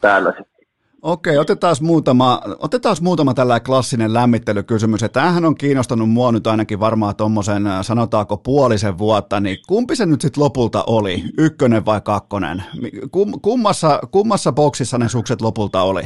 täällä 0.00 0.30
sitten 0.30 0.55
Okei, 1.02 1.38
otetaan 1.38 1.76
muutama, 1.80 2.40
otetaan 2.58 2.96
muutama 3.00 3.34
tällainen 3.34 3.64
klassinen 3.64 4.14
lämmittelykysymys. 4.14 5.00
Tämähän 5.12 5.44
on 5.44 5.54
kiinnostanut 5.54 6.10
mua 6.10 6.32
nyt 6.32 6.46
ainakin 6.46 6.80
varmaan 6.80 7.16
tuommoisen, 7.16 7.64
sanotaanko 7.82 8.36
puolisen 8.36 8.98
vuotta, 8.98 9.40
niin 9.40 9.58
kumpi 9.68 9.96
se 9.96 10.06
nyt 10.06 10.20
sitten 10.20 10.44
lopulta 10.44 10.84
oli, 10.86 11.24
ykkönen 11.38 11.84
vai 11.84 12.00
kakkonen? 12.00 12.64
Kum, 13.10 13.32
kummassa, 13.42 14.00
kummassa 14.10 14.52
boksissa 14.52 14.98
ne 14.98 15.08
sukset 15.08 15.40
lopulta 15.40 15.82
oli? 15.82 16.02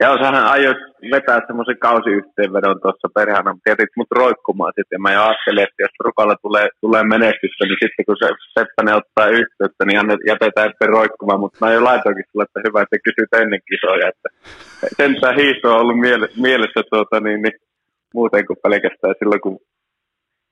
Joo, 0.00 0.18
sähän 0.18 0.46
aioit 0.54 0.82
vetää 1.14 1.40
semmoisen 1.46 1.78
kausiyhteenvedon 1.78 2.80
tuossa 2.80 3.08
perhana, 3.14 3.52
mutta 3.52 3.70
jätit 3.70 3.92
mut 3.96 4.12
roikkumaan 4.20 4.72
sitten. 4.76 5.02
Mä 5.02 5.12
jo 5.12 5.22
ajattelin, 5.22 5.64
että 5.64 5.82
jos 5.84 5.94
Rukalla 6.04 6.36
tulee, 6.42 6.68
tulee 6.80 7.02
menestystä, 7.14 7.64
niin 7.64 7.82
sitten 7.82 8.06
kun 8.06 8.16
se 8.20 8.28
Seppänen 8.58 9.00
ottaa 9.00 9.26
yhteyttä, 9.40 9.82
niin 9.84 9.98
jätetään 10.32 10.68
sitten 10.70 10.94
roikkumaan. 10.98 11.40
Mutta 11.40 11.58
mä 11.60 11.72
jo 11.72 11.84
laitoinkin 11.84 12.24
sulle, 12.28 12.44
että 12.44 12.64
hyvä, 12.66 12.82
että 12.82 13.04
kysyt 13.06 13.32
ennen 13.42 13.62
kisoja. 13.70 14.06
Että 14.12 14.28
sentään 15.00 15.36
hiihto 15.40 15.66
on 15.70 15.80
ollut 15.80 16.00
mielessä 16.46 16.80
tuota, 16.90 17.20
niin, 17.20 17.42
niin, 17.42 17.56
muuten 18.14 18.46
kuin 18.46 18.62
pelkästään 18.62 19.14
silloin, 19.18 19.40
kun 19.40 19.58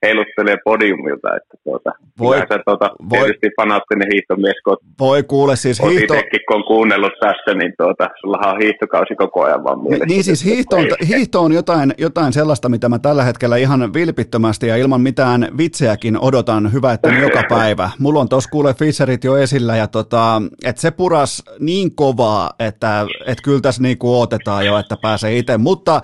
heiluttelee 0.05 0.57
podiumilta, 0.63 1.35
että 1.35 1.57
tuota, 1.63 1.91
voi, 2.19 2.37
se 2.37 2.59
tuota, 2.65 2.89
voi, 3.09 3.19
tietysti 3.19 3.47
fanaattinen 3.61 4.07
hiihtomies, 4.13 4.55
kun 4.63 4.77
voi 4.99 5.23
kuule 5.23 5.55
siis 5.55 5.81
hiihto... 5.81 6.13
itsekin, 6.13 6.39
kun 6.47 6.57
on 6.57 6.63
kuunnellut 6.63 7.11
tässä, 7.19 7.53
niin 7.53 7.73
tuota, 7.77 8.09
sulla 8.21 8.51
on 8.51 8.61
hiihtokausi 8.61 9.15
koko 9.15 9.43
ajan 9.43 9.63
vaan 9.63 9.83
mielessä. 9.83 10.05
Niin 10.05 10.23
siis 10.23 10.45
hiihto 10.45 10.75
on, 10.75 10.85
hiihto 11.07 11.41
on 11.41 11.51
jotain, 11.51 11.93
jotain 11.97 12.33
sellaista, 12.33 12.69
mitä 12.69 12.89
mä 12.89 12.99
tällä 12.99 13.23
hetkellä 13.23 13.57
ihan 13.57 13.93
vilpittömästi 13.93 14.67
ja 14.67 14.77
ilman 14.77 15.01
mitään 15.01 15.47
vitseäkin 15.57 16.17
odotan 16.19 16.73
hyvä, 16.73 16.93
että 16.93 17.09
joka 17.09 17.43
päivä. 17.49 17.89
Mulla 17.99 18.19
on 18.19 18.29
tuossa 18.29 18.49
kuule 18.49 18.73
Fisherit 18.73 19.23
jo 19.23 19.37
esillä 19.37 19.75
ja 19.75 19.87
tota, 19.87 20.41
että 20.65 20.81
se 20.81 20.91
puras 20.91 21.43
niin 21.59 21.95
kovaa, 21.95 22.51
että 22.59 23.05
et 23.25 23.37
kyllä 23.43 23.61
tässä 23.61 23.81
niinku 23.81 24.19
odotetaan 24.19 24.65
jo, 24.65 24.77
että 24.77 24.97
pääsee 25.01 25.37
itse. 25.37 25.57
Mutta 25.57 25.95
äh, 25.95 26.01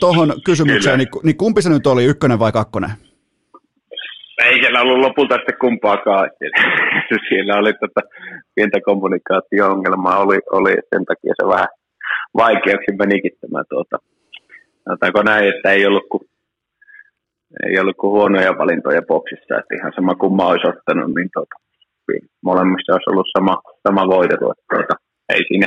tuohon 0.00 0.34
kysymykseen, 0.44 0.98
niin, 0.98 1.08
niin 1.22 1.36
kumpi 1.36 1.62
se 1.62 1.68
nyt 1.68 1.86
oli, 1.86 2.04
ykkönen 2.04 2.38
vai 2.38 2.52
kakkonen? 2.52 2.90
Ei 4.44 4.60
siellä 4.60 4.80
ollut 4.80 4.98
lopulta 4.98 5.34
sitten 5.34 5.58
kumpaakaan. 5.60 6.30
Siellä 7.28 7.54
oli 7.56 7.72
tota, 7.72 8.00
pientä 8.54 8.78
kommunikaatio-ongelmaa, 8.84 10.18
oli, 10.18 10.38
oli 10.52 10.74
sen 10.90 11.04
takia 11.04 11.34
se 11.42 11.48
vähän 11.48 11.68
vaikeaksi 12.36 12.90
menikin 12.98 13.32
tämä 13.40 13.62
tuota, 13.68 13.96
sanotaanko 14.84 15.22
näin, 15.22 15.48
että 15.48 15.72
ei 15.72 15.86
ollut 15.86 16.06
kuin, 16.10 16.24
ei 17.66 17.80
ollut 17.80 17.96
kuin 17.96 18.10
huonoja 18.10 18.58
valintoja 18.58 19.02
boksissa, 19.02 19.58
että 19.58 19.74
ihan 19.78 19.92
sama 19.94 20.14
kumma 20.14 20.46
olisi 20.46 20.68
ottanut, 20.68 21.14
niin 21.14 21.28
tuota, 21.34 21.56
molemmissa 22.42 22.92
olisi 22.92 23.10
ollut 23.10 23.28
sama, 23.38 23.54
sama 23.86 24.08
voitettu, 24.16 24.50
että 24.50 24.64
tuota, 24.74 24.94
ei 25.34 25.42
siinä, 25.48 25.66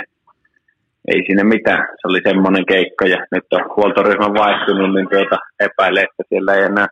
ei 1.07 1.19
siinä 1.25 1.43
mitään. 1.43 1.83
Se 1.99 2.07
oli 2.07 2.21
semmoinen 2.27 2.65
keikka 2.65 3.05
ja 3.05 3.19
nyt 3.31 3.47
on 3.51 3.63
huoltoryhmä 3.75 4.27
vaihtunut, 4.41 4.95
niin 4.95 5.09
tuota, 5.09 5.37
epäilee, 5.59 6.03
että 6.03 6.23
siellä 6.29 6.53
ei 6.53 6.63
enää 6.63 6.87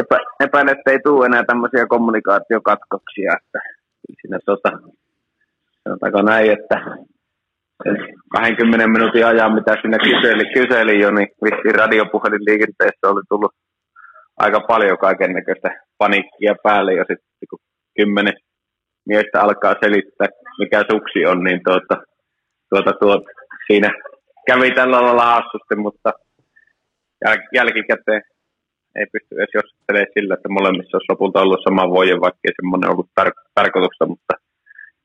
epä, 0.00 0.18
epäilen, 0.40 0.76
että 0.76 0.90
ei 0.90 0.98
tule 1.04 1.26
enää 1.26 1.44
tämmöisiä 1.44 1.86
kommunikaatiokatkoksia, 1.86 3.32
että 3.40 3.58
siinä 4.20 4.38
tota, 4.46 4.70
sanotaanko 5.84 6.22
näin, 6.22 6.50
että 6.50 6.76
20 8.32 8.88
minuutin 8.88 9.26
ajan, 9.26 9.54
mitä 9.54 9.76
sinne 9.82 9.98
kyseli, 9.98 10.44
kyseli 10.54 11.02
jo, 11.02 11.10
niin 11.10 11.28
vissiin 11.44 11.74
radiopuhelin 11.74 12.44
liikenteessä 12.48 13.08
oli 13.08 13.22
tullut 13.28 13.52
aika 14.36 14.60
paljon 14.60 14.98
kaiken 14.98 15.32
näköistä 15.32 15.68
paniikkia 15.98 16.54
päälle, 16.62 16.94
ja 16.94 17.04
sitten 17.08 17.48
kun 17.50 17.58
kymmenen 17.96 18.34
miestä 19.06 19.40
alkaa 19.40 19.74
selittää, 19.84 20.28
mikä 20.58 20.84
suksi 20.90 21.26
on, 21.26 21.44
niin 21.44 21.60
tuota, 21.64 21.96
tuota, 22.70 22.92
tuota, 23.00 23.30
siinä 23.66 23.90
kävi 24.46 24.70
tällä 24.70 25.02
lailla 25.02 25.26
hassusti, 25.26 25.76
mutta 25.76 26.10
jäl- 27.26 27.48
jälkikäteen 27.54 28.22
ei 28.98 29.06
pysty 29.12 29.32
edes 29.34 29.54
jossittelemaan 29.58 30.14
sillä, 30.14 30.34
että 30.34 30.56
molemmissa 30.58 30.96
olisi 30.96 31.10
lopulta 31.12 31.42
ollut 31.42 31.66
sama 31.68 31.94
voje, 31.96 32.14
vaikka 32.24 32.44
ei 32.44 32.58
semmoinen 32.58 32.90
ollut 32.92 33.10
tar- 33.20 33.42
tarkoitusta, 33.58 34.04
mutta 34.12 34.34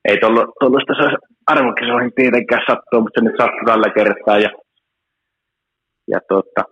ei 0.08 0.16
tuollaista 0.60 0.94
se 1.00 1.06
arvokisoihin 1.52 2.12
tietenkään 2.18 2.64
sattua, 2.68 3.00
mutta 3.00 3.16
se 3.16 3.24
nyt 3.24 3.38
sattui 3.40 3.66
tällä 3.66 3.90
kertaa 3.98 4.38
ja, 4.46 4.50
ja 6.12 6.18
tuota, 6.28 6.62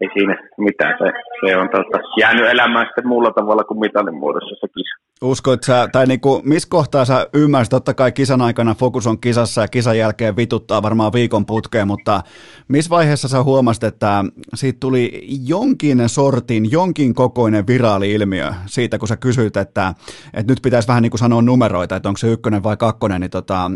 ei 0.00 0.08
siinä 0.12 0.36
mitään. 0.58 0.94
Se, 0.98 1.12
se 1.40 1.56
on 1.56 1.68
tuota, 1.70 1.98
jäänyt 2.20 2.50
elämään 2.50 2.86
sitten 2.86 3.08
muulla 3.08 3.30
tavalla 3.30 3.64
kuin 3.64 3.80
mitalin 3.80 4.14
muodossa 4.14 4.54
se 4.60 4.68
kisa. 4.68 5.10
Uskoit 5.22 5.62
sä, 5.62 5.88
tai 5.92 6.06
niinku, 6.06 6.42
missä 6.44 6.68
kohtaa 6.70 7.04
sä 7.04 7.26
ymmärsit, 7.34 7.70
totta 7.70 7.94
kai 7.94 8.12
kisan 8.12 8.40
aikana 8.42 8.74
fokus 8.74 9.06
on 9.06 9.20
kisassa 9.20 9.60
ja 9.60 9.68
kisan 9.68 9.98
jälkeen 9.98 10.36
vituttaa 10.36 10.82
varmaan 10.82 11.12
viikon 11.12 11.46
putkeen, 11.46 11.86
mutta 11.86 12.22
missä 12.68 12.90
vaiheessa 12.90 13.28
sä 13.28 13.42
huomasit, 13.42 13.84
että 13.84 14.24
siitä 14.54 14.76
tuli 14.80 15.26
jonkin 15.46 16.08
sortin, 16.08 16.70
jonkin 16.70 17.14
kokoinen 17.14 17.66
viraali-ilmiö 17.66 18.50
siitä, 18.66 18.98
kun 18.98 19.08
sä 19.08 19.16
kysyit, 19.16 19.56
että, 19.56 19.94
että 20.34 20.52
nyt 20.52 20.58
pitäisi 20.62 20.88
vähän 20.88 21.02
niin 21.02 21.10
kuin 21.10 21.18
sanoa 21.18 21.42
numeroita, 21.42 21.96
että 21.96 22.08
onko 22.08 22.18
se 22.18 22.32
ykkönen 22.32 22.62
vai 22.62 22.76
kakkonen, 22.76 23.20
niin 23.20 23.30
tota, 23.30 23.70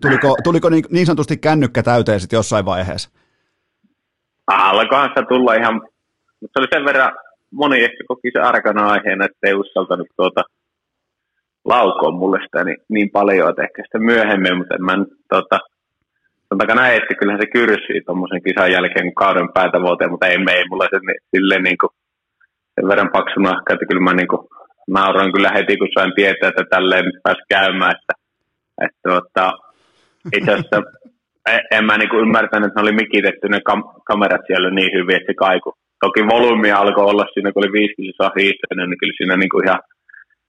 tuliko, 0.00 0.36
tuliko 0.44 0.70
niin, 0.70 0.84
niin 0.90 1.06
sanotusti 1.06 1.36
kännykkä 1.36 1.82
täyteen 1.82 2.20
sitten 2.20 2.36
jossain 2.36 2.64
vaiheessa? 2.64 3.10
Alkohan 4.50 5.10
se 5.16 5.24
tulla 5.28 5.54
ihan, 5.54 5.74
mutta 6.40 6.52
se 6.52 6.58
oli 6.60 6.66
sen 6.72 6.84
verran 6.84 7.12
moni 7.50 7.84
ehkä 7.84 8.04
koki 8.08 8.30
se 8.32 8.40
arkana 8.40 8.90
aiheena, 8.90 9.24
että 9.24 9.46
ei 9.48 9.54
uskaltanut 9.54 10.06
tuota 10.16 10.42
laukoa 11.64 12.10
mulle 12.10 12.38
sitä 12.42 12.64
niin, 12.64 12.76
niin 12.88 13.10
paljon, 13.10 13.50
että 13.50 13.62
ehkä 13.62 13.82
sitten 13.82 14.02
myöhemmin, 14.02 14.56
mutta 14.58 14.74
en 14.74 14.84
mä 14.84 14.96
nyt 14.96 15.08
tota, 15.28 15.58
sanotaanko 16.48 16.74
näin, 16.74 17.02
että 17.02 17.14
kyllähän 17.14 17.40
se 17.42 17.46
kyrsii 17.46 18.00
tuommoisen 18.06 18.42
kisan 18.42 18.72
jälkeen 18.72 19.06
kun 19.06 19.14
kauden 19.14 19.52
päätä 19.54 19.82
vuoteen, 19.82 20.10
mutta 20.10 20.26
ei, 20.26 20.36
ei 20.50 20.64
mulle 20.70 20.88
se 20.90 20.98
silleen 21.36 21.62
niin 21.62 21.78
kuin, 21.78 21.90
sen 22.74 22.88
verran 22.88 23.10
paksu 23.12 23.40
nahka, 23.40 23.72
että 23.74 23.86
kyllä 23.86 24.02
mä 24.02 24.12
niin 24.12 24.28
kuin, 24.28 24.42
nauroin 24.88 25.32
kyllä 25.32 25.50
heti, 25.54 25.76
kun 25.76 25.88
sain 25.94 26.12
tietää, 26.14 26.48
että 26.48 26.64
tälleen 26.70 27.04
pääsi 27.22 27.42
käymään, 27.48 27.92
että, 27.96 28.12
että 28.84 28.98
tuota, 29.08 29.52
itse 30.36 30.50
asiassa 30.52 30.82
en, 31.48 31.60
en 31.70 31.84
mä 31.84 31.98
niin 31.98 32.10
kuin 32.10 32.22
ymmärtänyt, 32.22 32.66
että 32.68 32.80
ne 32.80 32.82
oli 32.82 33.00
mikitetty 33.02 33.48
ne 33.48 33.60
kam- 33.70 34.02
kamerat 34.04 34.40
siellä 34.46 34.70
niin 34.70 34.92
hyvin, 34.98 35.16
että 35.16 35.32
se 35.32 35.34
kaiku. 35.34 35.74
Toki 36.00 36.20
volyymi 36.26 36.72
alkoi 36.72 37.04
olla 37.04 37.26
siinä, 37.32 37.52
kun 37.52 37.62
oli 37.62 37.72
viisi 37.72 37.94
kilsaa 37.94 38.30
hiihtänyt, 38.38 38.88
niin 38.88 38.98
kyllä 38.98 39.14
siinä 39.16 39.36
niin 39.36 39.50
kuin 39.50 39.64
ihan 39.66 39.80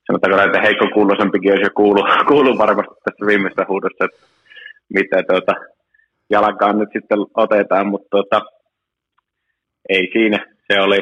sanotaanko 0.07 0.41
että 0.41 0.61
heikko 0.61 0.87
kuulosempikin 0.93 1.51
olisi 1.51 1.63
jo 1.63 1.69
kuulu, 1.75 2.01
kuulu 2.31 2.57
varmasti 2.57 2.95
tässä 3.05 3.25
viimeistä 3.25 3.65
huudossa, 3.67 4.05
että 4.05 4.21
mitä 4.93 5.23
tuota, 5.29 5.53
jalkaan 6.29 6.79
nyt 6.79 6.89
sitten 6.93 7.17
otetaan, 7.43 7.87
mutta 7.87 8.07
tuota, 8.11 8.41
ei 9.89 10.09
siinä. 10.13 10.45
Se 10.71 10.81
oli, 10.81 10.99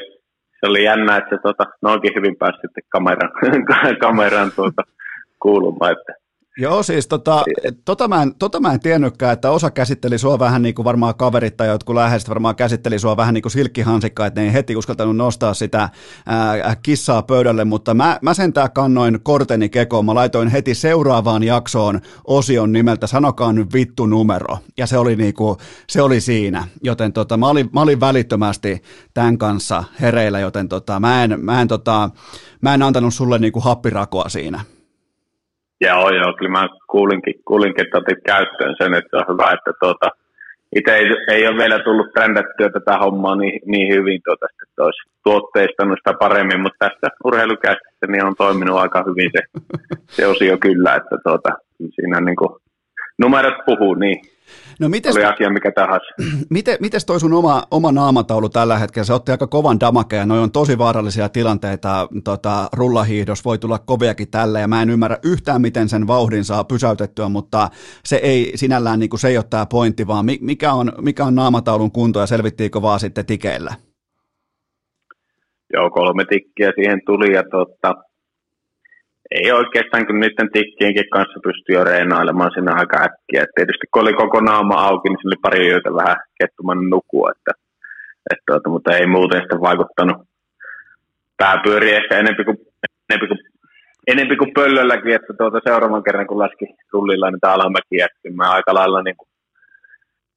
se 0.60 0.64
oli 0.70 0.84
jännä, 0.84 1.18
että 1.18 1.30
se 1.30 1.42
tuota, 1.42 1.64
noinkin 1.82 2.16
hyvin 2.16 2.36
pääsi 2.40 2.58
sitten 2.62 2.84
kameran, 2.90 3.32
kameran 4.06 4.52
tuota, 4.56 4.82
kuulumaan, 5.42 5.92
että 5.92 6.14
Joo, 6.62 6.84
siis 6.84 7.08
tota, 7.08 7.44
tota, 7.86 8.08
mä 8.08 8.22
en, 8.22 8.36
tota 8.36 8.60
mä 8.60 8.74
en 8.74 8.80
tiennytkään, 8.80 9.34
että 9.34 9.52
osa 9.52 9.72
käsitteli 9.72 10.18
sua 10.18 10.40
vähän 10.40 10.62
niin 10.62 10.76
kuin 10.76 10.84
varmaan 10.84 11.16
kaverit 11.16 11.58
tai 11.58 11.68
jotkut 11.68 11.96
läheiset 11.96 12.30
varmaan 12.30 12.56
käsitteli 12.56 13.00
sua 13.00 13.18
vähän 13.18 13.34
niin 13.34 13.42
kuin 13.42 13.52
silkkihansikka, 13.52 14.26
että 14.26 14.42
ne 14.42 14.48
ei 14.48 14.54
heti 14.54 14.76
uskaltanut 14.76 15.16
nostaa 15.16 15.54
sitä 15.54 15.90
ää, 16.26 16.76
kissaa 16.84 17.22
pöydälle, 17.22 17.66
mutta 17.66 17.94
mä, 17.94 18.20
mä 18.22 18.34
sentään 18.34 18.72
kannoin 18.72 19.20
korteni 19.24 19.70
kekoon, 19.70 20.06
mä 20.06 20.16
laitoin 20.16 20.48
heti 20.48 20.76
seuraavaan 20.76 21.44
jaksoon 21.44 22.02
osion 22.28 22.72
nimeltä 22.72 23.08
Sanokaa 23.08 23.54
nyt 23.54 23.74
vittu 23.74 24.06
numero, 24.06 24.58
ja 24.78 24.88
se 24.88 24.98
oli, 24.98 25.16
niin 25.16 25.34
kuin, 25.34 25.58
se 25.88 26.02
oli 26.02 26.22
siinä, 26.22 26.68
joten 26.84 27.14
tota, 27.14 27.38
mä, 27.38 27.48
olin, 27.48 27.70
mä 27.74 27.82
olin 27.82 28.00
välittömästi 28.00 28.84
tämän 29.14 29.38
kanssa 29.38 29.84
hereillä, 30.02 30.40
joten 30.40 30.70
tota, 30.70 31.00
mä, 31.00 31.24
en, 31.24 31.40
mä, 31.42 31.62
en, 31.62 31.68
tota, 31.68 32.10
mä 32.62 32.74
en 32.74 32.84
antanut 32.84 33.14
sulle 33.14 33.40
niin 33.40 33.54
kuin 33.54 33.64
happirakoa 33.64 34.30
siinä. 34.30 34.62
Joo, 35.82 36.10
joo, 36.10 36.34
kyllä 36.34 36.52
mä 36.52 36.70
kuulinkin, 36.88 37.34
kuulinkin 37.46 37.86
että 37.86 37.98
otit 37.98 38.24
käyttöön 38.26 38.76
sen, 38.78 38.94
että 38.94 39.18
on 39.18 39.26
hyvä, 39.34 39.52
että 39.52 39.72
tuota, 39.80 40.10
itse 40.76 40.96
ei, 40.96 41.06
ei 41.32 41.48
ole 41.48 41.58
vielä 41.58 41.80
tullut 41.80 42.14
brändättyä 42.14 42.70
tätä 42.70 42.98
hommaa 42.98 43.36
niin, 43.36 43.60
niin 43.66 43.94
hyvin, 43.94 44.22
tuota, 44.26 44.46
että 44.64 44.84
olisi 44.84 45.10
tuotteistanut 45.24 46.00
sitä 46.00 46.18
paremmin, 46.20 46.62
mutta 46.62 46.78
tässä 46.80 47.18
urheilukästissä 47.24 48.08
niin 48.08 48.26
on 48.26 48.36
toiminut 48.36 48.80
aika 48.80 49.04
hyvin 49.08 49.32
se, 49.32 49.42
se 50.08 50.28
osio 50.28 50.58
kyllä, 50.58 50.96
että 50.96 51.18
tuota, 51.24 51.50
siinä 51.96 52.22
niin 52.22 52.36
kuin, 52.36 52.50
numerot 53.18 53.66
puhuu 53.66 53.94
niin. 53.94 54.22
No 54.80 54.90
mites, 54.90 55.16
oli 55.16 55.26
asia 55.26 55.50
mikä 55.50 55.72
tahansa. 55.72 56.06
Miten, 56.50 56.78
mites 56.80 57.06
toi 57.06 57.20
sun 57.20 57.34
oma, 57.34 57.64
oma 57.72 57.92
naamataulu 57.92 58.50
tällä 58.50 58.78
hetkellä? 58.78 59.06
Se 59.06 59.14
otti 59.14 59.32
aika 59.32 59.48
kovan 59.48 59.80
damakea, 59.80 60.26
noi 60.26 60.40
on 60.40 60.52
tosi 60.52 60.78
vaarallisia 60.78 61.30
tilanteita 61.30 62.08
tota, 62.24 62.70
rullahiihdos, 62.74 63.46
voi 63.46 63.58
tulla 63.58 63.80
koviakin 63.80 64.32
tällä, 64.32 64.60
ja 64.60 64.68
mä 64.68 64.82
en 64.82 64.90
ymmärrä 64.90 65.18
yhtään, 65.24 65.62
miten 65.62 65.90
sen 65.90 66.08
vauhdin 66.08 66.44
saa 66.44 66.64
pysäytettyä, 66.64 67.30
mutta 67.30 67.70
se 68.06 68.16
ei 68.16 68.52
sinällään, 68.56 69.00
niin 69.00 69.10
kuin, 69.10 69.20
se 69.20 69.28
ei 69.28 69.38
ole 69.38 69.46
tämä 69.50 69.66
pointti, 69.66 70.08
vaan 70.08 70.26
mikä 70.42 70.74
on, 70.74 70.92
mikä 71.02 71.26
on 71.26 71.36
naamataulun 71.36 71.92
kunto, 71.92 72.20
ja 72.20 72.26
selvittiinkö 72.26 72.82
vaan 72.82 73.00
sitten 73.00 73.26
tikeillä? 73.26 73.74
Joo, 75.74 75.90
kolme 75.90 76.26
tikkiä 76.26 76.72
siihen 76.76 77.00
tuli, 77.06 77.34
ja 77.34 77.44
tota, 77.52 77.96
ei 79.32 79.52
oikeastaan, 79.52 80.06
kun 80.06 80.20
niiden 80.20 80.50
tikkienkin 80.54 81.10
kanssa 81.10 81.40
pystyi 81.44 81.76
jo 81.76 81.84
reenailemaan 81.84 82.52
sinne 82.54 82.72
aika 82.72 82.98
äkkiä. 83.08 83.44
Et 83.44 83.54
tietysti 83.56 83.88
kun 83.92 84.02
oli 84.02 84.14
koko 84.14 84.40
naama 84.42 84.76
auki, 84.88 85.10
niin 85.10 85.20
se 85.22 85.28
oli 85.28 85.42
pari 85.42 85.70
yötä 85.70 85.90
vähän 85.94 86.18
kettuman 86.40 86.90
nukua, 86.90 87.32
että, 87.36 87.52
että 88.32 88.44
tuota, 88.48 88.70
mutta 88.70 88.98
ei 88.98 89.08
muuten 89.08 89.42
sitä 89.42 89.62
vaikuttanut. 89.62 90.18
Pää 91.38 91.62
pyöri 91.64 91.92
ehkä 91.94 92.18
enemmän 92.18 92.46
kuin, 92.46 92.58
enemmän 93.10 93.30
kuin, 93.30 93.40
enemmän 94.08 94.38
kuin 94.38 94.54
pöllölläkin, 94.54 95.16
että 95.16 95.34
tuota, 95.38 95.60
seuraavan 95.64 96.04
kerran 96.04 96.28
kun 96.28 96.40
laski 96.40 96.66
rullilla 96.94 97.32
niitä 97.32 97.52
alamäkiä, 97.52 98.06
että 98.06 98.38
mä 98.38 98.52
aika 98.52 98.74
lailla 98.74 99.02
niin 99.04 99.18
kuin 99.18 99.30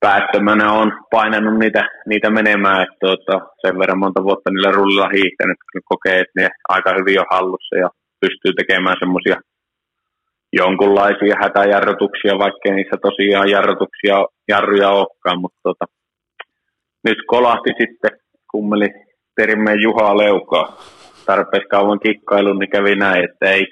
päättömänä 0.00 0.72
on 0.72 0.92
painanut 1.10 1.58
niitä, 1.58 1.82
niitä 2.06 2.30
menemään, 2.30 2.82
että 2.82 2.96
tuota, 3.00 3.46
sen 3.62 3.78
verran 3.78 3.98
monta 3.98 4.24
vuotta 4.24 4.50
niillä 4.50 4.72
rullilla 4.72 5.08
hiihtänyt, 5.14 5.58
kun 5.72 5.80
kokee, 5.84 6.20
että 6.20 6.40
ne 6.40 6.48
aika 6.68 6.90
hyvin 6.98 7.20
on 7.20 7.26
hallussa 7.30 7.76
ja 7.76 7.88
pystyy 8.22 8.52
tekemään 8.54 8.96
semmoisia 9.00 9.36
jonkunlaisia 10.52 11.34
hätäjarrutuksia, 11.42 12.38
vaikka 12.44 12.66
niissä 12.74 12.96
tosiaan 13.02 13.50
jarrutuksia, 13.50 14.16
jarruja 14.48 14.90
olekaan, 14.90 15.40
mutta 15.40 15.60
tota, 15.62 15.84
nyt 17.04 17.18
kolahti 17.26 17.70
sitten 17.80 18.10
kummeli 18.50 18.88
perimeen 19.36 19.80
Juha 19.82 20.16
Leukaa. 20.16 20.66
Tarpeeksi 21.26 21.68
kauan 21.68 22.00
kikkailun, 22.00 22.58
niin 22.58 22.70
kävi 22.70 22.94
näin, 22.94 23.24
että 23.24 23.50
ei, 23.50 23.64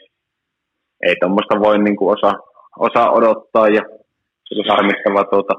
ei 1.07 1.15
tuommoista 1.21 1.61
voi 1.61 1.79
niin 1.79 1.97
kuin 1.97 2.13
osa, 2.19 2.33
osa 2.79 3.11
odottaa 3.11 3.69
ja 3.69 3.83
harmittava 4.69 5.25
tuota, 5.25 5.55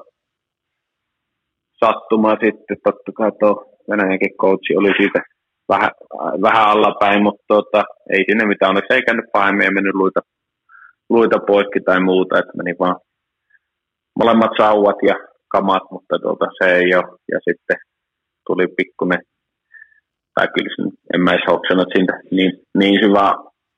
sattuma 1.86 2.32
sitten. 2.32 2.78
Totta 2.84 3.12
kai 3.18 3.32
tuo 3.40 3.66
Venäjänkin 3.90 4.38
coachi 4.42 4.76
oli 4.76 4.92
siitä 4.98 5.20
vähän, 5.74 5.92
vähän 6.48 6.68
allapäin, 6.74 7.24
mutta 7.24 7.44
tota, 7.48 7.84
ei 8.14 8.24
sinne 8.28 8.46
mitään. 8.46 8.70
Onneksi 8.70 8.94
ei 8.94 9.08
käynyt 9.08 9.32
pahemmin, 9.34 9.66
ei 9.66 9.74
mennyt 9.74 9.96
luita, 10.02 10.22
luita 11.10 11.38
poikki 11.48 11.80
tai 11.86 12.00
muuta, 12.00 12.40
että 12.40 12.58
meni 12.58 12.74
vaan 12.80 12.96
molemmat 14.20 14.52
sauvat 14.58 15.00
ja 15.10 15.16
kamat, 15.54 15.84
mutta 15.92 16.16
tuota, 16.24 16.46
se 16.58 16.66
ei 16.76 16.96
ole. 16.96 17.18
Ja 17.32 17.40
sitten 17.48 17.78
tuli 18.48 18.68
pikkuinen, 18.78 19.22
tai 20.36 20.48
kyllä 20.54 20.92
en 21.14 21.22
mä 21.22 21.32
edes 21.32 21.46
hoksannut, 21.52 21.88
että 21.88 21.98
siitä 21.98 22.14
niin, 22.32 22.52
niin 22.80 22.96
hyvä 23.06 23.28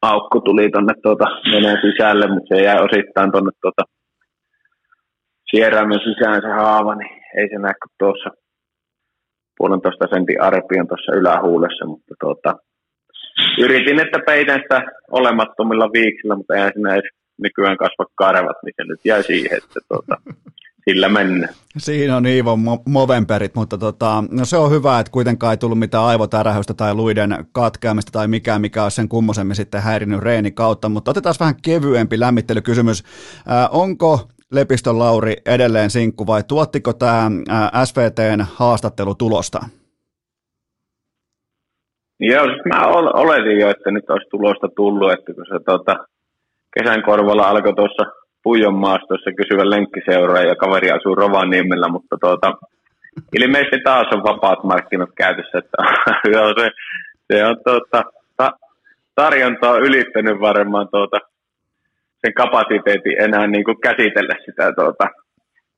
aukko 0.02 0.40
tuli 0.40 0.70
tuonne 0.70 0.94
tuota, 1.03 1.26
menee 1.52 1.78
sisälle, 1.86 2.28
mutta 2.34 2.56
se 2.56 2.64
jäi 2.64 2.78
osittain 2.88 3.32
tuonne 3.32 3.52
tuota, 3.61 3.84
sieraimen 5.49 5.99
sisään 5.99 6.41
se 6.41 6.48
haava, 6.48 6.95
niin 6.95 7.14
ei 7.38 7.49
se 7.49 7.57
näy 7.60 7.74
tuossa 7.99 8.30
puolentoista 9.57 10.05
sentin 10.13 10.41
arpion 10.41 10.88
tuossa 10.88 11.15
ylähuulessa, 11.15 11.85
mutta 11.85 12.15
tuota, 12.19 12.55
yritin, 13.59 13.99
että 13.99 14.19
peitän 14.25 14.59
sitä 14.61 14.81
olemattomilla 15.11 15.89
viiksillä, 15.93 16.35
mutta 16.35 16.55
eihän 16.55 16.71
sinä 16.75 16.93
edes 16.93 17.11
nykyään 17.41 17.77
kasva 17.77 18.05
karvat, 18.15 18.57
niin 18.63 18.73
se 18.75 18.84
nyt 18.84 18.99
jäi 19.05 19.23
siihen, 19.23 19.57
että 19.57 19.80
tuota, 19.88 20.17
sillä 20.89 21.09
mennään. 21.09 21.53
Siinä 21.77 22.17
on 22.17 22.25
Iivo 22.25 22.57
Movenperit, 22.85 23.55
mutta 23.55 23.77
tota, 23.77 24.23
no 24.31 24.45
se 24.45 24.57
on 24.57 24.71
hyvä, 24.71 24.99
että 24.99 25.11
kuitenkaan 25.11 25.51
ei 25.53 25.57
tullut 25.57 25.80
mitään 25.80 26.03
aivotärähystä 26.03 26.73
tai 26.73 26.93
luiden 26.93 27.45
katkeamista 27.51 28.11
tai 28.11 28.27
mikään, 28.27 28.61
mikä 28.61 28.84
olisi 28.84 28.95
sen 28.95 29.09
kummosemmin 29.09 29.55
sitten 29.55 29.81
häirinnyt 29.81 30.19
reeni 30.19 30.51
kautta, 30.51 30.89
mutta 30.89 31.11
otetaan 31.11 31.35
vähän 31.39 31.55
kevyempi 31.61 32.19
lämmittelykysymys. 32.19 33.03
Äh, 33.51 33.69
onko 33.71 34.27
Lepistön 34.53 34.99
Lauri 34.99 35.34
edelleen 35.45 35.89
sinkku 35.89 36.27
vai 36.27 36.41
tuottiko 36.47 36.93
tämä 36.93 37.31
SVTn 37.85 38.45
haastattelu 38.55 39.15
tulosta? 39.15 39.59
Joo, 42.19 42.43
siis 42.45 42.61
mä 42.65 42.88
oletin 43.23 43.59
jo, 43.59 43.69
että 43.69 43.91
nyt 43.91 44.09
olisi 44.09 44.30
tulosta 44.30 44.67
tullut, 44.75 45.11
että 45.11 45.34
kun 45.34 45.45
se 45.45 45.59
tota, 45.65 45.95
kesän 46.80 47.03
korvalla 47.03 47.49
alkoi 47.49 47.73
tuossa 47.75 48.03
Pujon 48.43 48.73
maastossa 48.73 49.31
kysyvä 49.38 49.69
lenkkiseura 49.69 50.41
ja 50.41 50.55
kaveri 50.55 50.91
asuu 50.91 51.15
Rovaniemellä, 51.15 51.88
mutta 51.88 52.15
tuota, 52.21 52.53
ilmeisesti 53.39 53.80
taas 53.84 54.07
on 54.15 54.23
vapaat 54.23 54.63
markkinat 54.63 55.09
käytössä, 55.17 55.57
että 55.57 55.77
se, 56.59 56.69
se 57.27 57.45
on 57.45 57.57
tuota, 57.65 58.03
ta, 58.38 58.51
tarjonta 59.15 59.71
on 59.71 59.81
ylittänyt 59.81 60.39
varmaan 60.39 60.88
tuota, 60.91 61.17
sen 62.25 62.33
kapasiteetin 62.33 63.21
enää 63.21 63.47
niin 63.47 63.63
kuin 63.63 63.81
käsitellä 63.81 64.35
sitä 64.45 64.73
tuota, 64.75 65.05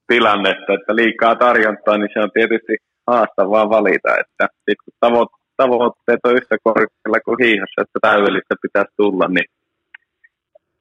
tilannetta, 0.07 0.73
että 0.73 0.95
liikaa 0.95 1.35
tarjontaa, 1.35 1.97
niin 1.97 2.09
se 2.13 2.19
on 2.19 2.31
tietysti 2.33 2.75
haastavaa 3.07 3.69
valita, 3.69 4.09
että 4.23 4.47
sit 4.65 4.79
kun 4.85 4.93
tavo- 5.05 5.39
tavoitteet 5.57 6.19
on 6.23 6.37
yhtä 6.39 6.55
korkealla 6.63 7.19
kuin 7.25 7.37
hiihossa, 7.43 7.81
että 7.81 7.99
täydellistä 8.01 8.55
pitäisi 8.61 8.93
tulla, 8.97 9.27
niin 9.27 9.47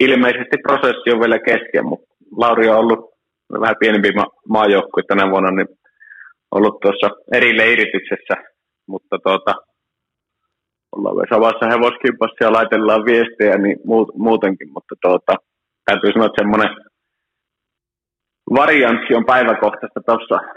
ilmeisesti 0.00 0.56
prosessi 0.66 1.10
on 1.12 1.20
vielä 1.20 1.38
kesken, 1.38 1.86
mutta 1.86 2.14
Lauri 2.36 2.68
on 2.68 2.76
ollut 2.76 3.14
vähän 3.60 3.76
pienempi 3.80 4.12
ma- 4.12 4.36
maajoukkue 4.48 5.02
tänä 5.08 5.30
vuonna, 5.30 5.50
niin 5.50 5.68
ollut 6.50 6.80
tuossa 6.80 7.08
eri 7.32 7.56
leirityksessä, 7.56 8.34
mutta 8.86 9.18
tuota, 9.24 9.54
ollaan 10.96 11.16
myös 11.16 11.28
samassa 11.30 11.66
hevoskimpassa 11.66 12.44
ja 12.44 12.52
laitellaan 12.52 13.04
viestejä 13.04 13.58
niin 13.58 13.78
muut, 13.84 14.08
muutenkin, 14.16 14.72
mutta 14.72 14.94
tuota, 15.02 15.34
täytyy 15.84 16.12
sanoa, 16.12 16.26
että 16.26 16.42
semmoinen 16.42 16.76
varianssi 18.54 19.14
on 19.14 19.24
päiväkohtaista 19.24 20.00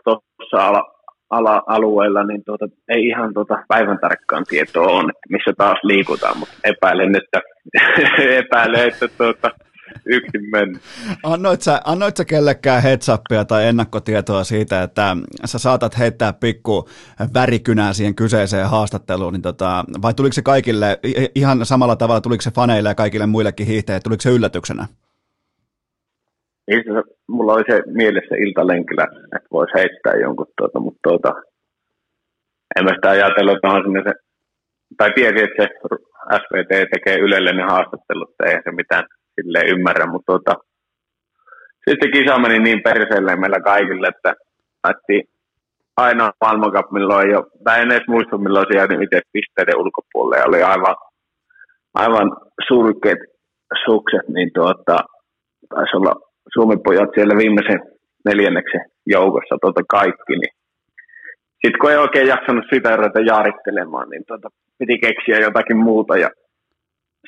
tuossa 0.04 0.68
ala, 0.68 0.84
ala, 1.30 1.64
alueella, 1.68 2.24
niin 2.24 2.44
tuota, 2.46 2.66
ei 2.90 3.08
ihan 3.08 3.34
tuota 3.34 3.64
päivän 3.68 4.00
tarkkaan 4.00 4.44
tietoa 4.50 4.88
on, 4.88 5.10
että 5.10 5.30
missä 5.30 5.54
taas 5.58 5.80
liikutaan, 5.84 6.38
mutta 6.38 6.56
epäilen, 6.64 7.16
että, 7.16 7.42
epäilen, 8.44 8.88
että 8.88 9.08
tuota, 9.08 9.52
yksin 10.06 10.50
mennyt. 10.52 10.82
Annoit 11.24 11.62
sä, 11.62 11.82
sä 12.18 12.26
kellekään 12.26 12.84
headsappia 12.84 13.46
tai 13.46 13.68
ennakkotietoa 13.68 14.44
siitä, 14.44 14.84
että 14.84 15.18
sä 15.46 15.60
saatat 15.60 15.98
heittää 16.00 16.34
pikku 16.34 16.90
värikynää 17.34 17.94
siihen 17.94 18.16
kyseiseen 18.16 18.70
haastatteluun, 18.70 19.34
niin 19.34 19.42
tota, 19.42 19.86
vai 20.02 20.14
tuliko 20.14 20.34
se 20.34 20.42
kaikille 20.42 21.00
ihan 21.36 21.66
samalla 21.66 21.96
tavalla, 21.96 22.22
tuliko 22.22 22.42
se 22.42 22.52
faneille 22.52 22.90
ja 22.90 22.96
kaikille 22.96 23.26
muillekin 23.26 23.68
hiihtäjille, 23.68 24.02
tuliko 24.02 24.22
se 24.22 24.30
yllätyksenä? 24.30 24.88
Itse 26.68 26.92
mulla 27.28 27.54
oli 27.54 27.64
se 27.70 27.84
mielessä 27.86 28.36
iltalenkillä, 28.36 29.06
että 29.36 29.48
voisi 29.52 29.74
heittää 29.74 30.14
jonkun, 30.22 30.48
tuota, 30.58 30.80
mutta 30.80 31.00
tuota, 31.04 31.32
en 32.76 32.84
mä 32.84 32.92
sitä 32.96 33.10
ajatellut, 33.10 33.56
että 33.56 33.68
on 33.68 33.84
sinne 33.84 34.02
se, 34.08 34.14
tai 34.98 35.10
tiesi, 35.16 35.44
että 35.44 35.64
se 35.64 35.70
SVT 36.42 36.90
tekee 36.94 37.16
Ylelle 37.26 37.54
ne 37.54 37.64
haastattelut, 37.64 38.30
ei 38.46 38.64
se 38.64 38.72
mitään 38.72 39.06
sille 39.36 39.60
ymmärrä, 39.74 40.06
mutta 40.06 40.26
tuota, 40.32 40.54
sitten 41.90 42.12
kisa 42.12 42.40
meni 42.40 42.60
niin 42.60 42.82
perseelle 42.84 43.36
meillä 43.36 43.60
kaikille, 43.60 44.08
että 44.08 44.34
lähti 44.88 45.30
aina 45.98 46.32
maailmankap, 46.42 46.92
milloin 46.92 47.38
ole, 47.38 47.46
tai 47.64 47.82
en 47.82 47.92
edes 47.92 48.08
muista, 48.08 48.38
milloin 48.38 48.66
se 48.72 48.78
jäänyt 48.78 49.02
itse 49.02 49.22
pisteiden 49.34 49.78
ulkopuolelle, 49.78 50.46
oli 50.48 50.64
aivan, 50.64 50.96
aivan 51.94 52.32
surkeat 52.68 53.20
sukset, 53.86 54.28
niin 54.28 54.50
tuota, 54.54 54.98
taisi 55.70 55.98
olla 55.98 56.27
Suomen 56.54 56.80
pojat 56.84 57.10
siellä 57.16 57.38
viimeisen 57.38 57.82
neljänneksen 58.26 58.82
joukossa 59.06 59.56
tuota 59.62 59.82
kaikki, 59.90 60.34
niin 60.42 60.54
sitten 61.62 61.80
kun 61.82 61.92
ei 61.92 61.98
oikein 61.98 62.28
jaksanut 62.28 62.66
sitä 62.74 62.96
ruveta 62.96 63.20
jaarittelemaan, 63.20 64.10
niin 64.10 64.24
tuota, 64.28 64.50
piti 64.80 64.98
keksiä 65.06 65.38
jotakin 65.48 65.78
muuta 65.78 66.18
ja 66.18 66.30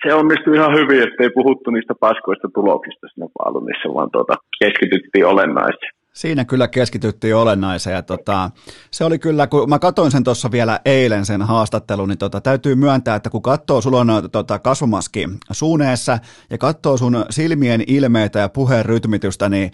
se 0.02 0.14
onnistui 0.14 0.56
ihan 0.56 0.74
hyvin, 0.80 1.04
ettei 1.04 1.30
puhuttu 1.30 1.72
niistä 1.72 1.94
paskoista 2.00 2.48
tuloksista 2.54 3.08
siinä 3.08 3.28
paalunissa, 3.38 3.94
vaan 3.94 4.12
tuota, 4.12 4.34
keskityttiin 4.60 5.26
olennaiseen. 5.26 5.99
Siinä 6.14 6.46
kyllä 6.46 6.68
keskityttiin 6.68 7.36
olennaiseen 7.36 7.94
ja 7.94 8.02
tota, 8.02 8.52
se 8.92 9.06
oli 9.06 9.20
kyllä, 9.20 9.48
kun 9.48 9.70
mä 9.70 9.80
katsoin 9.80 10.12
sen 10.12 10.24
tuossa 10.24 10.52
vielä 10.52 10.80
eilen 10.86 11.26
sen 11.26 11.42
haastattelun, 11.42 12.10
niin 12.10 12.18
tota, 12.18 12.42
täytyy 12.42 12.76
myöntää, 12.76 13.16
että 13.16 13.30
kun 13.30 13.42
katsoo, 13.42 13.82
sulla 13.82 14.00
on 14.00 14.30
tota, 14.32 14.60
kasvomaski 14.60 15.30
suuneessa 15.52 16.20
ja 16.50 16.58
katsoo 16.58 16.98
sun 16.98 17.26
silmien 17.30 17.84
ilmeitä 17.88 18.40
ja 18.40 18.50
puheen 18.50 18.86
rytmitystä, 18.86 19.50
niin 19.50 19.72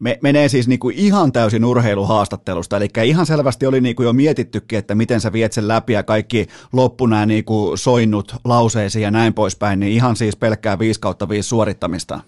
me, 0.00 0.18
menee 0.22 0.48
siis 0.48 0.68
niinku 0.68 0.90
ihan 0.94 1.32
täysin 1.32 1.64
urheiluhaastattelusta, 1.64 2.76
eli 2.76 2.88
ihan 3.04 3.26
selvästi 3.26 3.66
oli 3.66 3.80
niinku 3.80 4.02
jo 4.02 4.12
mietittykin, 4.12 4.78
että 4.78 4.94
miten 4.94 5.20
sä 5.20 5.32
viet 5.32 5.52
sen 5.52 5.68
läpi 5.68 5.92
ja 5.92 6.02
kaikki 6.02 6.46
loppu 6.72 7.06
nämä 7.06 7.26
niinku 7.26 7.72
soinnut 7.74 8.36
lauseisiin 8.44 9.02
ja 9.02 9.10
näin 9.10 9.34
poispäin, 9.34 9.80
niin 9.80 9.92
ihan 9.92 10.16
siis 10.16 10.36
pelkkää 10.36 10.78
5 10.78 11.00
kautta 11.00 11.28
5 11.28 11.48
suorittamista. 11.48 12.20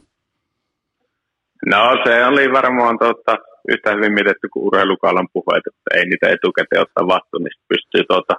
No 1.66 1.78
se 2.04 2.26
oli 2.26 2.52
varmaan 2.52 2.98
totta, 2.98 3.36
yhtä 3.72 3.94
hyvin 3.96 4.14
mietitty 4.16 4.46
kuin 4.52 4.66
urheilukaalan 4.66 5.28
puheet, 5.34 5.64
että 5.66 5.90
ei 5.96 6.04
niitä 6.04 6.26
etukäteen 6.34 6.82
ottaa 6.82 7.12
vastuun, 7.14 7.42
niin 7.44 7.66
pystyy 7.72 8.02
tuota, 8.10 8.34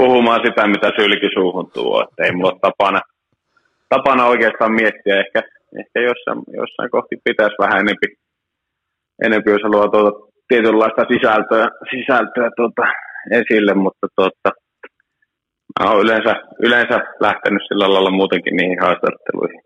puhumaan 0.00 0.40
sitä, 0.46 0.62
mitä 0.74 0.88
sylki 0.98 1.28
suuhun 1.36 1.70
tuo. 1.74 1.96
Että 2.02 2.20
ei 2.24 2.32
mulla 2.32 2.52
ole 2.52 2.64
tapana, 2.68 3.00
tapana 3.94 4.22
oikeastaan 4.32 4.72
miettiä. 4.80 5.20
Ehkä, 5.24 5.40
ehkä 5.80 5.98
jossain, 6.08 6.38
jossain 6.60 6.90
kohti 6.90 7.14
pitäisi 7.24 7.62
vähän 7.64 7.80
enempi, 7.82 8.06
enempi 9.26 9.50
jos 9.50 9.62
haluaa 9.62 9.88
tuota 9.94 10.12
tietynlaista 10.48 11.02
sisältöä, 11.12 11.66
sisältöä 11.92 12.48
tuota, 12.56 12.84
esille, 13.40 13.74
mutta 13.74 14.06
tuota, 14.16 14.50
mä 15.78 15.90
olen 15.90 16.04
yleensä, 16.04 16.32
yleensä 16.66 16.96
lähtenyt 17.26 17.62
sillä 17.68 17.92
lailla 17.92 18.18
muutenkin 18.20 18.56
niihin 18.56 18.80
haastatteluihin 18.84 19.62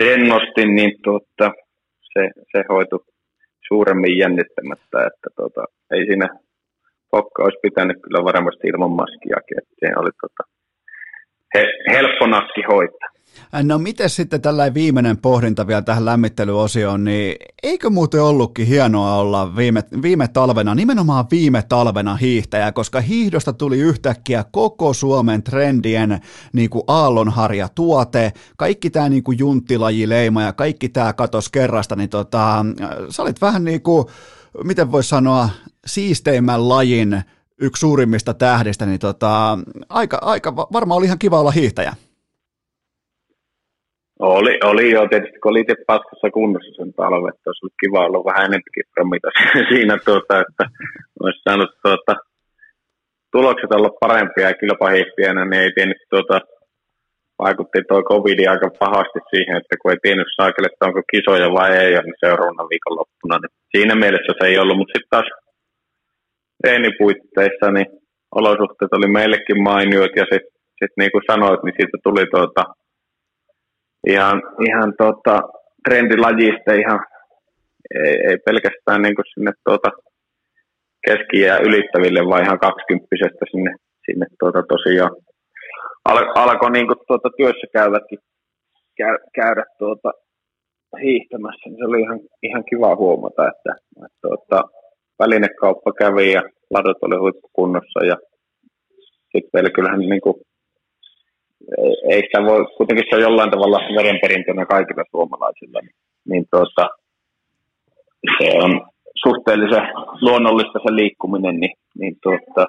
rennosti, 0.00 0.64
niin 0.66 0.92
tuota, 1.04 1.46
se, 2.12 2.22
se 2.52 2.64
hoitui 2.68 3.00
suuremmin 3.72 4.18
jännittämättä, 4.22 4.98
että 5.10 5.28
tota, 5.40 5.62
ei 5.94 6.02
siinä 6.06 6.28
Fokka 7.10 7.44
olisi 7.44 7.64
pitänyt 7.66 7.98
kyllä 8.02 8.20
varmasti 8.30 8.64
ilman 8.68 8.94
maskiakin, 9.02 9.58
että 9.60 9.74
se 9.80 9.86
oli 10.00 10.12
tota, 10.24 10.42
he, 11.54 11.62
helppo 11.94 12.24
nakki 12.26 12.62
hoitaa. 12.72 13.08
No 13.62 13.78
miten 13.78 14.10
sitten 14.10 14.40
tällainen 14.40 14.74
viimeinen 14.74 15.18
pohdinta 15.18 15.66
vielä 15.66 15.82
tähän 15.82 16.04
lämmittelyosioon, 16.04 17.04
niin 17.04 17.36
eikö 17.62 17.90
muuten 17.90 18.22
ollutkin 18.22 18.66
hienoa 18.66 19.16
olla 19.16 19.56
viime, 19.56 19.84
viime 20.02 20.28
talvena, 20.28 20.74
nimenomaan 20.74 21.24
viime 21.30 21.62
talvena 21.68 22.16
hiihtäjä, 22.16 22.72
koska 22.72 23.00
hiihdosta 23.00 23.52
tuli 23.52 23.78
yhtäkkiä 23.78 24.44
koko 24.52 24.92
Suomen 24.92 25.42
trendien 25.42 26.20
niin 26.52 26.70
kuin 26.70 26.84
aallonharja 26.86 27.68
tuote, 27.74 28.32
kaikki 28.56 28.90
tämä 28.90 29.08
niin 29.08 29.22
kuin 29.22 29.38
junttilajileima 29.38 30.42
ja 30.42 30.52
kaikki 30.52 30.88
tämä 30.88 31.12
katos 31.12 31.48
kerrasta, 31.48 31.96
niin 31.96 32.10
tota, 32.10 32.66
sä 33.10 33.22
olit 33.22 33.40
vähän 33.40 33.64
niin 33.64 33.82
kuin, 33.82 34.06
miten 34.64 34.92
voisi 34.92 35.08
sanoa, 35.08 35.48
siisteimmän 35.86 36.68
lajin 36.68 37.22
yksi 37.58 37.80
suurimmista 37.80 38.34
tähdistä, 38.34 38.86
niin 38.86 39.00
tota, 39.00 39.58
aika, 39.88 40.18
aika 40.22 40.56
varmaan 40.56 40.98
oli 40.98 41.06
ihan 41.06 41.18
kiva 41.18 41.40
olla 41.40 41.50
hiihtäjä. 41.50 41.94
Oli, 44.22 44.54
oli 44.70 44.90
jo 44.90 45.02
tietysti, 45.10 45.38
kun 45.40 45.50
oli 45.50 45.60
itse 45.60 45.74
paskassa 45.86 46.30
kunnossa 46.36 46.72
sen 46.76 46.92
talven, 46.94 47.32
että 47.32 47.48
olisi 47.48 47.62
ollut 47.62 47.80
kiva 47.82 48.06
olla 48.06 48.28
vähän 48.30 48.46
enempikin 48.48 48.90
promita 48.94 49.28
siinä, 49.70 49.94
tuota, 50.08 50.34
että 50.44 50.64
olisi 51.22 51.42
saanut 51.46 51.72
tuota, 51.82 52.12
tulokset 53.32 53.72
olla 53.72 53.98
parempia 54.04 54.48
ja 54.48 54.60
kilpahiihtiänä, 54.60 55.40
niin 55.44 55.62
ei 55.62 55.72
tiennyt 55.76 56.02
tuota, 56.10 56.36
vaikutti 57.42 57.78
tuo 57.88 58.00
covid 58.12 58.38
aika 58.52 58.68
pahasti 58.84 59.20
siihen, 59.32 59.56
että 59.60 59.74
kun 59.78 59.90
ei 59.90 60.02
tiennyt 60.02 60.34
saakelle, 60.36 60.68
että 60.70 60.86
onko 60.88 61.02
kisoja 61.12 61.48
vai 61.58 61.70
ei 61.84 61.92
ole, 61.96 62.06
niin 62.06 62.22
seuraavana 62.24 62.70
viikonloppuna. 62.72 63.36
Niin 63.38 63.54
siinä 63.74 63.94
mielessä 64.02 64.32
se 64.34 64.44
ei 64.48 64.58
ollut, 64.58 64.78
mutta 64.78 64.94
sitten 64.94 65.12
taas 65.14 65.28
treenipuitteissa 66.60 67.66
niin 67.76 67.90
olosuhteet 68.40 68.92
oli 68.98 69.08
meillekin 69.18 69.60
mainioit 69.70 70.14
ja 70.20 70.26
sitten 70.32 70.54
sit 70.78 70.94
niin 71.00 71.12
kuin 71.12 71.28
sanoit, 71.30 71.62
niin 71.62 71.76
siitä 71.78 71.96
tuli 72.06 72.24
tuota, 72.34 72.62
ihan, 74.06 74.42
ihan 74.68 74.92
tota, 74.98 75.40
trendilajista 75.88 76.72
ihan, 76.72 77.00
ei, 78.04 78.16
ei 78.28 78.36
pelkästään 78.44 79.02
niin 79.02 79.14
kuin 79.16 79.26
sinne 79.34 79.52
tuota, 79.64 79.90
keski- 81.06 81.40
ja 81.40 81.58
ylittäville 81.58 82.20
vai 82.28 82.42
ihan 82.42 82.58
kaksikymppisestä 82.58 83.44
sinne, 83.50 83.76
sinne 84.06 84.26
tuota 84.40 84.62
tosiaan 84.68 85.16
al- 86.04 86.32
alkoi 86.34 86.70
niin 86.70 86.86
tuota 87.06 87.28
työssä 87.36 87.66
käyvätkin 87.72 88.18
käy, 88.96 89.18
käydä 89.34 89.64
tuota 89.78 90.10
hiihtämässä, 91.02 91.62
niin 91.64 91.78
se 91.78 91.84
oli 91.84 92.00
ihan, 92.00 92.20
ihan 92.42 92.64
kiva 92.70 92.96
huomata, 92.96 93.42
että, 93.48 93.72
että 94.04 94.18
tuota, 94.22 94.62
välinekauppa 95.18 95.92
kävi 95.92 96.32
ja 96.32 96.42
ladot 96.70 96.96
oli 97.02 97.16
huippukunnossa 97.16 98.04
ja 98.04 98.16
sitten 99.32 99.50
vielä 99.54 99.70
kyllähän 99.70 100.00
niin 100.00 100.20
kuin, 100.20 100.34
ei, 101.78 101.94
ei 102.12 102.20
sitä 102.20 102.42
voi, 102.48 102.66
kuitenkin 102.76 103.06
se 103.08 103.16
on 103.16 103.22
jollain 103.22 103.50
tavalla 103.50 103.78
verenperintönä 103.96 104.66
kaikilla 104.66 105.04
suomalaisilla, 105.10 105.80
niin, 105.80 105.96
niin 106.28 106.44
tuota, 106.50 106.84
se 108.38 108.46
on 108.64 108.72
suhteellisen 109.24 109.86
luonnollista 110.20 110.78
se 110.78 110.94
liikkuminen, 110.94 111.60
niin, 111.60 111.74
niin 112.00 112.14
tuota, 112.22 112.66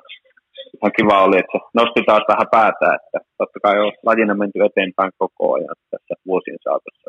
ihan 0.76 0.94
kiva 0.98 1.24
oli, 1.24 1.38
että 1.40 1.58
nosti 1.74 2.02
taas 2.06 2.24
vähän 2.28 2.50
päätä, 2.52 2.88
että 2.98 3.20
totta 3.38 3.60
kai 3.64 3.80
on 3.80 3.92
lajina 4.06 4.36
menty 4.36 4.60
eteenpäin 4.70 5.12
koko 5.18 5.54
ajan 5.54 5.76
tässä 5.92 6.14
vuosien 6.28 6.62
saatossa. 6.64 7.08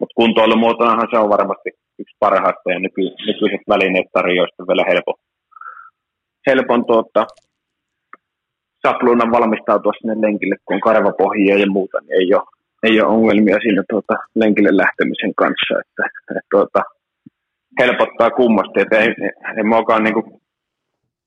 Mutta 0.00 0.14
kuntoilumuotonahan 0.20 1.08
se 1.10 1.18
on 1.18 1.34
varmasti 1.36 1.70
yksi 1.98 2.16
parhaista 2.18 2.72
ja 2.72 2.78
nyky, 2.78 3.02
nykyiset 3.26 3.64
välineet 3.68 4.08
tarjoista 4.12 4.68
vielä 4.68 4.84
helpon, 4.92 5.14
helpon 6.46 6.86
tuota, 6.86 7.26
sapluunan 8.86 9.30
valmistautua 9.30 9.92
sinne 9.92 10.26
lenkille, 10.26 10.56
kun 10.64 10.74
on 10.74 10.80
karvapohjia 10.80 11.58
ja 11.58 11.66
muuta, 11.66 11.98
niin 12.00 12.12
ei 12.20 12.34
ole, 12.34 12.42
ei 12.82 13.00
ole 13.00 13.14
ongelmia 13.16 13.58
siinä 13.62 13.82
tuota, 13.90 14.14
lenkille 14.34 14.76
lähtemisen 14.82 15.34
kanssa. 15.34 15.74
Että, 15.82 16.02
että 16.30 16.40
tuota, 16.50 16.82
helpottaa 17.80 18.30
kummasti, 18.30 18.80
että 18.80 18.98
ei, 18.98 19.10
ei 19.56 19.64
muokaan 19.64 20.04
niin 20.04 20.14
kuin 20.14 20.26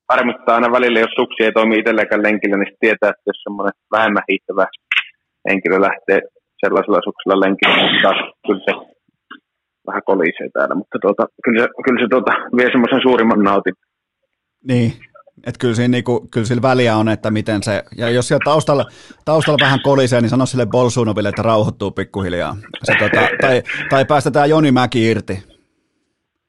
harmittaa 0.10 0.56
aina 0.56 0.72
välillä, 0.72 1.00
jos 1.00 1.16
suksi 1.16 1.44
ei 1.44 1.52
toimi 1.52 1.80
itselläkään 1.80 2.24
lenkillä, 2.24 2.58
niin 2.58 2.78
tietää, 2.80 3.10
että 3.10 3.28
jos 3.30 3.40
semmoinen 3.44 3.74
vähemmän 3.92 4.28
hiihtävä 4.30 4.66
henkilö 5.50 5.82
lähtee 5.82 6.20
sellaisella 6.62 7.02
suksella 7.08 7.40
lenkillä, 7.46 7.76
niin 7.76 8.02
taas 8.04 8.20
kyllä 8.48 8.64
se 8.68 8.74
vähän 9.88 10.02
kolisee 10.06 10.50
täällä, 10.54 10.76
mutta 10.76 10.98
tuota, 11.02 11.24
kyllä 11.44 11.64
se, 11.64 11.70
kyllä 11.86 12.00
se 12.04 12.08
tuota, 12.10 12.32
vie 12.58 12.70
semmoisen 12.72 13.02
suurimman 13.02 13.44
nautin. 13.44 13.76
Niin, 14.70 14.92
että 15.48 15.60
kyllä, 15.60 15.76
siinä, 15.76 15.92
niinku, 15.92 16.28
kyllä 16.32 16.48
sillä 16.48 16.62
väliä 16.62 16.98
on, 16.98 17.10
että 17.10 17.32
miten 17.32 17.64
se, 17.64 17.84
ja 17.98 18.10
jos 18.10 18.28
siellä 18.28 18.44
taustalla, 18.46 18.86
taustalla 19.26 19.58
vähän 19.62 19.80
kolisee, 19.84 20.22
niin 20.22 20.30
sano 20.30 20.46
sille 20.46 20.66
Bolsunoville, 20.66 21.30
että 21.30 21.42
rauhoittuu 21.42 21.92
pikkuhiljaa. 21.92 22.58
Se, 22.84 22.94
tota, 23.00 23.28
tai, 23.42 23.64
tai 23.90 24.06
päästetään 24.06 24.50
Joni 24.50 24.72
Mäki 24.72 25.12
irti. 25.12 25.44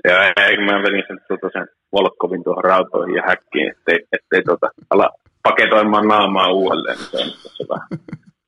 Joo, 0.05 0.19
eikö 0.21 0.63
mä 0.63 0.83
vedin 0.83 1.05
sen, 1.07 1.19
tuota, 1.29 1.49
sen 1.53 1.67
Volkovin 1.93 2.45
tuohon 2.45 2.65
rautoihin 2.65 3.17
ja 3.17 3.23
häkkiin, 3.27 3.71
ettei, 3.71 3.99
ettei 4.13 4.43
tuota, 4.43 4.67
ala 4.91 5.11
paketoimaan 5.43 6.09
naamaa 6.09 6.53
uudelleen, 6.53 6.97
niin 6.99 7.07
se 7.11 7.17
on 7.17 7.31
se 7.31 7.65
vähän, 7.69 7.89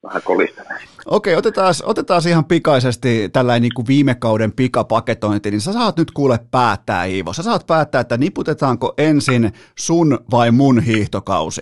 vähän 0.09 0.21
kolista. 0.25 0.63
Okei, 1.05 1.35
otetaan, 1.35 1.73
otetaan 1.83 2.21
ihan 2.29 2.45
pikaisesti 2.45 3.29
tällainen 3.33 3.61
niin 3.61 3.73
kuin 3.75 3.87
viime 3.87 4.15
kauden 4.15 4.51
pikapaketointi, 4.51 5.51
niin 5.51 5.61
sä 5.61 5.73
saat 5.73 5.97
nyt 5.97 6.11
kuule 6.11 6.39
päättää, 6.51 7.05
Iivo. 7.05 7.33
Sä 7.33 7.43
saat 7.43 7.67
päättää, 7.67 8.01
että 8.01 8.17
niputetaanko 8.17 8.93
ensin 8.97 9.51
sun 9.79 10.19
vai 10.31 10.51
mun 10.51 10.79
hiihtokausi? 10.79 11.61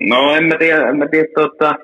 No 0.00 0.34
en 0.36 0.44
mä 0.44 0.54
tiedä, 0.58 0.88
en 0.88 0.98
mä 0.98 1.08
tiedä 1.08 1.28
tuota, 1.34 1.74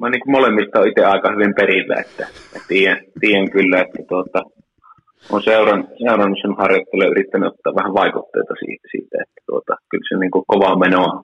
mä 0.00 0.10
niin 0.10 0.22
molemmista 0.26 0.78
olen 0.78 0.88
itse 0.88 1.04
aika 1.04 1.32
hyvin 1.32 1.54
perillä, 1.54 1.94
että, 2.00 2.26
tiedän, 2.68 2.98
tiedän, 3.20 3.50
kyllä, 3.50 3.80
että 3.80 3.98
tuota, 4.08 4.42
on 5.30 5.42
seuran, 5.42 5.88
seurannut 5.98 6.38
sen 6.42 6.56
harjoittelun 6.56 7.04
ja 7.04 7.10
yrittänyt 7.10 7.48
ottaa 7.48 7.74
vähän 7.74 7.94
vaikutteita 7.94 8.54
siitä, 8.54 8.88
siitä 8.90 9.16
että 9.22 9.40
tuota, 9.46 9.72
kyllä 9.90 10.04
se 10.08 10.18
niin 10.18 10.46
kovaa 10.46 10.78
menoa 10.78 11.22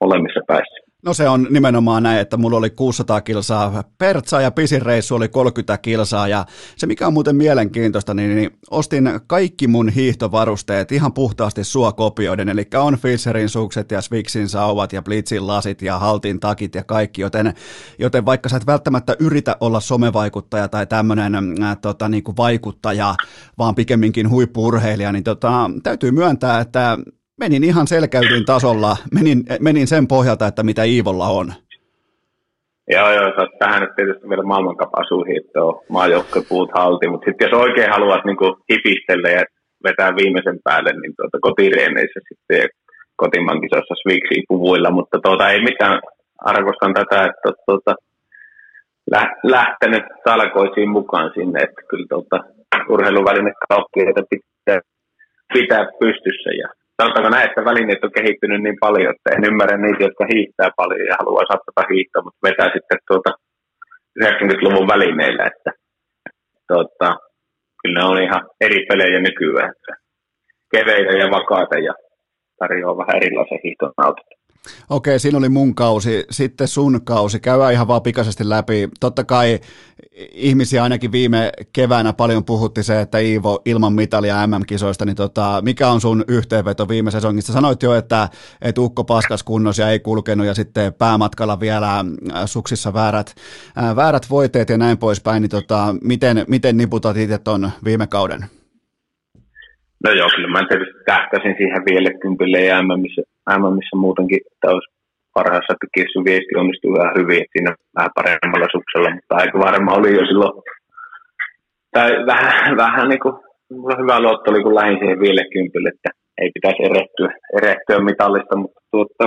molemmissa 0.00 0.40
päissä. 0.46 0.88
No 1.04 1.14
se 1.14 1.28
on 1.28 1.46
nimenomaan 1.50 2.02
näin, 2.02 2.20
että 2.20 2.36
mulla 2.36 2.56
oli 2.56 2.70
600 2.70 3.20
kilsaa 3.20 3.84
pertsaa 3.98 4.40
ja 4.40 4.50
pisin 4.50 4.82
reissu 4.82 5.14
oli 5.14 5.28
30 5.28 5.78
kilsaa. 5.78 6.28
Ja 6.28 6.44
se 6.76 6.86
mikä 6.86 7.06
on 7.06 7.12
muuten 7.12 7.36
mielenkiintoista, 7.36 8.14
niin, 8.14 8.36
niin 8.36 8.50
ostin 8.70 9.10
kaikki 9.26 9.66
mun 9.66 9.88
hiihtovarusteet 9.88 10.92
ihan 10.92 11.12
puhtaasti 11.12 11.64
sua 11.64 11.92
kopioiden, 11.92 12.48
eli 12.48 12.66
on 12.74 12.98
Fisherin 12.98 13.48
sukset 13.48 13.90
ja 13.90 14.00
Swixin 14.00 14.48
sauvat 14.48 14.92
ja 14.92 15.02
Blitzin 15.02 15.46
lasit 15.46 15.82
ja 15.82 15.98
Haltin 15.98 16.40
takit 16.40 16.74
ja 16.74 16.84
kaikki, 16.84 17.22
joten, 17.22 17.54
joten 17.98 18.26
vaikka 18.26 18.48
sä 18.48 18.56
et 18.56 18.66
välttämättä 18.66 19.16
yritä 19.18 19.56
olla 19.60 19.80
somevaikuttaja 19.80 20.68
tai 20.68 20.86
tämmöinen 20.86 21.34
äh, 21.34 21.76
tota, 21.82 22.08
niin 22.08 22.24
vaikuttaja, 22.36 23.14
vaan 23.58 23.74
pikemminkin 23.74 24.30
huippurheilija, 24.30 25.12
niin 25.12 25.24
tota, 25.24 25.70
täytyy 25.82 26.10
myöntää, 26.10 26.60
että 26.60 26.98
menin 27.38 27.64
ihan 27.64 27.86
selkäydin 27.86 28.44
tasolla, 28.44 28.96
menin, 29.14 29.38
menin 29.60 29.86
sen 29.86 30.08
pohjalta, 30.08 30.46
että 30.46 30.62
mitä 30.62 30.82
Iivolla 30.84 31.26
on. 31.28 31.52
Joo, 32.90 33.12
joo, 33.12 33.24
sä 33.24 33.40
oot 33.40 33.58
tähän 33.58 33.80
nyt 33.82 33.94
tietysti 33.96 34.28
vielä 34.28 34.42
maailmankapasuhiittoa, 34.42 35.82
maajoukkopuut 35.88 36.70
halti, 36.74 37.08
mutta 37.08 37.24
sitten 37.24 37.48
jos 37.50 37.60
oikein 37.60 37.90
haluat 37.90 38.24
niin 38.24 38.54
hipistellä 38.72 39.28
ja 39.28 39.42
vetää 39.84 40.16
viimeisen 40.16 40.58
päälle, 40.64 40.90
niin 41.00 41.14
tuota, 41.16 41.38
kotireeneissä 41.40 42.20
sitten 42.28 42.58
ja 42.62 42.68
kotimaan 43.16 43.60
puvuilla, 44.48 44.90
mutta 44.90 45.18
tuota, 45.22 45.50
ei 45.50 45.60
mitään, 45.62 46.00
arvostan 46.44 46.94
tätä, 46.94 47.24
että 47.24 47.48
tuota, 47.66 47.94
lä- 49.10 49.36
lähtenyt 49.42 50.04
talkoisiin 50.24 50.90
mukaan 50.90 51.30
sinne, 51.34 51.58
että 51.62 51.82
kyllä 51.90 52.06
tuota, 52.08 52.36
urheiluvälinekauppiaita 52.88 54.22
pitää, 54.30 54.80
pitää 55.54 55.84
pystyssä 56.00 56.50
ja 56.62 56.68
sanotaanko 57.02 57.30
näin, 57.30 57.48
että 57.48 57.64
välineet 57.70 58.04
on 58.04 58.16
kehittynyt 58.18 58.62
niin 58.62 58.78
paljon, 58.80 59.14
että 59.14 59.30
en 59.30 59.48
ymmärrä 59.50 59.76
niitä, 59.76 60.04
jotka 60.04 60.24
hiihtää 60.32 60.70
paljon 60.76 61.06
ja 61.10 61.14
haluaa 61.20 61.50
satsata 61.52 61.82
hiihtoa, 61.90 62.22
mutta 62.22 62.46
vetää 62.48 62.68
sitten 62.74 62.98
tuota 63.08 63.30
90-luvun 64.24 64.88
välineillä, 64.92 65.44
että 65.52 65.70
tuota, 66.68 67.08
kyllä 67.80 68.00
ne 68.00 68.04
on 68.04 68.22
ihan 68.22 68.42
eri 68.60 68.86
pelejä 68.88 69.20
nykyään, 69.20 69.70
että 69.74 69.92
keveitä 70.74 71.12
ja 71.22 71.30
vakaata 71.30 71.78
ja 71.78 71.94
tarjoaa 72.58 73.00
vähän 73.02 73.22
erilaisen 73.22 73.60
hiihton 73.64 73.92
nautintoa. 74.02 74.37
Okei, 74.90 75.18
siinä 75.18 75.38
oli 75.38 75.48
mun 75.48 75.74
kausi, 75.74 76.24
sitten 76.30 76.68
sun 76.68 77.00
kausi. 77.04 77.40
Käydään 77.40 77.72
ihan 77.72 77.88
vaan 77.88 78.02
pikaisesti 78.02 78.48
läpi. 78.48 78.88
Totta 79.00 79.24
kai 79.24 79.60
ihmisiä 80.32 80.82
ainakin 80.82 81.12
viime 81.12 81.52
keväänä 81.72 82.12
paljon 82.12 82.44
puhutti 82.44 82.82
se, 82.82 83.00
että 83.00 83.18
Iivo 83.18 83.62
ilman 83.64 83.92
mitalia 83.92 84.46
MM-kisoista, 84.46 85.04
niin 85.04 85.16
tota, 85.16 85.60
mikä 85.64 85.88
on 85.88 86.00
sun 86.00 86.24
yhteenveto 86.28 86.88
viime 86.88 87.10
sesongista? 87.10 87.52
Sanoit 87.52 87.82
jo, 87.82 87.94
että, 87.94 88.28
että 88.62 88.80
Ukko 88.80 89.04
paskas 89.04 89.42
kunnossa 89.42 89.90
ei 89.90 90.00
kulkenut 90.00 90.46
ja 90.46 90.54
sitten 90.54 90.94
päämatkalla 90.94 91.60
vielä 91.60 91.98
äh, 91.98 92.06
suksissa 92.46 92.92
väärät, 92.94 93.34
äh, 93.78 93.96
väärät 93.96 94.30
voiteet 94.30 94.68
ja 94.68 94.78
näin 94.78 94.98
poispäin, 94.98 95.42
niin 95.42 95.50
tota, 95.50 95.94
miten, 96.02 96.44
miten 96.48 96.76
niputat 96.76 97.16
itse 97.16 97.38
ton 97.38 97.70
viime 97.84 98.06
kauden? 98.06 98.57
No 100.04 100.10
joo, 100.18 100.28
kyllä 100.34 100.48
mä 100.48 100.68
tietysti 100.68 101.00
tähtäisin 101.06 101.54
siihen 101.58 101.82
vielä 101.90 102.10
kympille 102.22 102.60
ja 102.60 102.82
MMissä, 102.82 103.22
MMissä 103.58 103.96
muutenkin, 103.96 104.40
että 104.50 104.66
olisi 104.72 104.90
parhaassa 105.34 105.74
tekijössä 105.80 106.20
viesti 106.28 106.52
onnistui 106.60 106.98
vähän 106.98 107.16
hyvin, 107.18 107.40
että 107.42 107.54
siinä 107.54 107.72
vähän 107.96 108.16
paremmalla 108.18 108.68
suksella, 108.76 109.14
mutta 109.14 109.34
aika 109.40 109.58
varma 109.66 109.98
oli 109.98 110.10
jo 110.18 110.24
silloin, 110.26 110.54
tai 111.94 112.10
vähän, 112.32 112.76
vähän 112.84 113.08
niin 113.08 113.22
kuin, 113.24 113.34
hyvä 114.00 114.20
luotto 114.20 114.50
oli, 114.50 114.62
kun 114.62 114.74
lähdin 114.74 114.98
siihen 114.98 115.20
vielä 115.26 115.42
kympille, 115.52 115.88
että 115.94 116.10
ei 116.40 116.50
pitäisi 116.54 116.82
erehtyä, 116.90 117.30
erehtyä 117.58 117.98
mitallista, 118.10 118.54
mutta 118.62 118.80
tuota, 118.90 119.24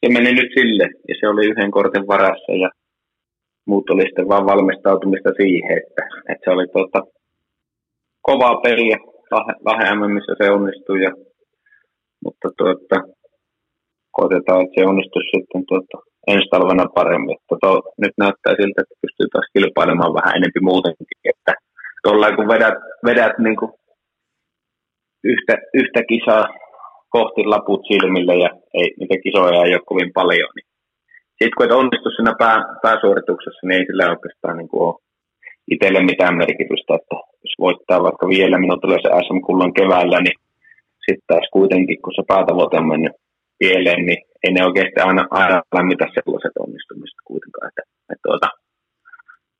se 0.00 0.06
meni 0.12 0.32
nyt 0.32 0.50
sille, 0.58 0.86
ja 1.08 1.14
se 1.20 1.28
oli 1.28 1.46
yhden 1.50 1.70
kortin 1.70 2.06
varassa, 2.06 2.52
ja 2.64 2.70
muut 3.66 3.90
oli 3.90 4.02
sitten 4.02 4.28
vaan 4.28 4.46
valmistautumista 4.46 5.30
siihen, 5.40 5.78
että, 5.82 6.02
että 6.30 6.44
se 6.44 6.50
oli 6.50 6.66
tuota, 6.74 7.00
kovaa 8.22 8.60
peliä, 8.66 8.96
vähemmän, 9.70 10.10
missä 10.10 10.32
se 10.38 10.50
onnistui. 10.50 11.02
Ja, 11.02 11.12
mutta 12.24 12.46
tuota, 12.58 12.98
koitetaan, 14.18 14.60
että 14.62 14.76
se 14.76 14.88
onnistuisi 14.90 15.30
sitten 15.34 15.62
tuota, 15.68 15.96
ensi 16.32 16.46
talvena 16.50 16.86
paremmin. 16.98 17.36
Että 17.36 17.56
to, 17.62 17.70
nyt 18.02 18.14
näyttää 18.22 18.54
siltä, 18.60 18.78
että 18.82 19.02
pystyy 19.02 19.26
taas 19.32 19.48
kilpailemaan 19.54 20.16
vähän 20.18 20.36
enemmän 20.36 20.68
muutenkin. 20.70 21.06
Että 21.32 21.52
tuolla 22.02 22.36
kun 22.36 22.48
vedät, 22.54 22.78
vedät 23.08 23.34
niin 23.44 23.56
kuin 23.60 23.72
yhtä, 25.32 25.54
yhtä 25.80 26.00
kisaa 26.12 26.44
kohti 27.16 27.42
laput 27.44 27.82
silmille 27.90 28.34
ja 28.44 28.50
ei, 28.80 28.88
niitä 28.98 29.16
kisoja 29.24 29.64
ei 29.64 29.74
ole 29.76 29.88
kovin 29.90 30.12
paljon, 30.18 30.50
niin 30.56 30.68
sitten 31.38 31.56
kun 31.56 31.66
et 31.66 31.78
onnistu 31.80 32.08
siinä 32.10 32.34
pää, 32.38 32.58
pääsuorituksessa, 32.82 33.66
niin 33.66 33.78
ei 33.78 33.86
sillä 33.86 34.10
oikeastaan 34.14 34.56
niin 34.56 34.68
kuin 34.68 34.82
ole 34.88 35.02
itselle 35.70 36.00
mitään 36.02 36.36
merkitystä, 36.42 36.94
että 36.94 37.16
jos 37.44 37.54
voittaa 37.58 38.02
vaikka 38.02 38.28
vielä 38.28 38.58
minuutilla 38.58 38.98
se 39.02 39.08
SM-kullan 39.26 39.72
keväällä, 39.78 40.18
niin 40.20 40.38
sitten 41.04 41.28
taas 41.30 41.46
kuitenkin, 41.52 41.98
kun 42.02 42.14
se 42.16 42.22
päätavoite 42.32 42.76
on 42.76 42.88
mennyt 42.88 43.12
pieleen, 43.58 44.06
niin 44.06 44.20
ei 44.44 44.52
ne 44.52 44.64
oikeastaan 44.68 45.08
aina, 45.08 45.24
aina 45.30 45.62
lämmitä 45.76 46.06
sellaiset 46.14 46.54
onnistumiset 46.64 47.20
kuitenkaan. 47.30 47.68
Että, 47.68 47.82
että 48.12 48.24
tuota, 48.26 48.48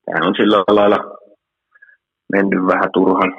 tämähän 0.05 0.28
on 0.28 0.35
sillä 0.40 0.56
lailla 0.80 1.01
mennyt 2.35 2.62
vähän 2.72 2.90
turhan, 2.97 3.32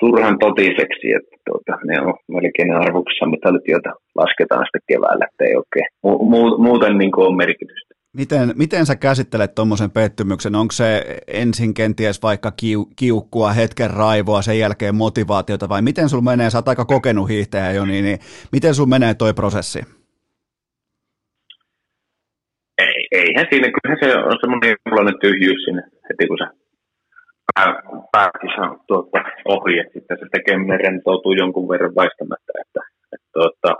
turhan 0.00 0.38
totiseksi, 0.38 1.06
että 1.18 1.36
tuota, 1.46 1.72
ne 1.86 1.94
on 2.00 2.14
melkein 2.36 2.72
arvoksissa 2.82 3.26
mitalit, 3.26 3.66
joita 3.74 3.90
lasketaan 4.20 4.64
sitten 4.66 4.88
keväällä, 4.90 5.24
että 5.26 5.44
ei 5.44 5.56
oikein 5.62 5.88
mu- 6.34 6.58
muuten 6.66 6.98
niin 6.98 7.12
kuin 7.12 7.26
ole 7.26 7.36
merkitystä. 7.36 7.93
Miten, 8.14 8.52
miten 8.56 8.86
sä 8.86 8.96
käsittelet 8.96 9.54
tuommoisen 9.54 9.90
pettymyksen? 9.90 10.54
Onko 10.54 10.72
se 10.72 11.18
ensin 11.26 11.74
kenties 11.74 12.22
vaikka 12.22 12.50
kiu, 12.50 12.88
kiukkua, 12.96 13.52
hetken 13.52 13.90
raivoa, 13.90 14.42
sen 14.42 14.58
jälkeen 14.58 14.94
motivaatiota 14.94 15.68
vai 15.68 15.82
miten 15.82 16.08
sul 16.08 16.20
menee, 16.20 16.50
sä 16.50 16.58
oot 16.58 16.68
aika 16.68 16.84
kokenut 16.84 17.28
hiihtäjä 17.28 17.72
jo, 17.72 17.84
niin, 17.84 18.04
niin 18.04 18.18
miten 18.52 18.74
sul 18.74 18.86
menee 18.86 19.14
toi 19.14 19.34
prosessi? 19.34 19.78
Ei, 22.78 23.06
eihän 23.10 23.46
siinä, 23.50 23.68
kyllähän 23.74 23.98
se 24.02 24.18
on 24.18 24.38
semmoinen 24.40 24.74
jonkunlainen 24.74 25.20
tyhjyys 25.20 25.64
sinne 25.64 25.82
heti 25.82 26.26
kun 26.26 26.38
se 26.38 26.46
pääkisa 28.12 28.62
on 28.70 28.80
tuota, 28.86 29.18
ohi, 29.44 29.78
että 29.78 29.92
sitten 29.92 30.18
se 30.18 30.26
tekeminen 30.32 30.80
rentoutuu 30.80 31.32
jonkun 31.32 31.68
verran 31.68 31.94
väistämättä, 31.94 32.52
että, 32.62 32.80
että 33.12 33.28
tuota, 33.32 33.76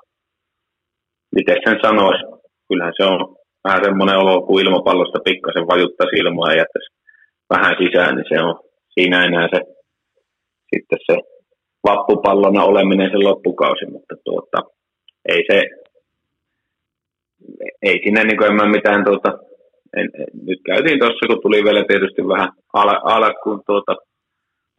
miten 1.34 1.56
sen 1.64 1.78
sanoisi, 1.82 2.24
kyllähän 2.68 2.94
se 2.96 3.04
on 3.04 3.36
vähän 3.64 3.84
semmoinen 3.84 4.18
olo, 4.18 4.42
kun 4.42 4.60
ilmapallosta 4.60 5.18
pikkasen 5.24 5.66
vajuttaisi 5.66 6.16
ilmaa 6.16 6.52
ja 6.52 6.58
jättäisi 6.58 6.94
vähän 7.50 7.74
sisään, 7.78 8.16
niin 8.16 8.26
se 8.28 8.42
on 8.42 8.54
siinä 8.94 9.24
enää 9.24 9.48
se 9.54 9.60
sitten 10.74 10.98
se 11.06 11.14
vappupallona 11.84 12.64
oleminen 12.64 13.10
se 13.10 13.16
loppukausi, 13.16 13.86
mutta 13.86 14.14
tuota, 14.24 14.58
ei 15.28 15.44
se, 15.50 15.62
ei 17.82 18.00
siinä 18.02 18.24
niin 18.24 18.38
kuin 18.38 18.50
en 18.50 18.56
mä 18.56 18.66
mitään 18.68 19.04
tuota, 19.04 19.38
en, 19.96 20.10
en, 20.20 20.26
nyt 20.46 20.60
käytiin 20.66 20.98
tuossa, 20.98 21.26
kun 21.28 21.42
tuli 21.42 21.64
vielä 21.64 21.84
tietysti 21.88 22.22
vähän 22.28 22.48
al, 22.72 23.32
tuota, 23.66 23.96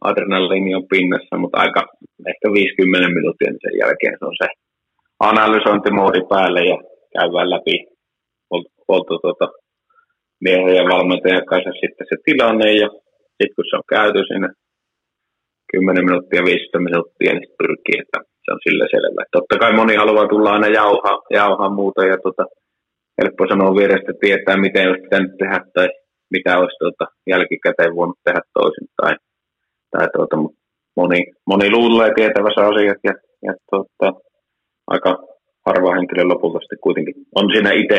adrenaliini 0.00 0.74
on 0.74 0.88
pinnassa, 0.88 1.38
mutta 1.38 1.58
aika 1.58 1.80
ehkä 2.30 2.52
50 2.52 3.08
minuuttia, 3.08 3.50
niin 3.50 3.60
sen 3.62 3.78
jälkeen 3.78 4.16
se 4.18 4.24
on 4.24 4.36
se 4.42 4.48
analysointimoodi 5.20 6.20
päälle 6.28 6.60
ja 6.64 6.76
käydään 7.12 7.50
läpi 7.50 7.95
oltu 8.88 9.18
tuota, 9.18 9.46
miehen 10.44 10.76
ja 10.76 10.84
valmentajan 10.92 11.46
kanssa 11.50 11.80
sitten 11.82 12.06
se 12.10 12.16
tilanne 12.24 12.68
ja 12.72 12.88
sitten 13.36 13.56
kun 13.56 13.68
se 13.70 13.76
on 13.76 13.88
käyty 13.96 14.20
siinä 14.30 14.48
10 15.72 16.04
minuuttia, 16.04 16.42
15 16.44 16.78
minuuttia, 16.88 17.30
niin 17.32 17.44
sitten 17.44 17.62
pyrkii, 17.62 17.98
että 18.02 18.18
se 18.44 18.48
on 18.54 18.60
sillä 18.66 18.86
selvä. 18.94 19.22
Totta 19.36 19.54
kai 19.62 19.72
moni 19.80 19.94
haluaa 20.02 20.28
tulla 20.32 20.50
aina 20.52 20.68
jauha, 20.80 21.12
jauhaa 21.40 21.76
muuta 21.78 22.02
ja 22.12 22.16
tota, 22.26 22.44
helppo 23.20 23.42
sanoa 23.48 23.78
vierestä 23.78 24.12
tietää, 24.20 24.56
miten 24.56 24.88
olisi 24.88 25.06
pitänyt 25.06 25.32
tehdä 25.40 25.60
tai 25.74 25.88
mitä 26.34 26.58
olisi 26.58 26.78
tuota, 26.80 27.04
jälkikäteen 27.32 27.96
voinut 27.96 28.18
tehdä 28.24 28.40
toisin. 28.58 28.88
Tai, 29.00 29.14
tai 29.92 30.06
tuota, 30.16 30.36
moni, 30.96 31.20
moni 31.50 31.70
luulee 31.70 32.10
tietävänsä 32.14 32.60
asiat 32.70 33.00
ja, 33.08 33.14
ja 33.46 33.52
tuota, 33.70 34.20
aika 34.86 35.10
harva 35.66 35.94
henkilö 35.94 36.24
lopulta 36.24 36.58
sitten 36.58 36.84
kuitenkin 36.86 37.14
on 37.34 37.46
siinä 37.52 37.70
itse, 37.72 37.98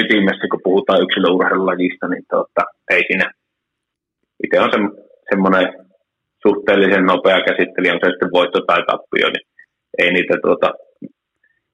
ytimessä, 0.00 0.46
kun 0.50 0.60
puhutaan 0.64 1.02
yksilöurheilulajista, 1.02 2.08
niin 2.08 2.24
tuota, 2.30 2.62
ei 2.90 3.02
siinä. 3.06 3.32
Itse 4.44 4.60
on 4.60 4.70
se, 4.72 4.78
semmoinen 5.30 5.66
suhteellisen 6.46 7.04
nopea 7.04 7.40
käsittelijä, 7.48 7.92
on 7.92 8.00
se 8.02 8.10
sitten 8.10 8.34
voitto 8.38 8.60
tai 8.60 8.82
tappio, 8.86 9.28
niin 9.28 9.46
ei 9.98 10.12
niitä 10.12 10.34
tuota, 10.42 10.68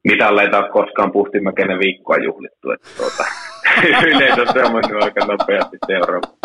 mitalleita 0.09 0.59
ole 0.59 0.71
koskaan 0.79 1.13
puhtimäkenen 1.13 1.79
viikkoa 1.79 2.17
juhlittu. 2.17 2.71
Että 2.71 2.89
tuota, 2.97 3.25
yleensä 4.13 4.53
se 4.53 4.61
on 4.65 5.03
aika 5.03 5.27
nopeasti 5.27 5.79
seuraava. 5.87 6.38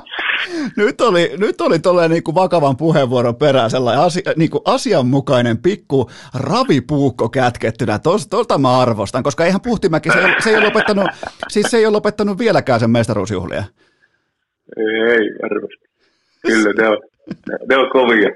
Nyt 0.77 1.01
oli, 1.01 1.31
nyt 1.37 1.61
oli 1.61 1.79
tolleen 1.79 2.11
niin 2.11 2.23
kuin 2.23 2.35
vakavan 2.35 2.77
puheenvuoron 2.77 3.35
perään 3.35 3.69
sellainen 3.69 4.03
asia, 4.03 4.33
niin 4.35 4.49
kuin 4.49 4.61
asianmukainen 4.65 5.57
pikku 5.57 6.09
ravipuukko 6.39 7.29
kätkettynä. 7.29 7.99
Tuosta 8.29 8.57
mä 8.57 8.79
arvostan, 8.79 9.23
koska 9.23 9.45
eihän 9.45 9.61
Puhtimäki, 9.61 10.11
se 10.11 10.19
ei, 10.19 10.41
se 10.41 10.49
ei 10.49 10.55
ole 10.55 10.65
lopettanut, 10.65 11.07
siis 11.47 11.71
se 11.71 11.77
ei 11.77 11.85
ole 11.85 11.93
lopettanut 11.93 12.37
vieläkään 12.37 12.79
sen 12.79 12.89
mestaruusjuhlia. 12.89 13.63
Ei 14.77 15.29
varmasti. 15.41 15.85
Kyllä 16.47 16.73
ne 16.77 16.89
on, 16.89 16.97
ne 17.69 17.77
on 17.77 17.89
kovia. 17.89 18.29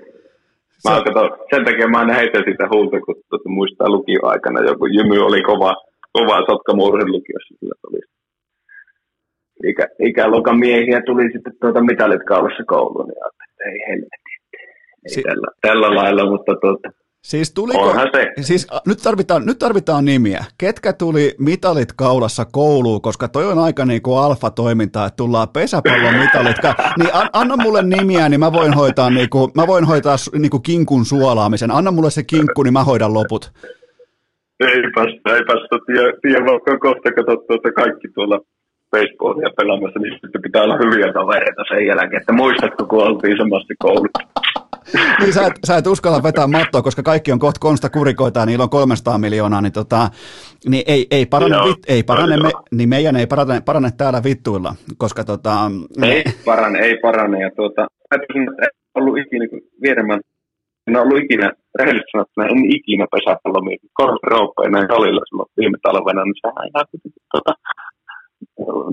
Mä 0.83 0.97
se... 0.97 1.03
kato, 1.03 1.37
sen 1.49 1.65
takia 1.65 1.87
mä 1.87 1.99
aina 1.99 2.13
heitän 2.13 2.43
sitä 2.51 2.67
huulta, 2.73 3.01
kun 3.05 3.15
tuota, 3.29 3.49
muistaa 3.49 3.89
lukioaikana 3.89 4.61
joku 4.61 4.85
jymy 4.85 5.19
oli 5.19 5.41
kova, 5.41 5.75
kova 6.13 6.45
Sotkamo 6.49 6.83
urheilulukiossa. 6.85 7.55
Kyllä 7.59 7.75
oli. 7.89 7.99
Ikä, 9.63 9.87
ikäluokan 9.99 10.59
miehiä 10.59 11.01
tuli 11.05 11.31
sitten 11.31 11.53
tuota 11.61 11.81
mitalit 11.83 12.23
kaulassa 12.27 12.63
kouluun, 12.67 13.07
niin 13.07 13.17
että 13.27 13.69
ei 13.69 13.77
helvetti. 13.89 14.31
Ei 15.05 15.13
si- 15.13 15.23
tällä, 15.23 15.47
tällä 15.61 15.95
lailla, 15.95 16.31
mutta 16.31 16.55
tuota, 16.61 16.89
Siis 17.27 17.53
tuliko, 17.53 17.93
se. 18.13 18.31
Siis, 18.41 18.67
nyt, 18.87 18.97
tarvitaan, 19.03 19.45
nyt 19.45 19.59
tarvitaan 19.59 20.05
nimiä. 20.05 20.45
Ketkä 20.57 20.93
tuli 20.93 21.35
mitalit 21.39 21.93
kaulassa 21.93 22.45
kouluun, 22.51 23.01
koska 23.01 23.27
toi 23.27 23.45
on 23.45 23.59
aika 23.59 23.85
niin 23.85 24.01
kuin 24.01 24.19
alfa-toimintaa, 24.19 25.05
että 25.05 25.17
tullaan 25.17 25.49
pesäpallon 25.49 26.13
mitalit. 26.13 26.57
Niin 26.99 27.09
an, 27.13 27.29
anna 27.33 27.57
mulle 27.57 27.83
nimiä, 27.83 28.29
niin 28.29 28.39
mä 28.39 28.51
voin 28.53 28.73
hoitaa, 28.73 29.09
niin 29.09 29.29
kuin, 29.29 29.51
mä 29.55 29.67
voin 29.67 29.85
hoitaa 29.85 30.15
niin 30.37 30.49
kuin 30.49 30.63
kinkun 30.63 31.05
suolaamisen. 31.05 31.71
Anna 31.71 31.91
mulle 31.91 32.11
se 32.11 32.23
kinkku, 32.23 32.63
niin 32.63 32.73
mä 32.73 32.83
hoidan 32.83 33.13
loput. 33.13 33.51
Ei 34.59 34.81
päästä, 34.95 35.35
ei 35.35 35.43
päästä. 35.47 35.75
Tiedä, 35.85 36.13
tiedä 36.21 36.45
vaikka 36.45 36.77
kohta 36.77 37.11
katsottu, 37.11 37.53
että 37.53 37.71
kaikki 37.71 38.07
tuolla 38.15 38.39
baseballia 38.91 39.49
pelaamassa, 39.57 39.99
niin 39.99 40.13
sitten 40.13 40.41
pitää 40.41 40.63
olla 40.63 40.77
hyviä 40.77 41.13
kavereita 41.13 41.63
sen 41.67 41.85
jälkeen. 41.87 42.21
Että 42.21 42.33
muistatko, 42.33 42.85
kun 42.85 43.03
oltiin 43.03 43.37
samassa 43.37 43.73
koulussa? 43.79 44.23
niin 45.19 45.33
sä 45.33 45.45
et, 45.47 45.53
sä 45.67 45.77
et 45.77 45.87
uskalla 45.87 46.23
vetää 46.23 46.47
mattoa, 46.47 46.81
koska 46.81 47.03
kaikki 47.03 47.31
on 47.31 47.39
kohta 47.39 47.59
konsta 47.59 47.89
kurikoita 47.89 48.39
ja 48.39 48.45
niillä 48.45 48.63
on 48.63 48.69
300 48.69 49.17
miljoonaa, 49.17 49.61
niin, 49.61 49.73
tota, 49.73 50.09
niin 50.69 50.83
ei, 50.87 51.07
ei, 51.11 51.25
parane, 51.25 51.55
joo, 51.55 51.67
vit, 51.67 51.83
ei 51.87 52.03
parane, 52.03 52.37
me, 52.37 52.49
niin 52.71 52.89
meidän 52.89 53.15
ei 53.15 53.27
parane, 53.27 53.61
parane 53.65 53.89
täällä 53.97 54.21
vittuilla, 54.23 54.75
koska 54.97 55.23
tota... 55.23 55.71
Ei 56.03 56.23
me... 56.25 56.33
parane, 56.45 56.79
ei 56.79 56.97
parane, 57.01 57.41
ja 57.41 57.51
tuota, 57.55 57.87
en 58.15 58.47
ollut 58.95 59.17
ikinä 59.17 59.45
vieremään 59.81 60.19
en 60.87 60.97
ollut 61.01 61.23
ikinä, 61.23 61.47
rehellisesti 61.79 62.11
sanottuna, 62.11 62.47
en 62.47 62.61
ikinä 62.77 63.05
pesäpallomiehen. 63.13 63.89
Korpi 63.99 64.27
Roope 64.31 64.69
näin 64.69 64.87
salilla 64.91 65.23
silloin 65.25 65.49
viime 65.59 65.77
talvena, 65.85 66.23
niin 66.23 66.41
sehän 66.41 66.67
ihan 66.69 66.85
tuota, 67.31 67.53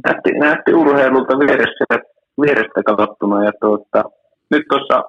näytti, 0.05 0.31
näytti 0.39 0.75
urheilulta 0.75 1.39
vierestä, 1.39 1.85
vierestä 2.41 2.83
katsottuna. 2.87 3.45
Ja 3.45 3.53
tuota, 3.61 4.05
nyt 4.51 4.63
tuossa 4.69 5.03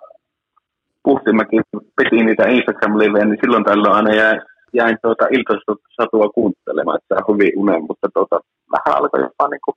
Puhtimäki 1.03 1.57
piti 1.98 2.23
niitä 2.23 2.44
Instagram-livejä, 2.44 3.26
niin 3.26 3.41
silloin 3.41 3.64
tällöin 3.64 3.95
aina 3.95 4.14
jäin, 4.15 4.41
jäin 4.73 4.98
tuota 5.02 5.26
iltasatua 5.32 6.30
kuuntelemaan, 6.30 6.98
että 6.98 7.15
saa 7.15 7.34
hyvin 7.34 7.52
unen, 7.56 7.82
mutta 7.90 8.07
tuota, 8.14 8.40
vähän 8.72 8.98
alkoi 8.98 9.22
jopa 9.22 9.48
niin 9.49 9.64
kuin 9.65 9.76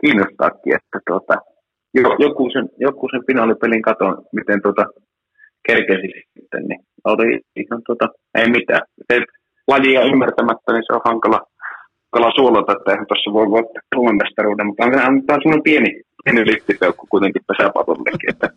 kiinnostaakin, 0.00 0.74
että 0.76 0.98
tuota, 1.08 1.34
joku, 2.18 2.50
sen, 2.52 2.68
joku 2.78 3.08
sen 3.10 3.26
finaalipelin 3.26 3.82
katon, 3.82 4.24
miten 4.32 4.62
tuota, 4.62 4.84
kerkesi 5.66 6.08
sitten, 6.34 6.62
niin 6.68 6.80
oli 7.04 7.40
ihan 7.56 7.82
tuota, 7.86 8.08
ei 8.34 8.50
mitään. 8.50 8.82
Se 9.12 9.20
lajia 9.68 10.02
ymmärtämättä, 10.12 10.72
niin 10.72 10.84
se 10.86 10.92
on 10.92 11.00
hankala, 11.04 11.40
hankala 12.12 12.32
suolata, 12.34 12.72
että 12.72 12.90
eihän 12.90 13.06
tuossa 13.06 13.32
voi 13.32 13.50
voittaa 13.50 13.82
Suomen 13.94 14.16
mestaruuden, 14.22 14.66
mutta 14.66 14.84
on, 14.84 14.94
on, 14.94 15.22
semmoinen 15.42 15.62
pieni, 15.62 16.02
pieni 16.24 16.46
littipeukku 16.46 17.06
kuitenkin 17.10 17.42
pesäpallollekin, 17.48 18.30
että 18.32 18.48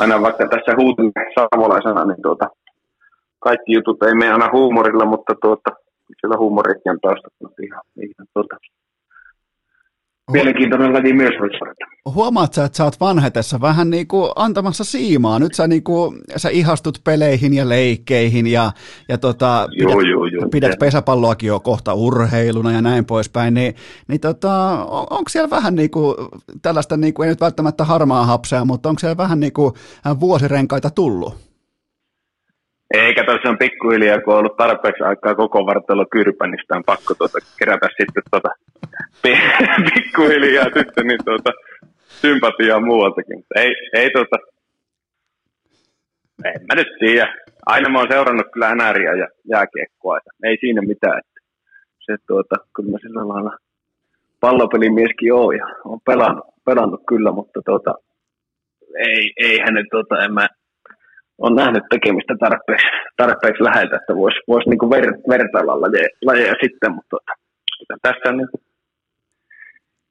aina 0.00 0.22
vaikka 0.22 0.48
tässä 0.48 0.72
huutin 0.76 1.12
savolaisena, 1.34 2.04
niin 2.04 2.22
tuota, 2.22 2.46
kaikki 3.38 3.72
jutut 3.72 4.02
ei 4.02 4.14
mene 4.14 4.32
aina 4.32 4.48
huumorilla, 4.52 5.04
mutta 5.04 5.34
tuota, 5.42 5.70
sillä 6.20 6.36
huumorikin 6.38 6.92
on 6.92 6.98
taustalla 7.02 7.54
ihan, 7.66 7.82
ihan 7.96 8.26
tuota, 8.34 8.56
mielenkiintoinen 10.32 10.92
laji 10.92 11.12
myös 11.12 11.32
Huomaat 12.14 12.54
sä, 12.54 12.64
että 12.64 12.76
sä 12.76 12.84
oot 12.84 13.00
vanhetessa 13.00 13.60
vähän 13.60 13.90
niin 13.90 14.08
kuin 14.08 14.30
antamassa 14.36 14.84
siimaa. 14.84 15.38
Nyt 15.38 15.54
sä, 15.54 15.66
niin 15.66 15.82
kuin, 15.82 16.20
sä 16.36 16.48
ihastut 16.48 17.00
peleihin 17.04 17.54
ja 17.54 17.68
leikkeihin 17.68 18.46
ja, 18.46 18.72
ja 19.08 19.18
tota, 19.18 19.68
joo, 19.70 19.90
pidät, 19.90 20.10
joo, 20.10 20.26
joo, 20.26 20.48
pidät 20.48 20.78
pesäpalloakin 20.78 21.46
jo 21.46 21.60
kohta 21.60 21.94
urheiluna 21.94 22.72
ja 22.72 22.82
näin 22.82 23.04
poispäin. 23.04 23.54
Niin, 23.54 23.74
niin 24.08 24.20
tota, 24.20 24.84
on, 24.84 25.06
onko 25.10 25.28
siellä 25.28 25.50
vähän 25.50 25.74
niin 25.74 25.90
kuin, 25.90 26.16
tällaista, 26.62 26.96
niin 26.96 27.14
kuin, 27.14 27.26
ei 27.26 27.32
nyt 27.32 27.40
välttämättä 27.40 27.84
harmaa 27.84 28.26
hapsea, 28.26 28.64
mutta 28.64 28.88
onko 28.88 28.98
siellä 28.98 29.16
vähän 29.16 29.40
niin 29.40 29.52
kuin 29.52 29.74
vuosirenkaita 30.20 30.90
tullut? 30.90 31.53
Eikä 32.90 33.24
tässä 33.24 33.48
on 33.48 33.58
pikkuhiljaa, 33.58 34.20
kun 34.20 34.32
on 34.34 34.38
ollut 34.38 34.56
tarpeeksi 34.56 35.04
aikaa 35.04 35.34
koko 35.34 35.66
vartalo 35.66 36.06
kyrpä, 36.10 36.46
niin 36.46 36.58
sitä 36.60 36.76
on 36.76 36.84
pakko 36.84 37.14
tuota, 37.14 37.38
kerätä 37.58 37.88
sitten 37.98 38.22
tuota, 38.30 38.48
pikkuhiljaa 39.94 40.64
sitten 40.64 41.06
niin 41.06 41.24
tuota, 41.24 41.50
sympatiaa 42.08 42.80
muualtakin. 42.80 43.44
ei, 43.56 43.74
ei 43.92 44.10
tuota, 44.10 44.36
en 46.44 46.60
mä 46.68 46.74
nyt 46.74 46.88
tiedä. 46.98 47.34
Aina 47.66 47.88
mä 47.88 47.98
oon 47.98 48.08
seurannut 48.10 48.46
kyllä 48.52 48.74
NRiä 48.74 49.14
ja 49.14 49.28
jääkiekkoa. 49.50 50.18
Ei 50.44 50.56
siinä 50.60 50.82
mitään. 50.82 51.18
Että 51.18 51.40
se, 52.06 52.16
tuota, 52.26 52.54
kyllä 52.76 52.90
mä 52.90 52.98
sillä 53.02 53.28
lailla 53.28 53.56
pallopelimieskin 54.40 55.34
oon 55.34 55.52
ja 55.52 55.66
on 55.84 56.00
pelannut, 56.06 56.44
pelannut 56.64 57.02
kyllä, 57.08 57.32
mutta 57.32 57.60
tuota, 57.66 57.94
ei, 58.98 59.32
ei 59.36 59.58
hänen, 59.58 59.86
tota, 59.90 60.24
en 60.24 60.34
mä 60.34 60.46
on 61.38 61.54
nähnyt 61.54 61.84
tekemistä 61.90 62.34
tarpeeksi, 62.40 62.86
tarpeeksi 63.16 63.64
läheltä, 63.64 63.96
että 63.96 64.16
voisi 64.16 64.38
vois 64.48 64.66
niinku 64.66 64.90
ver, 64.90 65.06
vertailla 65.28 65.80
lajeja, 65.80 66.08
lajeja 66.24 66.54
sitten, 66.62 66.92
mutta 66.92 67.16
tota, 67.78 67.94
tässä 68.02 68.28
on, 68.30 68.36
niinku, 68.36 68.58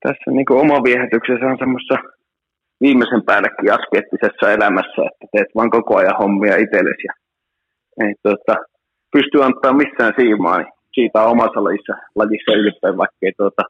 tässä 0.04 0.32
niinku 0.32 0.54
oma 0.58 0.84
viehätyksessä 0.84 1.46
on 1.46 1.58
semmoisessa 1.60 1.98
viimeisen 2.82 3.24
päällekin 3.26 3.74
askeettisessa 3.74 4.52
elämässä, 4.52 5.02
että 5.08 5.26
teet 5.32 5.50
vaan 5.56 5.70
koko 5.70 5.98
ajan 5.98 6.20
hommia 6.22 6.56
itsellesi 6.56 7.06
ja 7.08 7.14
ei 8.06 8.14
tota, 8.24 8.56
pysty 9.14 9.44
antaa 9.44 9.74
missään 9.74 10.14
siimaa, 10.20 10.58
niin 10.58 10.74
siitä 10.94 11.22
on 11.22 11.32
omassa 11.32 11.64
lajissa, 11.64 11.94
lajissa 12.16 12.52
ylpeä, 12.62 12.98
vaikka 12.98 13.18
ei 13.22 13.34
tuota, 13.38 13.64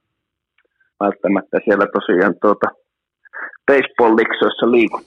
välttämättä 1.00 1.58
siellä 1.66 1.86
tosiaan 1.98 2.36
tuota, 2.42 2.68
baseball-liksoissa 3.72 4.72
liikut. 4.72 5.04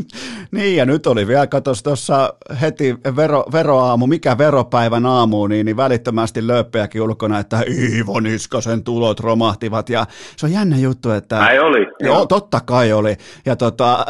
niin, 0.52 0.76
ja 0.76 0.86
nyt 0.86 1.06
oli 1.06 1.26
vielä, 1.26 1.46
katos 1.46 1.82
tuossa 1.82 2.34
heti 2.60 2.96
vero, 3.16 3.44
veroaamu, 3.52 4.06
mikä 4.06 4.38
veropäivän 4.38 5.06
aamu, 5.06 5.46
niin, 5.46 5.66
niin 5.66 5.76
välittömästi 5.76 6.46
lööppejäkin 6.46 7.02
ulkona, 7.02 7.38
että 7.38 7.62
Iivo 7.68 8.20
Niskasen 8.20 8.84
tulot 8.84 9.20
romahtivat, 9.20 9.88
ja 9.90 10.06
se 10.36 10.46
on 10.46 10.52
jännä 10.52 10.76
juttu, 10.76 11.10
että... 11.10 11.38
Näin 11.38 11.60
oli. 11.60 11.80
Joo, 11.80 12.14
joo. 12.14 12.26
totta 12.26 12.60
kai 12.60 12.92
oli, 12.92 13.16
ja 13.46 13.56
tota, 13.56 14.06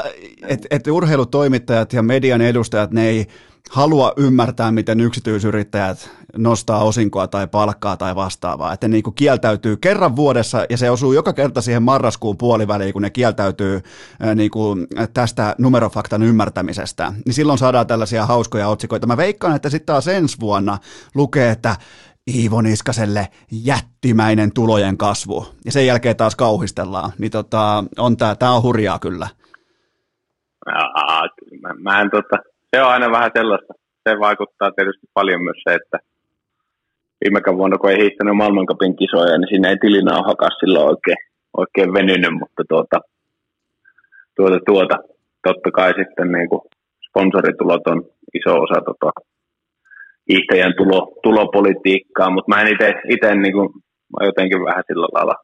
että 0.49 0.69
et 0.71 0.87
urheilutoimittajat 0.87 1.93
ja 1.93 2.03
median 2.03 2.41
edustajat, 2.41 2.91
ne 2.91 3.09
ei 3.09 3.27
halua 3.71 4.13
ymmärtää, 4.17 4.73
miten 4.73 5.01
yksityisyrittäjät 5.01 6.11
nostaa 6.37 6.85
osinkoa 6.85 7.27
tai 7.27 7.47
palkkaa 7.47 7.97
tai 7.97 8.15
vastaavaa. 8.15 8.73
Että 8.73 8.89
ne 8.89 8.93
niin 8.93 9.15
kieltäytyy 9.15 9.77
kerran 9.77 10.17
vuodessa, 10.17 10.67
ja 10.71 10.77
se 10.77 10.91
osuu 10.91 11.13
joka 11.13 11.33
kerta 11.33 11.61
siihen 11.61 11.83
marraskuun 11.83 12.39
puoliväliin, 12.39 12.93
kun 12.93 13.03
ne 13.03 13.11
kieltäytyy 13.11 13.81
niin 14.35 14.51
kuin 14.51 14.87
tästä 15.15 15.55
numerofaktan 15.59 16.23
ymmärtämisestä. 16.23 17.13
Niin 17.27 17.35
silloin 17.35 17.59
saadaan 17.59 17.87
tällaisia 17.87 18.27
hauskoja 18.27 18.69
otsikoita. 18.69 19.07
Mä 19.07 19.17
veikkaan, 19.17 19.57
että 19.57 19.71
sitten 19.71 19.87
taas 19.87 20.09
ensi 20.09 20.41
vuonna 20.41 20.79
lukee, 21.15 21.51
että 21.51 21.77
Iivo 22.35 22.63
Niskaselle 22.63 23.29
jättimäinen 23.53 24.53
tulojen 24.53 24.97
kasvu. 24.99 25.47
Ja 25.65 25.73
sen 25.73 25.87
jälkeen 25.87 26.17
taas 26.17 26.37
kauhistellaan. 26.37 27.13
Niin 27.19 27.31
tota, 27.31 27.85
on 27.99 28.17
tää, 28.17 28.35
tää 28.35 28.53
on 28.53 28.63
hurjaa 28.63 28.99
kyllä. 28.99 29.29
Mä, 31.63 31.75
mä 31.83 32.01
en 32.01 32.11
tota, 32.11 32.43
se 32.71 32.83
on 32.83 32.91
aina 32.91 33.11
vähän 33.11 33.31
sellaista. 33.39 33.75
Se 34.09 34.19
vaikuttaa 34.21 34.71
tietysti 34.71 35.07
paljon 35.15 35.43
myös 35.43 35.61
se, 35.69 35.75
että 35.75 35.99
viime 37.21 37.41
vuonna, 37.59 37.79
kun 37.79 37.91
ei 37.91 37.99
hiihtänyt 37.99 38.37
maailmankapin 38.37 38.97
kisoja, 38.97 39.39
niin 39.39 39.49
siinä 39.49 39.69
ei 39.69 39.77
tilinauhakaan 39.77 40.59
silloin 40.61 40.89
oikein, 40.89 41.21
oikein 41.57 41.95
venynyt, 41.95 42.35
mutta 42.41 42.63
tuota, 42.69 42.99
tuota, 44.37 44.59
tuota, 44.67 44.97
totta 45.47 45.71
kai 45.71 45.93
sitten 46.01 46.33
niin 46.33 46.49
kuin 46.49 46.63
sponsoritulot 47.09 47.87
on 47.87 47.99
iso 48.39 48.53
osa 48.65 48.81
tota, 48.89 49.11
hiihtäjän 50.29 50.75
tulo, 50.77 51.01
tulopolitiikkaa, 51.23 52.31
mutta 52.31 52.55
mä 52.55 52.61
en 52.63 52.75
itse 53.15 53.35
niin 53.35 53.53
kuin, 53.53 53.69
mä 54.13 54.27
jotenkin 54.27 54.65
vähän 54.65 54.85
sillä 54.87 55.09
lailla 55.13 55.37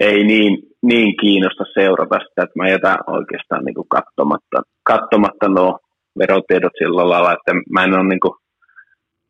ei 0.00 0.24
niin, 0.24 0.58
niin 0.82 1.16
kiinnosta 1.16 1.64
seurata 1.74 2.18
sitä, 2.18 2.42
että 2.42 2.58
mä 2.58 2.68
jätän 2.68 2.98
oikeastaan 3.06 3.64
niin 3.64 3.74
kuin 3.74 3.88
katsomatta, 3.88 4.62
katsomatta 4.82 5.48
nuo 5.48 5.78
verotiedot 6.18 6.72
sillä 6.78 7.08
lailla, 7.08 7.32
että 7.32 7.52
mä 7.70 7.84
en 7.84 7.94
ole 7.94 8.08
niin 8.08 8.20
kuin, 8.20 8.34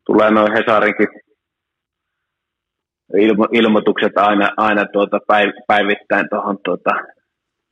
tulee 0.07 0.31
noin 0.31 0.53
Hesarinkin 0.53 1.09
ilmo, 3.17 3.47
ilmoitukset 3.53 4.19
aina, 4.19 4.49
aina 4.57 4.85
tuota 4.93 5.19
päiv, 5.27 5.51
päivittäin 5.67 6.29
tuohon 6.31 6.59
tuota, 6.65 6.91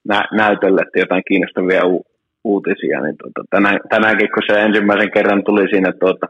nä, 0.09 0.23
näytölle, 0.32 0.82
että 0.82 0.98
jotain 0.98 1.23
kiinnostavia 1.28 1.86
u, 1.86 2.02
uutisia, 2.44 3.01
niin 3.01 3.16
tuota, 3.23 3.48
tänään, 3.51 3.81
tänäänkin 3.89 4.28
kun 4.35 4.43
se 4.47 4.60
ensimmäisen 4.60 5.10
kerran 5.10 5.44
tuli 5.44 5.69
siinä, 5.70 5.93
tuota, 6.01 6.27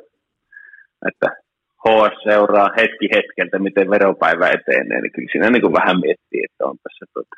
että 1.08 1.41
HS 1.84 2.22
seuraa 2.22 2.70
hetki 2.76 3.08
hetkeltä, 3.16 3.58
miten 3.58 3.90
veropäivä 3.90 4.48
etenee, 4.48 5.00
niin 5.00 5.12
kyllä 5.12 5.28
siinä 5.32 5.50
niin 5.50 5.62
kuin 5.62 5.72
vähän 5.72 6.00
miettii, 6.00 6.42
että 6.44 6.64
on 6.64 6.76
tässä 6.82 7.04
tuota, 7.14 7.36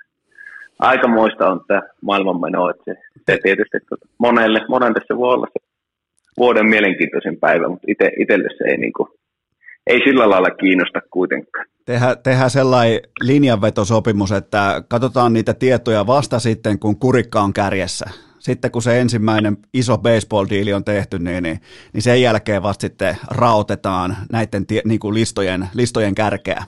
aikamoista 0.79 1.51
on 1.51 1.61
tämä 1.69 1.83
maailmanmeno, 2.01 2.71
että 2.71 2.83
se, 2.85 2.95
se 3.27 3.39
tietysti 3.43 3.79
tuota, 3.89 4.07
monelle, 4.19 4.61
monelle 4.69 5.01
se 5.07 5.16
voi 5.16 5.35
olla 5.35 5.47
se 5.53 5.66
vuoden 6.37 6.66
mielenkiintoisin 6.66 7.37
päivä, 7.41 7.69
mutta 7.69 7.87
ite, 7.89 8.11
itselle 8.19 8.49
se 8.59 8.65
ei, 8.65 8.77
niin 8.77 8.93
kuin, 8.93 9.09
ei 9.87 9.99
sillä 9.99 10.31
lailla 10.31 10.51
kiinnosta 10.51 11.01
kuitenkaan. 11.11 11.66
Tehdään, 11.87 12.16
tehdään 12.23 12.51
sellainen 12.51 13.01
linjanvetosopimus, 13.21 14.33
että 14.33 14.83
katsotaan 14.89 15.33
niitä 15.33 15.55
tietoja 15.55 16.07
vasta 16.07 16.39
sitten, 16.39 16.79
kun 16.79 16.99
kurikka 16.99 17.41
on 17.41 17.53
kärjessä. 17.53 18.11
Sitten 18.45 18.71
kun 18.71 18.83
se 18.83 19.01
ensimmäinen 19.01 19.57
iso 19.75 19.99
baseball-diili 19.99 20.73
on 20.75 20.85
tehty, 20.85 21.19
niin, 21.19 21.43
niin, 21.43 21.59
niin 21.93 22.03
sen 22.03 22.23
jälkeen 22.23 22.62
vasta 22.62 22.81
sitten 22.81 23.16
rautetaan 23.31 24.16
näiden 24.33 24.66
tie, 24.66 24.83
niin 24.85 25.01
kuin 25.01 25.15
listojen, 25.15 25.69
listojen 25.75 26.15
kärkeä. 26.15 26.62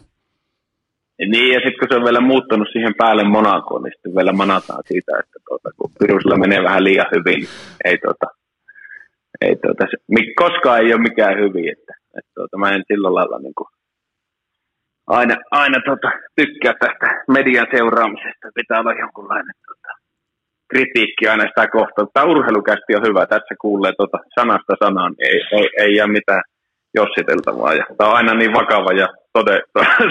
Niin, 1.19 1.55
ja 1.55 1.61
sitten 1.61 1.79
kun 1.79 1.89
se 1.91 1.97
on 1.97 2.05
vielä 2.05 2.21
muuttunut 2.21 2.69
siihen 2.73 2.95
päälle 2.99 3.25
Monakoon, 3.25 3.83
niin 3.83 3.93
sitten 3.95 4.17
vielä 4.17 4.33
manataan 4.33 4.83
siitä, 4.87 5.13
että 5.19 5.39
tuota, 5.49 5.69
kun 5.77 5.91
virusilla 6.01 6.37
menee 6.37 6.63
vähän 6.63 6.85
liian 6.85 7.07
hyvin, 7.15 7.41
niin 7.41 7.49
ei, 7.85 7.99
tuota, 7.99 8.27
ei 9.41 9.57
tuota, 9.57 9.87
se, 9.91 9.97
koskaan 10.37 10.81
ei 10.81 10.95
ole 10.95 11.03
mikään 11.03 11.39
hyvin, 11.39 11.69
että, 11.73 11.93
että 12.19 12.31
tuota, 12.35 12.59
mä 12.59 12.71
en 12.71 12.85
sillä 12.89 13.15
lailla 13.15 13.39
niin 13.39 13.55
kuin, 13.59 13.69
aina, 15.07 15.37
aina 15.51 15.79
tuota, 15.85 16.11
tykkää 16.37 16.75
tästä 16.81 17.25
median 17.29 17.67
seuraamisesta, 17.77 18.55
pitää 18.55 18.81
olla 18.81 18.93
jonkunlainen 18.93 19.55
tuota, 19.67 20.06
kritiikki 20.71 21.29
aina 21.29 21.45
sitä 21.49 21.67
kohtaa. 21.77 22.07
Tämä 22.15 22.31
urheilukästi 22.33 22.97
on 22.97 23.07
hyvä, 23.09 23.27
tässä 23.27 23.55
kuulee 23.61 23.93
tuota, 23.97 24.19
sanasta 24.41 24.75
sanaan, 24.85 25.13
ei, 25.19 25.39
ei, 25.59 25.69
ei 25.83 25.97
jää 25.97 26.07
mitään 26.07 26.43
jossiteltavaa. 26.97 27.75
Ja 27.75 27.85
tämä 27.99 28.11
on 28.11 28.17
aina 28.17 28.35
niin 28.35 28.53
vakava 28.53 28.93
ja 28.93 29.09
tode, 29.33 29.63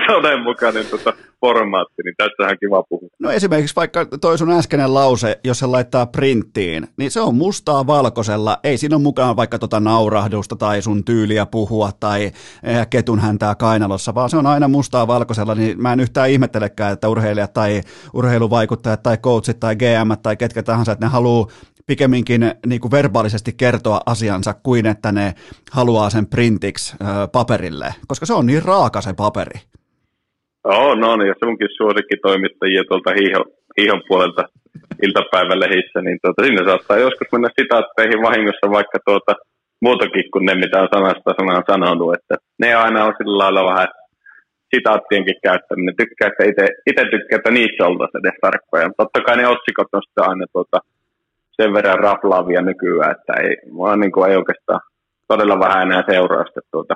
todenmukainen 0.08 0.86
tuota 0.92 1.14
formaatti, 1.42 2.04
niin 2.04 2.16
tässähän 2.18 2.58
kiva 2.60 2.84
puhua. 2.90 3.10
No 3.20 3.32
esimerkiksi 3.32 3.76
vaikka 3.76 4.06
toi 4.22 4.38
sun 4.38 4.52
äskeinen 4.52 4.94
lause, 4.94 5.40
jos 5.44 5.60
se 5.60 5.66
laittaa 5.66 6.06
printtiin, 6.06 6.88
niin 6.98 7.12
se 7.12 7.22
on 7.22 7.36
mustaa 7.36 7.88
valkoisella. 7.88 8.58
Ei 8.64 8.78
siinä 8.78 8.96
ole 8.96 9.04
mukaan 9.04 9.36
vaikka 9.36 9.60
tota 9.60 9.80
naurahdusta 9.80 10.56
tai 10.56 10.82
sun 10.82 11.06
tyyliä 11.06 11.46
puhua 11.46 11.90
tai 12.00 12.32
eh, 12.64 12.88
ketun 12.90 13.20
häntää 13.20 13.56
kainalossa, 13.56 14.16
vaan 14.16 14.30
se 14.30 14.38
on 14.38 14.48
aina 14.48 14.68
mustaa 14.68 15.08
valkoisella, 15.08 15.56
niin 15.56 15.82
mä 15.82 15.94
en 15.94 16.00
yhtään 16.00 16.30
ihmettelekään, 16.30 16.94
että 16.94 17.10
urheilijat 17.10 17.54
tai 17.54 17.82
urheiluvaikuttajat 18.14 19.04
tai 19.04 19.18
coachit 19.18 19.60
tai 19.60 19.76
GM 19.76 20.12
tai 20.24 20.38
ketkä 20.38 20.64
tahansa, 20.64 20.92
että 20.92 21.06
ne 21.06 21.10
haluaa 21.10 21.48
pikemminkin 21.88 22.42
niin 22.66 22.82
kuin 22.82 22.92
verbaalisesti 22.92 23.52
kertoa 23.58 24.00
asiansa 24.06 24.54
kuin 24.64 24.86
että 24.86 25.12
ne 25.12 25.34
haluaa 25.72 26.10
sen 26.10 26.26
printiksi 26.28 26.96
ö, 27.02 27.06
paperille, 27.32 27.90
koska 28.08 28.26
se 28.26 28.34
on 28.34 28.46
niin 28.46 28.64
raaka 28.66 29.02
se 29.02 29.14
paperi. 29.14 29.60
Joo, 30.66 30.96
no 30.96 31.18
niin, 31.18 31.28
ja 31.28 31.36
sunkin 31.44 31.68
suosikkitoimittajia 31.78 32.84
tuolta 32.90 33.12
hiihon, 33.20 33.46
hiihon 33.78 34.04
puolelta 34.08 34.44
iltapäivälehissä, 35.06 36.00
niin 36.02 36.18
tuota, 36.22 36.44
sinne 36.44 36.62
saattaa 36.66 36.98
joskus 36.98 37.28
mennä 37.32 37.50
sitaatteihin 37.60 38.22
vahingossa 38.28 38.68
vaikka 38.78 39.00
tuota, 39.06 39.34
muutakin 39.82 40.32
kuin 40.32 40.46
ne, 40.46 40.56
mitä 40.56 40.82
on 40.82 40.94
sanasta 40.96 41.38
sanaan 41.40 41.64
sanonut, 41.72 42.14
että 42.18 42.36
ne 42.62 42.70
aina 42.74 43.06
on 43.06 43.14
sillä 43.18 43.38
lailla 43.38 43.64
vähän 43.72 43.88
sitaattienkin 44.76 45.40
käyttäminen. 45.48 45.96
Tykkää, 46.02 46.30
että 46.50 46.66
itse 46.90 47.04
tykkää, 47.14 47.38
että 47.40 47.52
niissä 47.52 47.88
oltaisiin 47.88 48.22
edes 48.22 48.40
tarkkoja. 48.42 48.90
Totta 48.98 49.22
kai 49.26 49.38
ne 49.38 49.48
otsikot 49.48 49.88
on 49.94 50.02
sitten 50.06 50.30
aina 50.30 50.46
tuota, 50.54 50.78
sen 51.62 51.74
verran 51.74 52.00
raflaavia 52.00 52.62
nykyään, 52.62 53.12
että 53.12 53.34
ei, 53.44 53.56
vaan 53.78 54.00
niin 54.00 54.12
kuin 54.12 54.30
ei 54.30 54.38
oikeastaan 54.38 54.82
todella 55.28 55.60
vähän 55.60 55.82
enää 55.88 56.04
seuraa 56.10 56.46
tuota, 56.72 56.96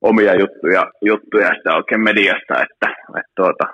omia 0.00 0.34
juttuja, 0.34 0.82
juttuja 1.04 1.48
sitä 1.56 1.76
oikein 1.76 2.02
mediasta, 2.04 2.54
että, 2.64 2.88
että 3.18 3.32
tuota, 3.36 3.64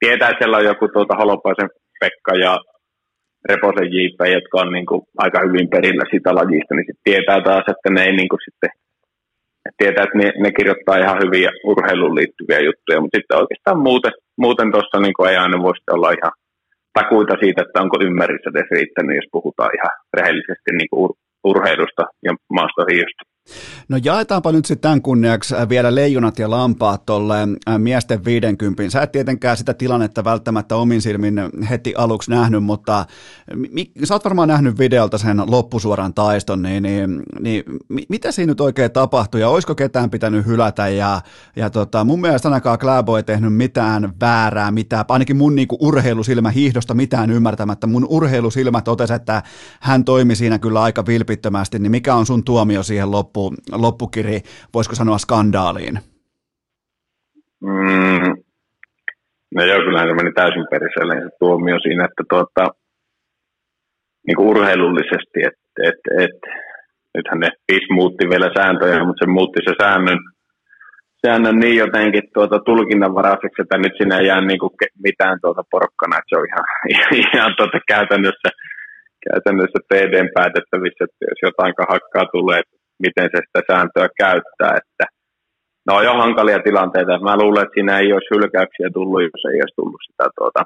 tietää, 0.00 0.28
että 0.28 0.38
siellä 0.40 0.56
on 0.56 0.64
joku 0.64 0.88
tuota 0.88 1.16
Holopaisen 1.16 1.70
Pekka 2.00 2.34
ja 2.44 2.58
Reposen 3.48 3.92
JP, 3.94 4.20
jotka 4.36 4.60
on 4.62 4.72
niin 4.72 4.86
kuin 4.86 5.02
aika 5.18 5.40
hyvin 5.46 5.68
perillä 5.70 6.04
sitä 6.10 6.34
lajista, 6.34 6.74
niin 6.74 6.86
sitten 6.88 7.08
tietää 7.08 7.40
taas, 7.40 7.64
että 7.72 7.88
ne 7.90 8.00
ei 8.04 8.12
niin 8.16 8.28
kuin 8.28 8.44
sitten 8.46 8.70
tietää, 9.78 10.04
että 10.04 10.18
ne, 10.18 10.32
ne 10.42 10.50
kirjoittaa 10.58 11.02
ihan 11.04 11.18
hyviä 11.22 11.50
urheiluun 11.64 12.14
liittyviä 12.14 12.60
juttuja, 12.68 13.00
mutta 13.00 13.18
sitten 13.18 13.40
oikeastaan 13.42 13.78
muuten, 13.88 14.12
muuten 14.44 14.72
tuossa 14.72 14.98
niin 15.00 15.28
ei 15.30 15.36
aina 15.36 15.62
voi 15.62 15.72
olla 15.96 16.10
ihan 16.18 16.32
takuita 16.98 17.34
siitä, 17.42 17.62
että 17.62 17.82
onko 17.82 17.96
ymmärrys 18.06 18.44
edes 18.46 18.70
riittänyt, 18.76 19.16
jos 19.20 19.28
puhutaan 19.32 19.70
ihan 19.78 19.94
rehellisesti 20.16 20.70
niin 20.78 20.90
kuin 20.90 21.00
ur- 21.04 21.16
urheilusta 21.50 22.02
ja 22.26 22.32
maastohiiosta. 22.56 23.22
No 23.88 23.98
jaetaanpa 24.04 24.52
nyt 24.52 24.64
sitten 24.64 24.82
tämän 24.82 25.02
kunniaksi 25.02 25.56
äh, 25.56 25.68
vielä 25.68 25.94
leijonat 25.94 26.38
ja 26.38 26.50
lampaat 26.50 27.06
tuolle 27.06 27.40
äh, 27.42 27.78
miesten 27.78 28.24
50. 28.24 28.90
Sä 28.90 29.02
et 29.02 29.12
tietenkään 29.12 29.56
sitä 29.56 29.74
tilannetta 29.74 30.24
välttämättä 30.24 30.76
omin 30.76 31.02
silmin 31.02 31.34
heti 31.70 31.94
aluksi 31.96 32.30
nähnyt, 32.30 32.64
mutta 32.64 33.06
mi- 33.54 33.92
sä 34.04 34.14
oot 34.14 34.24
varmaan 34.24 34.48
nähnyt 34.48 34.78
videolta 34.78 35.18
sen 35.18 35.42
loppusuoran 35.46 36.14
taiston, 36.14 36.62
niin, 36.62 36.82
niin, 36.82 37.22
niin 37.40 37.64
mitä 38.08 38.32
siinä 38.32 38.50
nyt 38.50 38.60
oikein 38.60 38.90
tapahtui 38.90 39.40
ja 39.40 39.48
olisiko 39.48 39.74
ketään 39.74 40.10
pitänyt 40.10 40.46
hylätä 40.46 40.88
ja, 40.88 41.20
ja 41.56 41.70
tota, 41.70 42.04
mun 42.04 42.20
mielestä 42.20 42.48
ainakaan 42.48 42.78
Kläbo 42.78 43.16
ei 43.16 43.22
tehnyt 43.22 43.54
mitään 43.54 44.12
väärää, 44.20 44.70
mitään, 44.70 45.04
ainakin 45.08 45.36
mun 45.36 45.54
niinku 45.54 45.78
urheilusilmä 45.80 46.50
hiihdosta 46.50 46.94
mitään 46.94 47.30
ymmärtämättä. 47.30 47.86
Mun 47.86 48.06
urheilusilmä 48.08 48.80
totesi, 48.80 49.14
että 49.14 49.42
hän 49.80 50.04
toimi 50.04 50.34
siinä 50.34 50.58
kyllä 50.58 50.82
aika 50.82 51.06
vilpittömästi, 51.06 51.78
niin 51.78 51.90
mikä 51.90 52.14
on 52.14 52.26
sun 52.26 52.44
tuomio 52.44 52.82
siihen 52.82 53.10
loppuun? 53.10 53.31
Loppukiri, 53.72 54.40
voisiko 54.74 54.94
sanoa 54.94 55.18
skandaaliin? 55.18 55.98
Mm. 57.60 58.42
No 59.54 59.64
joo, 59.64 59.80
kyllähän 59.84 60.08
se 60.08 60.14
meni 60.14 60.32
täysin 60.32 60.66
periselle 60.70 61.14
se 61.14 61.28
tuomio 61.38 61.78
siinä, 61.80 62.04
että 62.04 62.24
tuota, 62.30 62.64
niin 64.26 64.36
kuin 64.36 64.48
urheilullisesti, 64.48 65.38
että 65.48 65.62
et, 65.88 66.00
et, 66.24 66.38
nythän 67.14 67.40
ne 67.40 67.48
PIS 67.66 67.86
muutti 67.90 68.24
vielä 68.32 68.50
sääntöjä, 68.58 69.04
mutta 69.04 69.24
se 69.24 69.30
muutti 69.36 69.60
se 69.64 69.74
säännön, 69.82 70.20
säännön 71.26 71.58
niin 71.62 71.76
jotenkin 71.84 72.26
tuota 72.34 72.58
tulkinnanvaraiseksi, 72.58 73.62
että 73.62 73.78
nyt 73.78 73.94
sinne 73.98 74.14
ei 74.18 74.26
jää 74.26 74.40
niin 74.40 74.62
kuin 74.62 74.72
mitään 75.08 75.38
tuota 75.44 75.62
porkkana, 75.70 76.18
että 76.18 76.30
se 76.30 76.36
on 76.40 76.46
ihan, 76.50 76.66
ihan 77.36 77.52
tuota 77.58 77.78
käytännössä, 77.92 78.48
käytännössä 79.28 79.78
TDn 79.88 80.28
päätettävissä, 80.38 81.04
että 81.04 81.22
jos 81.30 81.40
jotain 81.48 81.74
hakkaa 81.94 82.26
tulee, 82.36 82.58
että 82.58 82.76
miten 83.06 83.28
se 83.32 83.38
sitä 83.46 83.60
sääntöä 83.70 84.08
käyttää. 84.22 84.72
Että 84.80 85.04
ne 85.86 85.90
on 85.96 86.04
jo 86.04 86.14
hankalia 86.22 86.58
tilanteita. 86.68 87.24
Mä 87.28 87.42
luulen, 87.42 87.62
että 87.62 87.74
siinä 87.74 87.98
ei 87.98 88.12
olisi 88.12 88.34
hylkäyksiä 88.34 88.88
tullut, 88.92 89.22
jos 89.22 89.44
ei 89.50 89.60
olisi 89.62 89.78
tullut 89.80 90.02
sitä 90.08 90.26
tuota, 90.38 90.62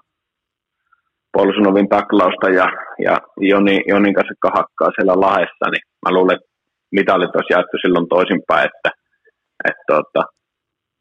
Polsunovin 1.37 1.89
taklausta 1.89 2.49
ja, 2.61 2.67
ja 3.07 3.15
Joni, 3.51 3.77
Jonin 3.93 4.15
kanssa 4.15 4.35
kahakkaa 4.49 4.91
siellä 4.95 5.21
lahessa, 5.27 5.67
niin 5.73 5.85
mä 6.05 6.11
luulen, 6.15 6.37
että 6.37 6.51
mitalit 6.91 7.37
olisi 7.37 7.53
jaettu 7.53 7.77
silloin 7.83 8.09
toisinpäin, 8.09 8.67
että, 8.71 8.91
että 9.69 9.83
tuota, 9.89 10.23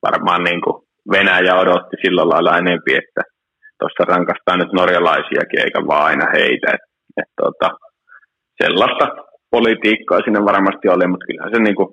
varmaan 0.07 0.44
niin 0.44 0.62
kuin 0.62 0.78
Venäjä 1.12 1.56
odotti 1.56 1.95
silloin 2.03 2.30
lailla 2.30 2.57
enempi, 2.57 2.91
että 3.02 3.22
tuossa 3.80 4.03
rankastaa 4.14 4.57
nyt 4.57 4.74
norjalaisiakin 4.74 5.64
eikä 5.66 5.80
vaan 5.88 6.06
aina 6.06 6.26
heitä. 6.38 6.68
Että, 6.76 6.91
että 7.22 7.34
tuota, 7.41 7.68
sellaista 8.64 9.06
politiikkaa 9.57 10.22
sinne 10.22 10.41
varmasti 10.52 10.88
oli, 10.90 11.07
mutta 11.07 11.26
kyllähän 11.27 11.53
se 11.56 11.60
niin 11.61 11.77
kuin, 11.80 11.90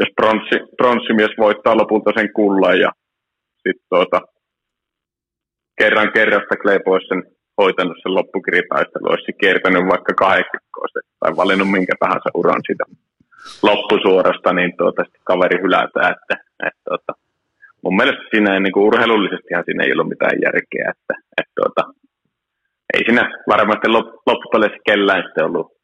jos 0.00 0.10
pronssi, 0.18 0.56
pronssimies 0.80 1.34
voittaa 1.44 1.80
lopulta 1.80 2.10
sen 2.18 2.32
kullan 2.38 2.78
ja 2.84 2.90
sitten 3.62 3.86
tuota, 3.92 4.18
kerran 5.80 6.12
kerrasta 6.16 6.56
Kleipo 6.62 6.92
olisi 6.92 7.08
sen 7.08 7.22
hoitanut 7.60 7.96
sen 8.02 8.14
loppukiritaistelu, 8.14 9.06
olisi 9.10 9.32
kiertänyt 9.40 9.90
vaikka 9.92 10.12
kahdeksikkoista 10.24 10.98
tai 11.20 11.30
valinnut 11.36 11.70
minkä 11.70 11.94
tahansa 12.00 12.28
uran 12.34 12.62
siitä 12.66 12.84
loppusuorasta, 13.68 14.52
niin 14.52 14.72
tuota, 14.78 15.02
kaveri 15.30 15.58
hylätään. 15.64 16.12
Että, 16.16 16.34
että, 16.66 16.82
tuota, 16.88 17.12
mun 17.82 17.96
mielestä 17.96 18.24
siinä 18.30 18.54
ei, 18.54 18.60
niin 18.60 18.84
urheilullisestihan 18.88 19.64
siinä 19.64 19.84
ei 19.84 19.92
ollut 19.92 20.12
mitään 20.14 20.36
järkeä, 20.46 20.86
että, 20.94 21.14
että 21.38 21.52
tuota, 21.58 21.82
ei 22.94 23.02
siinä 23.06 23.24
varmasti 23.48 23.88
loppupeleissä 24.28 24.78
kellään 24.88 25.22
sitten 25.26 25.44
ollut 25.44 25.81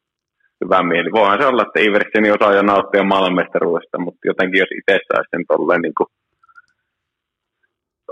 hyvä 0.65 0.83
mieli. 0.83 1.11
Voihan 1.11 1.39
se 1.41 1.45
olla, 1.45 1.63
että 1.63 1.79
Iverseni 1.79 2.31
osaa 2.31 2.53
jo 2.53 2.61
nauttia 2.61 3.03
maailmanmestaruudesta, 3.03 3.99
mutta 3.99 4.27
jotenkin 4.27 4.59
jos 4.59 4.71
itse 4.71 4.99
saisi 5.13 5.29
sen 5.31 5.45
tolleen 5.47 5.81
niin 5.81 5.97
kuin, 5.97 6.07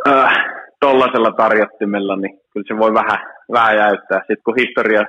äh, 0.07 0.33
tollasella 0.79 1.31
tarjottimella, 1.31 2.15
niin 2.15 2.39
kyllä 2.53 2.65
se 2.67 2.77
voi 2.77 2.93
vähän, 2.93 3.19
vähän 3.51 3.77
jäyttää. 3.77 4.19
Sitten 4.19 4.43
kun 4.45 4.55
historia 4.59 5.03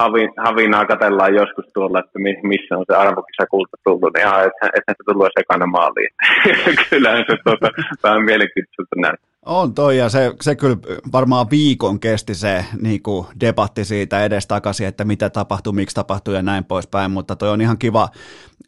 havi, 0.00 0.28
havinaa 0.36 0.84
katellaan 0.84 1.34
joskus 1.34 1.66
tuolla, 1.74 1.98
että 1.98 2.18
missä 2.42 2.76
on 2.78 2.84
se 2.88 2.96
arvokisa 2.96 3.46
kulta 3.50 3.76
tullut, 3.84 4.10
niin 4.14 4.26
ihan, 4.26 4.40
että, 4.46 4.66
että 4.76 4.92
se 4.96 5.02
tullut 5.06 5.28
sekana 5.38 5.66
maaliin. 5.66 6.12
Kyllähän 6.90 7.24
se 7.30 7.36
tuota, 7.44 7.68
vähän 8.02 8.24
mielenkiintoiselta 8.24 8.96
näyttää. 8.96 9.35
On 9.46 9.74
toi, 9.74 9.98
ja 9.98 10.08
se, 10.08 10.32
se 10.40 10.54
kyllä 10.54 10.76
varmaan 11.12 11.50
viikon 11.50 12.00
kesti 12.00 12.34
se 12.34 12.64
niin 12.80 13.02
kuin 13.02 13.26
debatti 13.40 13.84
siitä 13.84 14.24
edestakaisin, 14.24 14.86
että 14.86 15.04
mitä 15.04 15.30
tapahtuu, 15.30 15.72
miksi 15.72 15.94
tapahtuu 15.94 16.34
ja 16.34 16.42
näin 16.42 16.64
poispäin, 16.64 17.10
mutta 17.10 17.36
toi 17.36 17.48
on 17.48 17.60
ihan 17.60 17.78
kiva, 17.78 18.08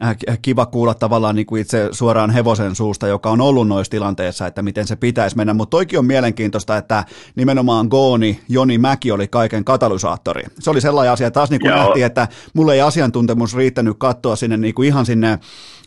äh, 0.04 0.16
kiva 0.42 0.66
kuulla 0.66 0.94
tavallaan 0.94 1.36
niin 1.36 1.46
kuin 1.46 1.62
itse 1.62 1.88
suoraan 1.92 2.30
hevosen 2.30 2.74
suusta, 2.74 3.06
joka 3.06 3.30
on 3.30 3.40
ollut 3.40 3.68
noissa 3.68 3.90
tilanteissa, 3.90 4.46
että 4.46 4.62
miten 4.62 4.86
se 4.86 4.96
pitäisi 4.96 5.36
mennä, 5.36 5.54
mutta 5.54 5.70
toikin 5.70 5.98
on 5.98 6.04
mielenkiintoista, 6.04 6.76
että 6.76 7.04
nimenomaan 7.36 7.86
Gooni, 7.90 8.40
Joni 8.48 8.78
Mäki 8.78 9.10
oli 9.10 9.28
kaiken 9.28 9.64
katalysaattori. 9.64 10.44
Se 10.58 10.70
oli 10.70 10.80
sellainen 10.80 11.12
asia, 11.12 11.30
taas 11.30 11.50
niin 11.50 11.60
kuin 11.60 11.70
nähtiin, 11.70 12.06
että 12.06 12.28
mulle 12.54 12.74
ei 12.74 12.80
asiantuntemus 12.80 13.56
riittänyt 13.56 13.96
katsoa 13.98 14.36
sinne 14.36 14.56
niin 14.56 14.74
kuin 14.74 14.88
ihan 14.88 15.06
sinne 15.06 15.38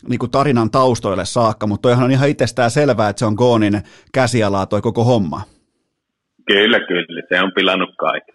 niin 0.08 0.18
kuin 0.18 0.30
tarinan 0.30 0.70
taustoille 0.70 1.24
saakka, 1.24 1.66
mutta 1.66 1.82
toihan 1.82 2.04
on 2.04 2.10
ihan 2.10 2.28
itsestään 2.28 2.70
selvää, 2.70 3.08
että 3.08 3.18
se 3.18 3.26
on 3.26 3.34
Goonin 3.34 3.82
käsialaa 4.12 4.66
toi 4.66 4.82
koko 4.82 5.04
homma. 5.04 5.40
Kyllä, 6.46 6.80
kyllä, 6.80 7.22
se 7.28 7.40
on 7.40 7.52
pilannut 7.54 7.90
kaiken. 7.98 8.34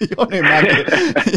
Joni 0.18 0.42
Mäki, 0.42 0.84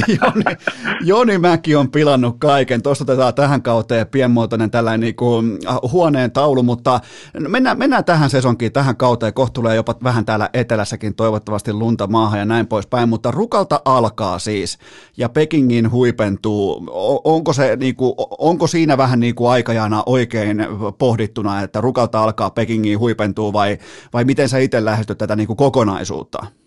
Joni, 0.08 0.58
Joni 1.02 1.38
Mäki 1.38 1.76
on 1.76 1.92
pilannut 1.92 2.36
kaiken. 2.40 2.82
Tuosta 2.82 3.04
otetaan 3.04 3.34
tähän 3.34 3.62
kauteen 3.62 4.08
pienmuotoinen 4.08 4.72
tällainen 4.72 5.00
niin 5.00 5.16
kuin 5.16 5.58
äh, 5.68 5.78
huoneen 5.92 6.32
taulu, 6.32 6.64
mutta 6.64 7.00
mennään, 7.48 7.78
mennään 7.78 8.06
tähän 8.06 8.30
sesonkiin, 8.30 8.72
tähän 8.72 8.98
kauteen. 8.98 9.34
Kohta 9.34 9.54
tulee 9.54 9.76
jopa 9.76 9.96
vähän 10.04 10.26
täällä 10.26 10.50
etelässäkin 10.54 11.16
toivottavasti 11.16 11.74
lunta 11.74 12.08
maahan 12.08 12.40
ja 12.40 12.46
näin 12.46 12.68
poispäin, 12.68 13.10
mutta 13.10 13.32
rukalta 13.32 13.82
alkaa 13.86 14.40
siis 14.40 14.78
ja 15.18 15.30
Pekingin 15.30 15.92
huipentuu. 15.92 16.88
Onko, 17.24 17.54
se, 17.54 17.76
niin 17.76 17.96
kuin, 17.96 18.14
onko 18.38 18.68
siinä 18.68 18.98
vähän 18.98 19.20
niin 19.20 19.36
kuin 19.36 19.52
aikajana 19.52 20.04
oikein 20.06 20.66
pohdittuna, 20.98 21.62
että 21.62 21.82
rukalta 21.82 22.24
alkaa 22.24 22.50
Pekingin 22.50 23.00
huipentuu 23.00 23.54
vai, 23.54 23.78
vai 24.14 24.24
miten 24.24 24.50
sä 24.50 24.58
itse 24.58 24.86
lähestyt 24.86 25.18
tätä 25.18 25.36
niin 25.36 25.48
kuin 25.48 25.58
kokonaisuutta? 25.58 26.61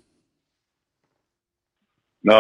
No 2.25 2.37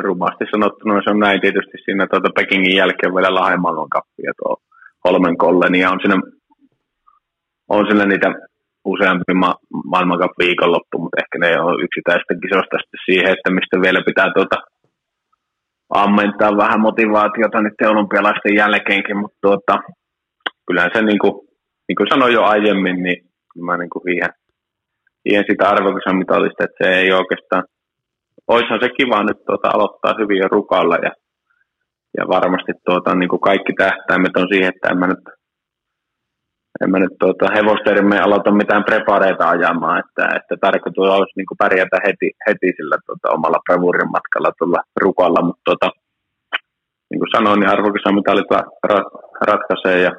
rumasti 0.00 0.44
sanottuna 0.50 1.02
se 1.04 1.10
on 1.10 1.18
näin. 1.18 1.40
Tietysti 1.40 1.76
siinä 1.84 2.06
tuota 2.06 2.30
Pekingin 2.36 2.76
jälkeen 2.76 3.14
vielä 3.14 3.34
Lahden 3.34 3.60
maailmankappi 3.60 4.22
ja 4.26 4.32
tuo 4.38 4.56
Holmen 5.04 5.38
Kollen. 5.38 5.74
Ja 5.74 5.90
on 5.90 6.00
siinä, 6.02 6.16
on 7.68 7.86
siinä 7.86 8.04
niitä 8.04 8.28
useampi 8.84 9.34
ma- 9.34 9.60
maailmankap 9.84 10.30
viikonloppu, 10.38 10.98
mutta 10.98 11.20
ehkä 11.22 11.36
ne 11.38 11.60
on 11.60 11.82
yksittäistä 11.84 12.32
kisosta 12.42 12.76
sitten 12.78 13.04
siihen, 13.06 13.32
että 13.34 13.50
mistä 13.50 13.76
vielä 13.84 14.00
pitää 14.06 14.28
tuota 14.36 14.56
ammentaa 15.94 16.56
vähän 16.56 16.80
motivaatiota 16.80 17.62
nyt 17.62 17.74
olympialaisten 17.94 18.54
jälkeenkin, 18.62 19.16
mutta 19.16 19.38
tuota, 19.42 19.74
kyllähän 20.66 20.90
se 20.94 21.02
niin 21.02 21.18
kuin, 21.18 21.34
niin 21.88 21.96
kuin 21.96 22.08
sanoin 22.12 22.34
jo 22.34 22.42
aiemmin, 22.42 23.02
niin 23.02 23.18
mä 23.66 23.76
niin 23.76 23.90
kuin 23.90 24.04
vien, 24.04 24.32
vien 25.24 25.44
sitä 25.50 25.68
arvokisan 25.68 26.16
mitallista, 26.16 26.64
että 26.64 26.84
se 26.84 26.90
ei 27.00 27.12
oikeastaan 27.12 27.64
olisihan 28.48 28.80
se 28.82 28.88
kiva 28.88 29.22
nyt 29.22 29.40
tuota, 29.46 29.68
aloittaa 29.74 30.14
hyvin 30.20 30.38
jo 30.38 30.48
rukalla 30.48 30.96
ja, 31.06 31.12
ja 32.18 32.28
varmasti 32.28 32.72
tuota, 32.86 33.14
niin 33.14 33.28
kuin 33.28 33.40
kaikki 33.40 33.72
tähtäimet 33.72 34.36
on 34.36 34.48
siihen, 34.52 34.72
että 34.74 34.88
en 34.92 34.98
mä 34.98 35.06
nyt, 35.06 35.24
en 36.82 36.90
mä 36.90 36.98
nyt 36.98 37.14
tuota, 37.20 37.54
hevostermeen 37.56 38.24
aloita 38.24 38.50
mitään 38.50 38.84
prepareita 38.84 39.48
ajamaan, 39.48 39.98
että, 40.02 40.24
että 40.38 40.54
tarkoitus 40.60 41.08
olisi 41.08 41.36
niin 41.36 41.48
kuin 41.48 41.60
pärjätä 41.64 41.98
heti, 42.06 42.28
heti 42.46 42.68
sillä 42.76 42.96
tuota, 43.06 43.34
omalla 43.36 43.64
bravurin 43.66 44.10
matkalla 44.16 44.52
tuolla 44.58 44.80
rukalla, 45.04 45.40
mutta 45.46 45.62
tuota, 45.64 45.88
niin 47.10 47.20
kuin 47.20 47.34
sanoin, 47.36 47.60
niin 47.60 47.70
arvokisamitallit 47.70 48.50
ratkaisee. 49.48 49.98
Ja 50.06 50.12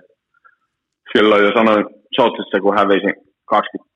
silloin 1.11 1.43
jo 1.45 1.51
sanoin 1.60 1.85
Sotsissa, 2.15 2.61
kun 2.61 2.77
hävisin 2.77 3.14
20 3.45 3.89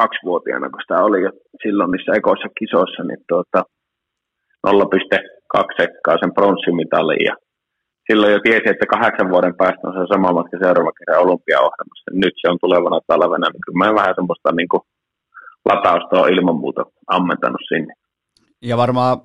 kaksivuotiaana, 0.00 0.70
kun 0.70 0.82
sitä 0.82 1.04
oli 1.06 1.20
jo 1.26 1.30
silloin 1.62 1.90
niissä 1.90 2.12
ekoissa 2.18 2.48
kisoissa, 2.58 3.02
niin 3.04 3.22
tuota, 3.28 3.60
0,2 4.66 5.80
sekkaa 5.80 6.16
sen 6.20 6.34
pronssimitalin 6.36 7.24
ja 7.28 7.34
silloin 8.06 8.32
jo 8.32 8.40
tiesi, 8.46 8.68
että 8.70 8.92
kahdeksan 8.94 9.30
vuoden 9.32 9.56
päästä 9.60 9.84
on 9.88 9.94
se 9.94 10.12
sama 10.14 10.36
matka 10.38 10.56
seuraava 10.62 10.92
kerran 10.98 11.24
olympiaohjelmassa. 11.26 12.08
Nyt 12.22 12.34
se 12.40 12.46
on 12.52 12.58
tulevana 12.60 13.00
talvena, 13.06 13.46
niin 13.50 13.64
kyllä 13.64 13.80
mä 13.82 13.98
vähän 14.00 14.14
semmoista 14.18 14.48
niin 14.52 14.70
kuin 14.72 14.82
latausta 15.70 16.20
on 16.20 16.32
ilman 16.32 16.60
muuta 16.62 16.82
ammentanut 17.06 17.64
sinne. 17.68 17.94
Ja 18.62 18.76
varmaan 18.76 19.16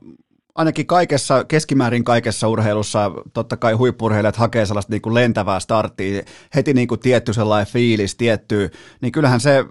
ainakin 0.56 0.88
kaikessa, 0.88 1.44
keskimäärin 1.44 2.04
kaikessa 2.04 2.48
urheilussa, 2.48 3.12
totta 3.34 3.58
kai 3.58 3.74
huippurheilijat 3.74 4.36
hakee 4.36 4.66
sellaista 4.66 4.94
niin 4.94 5.02
kuin 5.02 5.14
lentävää 5.14 5.60
starttia, 5.60 6.24
heti 6.56 6.74
niin 6.74 6.88
kuin 6.88 7.00
tietty 7.00 7.34
sellainen 7.34 7.74
fiilis, 7.74 8.18
tietty, 8.18 8.70
niin 9.02 9.12
kyllähän 9.12 9.40
se 9.40 9.66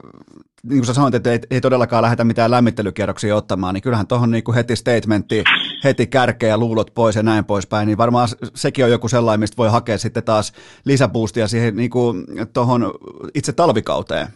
niin 0.62 0.78
kuin 0.78 0.86
sä 0.86 0.94
sanoit, 0.94 1.14
että 1.14 1.32
ei, 1.32 1.38
ei 1.50 1.60
todellakaan 1.60 2.02
lähdetä 2.02 2.24
mitään 2.24 2.50
lämmittelykierroksia 2.50 3.36
ottamaan, 3.36 3.74
niin 3.74 3.82
kyllähän 3.82 4.06
tuohon 4.06 4.30
niin 4.30 4.54
heti 4.54 4.76
statementti, 4.76 5.44
heti 5.84 6.06
kärkeä 6.06 6.56
luulot 6.56 6.90
pois 6.94 7.16
ja 7.16 7.22
näin 7.22 7.44
poispäin, 7.44 7.86
niin 7.86 7.98
varmaan 7.98 8.28
sekin 8.54 8.84
on 8.84 8.90
joku 8.90 9.08
sellainen, 9.08 9.40
mistä 9.40 9.56
voi 9.56 9.68
hakea 9.68 9.98
sitten 9.98 10.24
taas 10.24 10.52
lisäboostia 10.84 11.48
siihen 11.48 11.76
niin 11.76 11.90
kuin, 11.90 12.24
tohon 12.52 12.94
itse 13.34 13.52
talvikauteen. 13.52 14.26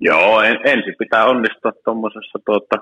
Joo, 0.00 0.40
en, 0.40 0.58
ensin 0.64 0.94
pitää 0.98 1.24
onnistua 1.24 1.72
tuommoisessa 1.84 2.38
tuota, 2.46 2.76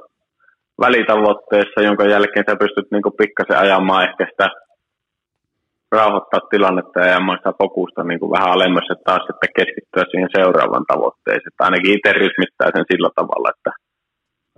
välitavoitteessa, 0.80 1.80
jonka 1.82 2.04
jälkeen 2.04 2.44
sä 2.50 2.56
pystyt 2.56 2.90
niin 2.90 3.18
pikkasen 3.18 3.58
ajamaan 3.58 4.04
ehkä 4.08 4.26
sitä 4.30 4.48
rauhoittaa 5.96 6.50
tilannetta 6.50 7.00
ja 7.00 7.18
sitä 7.36 7.52
fokusta 7.62 8.04
niin 8.04 8.20
kuin 8.20 8.34
vähän 8.36 8.54
alemmas, 8.56 8.86
että 8.90 9.06
taas 9.08 9.24
että 9.30 9.46
keskittyä 9.58 10.04
siihen 10.10 10.34
seuraavan 10.36 10.84
tavoitteeseen. 10.92 11.50
Että 11.50 11.64
ainakin 11.64 11.94
itse 11.96 12.12
rytmittää 12.12 12.68
sen 12.74 12.86
sillä 12.90 13.10
tavalla, 13.18 13.48
että, 13.54 13.70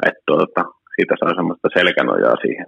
että 0.09 0.22
tuota, 0.26 0.62
siitä 0.94 1.14
saa 1.20 1.38
semmoista 1.38 1.68
selkänojaa 1.78 2.36
siihen 2.44 2.66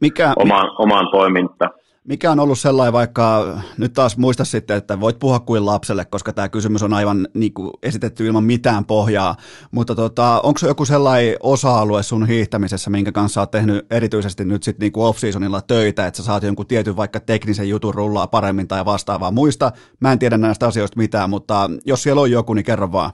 mikä, 0.00 0.32
omaan, 0.36 0.68
omaan 0.78 1.08
toimintaan. 1.10 1.72
Mikä 2.08 2.30
on 2.30 2.40
ollut 2.40 2.58
sellainen 2.58 2.92
vaikka, 2.92 3.58
nyt 3.78 3.92
taas 3.92 4.18
muista 4.18 4.44
sitten, 4.44 4.76
että 4.76 5.00
voit 5.00 5.18
puhua 5.18 5.40
kuin 5.40 5.66
lapselle, 5.66 6.04
koska 6.04 6.32
tämä 6.32 6.48
kysymys 6.48 6.82
on 6.82 6.92
aivan 6.92 7.28
niin 7.34 7.54
kuin 7.54 7.70
esitetty 7.82 8.26
ilman 8.26 8.44
mitään 8.44 8.84
pohjaa, 8.84 9.36
mutta 9.70 9.94
tota, 9.94 10.40
onko 10.42 10.58
se 10.58 10.66
joku 10.66 10.84
sellainen 10.84 11.36
osa-alue 11.42 12.02
sun 12.02 12.26
hiihtämisessä, 12.26 12.90
minkä 12.90 13.12
kanssa 13.12 13.40
olet 13.40 13.50
tehnyt 13.50 13.86
erityisesti 13.92 14.44
nyt 14.44 14.62
sitten 14.62 14.86
niin 14.86 15.06
off-seasonilla 15.06 15.60
töitä, 15.66 16.06
että 16.06 16.16
sä 16.16 16.22
saat 16.22 16.42
jonkun 16.42 16.66
tietyn 16.66 16.96
vaikka 16.96 17.20
teknisen 17.20 17.68
jutun 17.68 17.94
rullaa 17.94 18.26
paremmin 18.26 18.68
tai 18.68 18.84
vastaavaa. 18.84 19.30
Muista, 19.30 19.70
mä 20.00 20.12
en 20.12 20.18
tiedä 20.18 20.38
näistä 20.38 20.66
asioista 20.66 21.00
mitään, 21.00 21.30
mutta 21.30 21.70
jos 21.84 22.02
siellä 22.02 22.20
on 22.20 22.30
joku, 22.30 22.54
niin 22.54 22.64
kerro 22.64 22.92
vaan. 22.92 23.10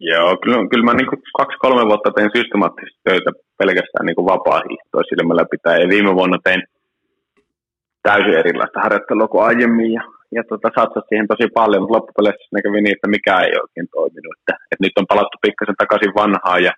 Joo, 0.00 0.36
kyllä, 0.42 0.68
kyllä 0.70 0.84
mä 0.84 0.94
niin 0.94 1.22
kaksi-kolme 1.38 1.86
vuotta 1.86 2.10
tein 2.10 2.30
systemaattisesti 2.36 3.00
töitä 3.04 3.30
pelkästään 3.58 4.06
niin 4.06 4.26
vapaa-hiihtoa 4.32 5.02
silmällä 5.02 5.44
pitää. 5.50 5.76
Ja 5.76 5.88
viime 5.88 6.14
vuonna 6.14 6.38
tein 6.44 6.62
täysin 8.08 8.38
erilaista 8.42 8.82
harjoittelua 8.84 9.28
kuin 9.28 9.44
aiemmin 9.44 9.92
ja, 9.92 10.02
ja 10.36 10.42
tota, 10.48 10.68
satsasi 10.76 11.08
siihen 11.08 11.28
tosi 11.28 11.46
paljon, 11.60 11.82
mutta 11.82 11.96
loppupeleissä 11.96 12.62
kävi 12.64 12.80
niin, 12.80 12.96
että 12.96 13.14
mikä 13.16 13.34
ei 13.40 13.54
oikein 13.64 13.88
toiminut. 13.96 14.34
Että, 14.38 14.54
että 14.70 14.84
nyt 14.84 14.98
on 15.00 15.10
palattu 15.12 15.36
pikkasen 15.42 15.80
takaisin 15.82 16.14
vanhaan 16.20 16.62
ja 16.68 16.72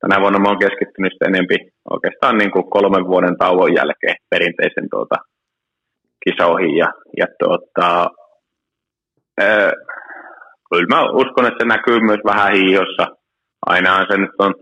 tänä 0.00 0.20
vuonna 0.20 0.38
mä 0.38 0.48
oon 0.48 0.64
keskittynyt 0.64 1.22
enempi 1.28 1.56
oikeastaan 1.94 2.38
niin 2.38 2.52
kuin 2.54 2.70
kolmen 2.70 3.04
vuoden 3.10 3.36
tauon 3.38 3.74
jälkeen 3.80 4.16
perinteisen 4.30 4.88
tuota, 4.90 5.16
kisoihin 6.24 6.76
ja, 6.76 6.88
ja 7.20 7.26
tuota, 7.40 7.88
ää, 9.40 9.72
kyllä 10.68 10.88
mä 10.94 11.10
uskon, 11.22 11.46
että 11.46 11.60
se 11.60 11.66
näkyy 11.66 12.00
myös 12.00 12.22
vähän 12.24 12.52
hiiossa. 12.52 13.04
Ainahan 13.66 14.06
se 14.10 14.16
nyt 14.18 14.36
on 14.38 14.54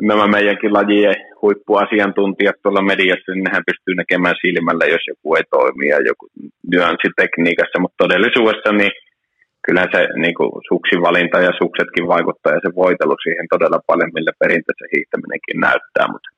nämä 0.00 0.26
meidänkin 0.26 0.72
lajien 0.78 1.14
huippuasiantuntijat 1.42 2.56
tuolla 2.62 2.82
mediassa, 2.92 3.32
niin 3.32 3.44
nehän 3.44 3.68
pystyy 3.70 3.94
näkemään 3.94 4.36
silmällä, 4.42 4.84
jos 4.94 5.04
joku 5.12 5.34
ei 5.34 5.46
toimi 5.50 5.86
ja 5.94 5.98
joku 6.10 6.24
nyanssitekniikassa, 6.72 7.80
mutta 7.80 8.00
todellisuudessa 8.04 8.72
niin 8.72 8.94
kyllähän 9.64 9.92
se 9.94 10.00
niin 10.24 10.36
kuin 10.38 10.50
suksivalinta 10.70 11.38
ja 11.46 11.52
suksetkin 11.62 12.06
vaikuttaa 12.14 12.54
ja 12.54 12.64
se 12.64 12.70
voitelu 12.82 13.16
siihen 13.22 13.46
todella 13.50 13.80
paljon, 13.90 14.10
millä 14.14 14.32
perinteisen 14.42 14.92
hiihtäminenkin 14.94 15.58
näyttää, 15.66 16.06
mutta 16.12 16.28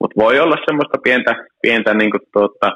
mut 0.00 0.12
voi 0.24 0.34
olla 0.44 0.56
semmoista 0.66 0.98
pientä, 1.06 1.32
pientä 1.62 1.90
niin 1.94 2.12
kuin 2.14 2.24
tuota, 2.32 2.68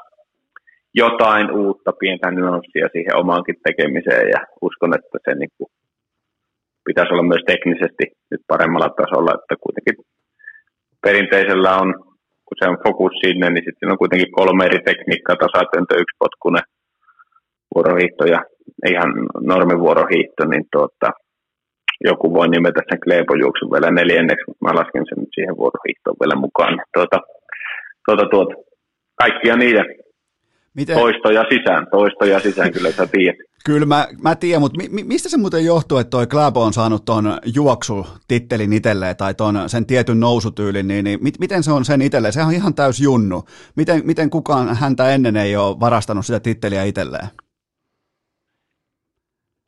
jotain 0.95 1.47
uutta, 1.61 1.93
pientä 2.03 2.31
nyanssia 2.31 2.87
siihen 2.93 3.17
omaankin 3.23 3.59
tekemiseen 3.67 4.29
ja 4.35 4.41
uskon, 4.67 4.93
että 4.99 5.19
se 5.25 5.35
niin 5.35 5.53
kuin, 5.57 5.71
pitäisi 6.87 7.13
olla 7.13 7.31
myös 7.33 7.45
teknisesti 7.47 8.05
nyt 8.31 8.43
paremmalla 8.53 8.91
tasolla, 9.01 9.33
että 9.39 9.55
kuitenkin 9.65 9.97
perinteisellä 11.07 11.71
on, 11.83 11.89
kun 12.47 12.57
se 12.59 12.65
on 12.71 12.79
fokus 12.87 13.13
sinne, 13.25 13.47
niin 13.51 13.65
sitten 13.67 13.91
on 13.93 13.99
kuitenkin 14.03 14.33
kolme 14.39 14.65
eri 14.65 14.81
tekniikkaa, 14.89 15.43
tasatöntä, 15.45 15.95
yksi 16.03 16.19
potkune, 16.23 16.61
vuorohiihto 17.75 18.25
ja 18.35 18.41
ihan 18.93 19.11
normivuorohiihto, 19.51 20.43
niin 20.45 20.65
tuota, 20.73 21.09
joku 22.09 22.27
voi 22.35 22.49
nimetä 22.49 22.81
sen 22.89 23.01
kleepojuoksun 23.05 23.73
vielä 23.75 23.91
neljänneksi, 23.91 24.47
mutta 24.47 24.65
mä 24.65 24.79
lasken 24.79 25.05
sen 25.09 25.21
siihen 25.35 25.57
vuorohiihtoon 25.61 26.21
vielä 26.23 26.37
mukaan. 26.45 26.75
Tuota, 26.95 27.19
tuota, 28.07 28.25
tuota, 28.33 28.55
kaikkia 29.23 29.57
niitä 29.57 29.83
Miten? 30.77 30.97
toistoja 30.97 31.45
sisään, 31.51 31.87
toistoja 31.91 32.41
sisään, 32.41 32.73
kyllä 32.73 32.91
sä 32.91 33.07
tiedät. 33.07 33.37
Kyllä 33.65 33.87
mä, 33.87 34.07
mä 34.23 34.35
tiedän, 34.35 34.61
mutta 34.61 34.79
mi, 34.91 35.05
mistä 35.05 35.29
se 35.29 35.37
muuten 35.37 35.65
johtuu, 35.65 35.99
että 35.99 36.11
toi 36.11 36.27
Kläbo 36.27 36.61
on 36.63 36.73
saanut 36.73 37.05
ton 37.05 37.39
juoksutittelin 37.55 38.73
itselleen 38.73 39.17
tai 39.17 39.35
ton, 39.35 39.55
sen 39.67 39.87
tietyn 39.87 40.21
nousutyylin, 40.21 40.89
niin, 40.89 41.05
niin 41.05 41.19
mit, 41.23 41.35
miten 41.39 41.63
se 41.63 41.73
on 41.73 41.85
sen 41.85 42.03
itselleen? 42.03 42.33
Se 42.33 42.43
on 42.43 42.53
ihan 42.53 42.75
täys 42.75 43.01
junnu. 43.01 43.43
Miten, 43.77 44.01
miten 44.05 44.31
kukaan 44.31 44.77
häntä 44.77 45.11
ennen 45.15 45.37
ei 45.37 45.57
ole 45.57 45.81
varastanut 45.81 46.27
sitä 46.27 46.41
titteliä 46.41 46.83
itselleen? 46.83 47.29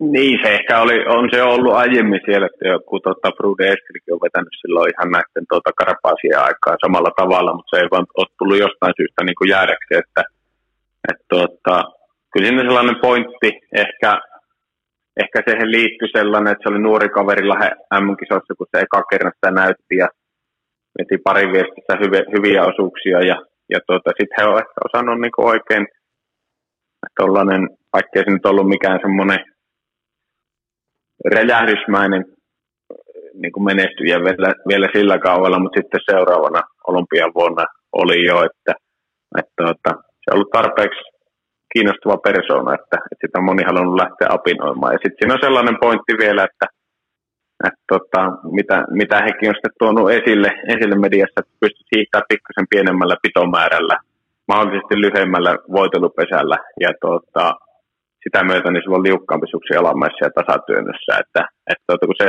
Niin, 0.00 0.38
se 0.42 0.48
ehkä 0.54 0.80
oli, 0.80 0.98
on 1.16 1.28
se 1.32 1.42
ollut 1.42 1.74
aiemmin 1.74 2.20
siellä, 2.24 2.46
että 2.46 2.68
joku 2.68 3.00
tota, 3.00 3.30
Brude 3.36 3.64
Estrikin 3.72 4.14
on 4.14 4.24
vetänyt 4.26 4.54
silloin 4.60 4.92
ihan 4.94 5.10
näiden 5.16 5.46
tota, 5.48 5.70
karpaasien 5.80 6.38
aikaa 6.38 6.82
samalla 6.84 7.12
tavalla, 7.20 7.54
mutta 7.54 7.70
se 7.70 7.82
ei 7.82 7.88
vaan 7.90 8.06
ole 8.16 8.26
tullut 8.38 8.58
jostain 8.58 8.94
syystä 8.96 9.24
niin 9.24 9.38
kuin 9.38 9.50
jäädäksi, 9.54 9.92
että, 10.02 10.22
että 11.10 11.24
tota, 11.28 11.76
kyllä 12.32 12.46
sinne 12.46 12.62
sellainen 12.62 13.00
pointti 13.02 13.50
ehkä, 13.84 14.10
ehkä 15.22 15.38
siihen 15.46 15.70
liittyi 15.70 16.08
sellainen, 16.16 16.52
että 16.52 16.62
se 16.62 16.72
oli 16.72 16.82
nuori 16.82 17.08
kaveri 17.08 17.48
lähe 17.48 17.70
M-kisossa, 18.04 18.54
kun 18.58 18.66
se 18.70 18.82
eka 18.82 19.02
kerran 19.10 19.32
sitä 19.34 19.50
näytti 19.50 19.96
ja 20.02 20.08
veti 20.98 21.18
pari 21.24 21.52
viestissä 21.52 21.94
hyviä, 22.02 22.22
hyviä 22.36 22.62
osuuksia 22.70 23.18
ja, 23.30 23.36
ja 23.72 23.78
tuota, 23.86 24.10
sitten 24.18 24.36
he 24.38 24.44
ovat 24.44 24.58
ehkä 24.58 24.80
osannut 24.88 25.20
niin 25.20 25.46
oikein 25.54 25.86
tollainen, 27.20 27.62
vaikkei 27.92 28.24
se 28.24 28.30
nyt 28.30 28.46
ollut 28.46 28.68
mikään 28.68 29.00
semmoinen 29.02 29.40
räjähdysmäinen 31.34 32.24
niin 33.42 33.52
kuin 33.52 33.64
menestyjä 33.64 34.18
vielä, 34.26 34.52
vielä 34.68 34.88
sillä 34.96 35.18
kaudella, 35.18 35.58
mutta 35.58 35.80
sitten 35.80 36.00
seuraavana 36.10 36.62
olympian 36.86 37.32
vuonna 37.34 37.64
oli 37.92 38.26
jo, 38.26 38.36
että, 38.44 38.72
että, 39.38 39.70
että 39.70 39.82
tuota, 39.84 40.07
se 40.28 40.32
on 40.32 40.38
ollut 40.38 40.56
tarpeeksi 40.58 41.02
kiinnostava 41.72 42.16
persoona, 42.28 42.74
että, 42.74 42.96
että 43.10 43.22
sitä 43.22 43.38
on 43.38 43.48
moni 43.50 43.62
halunnut 43.70 44.00
lähteä 44.02 44.28
apinoimaan. 44.30 44.92
Ja 44.94 44.98
sitten 45.02 45.18
siinä 45.18 45.34
on 45.34 45.46
sellainen 45.46 45.78
pointti 45.84 46.12
vielä, 46.24 46.42
että, 46.48 46.66
että 47.66 47.82
tota, 47.92 48.22
mitä, 48.58 48.76
mitä 49.00 49.16
hekin 49.26 49.48
on 49.50 49.58
sitten 49.58 49.78
tuonut 49.78 50.10
esille, 50.18 50.50
esille 50.72 50.96
mediassa, 51.06 51.40
että 51.40 51.60
pystyt 51.64 51.94
hiihtämään 51.94 52.30
pikkasen 52.32 52.70
pienemmällä 52.72 53.16
pitomäärällä, 53.24 53.96
mahdollisesti 54.48 54.94
lyhyemmällä 55.04 55.52
voitelupesällä 55.78 56.58
ja 56.84 56.90
tota, 57.06 57.44
sitä 58.24 58.40
myötä 58.44 58.70
niin 58.70 58.84
sulla 58.84 59.00
on 59.00 59.08
liukkaampi 59.10 59.46
suksi 59.50 59.72
alamäessä 59.76 60.22
ja 60.26 60.36
tasatyönnössä, 60.38 61.12
että, 61.22 61.42
että 61.70 61.84
tota, 61.90 62.06
kun 62.06 62.20
se 62.22 62.28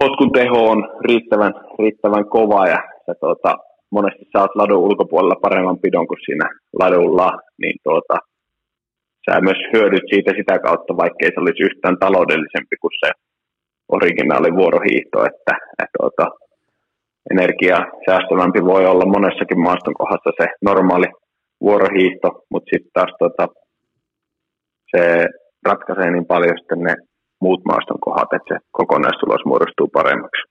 potkun 0.00 0.32
teho 0.32 0.60
on 0.72 0.80
riittävän, 1.08 1.54
riittävän 1.78 2.26
kova 2.36 2.66
ja 2.74 2.80
se 3.06 3.12
tota, 3.20 3.52
monesti 3.90 4.24
saat 4.32 4.50
ladun 4.54 4.84
ulkopuolella 4.88 5.42
paremman 5.42 5.78
pidon 5.78 6.06
kuin 6.06 6.24
siinä 6.26 6.46
ladulla, 6.80 7.28
niin 7.62 7.76
tuota, 7.84 8.16
sä 9.24 9.40
myös 9.40 9.60
hyödyt 9.72 10.06
siitä 10.10 10.32
sitä 10.36 10.58
kautta, 10.58 10.96
vaikkei 10.96 11.30
se 11.30 11.40
olisi 11.40 11.62
yhtään 11.62 11.96
taloudellisempi 11.98 12.76
kuin 12.80 12.94
se 13.04 13.10
originaali 13.88 14.50
vuorohiihto, 14.60 15.18
että, 15.30 15.52
että 15.82 15.98
tuota, 15.98 16.26
energia 17.30 17.78
säästävämpi 18.06 18.60
voi 18.64 18.86
olla 18.86 19.06
monessakin 19.06 19.60
maaston 19.60 19.94
kohdassa 19.94 20.30
se 20.40 20.46
normaali 20.62 21.06
vuorohiihto, 21.60 22.28
mutta 22.50 22.70
sitten 22.72 22.90
taas 22.94 23.12
tuota, 23.18 23.48
se 24.96 25.26
ratkaisee 25.66 26.10
niin 26.10 26.26
paljon 26.26 26.58
sitten 26.58 26.80
ne 26.80 26.94
muut 27.40 27.64
maaston 27.64 28.00
kohdat, 28.00 28.32
että 28.32 28.54
se 28.54 28.58
kokonaistulos 28.72 29.44
muodostuu 29.44 29.88
paremmaksi. 29.88 30.42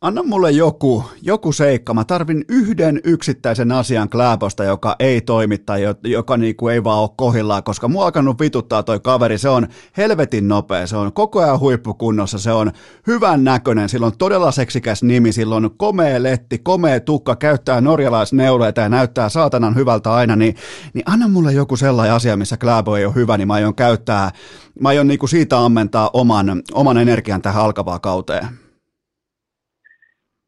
Anna 0.00 0.22
mulle 0.22 0.50
joku, 0.50 1.04
joku 1.22 1.52
seikka. 1.52 1.94
Mä 1.94 2.04
tarvin 2.04 2.44
yhden 2.48 3.00
yksittäisen 3.04 3.72
asian 3.72 4.08
Kläposta, 4.08 4.64
joka 4.64 4.96
ei 4.98 5.20
toimi 5.20 5.58
tai 5.58 5.82
joka 6.04 6.36
niinku 6.36 6.68
ei 6.68 6.84
vaan 6.84 7.00
ole 7.00 7.10
kohillaan, 7.16 7.62
koska 7.62 7.88
mua 7.88 8.04
alkanut 8.04 8.40
vituttaa 8.40 8.82
toi 8.82 9.00
kaveri. 9.00 9.38
Se 9.38 9.48
on 9.48 9.66
helvetin 9.96 10.48
nopea, 10.48 10.86
se 10.86 10.96
on 10.96 11.12
koko 11.12 11.40
ajan 11.40 11.60
huippukunnossa, 11.60 12.38
se 12.38 12.52
on 12.52 12.72
hyvän 13.06 13.44
näköinen, 13.44 13.88
sillä 13.88 14.06
on 14.06 14.18
todella 14.18 14.50
seksikäs 14.50 15.02
nimi, 15.02 15.32
sillä 15.32 15.56
on 15.56 15.70
komea 15.76 16.22
letti, 16.22 16.58
komea 16.58 17.00
tukka, 17.00 17.36
käyttää 17.36 17.80
norjalaisneuleita 17.80 18.80
ja 18.80 18.88
näyttää 18.88 19.28
saatanan 19.28 19.74
hyvältä 19.74 20.12
aina, 20.12 20.36
niin, 20.36 20.54
niin 20.94 21.02
anna 21.06 21.28
mulle 21.28 21.52
joku 21.52 21.76
sellainen 21.76 22.14
asia, 22.14 22.36
missä 22.36 22.56
Kläbo 22.56 22.96
ei 22.96 23.04
ole 23.04 23.14
hyvä, 23.14 23.38
niin 23.38 23.48
mä 23.48 23.54
aion 23.54 23.74
käyttää, 23.74 24.30
mä 24.80 24.88
aion 24.88 25.08
niinku 25.08 25.26
siitä 25.26 25.58
ammentaa 25.58 26.10
oman, 26.12 26.46
oman 26.72 26.98
energian 26.98 27.42
tähän 27.42 27.64
alkavaan 27.64 28.00
kauteen. 28.00 28.44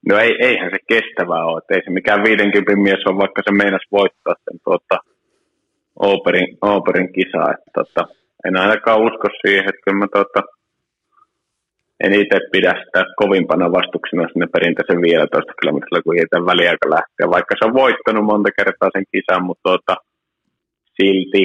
No 0.09 0.19
ei, 0.19 0.33
eihän 0.41 0.71
se 0.71 0.79
kestävää 0.89 1.45
ole, 1.45 1.63
ei 1.71 1.85
se 1.85 1.91
mikään 1.91 2.23
50 2.23 2.77
mies 2.77 3.07
on, 3.07 3.19
vaikka 3.19 3.43
se 3.45 3.53
meinas 3.53 3.87
voittaa 3.93 4.35
sen 4.45 4.61
tuota, 4.65 4.97
Operin, 5.97 6.59
Operin 6.63 7.13
kisaa. 7.13 7.51
Että, 7.51 7.71
tuota, 7.75 8.03
en 8.45 8.57
ainakaan 8.57 9.03
usko 9.03 9.29
siihen, 9.41 9.69
että 9.69 9.93
mä 9.93 10.07
tuota, 10.13 10.41
en 12.05 12.13
itse 12.15 12.39
pidä 12.53 12.83
sitä 12.85 13.05
kovimpana 13.17 13.73
vastuksena 13.73 14.29
sinne 14.33 14.47
perinteisen 14.53 15.01
15 15.03 15.53
kilometrillä, 15.61 16.03
kun 16.03 16.15
hietään 16.15 16.47
väliaika 16.47 16.91
lähtee. 16.91 17.27
Vaikka 17.37 17.55
se 17.59 17.65
on 17.69 17.75
voittanut 17.75 18.25
monta 18.25 18.51
kertaa 18.59 18.91
sen 18.93 19.05
kisan, 19.13 19.45
mutta 19.45 19.63
tuota, 19.63 19.95
silti, 20.97 21.43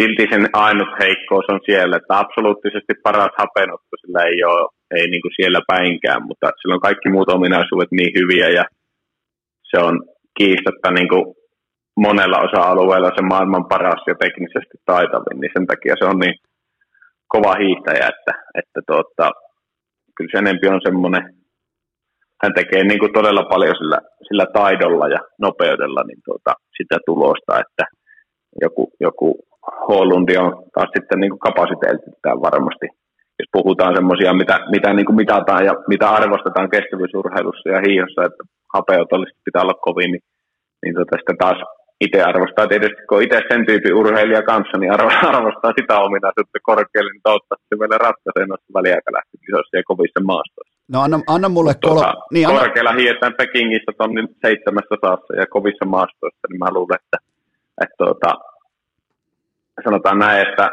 silti 0.00 0.26
sen 0.30 0.44
ainut 0.52 0.88
heikkous 1.00 1.44
on 1.48 1.60
siellä, 1.66 1.96
että 1.96 2.18
absoluuttisesti 2.18 2.92
paras 3.02 3.34
hapenotto 3.42 3.94
sillä 4.00 4.22
ei 4.22 4.44
ole 4.44 4.68
ei 4.98 5.06
niin 5.10 5.22
kuin 5.22 5.36
siellä 5.36 5.60
päinkään, 5.72 6.22
mutta 6.28 6.46
sillä 6.60 6.74
on 6.74 6.86
kaikki 6.88 7.08
muut 7.10 7.30
ominaisuudet 7.30 7.92
niin 7.92 8.12
hyviä 8.18 8.48
ja 8.48 8.64
se 9.70 9.76
on 9.88 9.94
kiistatta 10.38 10.90
niin 10.90 11.08
kuin 11.08 11.24
monella 11.96 12.38
osa-alueella 12.46 13.10
se 13.16 13.22
maailman 13.22 13.66
paras 13.68 14.02
ja 14.06 14.14
teknisesti 14.14 14.76
taitavin, 14.84 15.40
niin 15.40 15.50
sen 15.56 15.66
takia 15.66 15.94
se 15.98 16.04
on 16.04 16.18
niin 16.18 16.34
kova 17.28 17.54
hiihtäjä, 17.62 18.06
että, 18.14 18.32
että 18.60 18.80
tuota, 18.86 19.30
kyllä 20.16 20.30
se 20.32 20.38
enempi 20.38 20.66
on 20.68 20.80
semmoinen, 20.84 21.22
hän 22.42 22.54
tekee 22.54 22.82
niin 22.84 23.00
kuin 23.00 23.12
todella 23.12 23.44
paljon 23.54 23.76
sillä, 23.76 23.98
sillä 24.28 24.46
taidolla 24.52 25.08
ja 25.08 25.20
nopeudella 25.38 26.02
niin 26.06 26.22
tuota, 26.24 26.52
sitä 26.76 26.96
tulosta, 27.06 27.52
että 27.60 27.84
joku, 28.60 28.92
joku 29.00 29.28
Hollundi 29.88 30.36
on 30.36 30.52
taas 30.74 30.90
sitten 30.96 31.20
niin 31.20 31.38
kapasiteetiltään 31.46 32.40
varmasti, 32.48 32.86
jos 33.38 33.48
puhutaan 33.52 33.94
semmoisia, 33.98 34.32
mitä, 34.40 34.56
mitä 34.74 34.88
niin 34.94 35.06
kuin 35.06 35.20
mitataan 35.22 35.64
ja 35.68 35.74
mitä 35.92 36.06
arvostetaan 36.18 36.70
kestävyysurheilussa 36.74 37.68
ja 37.74 37.80
hiihossa, 37.86 38.20
että 38.28 38.42
hapeutallisesti 38.76 39.46
pitää 39.48 39.62
olla 39.62 39.82
kovin, 39.86 40.10
niin, 40.12 40.24
niin 40.82 40.94
tuota, 40.94 41.16
sitten 41.16 41.42
taas 41.44 41.58
itse 42.06 42.18
arvostaa 42.22 42.66
tietysti, 42.66 43.00
kun 43.08 43.22
itse 43.26 43.38
sen 43.50 43.66
tyypin 43.66 43.98
urheilija 44.00 44.42
kanssa, 44.52 44.76
niin 44.78 44.92
arvostaa 45.32 45.72
sitä 45.78 45.94
ominaisuutta 46.06 46.58
korkealle, 46.70 47.10
niin 47.12 47.26
toivottavasti 47.28 47.74
vielä 47.80 47.98
ratkaisee 48.06 48.46
noissa 48.46 48.76
väliaikalähtökisoissa 48.78 49.76
ja 49.78 49.88
kovissa 49.90 50.20
maastoissa. 50.30 50.74
No 50.92 50.98
anna, 51.04 51.18
anna 51.34 51.48
mulle 51.56 51.74
kol... 51.74 51.80
tuota, 51.82 52.14
niin, 52.32 52.46
anna... 52.48 52.60
Korkealla 52.60 52.94
hietään 53.02 53.34
Pekingissä 53.40 53.92
tonnin 53.98 54.28
seitsemässä 54.44 54.94
saassa 55.02 55.32
ja 55.40 55.46
kovissa 55.54 55.84
maastoissa, 55.94 56.44
niin 56.48 56.62
mä 56.64 56.74
luulen, 56.76 56.98
että, 57.02 57.18
että 57.82 57.96
tuota, 58.00 58.30
sanotaan 59.84 60.18
näin, 60.18 60.48
että 60.48 60.70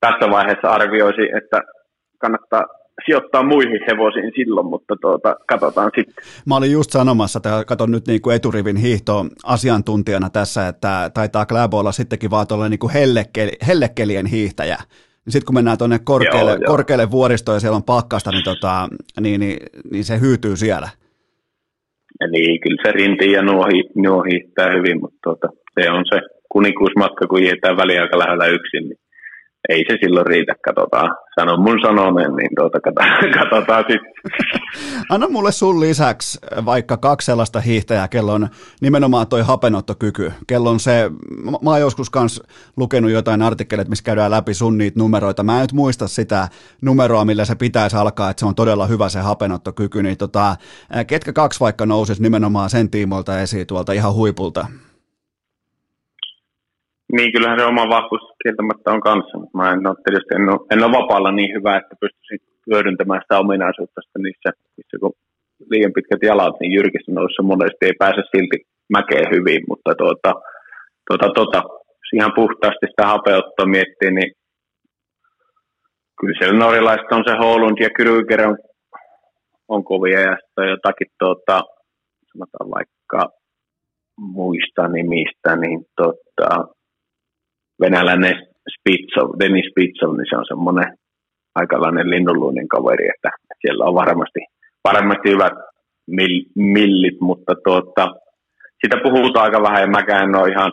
tässä 0.00 0.30
vaiheessa 0.30 0.68
arvioisi, 0.68 1.22
että 1.36 1.62
kannattaa 2.18 2.62
sijoittaa 3.04 3.42
muihin 3.42 3.80
hevosiin 3.90 4.32
silloin, 4.36 4.66
mutta 4.66 4.96
tuota, 5.00 5.36
katsotaan 5.48 5.90
sitten. 5.96 6.24
Mä 6.46 6.56
olin 6.56 6.72
just 6.72 6.90
sanomassa, 6.90 7.38
että 7.38 7.64
katon 7.66 7.90
nyt 7.90 8.06
niin 8.06 8.22
kuin 8.22 8.36
eturivin 8.36 8.76
hiihto 8.76 9.26
asiantuntijana 9.44 10.30
tässä, 10.30 10.68
että 10.68 11.10
taitaa 11.14 11.46
Kläbo 11.46 11.78
olla 11.78 11.92
sittenkin 11.92 12.30
vaan 12.30 12.46
tuolla 12.46 12.68
niin 12.68 12.78
kuin 12.78 12.92
hellekeli, 12.92 13.52
hellekelien 13.66 14.26
hiihtäjä. 14.26 14.76
Sitten 15.28 15.46
kun 15.46 15.54
mennään 15.54 15.78
tuonne 15.78 15.98
korkealle, 16.04 16.50
joo, 16.50 16.60
joo. 16.60 16.70
korkealle 16.70 17.10
vuoristoon 17.10 17.56
ja 17.56 17.60
siellä 17.60 17.76
on 17.76 17.82
pakkasta, 17.82 18.30
niin, 18.30 18.44
tota, 18.44 18.88
niin, 19.20 19.40
niin, 19.40 19.56
niin 19.92 20.04
se 20.04 20.20
hyytyy 20.20 20.56
siellä. 20.56 20.88
Ja 22.20 22.26
niin, 22.26 22.60
kyllä 22.60 22.82
se 22.84 22.92
rinti 22.92 23.32
ja 23.32 23.42
nuo, 23.42 23.64
nuo 23.94 24.22
hiihtää 24.22 24.68
hyvin, 24.76 25.00
mutta 25.00 25.18
tuota, 25.24 25.48
se 25.80 25.90
on 25.90 26.04
se 26.12 26.20
kunikuusmatka, 26.52 27.26
kun 27.26 27.40
hiihtää 27.40 27.76
väliaika 27.76 28.18
lähellä 28.18 28.46
yksin, 28.46 28.84
niin 28.88 28.98
ei 29.68 29.84
se 29.90 29.96
silloin 30.00 30.26
riitä, 30.26 30.54
katsotaan. 30.64 31.10
Sano 31.40 31.56
mun 31.56 31.80
sanoneen, 31.82 32.36
niin 32.36 32.50
tuota, 32.58 32.78
katsotaan 33.38 33.84
sitten. 33.90 34.12
Anna 35.10 35.28
mulle 35.28 35.52
sun 35.52 35.80
lisäksi 35.80 36.38
vaikka 36.64 36.96
kaksi 36.96 37.26
sellaista 37.26 37.60
hiihtäjää, 37.60 38.08
kello 38.08 38.32
on 38.32 38.48
nimenomaan 38.80 39.26
toi 39.26 39.42
hapenottokyky. 39.42 40.32
Kello 40.46 40.70
on 40.70 40.80
se, 40.80 41.10
mä 41.62 41.70
oon 41.70 41.80
joskus 41.80 42.10
kans 42.10 42.42
lukenut 42.76 43.10
jotain 43.10 43.42
artikkeleita, 43.42 43.88
missä 43.88 44.04
käydään 44.04 44.30
läpi 44.30 44.54
sun 44.54 44.78
niitä 44.78 45.00
numeroita. 45.00 45.42
Mä 45.42 45.54
en 45.54 45.60
nyt 45.60 45.72
muista 45.72 46.08
sitä 46.08 46.48
numeroa, 46.82 47.24
millä 47.24 47.44
se 47.44 47.54
pitäisi 47.54 47.96
alkaa, 47.96 48.30
että 48.30 48.40
se 48.40 48.46
on 48.46 48.54
todella 48.54 48.86
hyvä 48.86 49.08
se 49.08 49.20
hapenottokyky. 49.20 50.02
Niin 50.02 50.18
tota, 50.18 50.56
ketkä 51.06 51.32
kaksi 51.32 51.60
vaikka 51.60 51.86
nousis 51.86 52.20
nimenomaan 52.20 52.70
sen 52.70 52.90
tiimoilta 52.90 53.40
esiin 53.40 53.66
tuolta 53.66 53.92
ihan 53.92 54.14
huipulta? 54.14 54.66
Niin, 57.16 57.32
kyllähän 57.32 57.58
se 57.58 57.64
oma 57.64 57.88
vahvuus 57.88 58.24
kieltämättä 58.42 58.90
on 58.90 59.00
kanssa, 59.00 59.38
mutta 59.38 59.58
mä 59.58 59.72
en 59.72 59.86
ole 59.86 59.96
tietysti 60.04 60.34
en 60.34 60.48
ole, 60.52 60.66
en 60.72 60.84
ole 60.84 60.98
vapaalla 60.98 61.32
niin 61.32 61.54
hyvä, 61.56 61.76
että 61.76 61.94
pystyisin 62.00 62.40
hyödyntämään 62.70 63.22
sitä 63.22 63.38
ominaisuutta 63.38 64.00
sitä 64.00 64.18
niissä, 64.18 64.50
missä 64.76 64.96
kun 65.00 65.12
liian 65.70 65.92
pitkät 65.96 66.22
jalat, 66.22 66.56
niin 66.60 66.72
jyrkissä 66.72 67.12
noussa 67.12 67.42
monesti 67.42 67.82
ei 67.86 67.96
pääse 67.98 68.22
silti 68.30 68.58
mäkeen 68.96 69.26
hyvin, 69.34 69.62
mutta 69.68 69.94
tuota, 69.94 70.30
tuota, 71.06 71.28
tuota, 71.36 71.62
ihan 72.18 72.32
puhtaasti 72.40 72.86
sitä 72.86 73.06
hapeutta 73.06 73.66
miettii, 73.66 74.10
niin 74.10 74.32
kyllä 76.20 76.38
siellä 76.38 76.58
norjalaiset 76.58 77.12
on 77.12 77.24
se 77.26 77.34
Holund 77.42 77.78
ja 77.80 77.90
Kryger 77.96 78.48
on, 78.48 78.58
on 79.68 79.84
kovia 79.84 80.20
ja 80.20 80.36
sitten 80.40 80.70
jotakin 80.74 81.10
tuota, 81.18 81.56
sanotaan 82.32 82.70
vaikka 82.76 83.20
muista 84.16 84.88
nimistä, 84.88 85.56
niin 85.56 85.80
tota, 85.96 86.48
venäläinen 87.84 88.36
Spitsov, 88.74 89.28
Denis 89.40 89.68
Spitsov, 89.70 90.10
niin 90.16 90.30
se 90.30 90.36
on 90.36 90.50
semmoinen 90.52 90.88
aikalainen 91.54 92.10
linnunluinen 92.10 92.68
kaveri, 92.68 93.06
että 93.14 93.30
siellä 93.60 93.84
on 93.84 93.94
varmasti, 93.94 94.40
varmasti 94.88 95.28
hyvät 95.34 95.56
mill, 96.06 96.38
millit, 96.56 97.20
mutta 97.20 97.52
tuota, 97.64 98.04
sitä 98.80 98.96
puhutaan 99.02 99.44
aika 99.44 99.62
vähän 99.62 99.82
ja 99.84 99.94
mäkään 99.96 100.36
ole 100.40 100.48
ihan, 100.48 100.72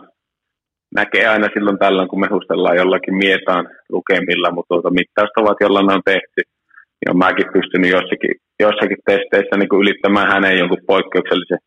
näkee 0.96 1.26
aina 1.28 1.48
silloin 1.54 1.80
tällöin, 1.80 2.10
kun 2.10 2.26
mehustellaan 2.26 2.78
jollakin 2.82 3.16
mietaan 3.16 3.66
lukemilla, 3.96 4.52
mutta 4.52 4.74
tuota, 4.74 4.98
mittaustavat, 5.00 5.58
jolla 5.62 5.82
ne 5.82 5.94
on 5.94 6.10
tehty, 6.14 6.42
niin 7.00 7.10
olen 7.10 7.24
mäkin 7.26 7.54
pystynyt 7.54 7.92
jossakin, 7.92 8.34
jossakin 8.60 9.02
testeissä 9.06 9.56
niin 9.58 9.70
kuin 9.70 9.82
ylittämään 9.84 10.32
hänen 10.34 10.58
jonkun 10.58 10.88
poikkeuksellisen 10.88 11.62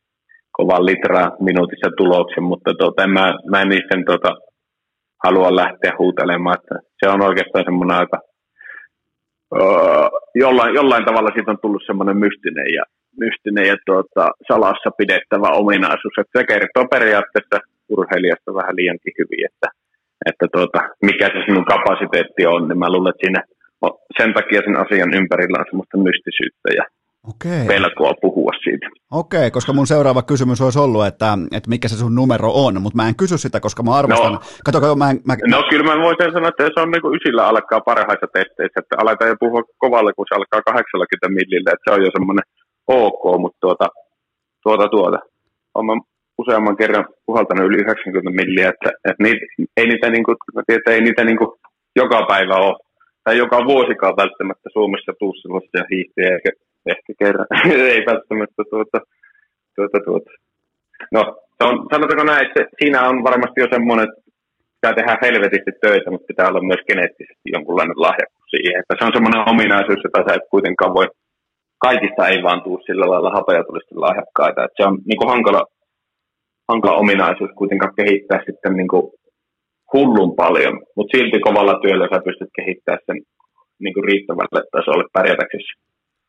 kovan 0.56 0.86
litraa 0.86 1.36
minuutissa 1.40 1.90
tuloksen, 1.96 2.44
mutta 2.44 2.70
tuota, 2.78 3.02
en 3.02 3.10
mä, 3.10 3.26
mä 3.50 3.60
en 3.62 3.68
niiden 3.68 4.04
tuota, 4.06 4.30
halua 5.24 5.56
lähteä 5.56 5.92
huutelemaan. 5.98 6.58
Että 6.58 6.74
se 6.98 7.10
on 7.14 7.22
oikeastaan 7.22 7.64
semmoinen 7.64 7.96
aika, 7.96 8.18
öö, 9.60 10.08
jollain, 10.34 10.74
jollain 10.74 11.04
tavalla 11.04 11.30
siitä 11.34 11.50
on 11.50 11.62
tullut 11.62 11.82
semmoinen 11.86 12.16
mystinen 12.16 12.68
ja, 12.78 12.84
mystinen 13.20 13.66
ja 13.66 13.76
tuota, 13.86 14.24
salassa 14.48 14.90
pidettävä 14.98 15.48
ominaisuus. 15.60 16.16
Että 16.18 16.38
se 16.38 16.44
kertoo 16.46 16.84
periaatteessa 16.94 17.58
urheilijasta 17.88 18.54
vähän 18.54 18.76
liiankin 18.76 19.14
hyvin, 19.18 19.46
että, 19.50 19.68
että 20.30 20.46
tuota, 20.54 20.80
mikä 21.02 21.26
se 21.26 21.40
sinun 21.46 21.70
kapasiteetti 21.74 22.46
on, 22.46 22.68
niin 22.68 22.78
mä 22.78 22.92
luulen, 22.92 23.10
että 23.10 23.24
siinä 23.26 23.42
sen 24.18 24.32
takia 24.34 24.60
sen 24.64 24.76
asian 24.84 25.14
ympärillä 25.18 25.58
on 25.58 25.70
semmoista 25.70 26.04
mystisyyttä 26.08 26.68
ja 26.78 26.84
Okei. 27.30 27.66
pelkoa 27.66 28.12
puhua 28.20 28.52
siitä. 28.64 28.86
Okei, 29.10 29.50
koska 29.50 29.72
mun 29.72 29.86
seuraava 29.86 30.22
kysymys 30.22 30.60
olisi 30.60 30.78
ollut, 30.78 31.06
että, 31.06 31.38
että 31.56 31.70
mikä 31.70 31.88
se 31.88 31.96
sun 31.96 32.14
numero 32.14 32.50
on, 32.64 32.82
mutta 32.82 32.96
mä 32.96 33.08
en 33.08 33.20
kysy 33.22 33.38
sitä, 33.38 33.60
koska 33.60 33.82
mä 33.82 33.94
arvostan. 33.94 34.32
No, 34.32 34.40
Kato, 34.66 34.80
kato, 34.80 34.96
mä, 34.96 35.10
en, 35.10 35.20
mä... 35.26 35.34
no 35.54 35.62
kyllä 35.70 35.84
mä 35.84 36.04
voisin 36.06 36.32
sanoa, 36.32 36.48
että 36.48 36.70
se 36.74 36.80
on 36.80 36.90
niin 36.90 37.02
kuin 37.02 37.16
ysillä 37.18 37.42
alkaa 37.46 37.80
parhaissa 37.90 38.28
testeissä, 38.34 38.80
että 38.80 38.94
aletaan 39.02 39.28
jo 39.32 39.36
puhua 39.40 39.62
kovalle, 39.78 40.12
kun 40.16 40.26
se 40.28 40.34
alkaa 40.34 40.62
80 40.62 41.28
millillä, 41.38 41.70
että 41.72 41.84
se 41.84 41.94
on 41.94 42.04
jo 42.06 42.10
semmoinen 42.16 42.46
ok, 42.86 43.22
mutta 43.42 43.58
tuota, 43.60 43.86
tuota, 44.62 44.86
tuota. 44.88 45.18
Olen 45.74 46.00
useamman 46.38 46.76
kerran 46.76 47.04
puhaltanut 47.26 47.66
yli 47.66 47.76
90 47.76 48.30
milliä, 48.40 48.68
että, 48.72 48.90
että 49.08 49.22
niitä, 49.24 49.44
ei 49.76 49.86
niitä, 49.86 50.10
niin 50.10 50.24
kuin, 50.24 50.36
tiedän, 50.66 50.94
ei 50.94 51.00
niitä 51.00 51.24
niin 51.24 51.38
kuin 51.38 51.50
joka 51.96 52.26
päivä 52.32 52.56
ole, 52.66 52.76
tai 53.24 53.38
joka 53.38 53.66
vuosikaan 53.72 54.20
välttämättä 54.22 54.68
Suomessa 54.72 55.12
tuu 55.18 55.34
sellaisia 55.34 55.84
hiihtiä, 55.90 56.28
eikä 56.34 56.50
ehkä 56.86 57.12
kerran, 57.18 57.46
ei 57.94 58.02
välttämättä 58.10 58.62
tuota, 58.70 58.98
tuota, 59.76 59.98
tuota. 60.04 60.30
No, 61.16 61.20
se 61.56 61.62
on, 61.68 61.74
sanotaanko 61.92 62.24
näin, 62.24 62.46
että 62.46 62.60
siinä 62.78 63.08
on 63.08 63.24
varmasti 63.24 63.60
jo 63.60 63.68
semmoinen, 63.70 64.08
että 64.08 64.22
pitää 64.74 64.94
tehdä 64.98 65.14
helvetisti 65.22 65.72
töitä, 65.80 66.10
mutta 66.10 66.30
pitää 66.30 66.48
olla 66.48 66.68
myös 66.70 66.82
geneettisesti 66.88 67.54
jonkunlainen 67.56 68.02
lahjakkuus 68.06 68.50
siihen. 68.54 68.80
Että 68.80 68.94
se 68.98 69.04
on 69.06 69.16
semmoinen 69.16 69.48
ominaisuus, 69.52 70.04
jota 70.04 70.20
sä 70.24 70.34
et 70.36 70.50
kuitenkaan 70.54 70.94
voi, 70.98 71.06
kaikista 71.86 72.28
ei 72.28 72.42
vaan 72.46 72.62
tuu 72.62 72.78
sillä 72.86 73.06
lailla 73.10 73.36
hapeatullisesti 73.38 73.96
lahjakkaita. 74.06 74.64
Että 74.64 74.78
se 74.78 74.88
on 74.88 74.94
niin 75.08 75.18
kuin 75.18 75.32
hankala, 75.34 75.62
hankala 76.72 77.00
ominaisuus 77.02 77.50
kuitenkaan 77.60 77.94
kehittää 78.00 78.40
sitten 78.46 78.72
niin 78.80 78.90
kuin 78.92 79.04
hullun 79.92 80.32
paljon, 80.42 80.74
mutta 80.96 81.12
silti 81.16 81.38
kovalla 81.46 81.74
työllä 81.82 82.06
sä 82.08 82.26
pystyt 82.28 82.52
kehittämään 82.58 83.04
sen 83.06 83.18
niin 83.82 83.94
kuin 83.94 84.04
riittävälle 84.10 84.62
tasolle 84.74 85.04
pärjätäksesi 85.12 85.72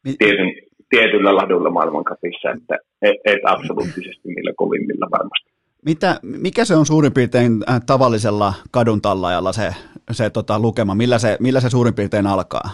tietyn, 0.03 0.53
tietyllä 0.89 1.35
ladulla 1.35 1.69
maailmankapissa, 1.69 2.51
että 2.51 2.77
et, 3.01 3.15
et 3.25 3.39
absoluuttisesti 3.45 4.29
niillä 4.29 4.53
kovimmilla 4.57 5.07
varmasti. 5.11 5.53
Mitä, 5.85 6.19
mikä 6.21 6.65
se 6.65 6.75
on 6.75 6.85
suurin 6.85 7.13
piirtein 7.13 7.51
äh, 7.69 7.81
tavallisella 7.85 8.53
kadun 8.71 9.01
tallajalla 9.01 9.53
se, 9.53 9.69
se 10.11 10.29
tota, 10.29 10.59
lukema? 10.59 10.95
Millä 10.95 11.19
se, 11.19 11.37
millä 11.39 11.59
se 11.59 11.69
suurin 11.69 11.93
piirtein 11.93 12.27
alkaa? 12.27 12.69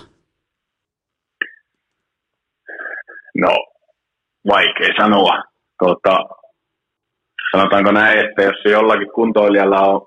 No, 3.38 3.56
vaikea 4.48 4.94
sanoa. 5.02 5.44
Tuota, 5.80 6.18
sanotaanko 7.52 7.92
näin, 7.92 8.20
että 8.20 8.42
jos 8.42 8.56
se 8.64 8.70
jollakin 8.70 9.12
kuntoilijalla 9.16 9.80
on 9.80 10.02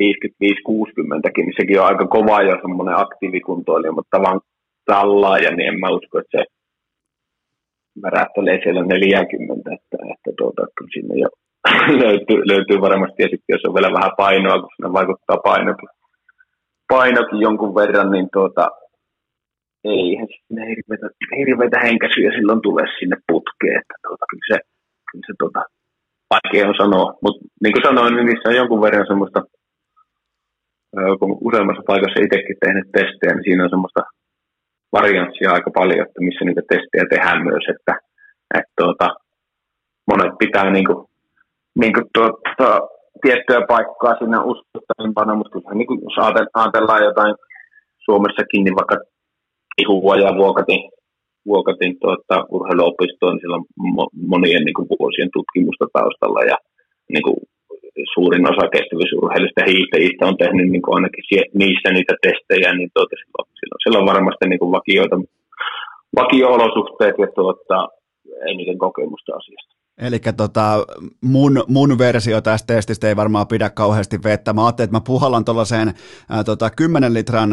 55-60kin, 0.00 1.44
niin 1.44 1.54
sekin 1.60 1.80
on 1.80 1.86
aika 1.86 2.06
kova 2.06 2.42
jo 2.42 2.56
semmoinen 2.62 2.96
aktiivikuntoilija, 2.96 3.92
mutta 3.92 4.22
vaan 4.22 4.40
tallaaja, 4.84 5.50
niin 5.50 5.68
en 5.68 5.80
mä 5.80 5.88
usko, 5.88 6.18
että 6.18 6.38
se 6.38 6.44
värähtelee 8.02 8.58
siellä 8.62 8.84
40, 8.84 9.70
että, 9.76 9.96
että 10.12 10.30
tuota, 10.38 10.62
kyllä 10.76 10.90
sinne 10.94 11.14
jo 11.24 11.28
löytyy, 12.04 12.40
löytyy 12.52 12.80
varmasti, 12.80 13.22
ja 13.22 13.28
sitten 13.28 13.54
jos 13.54 13.64
on 13.64 13.74
vielä 13.74 13.92
vähän 13.98 14.16
painoa, 14.16 14.60
kun 14.60 14.70
sinne 14.76 14.92
vaikuttaa 14.92 15.44
painokin, 15.50 15.88
painokin 16.88 17.40
jonkun 17.40 17.74
verran, 17.74 18.10
niin 18.10 18.28
tuota, 18.32 18.64
eihän 19.84 20.28
sinne 20.34 20.62
hirveitä, 20.70 21.06
hirveitä 21.40 21.78
henkäsyjä 21.86 22.30
silloin 22.30 22.62
tule 22.62 22.82
sinne 22.98 23.16
putkeen, 23.28 23.78
että 23.80 23.94
tuota, 24.06 24.24
kyllä 24.30 24.46
se, 24.50 24.58
kyllä 25.08 25.26
se 25.28 25.34
tuota, 25.38 25.60
vaikea 26.32 26.68
on 26.68 26.82
sanoa, 26.82 27.08
mutta 27.22 27.40
niin 27.62 27.72
kuin 27.74 27.86
sanoin, 27.88 28.14
niin 28.14 28.26
niissä 28.26 28.48
on 28.48 28.60
jonkun 28.60 28.84
verran 28.86 29.06
semmoista, 29.10 29.40
kun 31.18 31.38
useammassa 31.48 31.88
paikassa 31.90 32.24
itsekin 32.24 32.62
tehnyt 32.64 32.88
testejä, 32.96 33.32
niin 33.34 33.46
siinä 33.46 33.64
on 33.64 33.74
semmoista 33.74 34.02
varianssia 34.92 35.52
aika 35.52 35.70
paljon, 35.74 36.06
että 36.06 36.20
missä 36.20 36.44
niitä 36.44 36.62
testejä 36.68 37.04
tehdään 37.10 37.42
myös, 37.44 37.64
että, 37.74 37.94
että 38.58 38.72
tuota, 38.80 39.08
monet 40.10 40.32
pitää 40.38 40.70
niin 40.70 40.86
kuin, 40.86 41.06
niin 41.80 41.92
kuin 41.92 42.06
tuota, 42.14 42.80
tiettyä 43.22 43.60
paikkaa 43.68 44.18
siinä 44.18 44.42
uskottavimpana, 44.42 45.34
mutta 45.34 45.52
kyllähän 45.52 45.78
niin 45.78 45.86
kuin, 45.86 46.00
jos 46.02 46.18
ajatellaan 46.54 47.04
jotain 47.04 47.34
Suomessakin, 48.04 48.64
niin 48.64 48.76
vaikka 48.80 48.96
Kihua 49.76 50.16
ja 50.16 50.36
Vuokatin, 50.36 50.90
Vuokatin 51.46 51.92
tuota, 52.00 52.36
urheiluopistoon, 52.48 53.32
niin 53.32 53.40
siellä 53.40 53.56
on 53.56 53.64
monien 54.32 54.64
niin 54.64 54.74
kuin, 54.74 54.88
vuosien 55.00 55.30
tutkimusta 55.32 55.86
taustalla 55.92 56.42
ja 56.42 56.56
niin 57.12 57.22
kuin, 57.22 57.36
suurin 58.14 58.44
osa 58.52 58.64
kestävyysurheilusta 58.74 59.62
hiihtäjistä 59.70 60.26
on 60.30 60.36
tehnyt 60.36 60.68
niin 60.70 60.82
kuin 60.82 60.94
ainakin 60.96 61.24
niissä 61.60 61.88
niitä 61.92 62.14
testejä, 62.26 62.70
niin 62.74 62.90
tuota, 62.94 63.14
silloin, 63.20 63.48
silloin, 63.60 63.80
silloin 63.84 64.10
varmasti 64.12 64.44
niin 64.48 64.58
kuin 64.62 64.72
vakioita, 64.78 65.16
vakio-olosuhteet 66.20 67.16
ja 67.18 67.28
tuota, 67.34 67.88
eniten 68.50 68.78
kokemusta 68.78 69.32
asiasta. 69.38 69.71
Eli 70.02 70.18
tota, 70.36 70.86
mun, 71.20 71.64
mun 71.68 71.98
versio 71.98 72.40
tästä 72.40 72.74
testistä 72.74 73.08
ei 73.08 73.16
varmaan 73.16 73.46
pidä 73.46 73.70
kauheasti 73.70 74.22
vettä. 74.24 74.52
Mä 74.52 74.64
ajattelin, 74.66 74.86
että 74.86 74.96
mä 74.96 75.00
puhallan 75.06 75.44
tuollaiseen 75.44 75.92
tota, 76.44 76.70
10 76.70 77.14
litran 77.14 77.50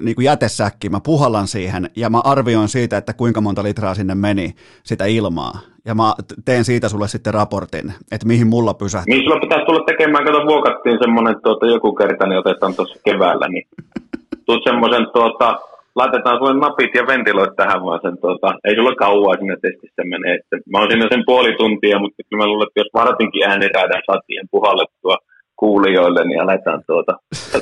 niin 0.00 0.14
kuin 0.14 0.24
jätesäkki, 0.24 0.88
mä 0.88 1.00
puhallan 1.04 1.46
siihen 1.46 1.90
ja 1.96 2.10
mä 2.10 2.20
arvioin 2.24 2.68
siitä, 2.68 2.96
että 2.96 3.12
kuinka 3.12 3.40
monta 3.40 3.62
litraa 3.62 3.94
sinne 3.94 4.14
meni 4.14 4.54
sitä 4.82 5.04
ilmaa. 5.04 5.58
Ja 5.84 5.94
mä 5.94 6.14
teen 6.44 6.64
siitä 6.64 6.88
sulle 6.88 7.08
sitten 7.08 7.34
raportin, 7.34 7.92
että 8.12 8.26
mihin 8.26 8.46
mulla 8.46 8.74
pysähtyy. 8.74 9.14
Niin 9.14 9.24
sulla 9.24 9.40
pitäisi 9.40 9.66
tulla 9.66 9.84
tekemään, 9.84 10.24
kato 10.24 10.46
vuokattiin 10.46 10.98
semmoinen 11.02 11.36
tuota, 11.42 11.66
joku 11.66 11.94
kerta, 11.94 12.26
niin 12.26 12.38
otetaan 12.38 12.74
tuossa 12.74 12.98
keväällä, 13.04 13.48
niin 13.48 13.66
tuut 14.46 14.64
semmoisen 14.64 15.06
tuota, 15.12 15.58
laitetaan 16.00 16.38
sulle 16.38 16.54
napit 16.60 16.94
ja 16.94 17.04
ventiloit 17.10 17.56
tähän 17.56 17.80
vaan 17.86 18.00
sen, 18.02 18.16
tuota, 18.20 18.48
ei 18.64 18.74
sulla 18.74 18.94
kauaa 19.04 19.36
sinne 19.36 19.56
testissä 19.62 20.02
mene. 20.12 20.28
Että 20.34 20.56
mä 20.70 20.78
oon 20.78 20.90
siinä 20.90 21.06
sen 21.12 21.24
puoli 21.30 21.52
tuntia, 21.62 21.98
mutta 22.02 22.22
kyllä 22.22 22.40
mä 22.40 22.50
luulen, 22.50 22.66
että 22.68 22.80
jos 22.80 22.90
varsinkin 23.00 23.48
ääniradan 23.50 24.02
saatiin 24.06 24.48
puhallettua 24.54 25.16
kuulijoille, 25.62 26.22
niin 26.24 26.42
aletaan 26.42 26.82
tuota, 26.86 27.12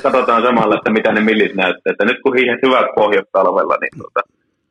katsotaan 0.03 0.43
samalla, 0.47 0.75
että 0.75 0.91
mitä 0.97 1.11
ne 1.11 1.21
millit 1.21 1.55
näyttää. 1.55 1.91
Että 1.91 2.05
nyt 2.05 2.19
kun 2.23 2.37
hiihet 2.37 2.61
hyvät 2.65 2.87
pohjat 2.95 3.27
talvella, 3.31 3.75
niin 3.81 3.95
tuota, 3.99 4.21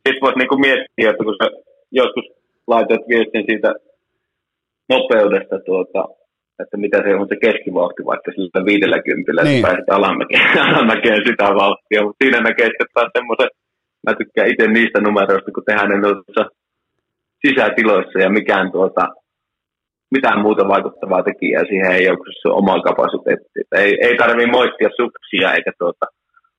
sit 0.05 0.23
voisi 0.23 0.39
niinku 0.39 0.59
miettiä, 0.67 1.11
että 1.11 1.25
kun 1.25 1.37
sä 1.41 1.47
joskus 2.01 2.27
laitat 2.67 3.03
viestin 3.09 3.45
siitä 3.49 3.71
nopeudesta 4.89 5.57
tuota, 5.67 6.01
että 6.63 6.77
mitä 6.85 6.99
se 7.03 7.11
on 7.21 7.29
se 7.31 7.37
keskivauhti 7.47 8.03
vaikka 8.13 8.31
sillä 8.33 8.65
50, 8.65 9.43
niin. 9.43 9.57
että 9.57 9.67
pääset 9.67 9.89
alamäkeen, 9.99 10.59
alamäkeen 10.69 11.23
sitä 11.29 11.45
vauhtia, 11.63 12.05
mutta 12.05 12.21
siinä 12.23 12.41
näkee 12.41 12.67
sitten 12.67 12.95
taas 12.95 13.11
semmoisen, 13.17 13.51
mä 14.07 14.13
tykkään 14.21 14.51
itse 14.53 14.67
niistä 14.67 14.99
numeroista, 15.01 15.55
kun 15.55 15.67
tehdään 15.67 15.91
ne 15.91 15.99
noissa 15.99 16.43
sisätiloissa 17.47 18.19
ja 18.25 18.31
mikään 18.39 18.73
tuota, 18.73 19.05
mitään 20.17 20.41
muuta 20.45 20.69
vaikuttavaa 20.69 21.23
tekijää 21.23 21.65
siihen 21.69 21.93
ei 21.97 22.09
ole, 22.09 22.17
kun 22.17 22.41
se 22.43 22.49
on 22.49 22.59
oma 22.63 22.83
kapasiteetti. 22.89 23.61
Ei, 23.83 23.93
ei 24.07 24.15
tarvitse 24.17 24.51
moittia 24.59 24.91
suksia 25.01 25.55
eikä 25.57 25.73
tuota, 25.79 26.07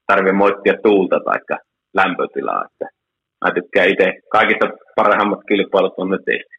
tarvitse 0.07 0.36
moittia 0.44 0.74
tuulta 0.84 1.18
tai 1.26 1.40
lämpötilaa. 1.99 2.65
Että 2.65 2.86
mä 3.45 3.49
tykkään 3.57 3.90
itse, 3.90 4.07
kaikista 4.32 4.65
parhaimmat 4.95 5.40
kilpailut 5.49 5.94
on 5.98 6.10
ne 6.10 6.18
testit. 6.18 6.57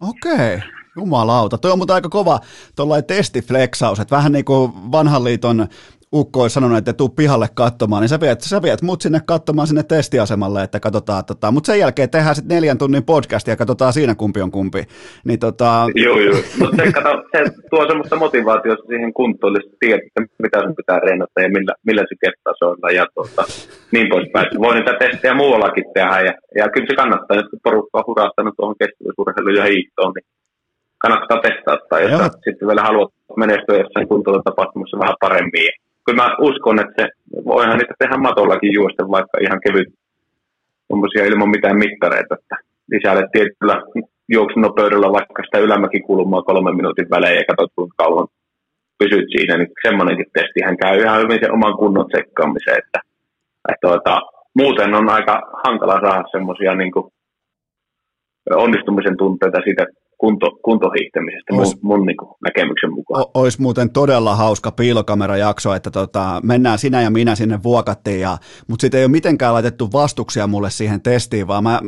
Okei. 0.00 0.62
Jumalauta, 0.96 1.58
toi 1.58 1.70
on 1.72 1.78
mutta 1.78 1.94
aika 1.94 2.08
kova 2.08 2.40
tuollainen 2.76 3.04
testiflexaus, 3.06 4.00
että 4.00 4.16
vähän 4.16 4.32
niin 4.32 4.44
kuin 4.44 4.92
vanhan 4.92 5.24
liiton 5.24 5.68
ukko 6.12 6.42
olisi 6.42 6.54
sanonut, 6.54 6.78
että 6.78 6.92
tuu 6.92 7.08
pihalle 7.08 7.46
katsomaan, 7.54 8.00
niin 8.00 8.08
sä 8.08 8.20
viet, 8.20 8.40
sä 8.40 8.62
viet 8.62 8.82
mut 8.82 9.00
sinne 9.00 9.20
katsomaan 9.26 9.66
sinne 9.66 9.82
testiasemalle, 9.82 10.62
että 10.62 10.80
katsotaan, 10.80 11.24
tota, 11.24 11.50
mutta 11.50 11.66
sen 11.66 11.78
jälkeen 11.78 12.10
tehdään 12.10 12.34
sitten 12.34 12.54
neljän 12.54 12.78
tunnin 12.78 13.04
podcast 13.04 13.48
ja 13.48 13.56
katsotaan 13.56 13.92
siinä 13.92 14.14
kumpi 14.14 14.40
on 14.40 14.50
kumpi. 14.50 14.82
Niin, 15.24 15.38
tota... 15.38 15.86
Joo, 15.94 16.20
joo. 16.20 16.38
Mutta 16.58 16.76
se, 16.76 16.92
kato, 16.92 17.22
se 17.32 17.52
tuo 17.70 17.86
semmoista 17.86 18.16
motivaatiota 18.16 18.82
siihen 18.88 19.12
kuntoon, 19.12 19.56
että 19.56 19.76
tiedät, 19.80 20.04
mitä 20.38 20.58
sun 20.60 20.76
pitää 20.76 20.98
reenata 20.98 21.40
ja 21.40 21.48
millä, 21.48 21.74
millä 21.86 22.04
syketasoilla 22.08 22.90
ja 22.90 23.06
tuota, 23.14 23.42
niin 23.92 24.08
poispäin. 24.08 24.46
Voi 24.64 24.74
niitä 24.74 24.94
testejä 24.98 25.34
muuallakin 25.34 25.84
tehdä 25.94 26.20
ja, 26.20 26.32
ja 26.56 26.68
kyllä 26.72 26.86
se 26.90 26.96
kannattaa, 26.96 27.40
että 27.40 27.56
porukka 27.64 27.98
on 27.98 28.04
hurahtanut 28.06 28.54
tuohon 28.56 28.80
kestävyysurheiluun 28.80 29.56
ja 29.56 29.64
hiihtoon, 29.64 30.12
niin 30.16 30.26
kannattaa 30.98 31.40
testata, 31.46 32.00
jos 32.00 32.32
sitten 32.44 32.68
vielä 32.68 32.82
haluat 32.82 33.12
menestyä 33.36 33.76
jossain 33.76 34.44
tapahtumassa 34.44 34.98
vähän 34.98 35.20
paremmin. 35.20 35.87
Kyllä 36.08 36.22
mä 36.22 36.36
uskon, 36.40 36.80
että 36.80 37.02
se, 37.02 37.08
voihan 37.44 37.78
niitä 37.78 37.94
tehdä 37.98 38.16
matollakin 38.16 38.72
juosta 38.72 39.10
vaikka 39.10 39.38
ihan 39.40 39.60
kevyt 39.60 39.88
ilman 41.28 41.48
mitään 41.48 41.78
mittareita, 41.78 42.34
että 42.34 42.56
lisälle 42.90 43.28
tietyllä 43.32 43.76
juoksunopeudella 44.28 45.12
vaikka 45.12 45.42
sitä 45.42 45.58
ylämäkikulmaa 45.58 46.42
kolmen 46.42 46.76
minuutin 46.76 47.10
välein 47.10 47.36
ja 47.36 47.44
katsot 47.48 47.72
kuinka 47.74 47.94
kauan 47.98 48.28
pysyt 48.98 49.26
siinä, 49.34 49.56
niin 49.56 49.68
semmoinenkin 49.86 50.26
testihän 50.32 50.76
käy 50.76 51.00
ihan 51.00 51.20
hyvin 51.22 51.38
sen 51.40 51.52
oman 51.52 51.76
kunnon 51.76 52.08
tsekkaamiseen, 52.08 52.78
että, 52.78 53.00
että 53.70 53.86
tuota, 53.86 54.20
muuten 54.54 54.94
on 54.94 55.08
aika 55.10 55.34
hankala 55.64 56.00
saada 56.00 56.24
semmoisia 56.30 56.74
niin 56.74 56.92
onnistumisen 58.50 59.16
tunteita 59.16 59.58
siitä, 59.64 59.86
kunto, 60.18 60.46
kuntohiihtämisestä 60.64 61.52
mun, 61.52 61.66
mun 61.82 62.06
niin 62.06 62.16
kuin, 62.16 62.30
näkemyksen 62.44 62.92
mukaan. 62.92 63.22
O, 63.22 63.30
olisi 63.34 63.62
muuten 63.62 63.90
todella 63.90 64.36
hauska 64.36 64.70
piilokamerajakso, 64.70 65.74
että 65.74 65.90
tota, 65.90 66.40
mennään 66.42 66.78
sinä 66.78 67.02
ja 67.02 67.10
minä 67.10 67.34
sinne 67.34 67.62
vuokattiin, 67.62 68.20
ja, 68.20 68.38
mutta 68.68 68.80
sitten 68.80 68.98
ei 68.98 69.04
ole 69.04 69.10
mitenkään 69.10 69.54
laitettu 69.54 69.92
vastuksia 69.92 70.46
mulle 70.46 70.70
siihen 70.70 71.00
testiin, 71.00 71.46
vaan 71.46 71.62
mä, 71.62 71.80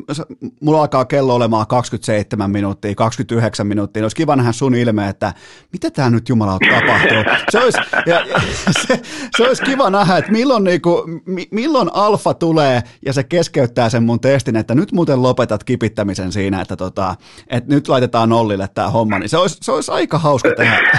mulla 0.61 0.81
alkaa 0.81 1.05
kello 1.05 1.35
olemaan 1.35 1.67
27 1.67 2.51
minuuttia, 2.51 2.95
29 2.95 3.67
minuuttia. 3.67 4.03
Olisi 4.03 4.17
kiva 4.17 4.37
nähdä 4.37 4.53
sun 4.53 4.75
ilme, 4.75 5.09
että 5.09 5.33
mitä 5.73 5.91
tämä 5.91 6.11
nyt 6.11 6.29
Jumala 6.29 6.59
tapahtuu. 6.71 7.35
Se 7.51 7.59
olisi, 7.61 7.79
ja, 8.07 8.25
se, 8.87 9.01
se 9.37 9.49
olisi 9.49 9.63
kiva 9.63 9.91
nähdä, 9.91 10.17
että 10.17 10.33
milloin, 10.33 10.65
niin 10.65 10.83
kuin, 10.83 11.23
milloin 11.51 11.89
alfa 11.93 12.35
tulee 12.35 12.83
ja 13.07 13.13
se 13.13 13.25
keskeyttää 13.25 13.89
sen 13.89 14.03
mun 14.03 14.21
testin, 14.21 14.57
että 14.57 14.75
nyt 14.75 14.93
muuten 14.93 15.23
lopetat 15.23 15.65
kipittämisen 15.65 16.33
siinä, 16.33 16.61
että, 16.61 16.77
tota, 16.77 17.15
että 17.51 17.75
nyt 17.75 17.89
laitetaan 17.89 18.20
laitetaan 18.21 18.29
nollille 18.29 18.69
tämä 18.75 18.91
homma, 18.91 19.19
niin 19.19 19.29
se 19.29 19.39
olisi, 19.39 19.59
se 19.63 19.73
olisi 19.73 19.93
aika 19.93 20.19
hauska 20.19 20.51
tehdä. 20.57 20.77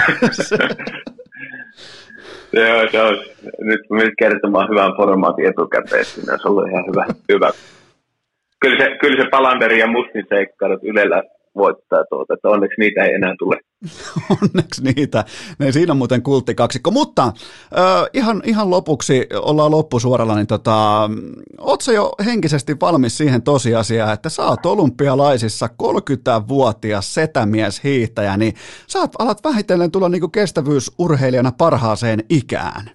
Joo, 2.52 2.90
se 2.90 3.02
olisi. 3.02 3.32
Nyt 3.60 3.80
nyt 3.90 4.14
kertomaan 4.18 4.68
hyvän 4.68 4.96
formaatin 4.96 5.46
etukäteen, 5.46 6.04
siinä 6.04 6.32
olisi 6.32 6.48
ollut 6.48 6.68
ihan 6.68 6.84
hyvä. 6.86 7.06
hyvä. 7.32 7.50
Kyllä 8.60 8.84
se, 8.84 8.96
kyllä 9.00 9.24
se 9.24 9.30
Palanderi 9.30 9.78
ja 9.78 9.86
Mustin 9.86 10.26
seikkailut 10.28 10.82
Ylellä 10.82 11.22
voittaa 11.54 12.04
tuota, 12.10 12.34
että 12.34 12.48
onneksi 12.48 12.80
niitä 12.80 13.04
ei 13.04 13.14
enää 13.14 13.34
tule. 13.38 13.56
onneksi 14.42 14.84
niitä. 14.94 15.24
Ne, 15.58 15.72
siinä 15.72 15.92
on 15.92 15.96
muuten 15.96 16.22
kulttikaksikko. 16.22 16.90
Mutta 16.90 17.22
äh, 17.24 18.06
ihan, 18.12 18.42
ihan 18.44 18.70
lopuksi, 18.70 19.26
ollaan 19.42 19.70
loppusuoralla, 19.70 20.36
niin 20.36 20.46
tota, 20.46 21.10
ootko 21.60 21.92
jo 21.92 22.12
henkisesti 22.24 22.76
valmis 22.80 23.18
siihen 23.18 23.42
tosiasiaan, 23.42 24.12
että 24.12 24.28
sä 24.28 24.42
oot 24.42 24.66
olympialaisissa 24.66 25.68
30-vuotias 25.82 27.14
setämies 27.14 27.84
hiihtäjä, 27.84 28.36
niin 28.36 28.52
sä 28.86 28.98
oot, 28.98 29.10
alat 29.18 29.38
vähitellen 29.44 29.90
tulla 29.90 30.08
niinku 30.08 30.28
kestävyysurheilijana 30.28 31.52
parhaaseen 31.58 32.20
ikään. 32.30 32.90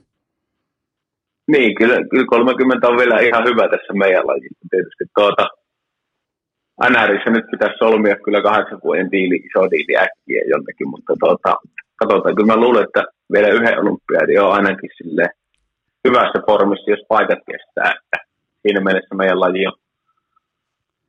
Niin, 1.52 1.76
kyllä, 1.76 1.96
kyllä 2.10 2.26
30 2.30 2.88
on 2.88 2.98
vielä 2.98 3.20
ihan 3.20 3.44
hyvä 3.44 3.64
tässä 3.64 3.94
meidän 3.94 4.28
lajissa 4.28 4.68
tietysti. 4.70 5.04
Tuota, 5.16 5.48
NRissä 6.84 7.30
nyt 7.30 7.46
pitäisi 7.52 7.78
solmia 7.78 8.16
kyllä 8.16 8.42
kahdeksan 8.42 8.80
vuoden 8.84 9.12
diili, 9.12 9.36
iso 9.36 9.72
diili 9.72 9.98
äkkiä 9.98 10.42
jonnekin, 10.54 10.90
mutta 10.90 11.14
tuota, 11.20 11.56
katsotaan. 11.96 12.36
Kyllä 12.36 12.54
mä 12.54 12.64
luulen, 12.64 12.84
että 12.84 13.04
vielä 13.34 13.48
yhden 13.48 13.80
olympiadi 13.80 14.38
on 14.38 14.52
ainakin 14.52 14.90
sille 14.98 15.26
hyvässä 16.08 16.40
formissa, 16.46 16.92
jos 16.92 17.06
paikat 17.10 17.40
kestää. 17.52 17.90
Että 17.98 18.18
siinä 18.62 18.82
mielessä 18.82 19.16
meidän 19.16 19.40
laji 19.40 19.68
on 19.68 19.78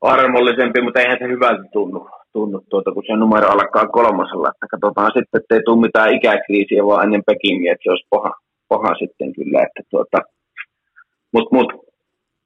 armollisempi, 0.01 0.81
mutta 0.83 1.01
eihän 1.01 1.19
se 1.21 1.29
hyvältä 1.29 1.65
tunnu, 1.73 2.09
tunnu 2.33 2.61
tuota, 2.71 2.93
kun 2.93 3.05
se 3.07 3.17
numero 3.17 3.49
alkaa 3.49 3.87
kolmosella. 3.87 4.49
Että 4.49 4.67
katsotaan 4.71 5.11
sitten, 5.17 5.41
että 5.41 5.55
ei 5.55 5.63
tule 5.65 5.87
mitään 5.87 6.15
ikäkriisiä 6.15 6.87
vaan 6.87 7.05
ennen 7.05 7.23
Pekingiä, 7.27 7.73
että 7.73 7.83
se 7.85 7.91
olisi 7.91 8.07
paha, 8.11 8.31
paha 8.69 8.95
sitten 9.03 9.33
kyllä, 9.33 9.59
että 9.67 9.83
tuota, 9.91 10.19
mut, 11.33 11.53
mut, 11.53 11.69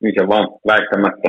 niin 0.02 0.14
se 0.18 0.28
vaan 0.28 0.48
väistämättä 0.66 1.28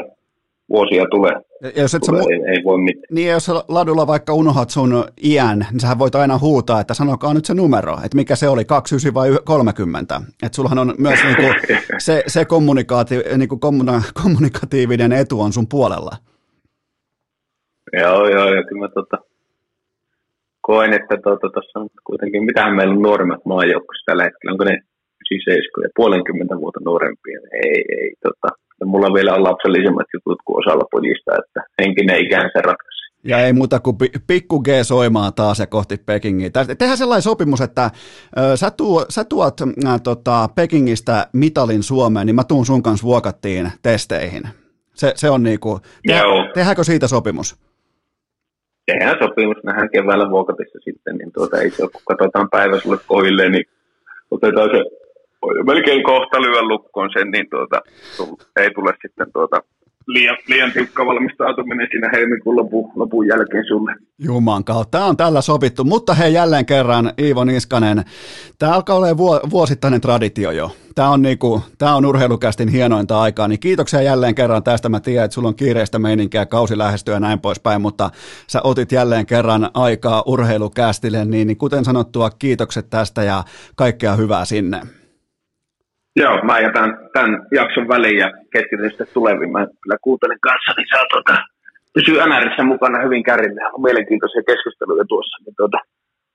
vuosia 0.73 1.05
tulee. 1.11 1.33
Ja 1.61 1.81
jos 1.81 1.95
et 1.95 2.01
tulee, 2.05 2.23
sä, 2.23 2.29
ei, 2.29 2.55
ei 2.55 2.63
voi 2.63 2.77
mitään. 2.77 3.03
Niin, 3.11 3.29
jos 3.29 3.49
ladulla 3.67 4.07
vaikka 4.07 4.33
unohat 4.33 4.69
sun 4.69 5.03
iän, 5.23 5.59
niin 5.71 5.79
sä 5.79 5.99
voit 5.99 6.15
aina 6.15 6.37
huutaa, 6.37 6.79
että 6.79 6.93
sanokaa 6.93 7.33
nyt 7.33 7.45
se 7.45 7.53
numero, 7.53 7.93
että 7.93 8.15
mikä 8.15 8.35
se 8.35 8.49
oli, 8.49 8.65
29 8.65 9.13
vai 9.13 9.29
30. 9.45 10.21
Että 10.43 10.55
sullahan 10.55 10.79
on 10.79 10.93
myös 10.97 11.19
niinku 11.25 11.53
se, 11.97 12.23
se 12.27 12.45
kommunikaati, 12.45 13.15
niinku 13.37 13.59
kommunikatiivinen 14.23 15.11
etu 15.11 15.41
on 15.41 15.53
sun 15.53 15.67
puolella. 15.67 16.11
Joo, 17.93 18.29
joo, 18.29 18.47
ja 18.53 18.63
kyllä 18.63 18.79
mä 18.79 18.89
tota, 18.93 19.17
koen, 20.61 20.93
että 20.93 21.17
tuossa 21.23 21.79
on 21.79 21.87
kuitenkin, 22.03 22.43
mitähän 22.43 22.75
meillä 22.75 22.93
on 22.93 23.01
nuoremmat 23.01 23.45
maajoukkoissa 23.45 24.05
tällä 24.05 24.23
hetkellä, 24.23 24.51
onko 24.51 24.63
ne 24.63 24.77
97 25.31 25.83
ja 25.83 25.89
puolenkymmentä 25.95 26.55
vuotta 26.57 26.79
nuorempia, 26.85 27.39
ei, 27.65 27.79
ei, 27.99 28.13
tota, 28.23 28.62
mulla 28.85 29.13
vielä 29.13 29.33
on 29.33 29.43
lapsellisemmat 29.43 30.07
jutut 30.13 30.39
kuin 30.45 30.59
osalla 30.59 30.87
pojista, 30.91 31.31
että 31.31 31.61
henkinen 31.81 32.25
ikään 32.25 32.49
se 32.53 32.61
ratkaisi. 32.61 33.03
Ja 33.25 33.39
ei 33.39 33.53
muuta 33.53 33.79
kuin 33.79 33.97
pikku 34.27 34.59
G 34.59 34.67
soimaa 34.83 35.31
taas 35.31 35.59
ja 35.59 35.67
kohti 35.67 35.97
Pekingiä. 35.97 36.49
Tehdään 36.49 36.97
sellainen 36.97 37.21
sopimus, 37.21 37.61
että 37.61 37.91
ö, 38.37 38.57
sä, 38.57 38.71
tuo, 38.71 39.05
sä 39.09 39.23
tuot 39.23 39.61
ä, 39.61 39.99
tota, 40.03 40.49
Pekingistä 40.55 41.27
mitalin 41.33 41.83
Suomeen, 41.83 42.25
niin 42.25 42.35
mä 42.35 42.43
tuun 42.43 42.65
sun 42.65 42.83
kanssa 42.83 43.07
vuokattiin 43.07 43.71
testeihin. 43.81 44.43
Se, 44.93 45.11
se 45.15 45.29
on 45.29 45.43
niinku, 45.43 45.79
te, 46.07 46.13
tehdäänkö 46.53 46.83
siitä 46.83 47.07
sopimus? 47.07 47.55
Tehdään 48.85 49.17
sopimus, 49.23 49.57
nähdään 49.63 49.89
keväällä 49.89 50.29
vuokatissa 50.29 50.79
sitten, 50.83 51.17
niin 51.17 51.31
tuota, 51.33 51.61
ei 51.61 51.69
se 51.69 51.83
ole, 51.83 51.91
kun 51.91 52.01
katsotaan 52.05 52.49
päivä 52.49 52.79
sulle 52.79 52.97
kohille, 53.07 53.49
niin 53.49 53.65
otetaan 54.31 54.69
se 54.69 55.02
melkein 55.65 56.03
kohta 56.03 56.41
lyö 56.41 56.61
lukkoon 56.61 57.09
sen, 57.13 57.31
niin 57.31 57.49
tuota, 57.49 57.81
ei 58.55 58.71
tule 58.71 58.93
sitten 59.01 59.27
tuota, 59.33 59.61
liian, 60.07 60.37
liian 60.47 60.71
tiukka 60.71 61.05
valmistautuminen 61.05 61.87
siinä 61.91 62.09
helmikuun 62.13 62.55
lopun, 62.55 62.91
lopun 62.95 63.27
jälkeen 63.27 63.65
sulle. 63.67 63.95
Juman 64.19 64.63
kautta. 64.63 64.97
Tämä 64.97 65.05
on 65.05 65.17
tällä 65.17 65.41
sovittu, 65.41 65.83
mutta 65.83 66.13
hei 66.13 66.33
jälleen 66.33 66.65
kerran 66.65 67.13
Iivo 67.19 67.43
Niskanen, 67.43 68.03
tämä 68.59 68.73
alkaa 68.73 68.95
olla 68.95 69.17
vuosittainen 69.49 70.01
traditio 70.01 70.51
jo. 70.51 70.71
Tämä 70.95 71.09
on, 71.09 71.21
niinku, 71.21 71.61
tämä 71.77 71.95
on 71.95 72.05
urheilukästin 72.05 72.69
hienointa 72.69 73.21
aikaa, 73.21 73.47
niin 73.47 73.59
kiitoksia 73.59 74.01
jälleen 74.01 74.35
kerran 74.35 74.63
tästä. 74.63 74.89
Mä 74.89 74.99
tiedän, 74.99 75.25
että 75.25 75.35
sulla 75.35 75.47
on 75.47 75.55
kiireistä 75.55 75.99
meininkiä, 75.99 76.45
kausi 76.45 76.77
lähestyy 76.77 77.13
ja 77.13 77.19
näin 77.19 77.39
poispäin, 77.39 77.81
mutta 77.81 78.09
sä 78.47 78.61
otit 78.63 78.91
jälleen 78.91 79.25
kerran 79.25 79.69
aikaa 79.73 80.23
urheilukästille, 80.25 81.25
niin, 81.25 81.47
niin 81.47 81.57
kuten 81.57 81.85
sanottua, 81.85 82.29
kiitokset 82.29 82.89
tästä 82.89 83.23
ja 83.23 83.43
kaikkea 83.75 84.15
hyvää 84.15 84.45
sinne. 84.45 84.81
Joo, 86.15 86.35
mä 86.43 86.59
jätän 86.59 86.89
tämän 87.13 87.33
jakson 87.51 87.87
väliin 87.87 88.17
ja 88.17 88.29
keskityn 88.53 88.89
sitten 88.89 89.07
tuleviin. 89.13 89.51
Mä 89.51 89.67
kyllä 89.81 89.97
kuuntelen 90.01 90.39
kanssa, 90.39 90.71
niin 90.77 90.87
saa 90.93 91.05
tuota, 91.11 91.35
pysyä 91.93 92.25
NRissä 92.27 92.63
mukana 92.63 93.03
hyvin 93.03 93.23
kärrinä. 93.23 93.69
On 93.73 93.81
mielenkiintoisia 93.81 94.43
keskusteluja 94.47 95.05
tuossa, 95.07 95.37
niin 95.45 95.55
tuota, 95.57 95.77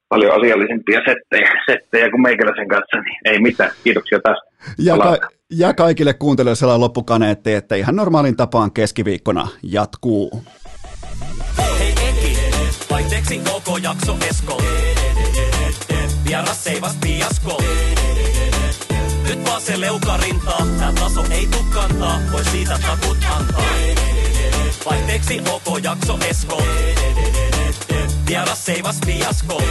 paljon 0.08 0.34
asiallisempia 0.38 1.00
settejä, 1.08 1.50
settejä 1.70 2.10
kuin 2.10 2.22
meikäläisen 2.22 2.68
kanssa, 2.68 3.00
niin 3.00 3.18
ei 3.24 3.40
mitään. 3.40 3.70
Kiitoksia 3.84 4.18
tästä. 4.20 4.46
Ja, 4.78 4.98
ka- 4.98 5.28
ja 5.50 5.74
kaikille 5.74 6.14
kuuntelijoille 6.14 6.56
sellainen 6.56 6.80
loppukaneetti, 6.80 7.54
että 7.54 7.74
ihan 7.74 7.96
normaalin 7.96 8.36
tapaan 8.36 8.72
keskiviikkona 8.72 9.48
jatkuu. 9.62 10.42
Hei 11.58 11.90
Eki, 12.08 12.38
vaihteeksi 12.90 13.40
koko 13.52 13.78
jakso 13.82 14.16
Esko. 14.30 14.62
Vieras 16.28 16.64
seivas 16.64 16.98
piasko. 17.02 17.62
Nyt 19.28 19.46
vaan 19.46 19.62
se 19.62 19.80
leukarintaa, 19.80 20.66
tää 20.78 20.92
taso 20.92 21.24
ei 21.30 21.46
tuu 21.46 21.64
kantaa, 21.74 22.20
voi 22.32 22.44
siitä 22.44 22.78
takut 22.78 23.18
antaa. 23.30 23.64
Vaihteeksi 24.90 25.40
OK 25.52 25.64
jakso 25.82 26.18
Esko. 26.28 26.62
Vieras 28.28 28.64
seivas 28.64 28.96
fiasko. 29.06 29.62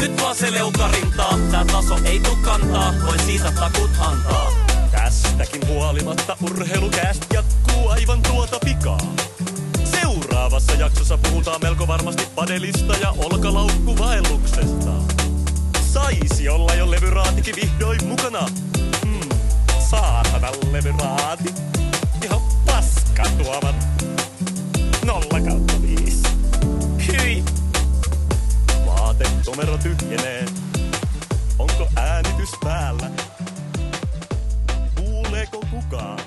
Nyt 0.00 0.22
vaan 0.22 0.36
se 0.36 0.52
leukarintaa, 0.52 1.38
tää 1.50 1.64
taso 1.64 1.98
ei 2.04 2.20
tuu 2.20 2.36
kantaa, 2.36 2.94
voi 3.06 3.18
siitä 3.18 3.52
takut 3.52 3.90
antaa. 3.98 4.52
Tästäkin 4.90 5.66
huolimatta 5.66 6.36
urheilukääst 6.42 7.26
jatkuu 7.32 7.88
aivan 7.88 8.22
tuota 8.22 8.58
pikaa. 8.64 9.00
Seuraavassa 9.84 10.72
jaksossa 10.72 11.18
puhutaan 11.18 11.60
melko 11.62 11.86
varmasti 11.86 12.28
padelista 12.34 12.96
ja 12.96 13.10
olkalaukkuvaelluksesta 13.10 15.19
saisi 15.92 16.48
olla 16.48 16.74
jo 16.74 16.90
levyraatikin 16.90 17.56
vihdoin 17.56 18.04
mukana. 18.08 18.48
Mm, 19.04 19.28
saatana 19.90 20.48
levyraati. 20.72 21.54
Ihan 22.24 22.40
paska 22.66 23.22
tuovan. 23.42 23.74
Nolla 25.04 25.40
kautta 25.48 25.82
viisi. 25.82 26.22
Hyi! 27.08 27.44
Vaate 28.86 29.24
komero 29.44 29.78
tyhjenee. 29.78 30.44
Onko 31.58 31.88
äänitys 31.96 32.50
päällä? 32.64 33.10
Kuuleeko 34.96 35.64
kukaan? 35.70 36.18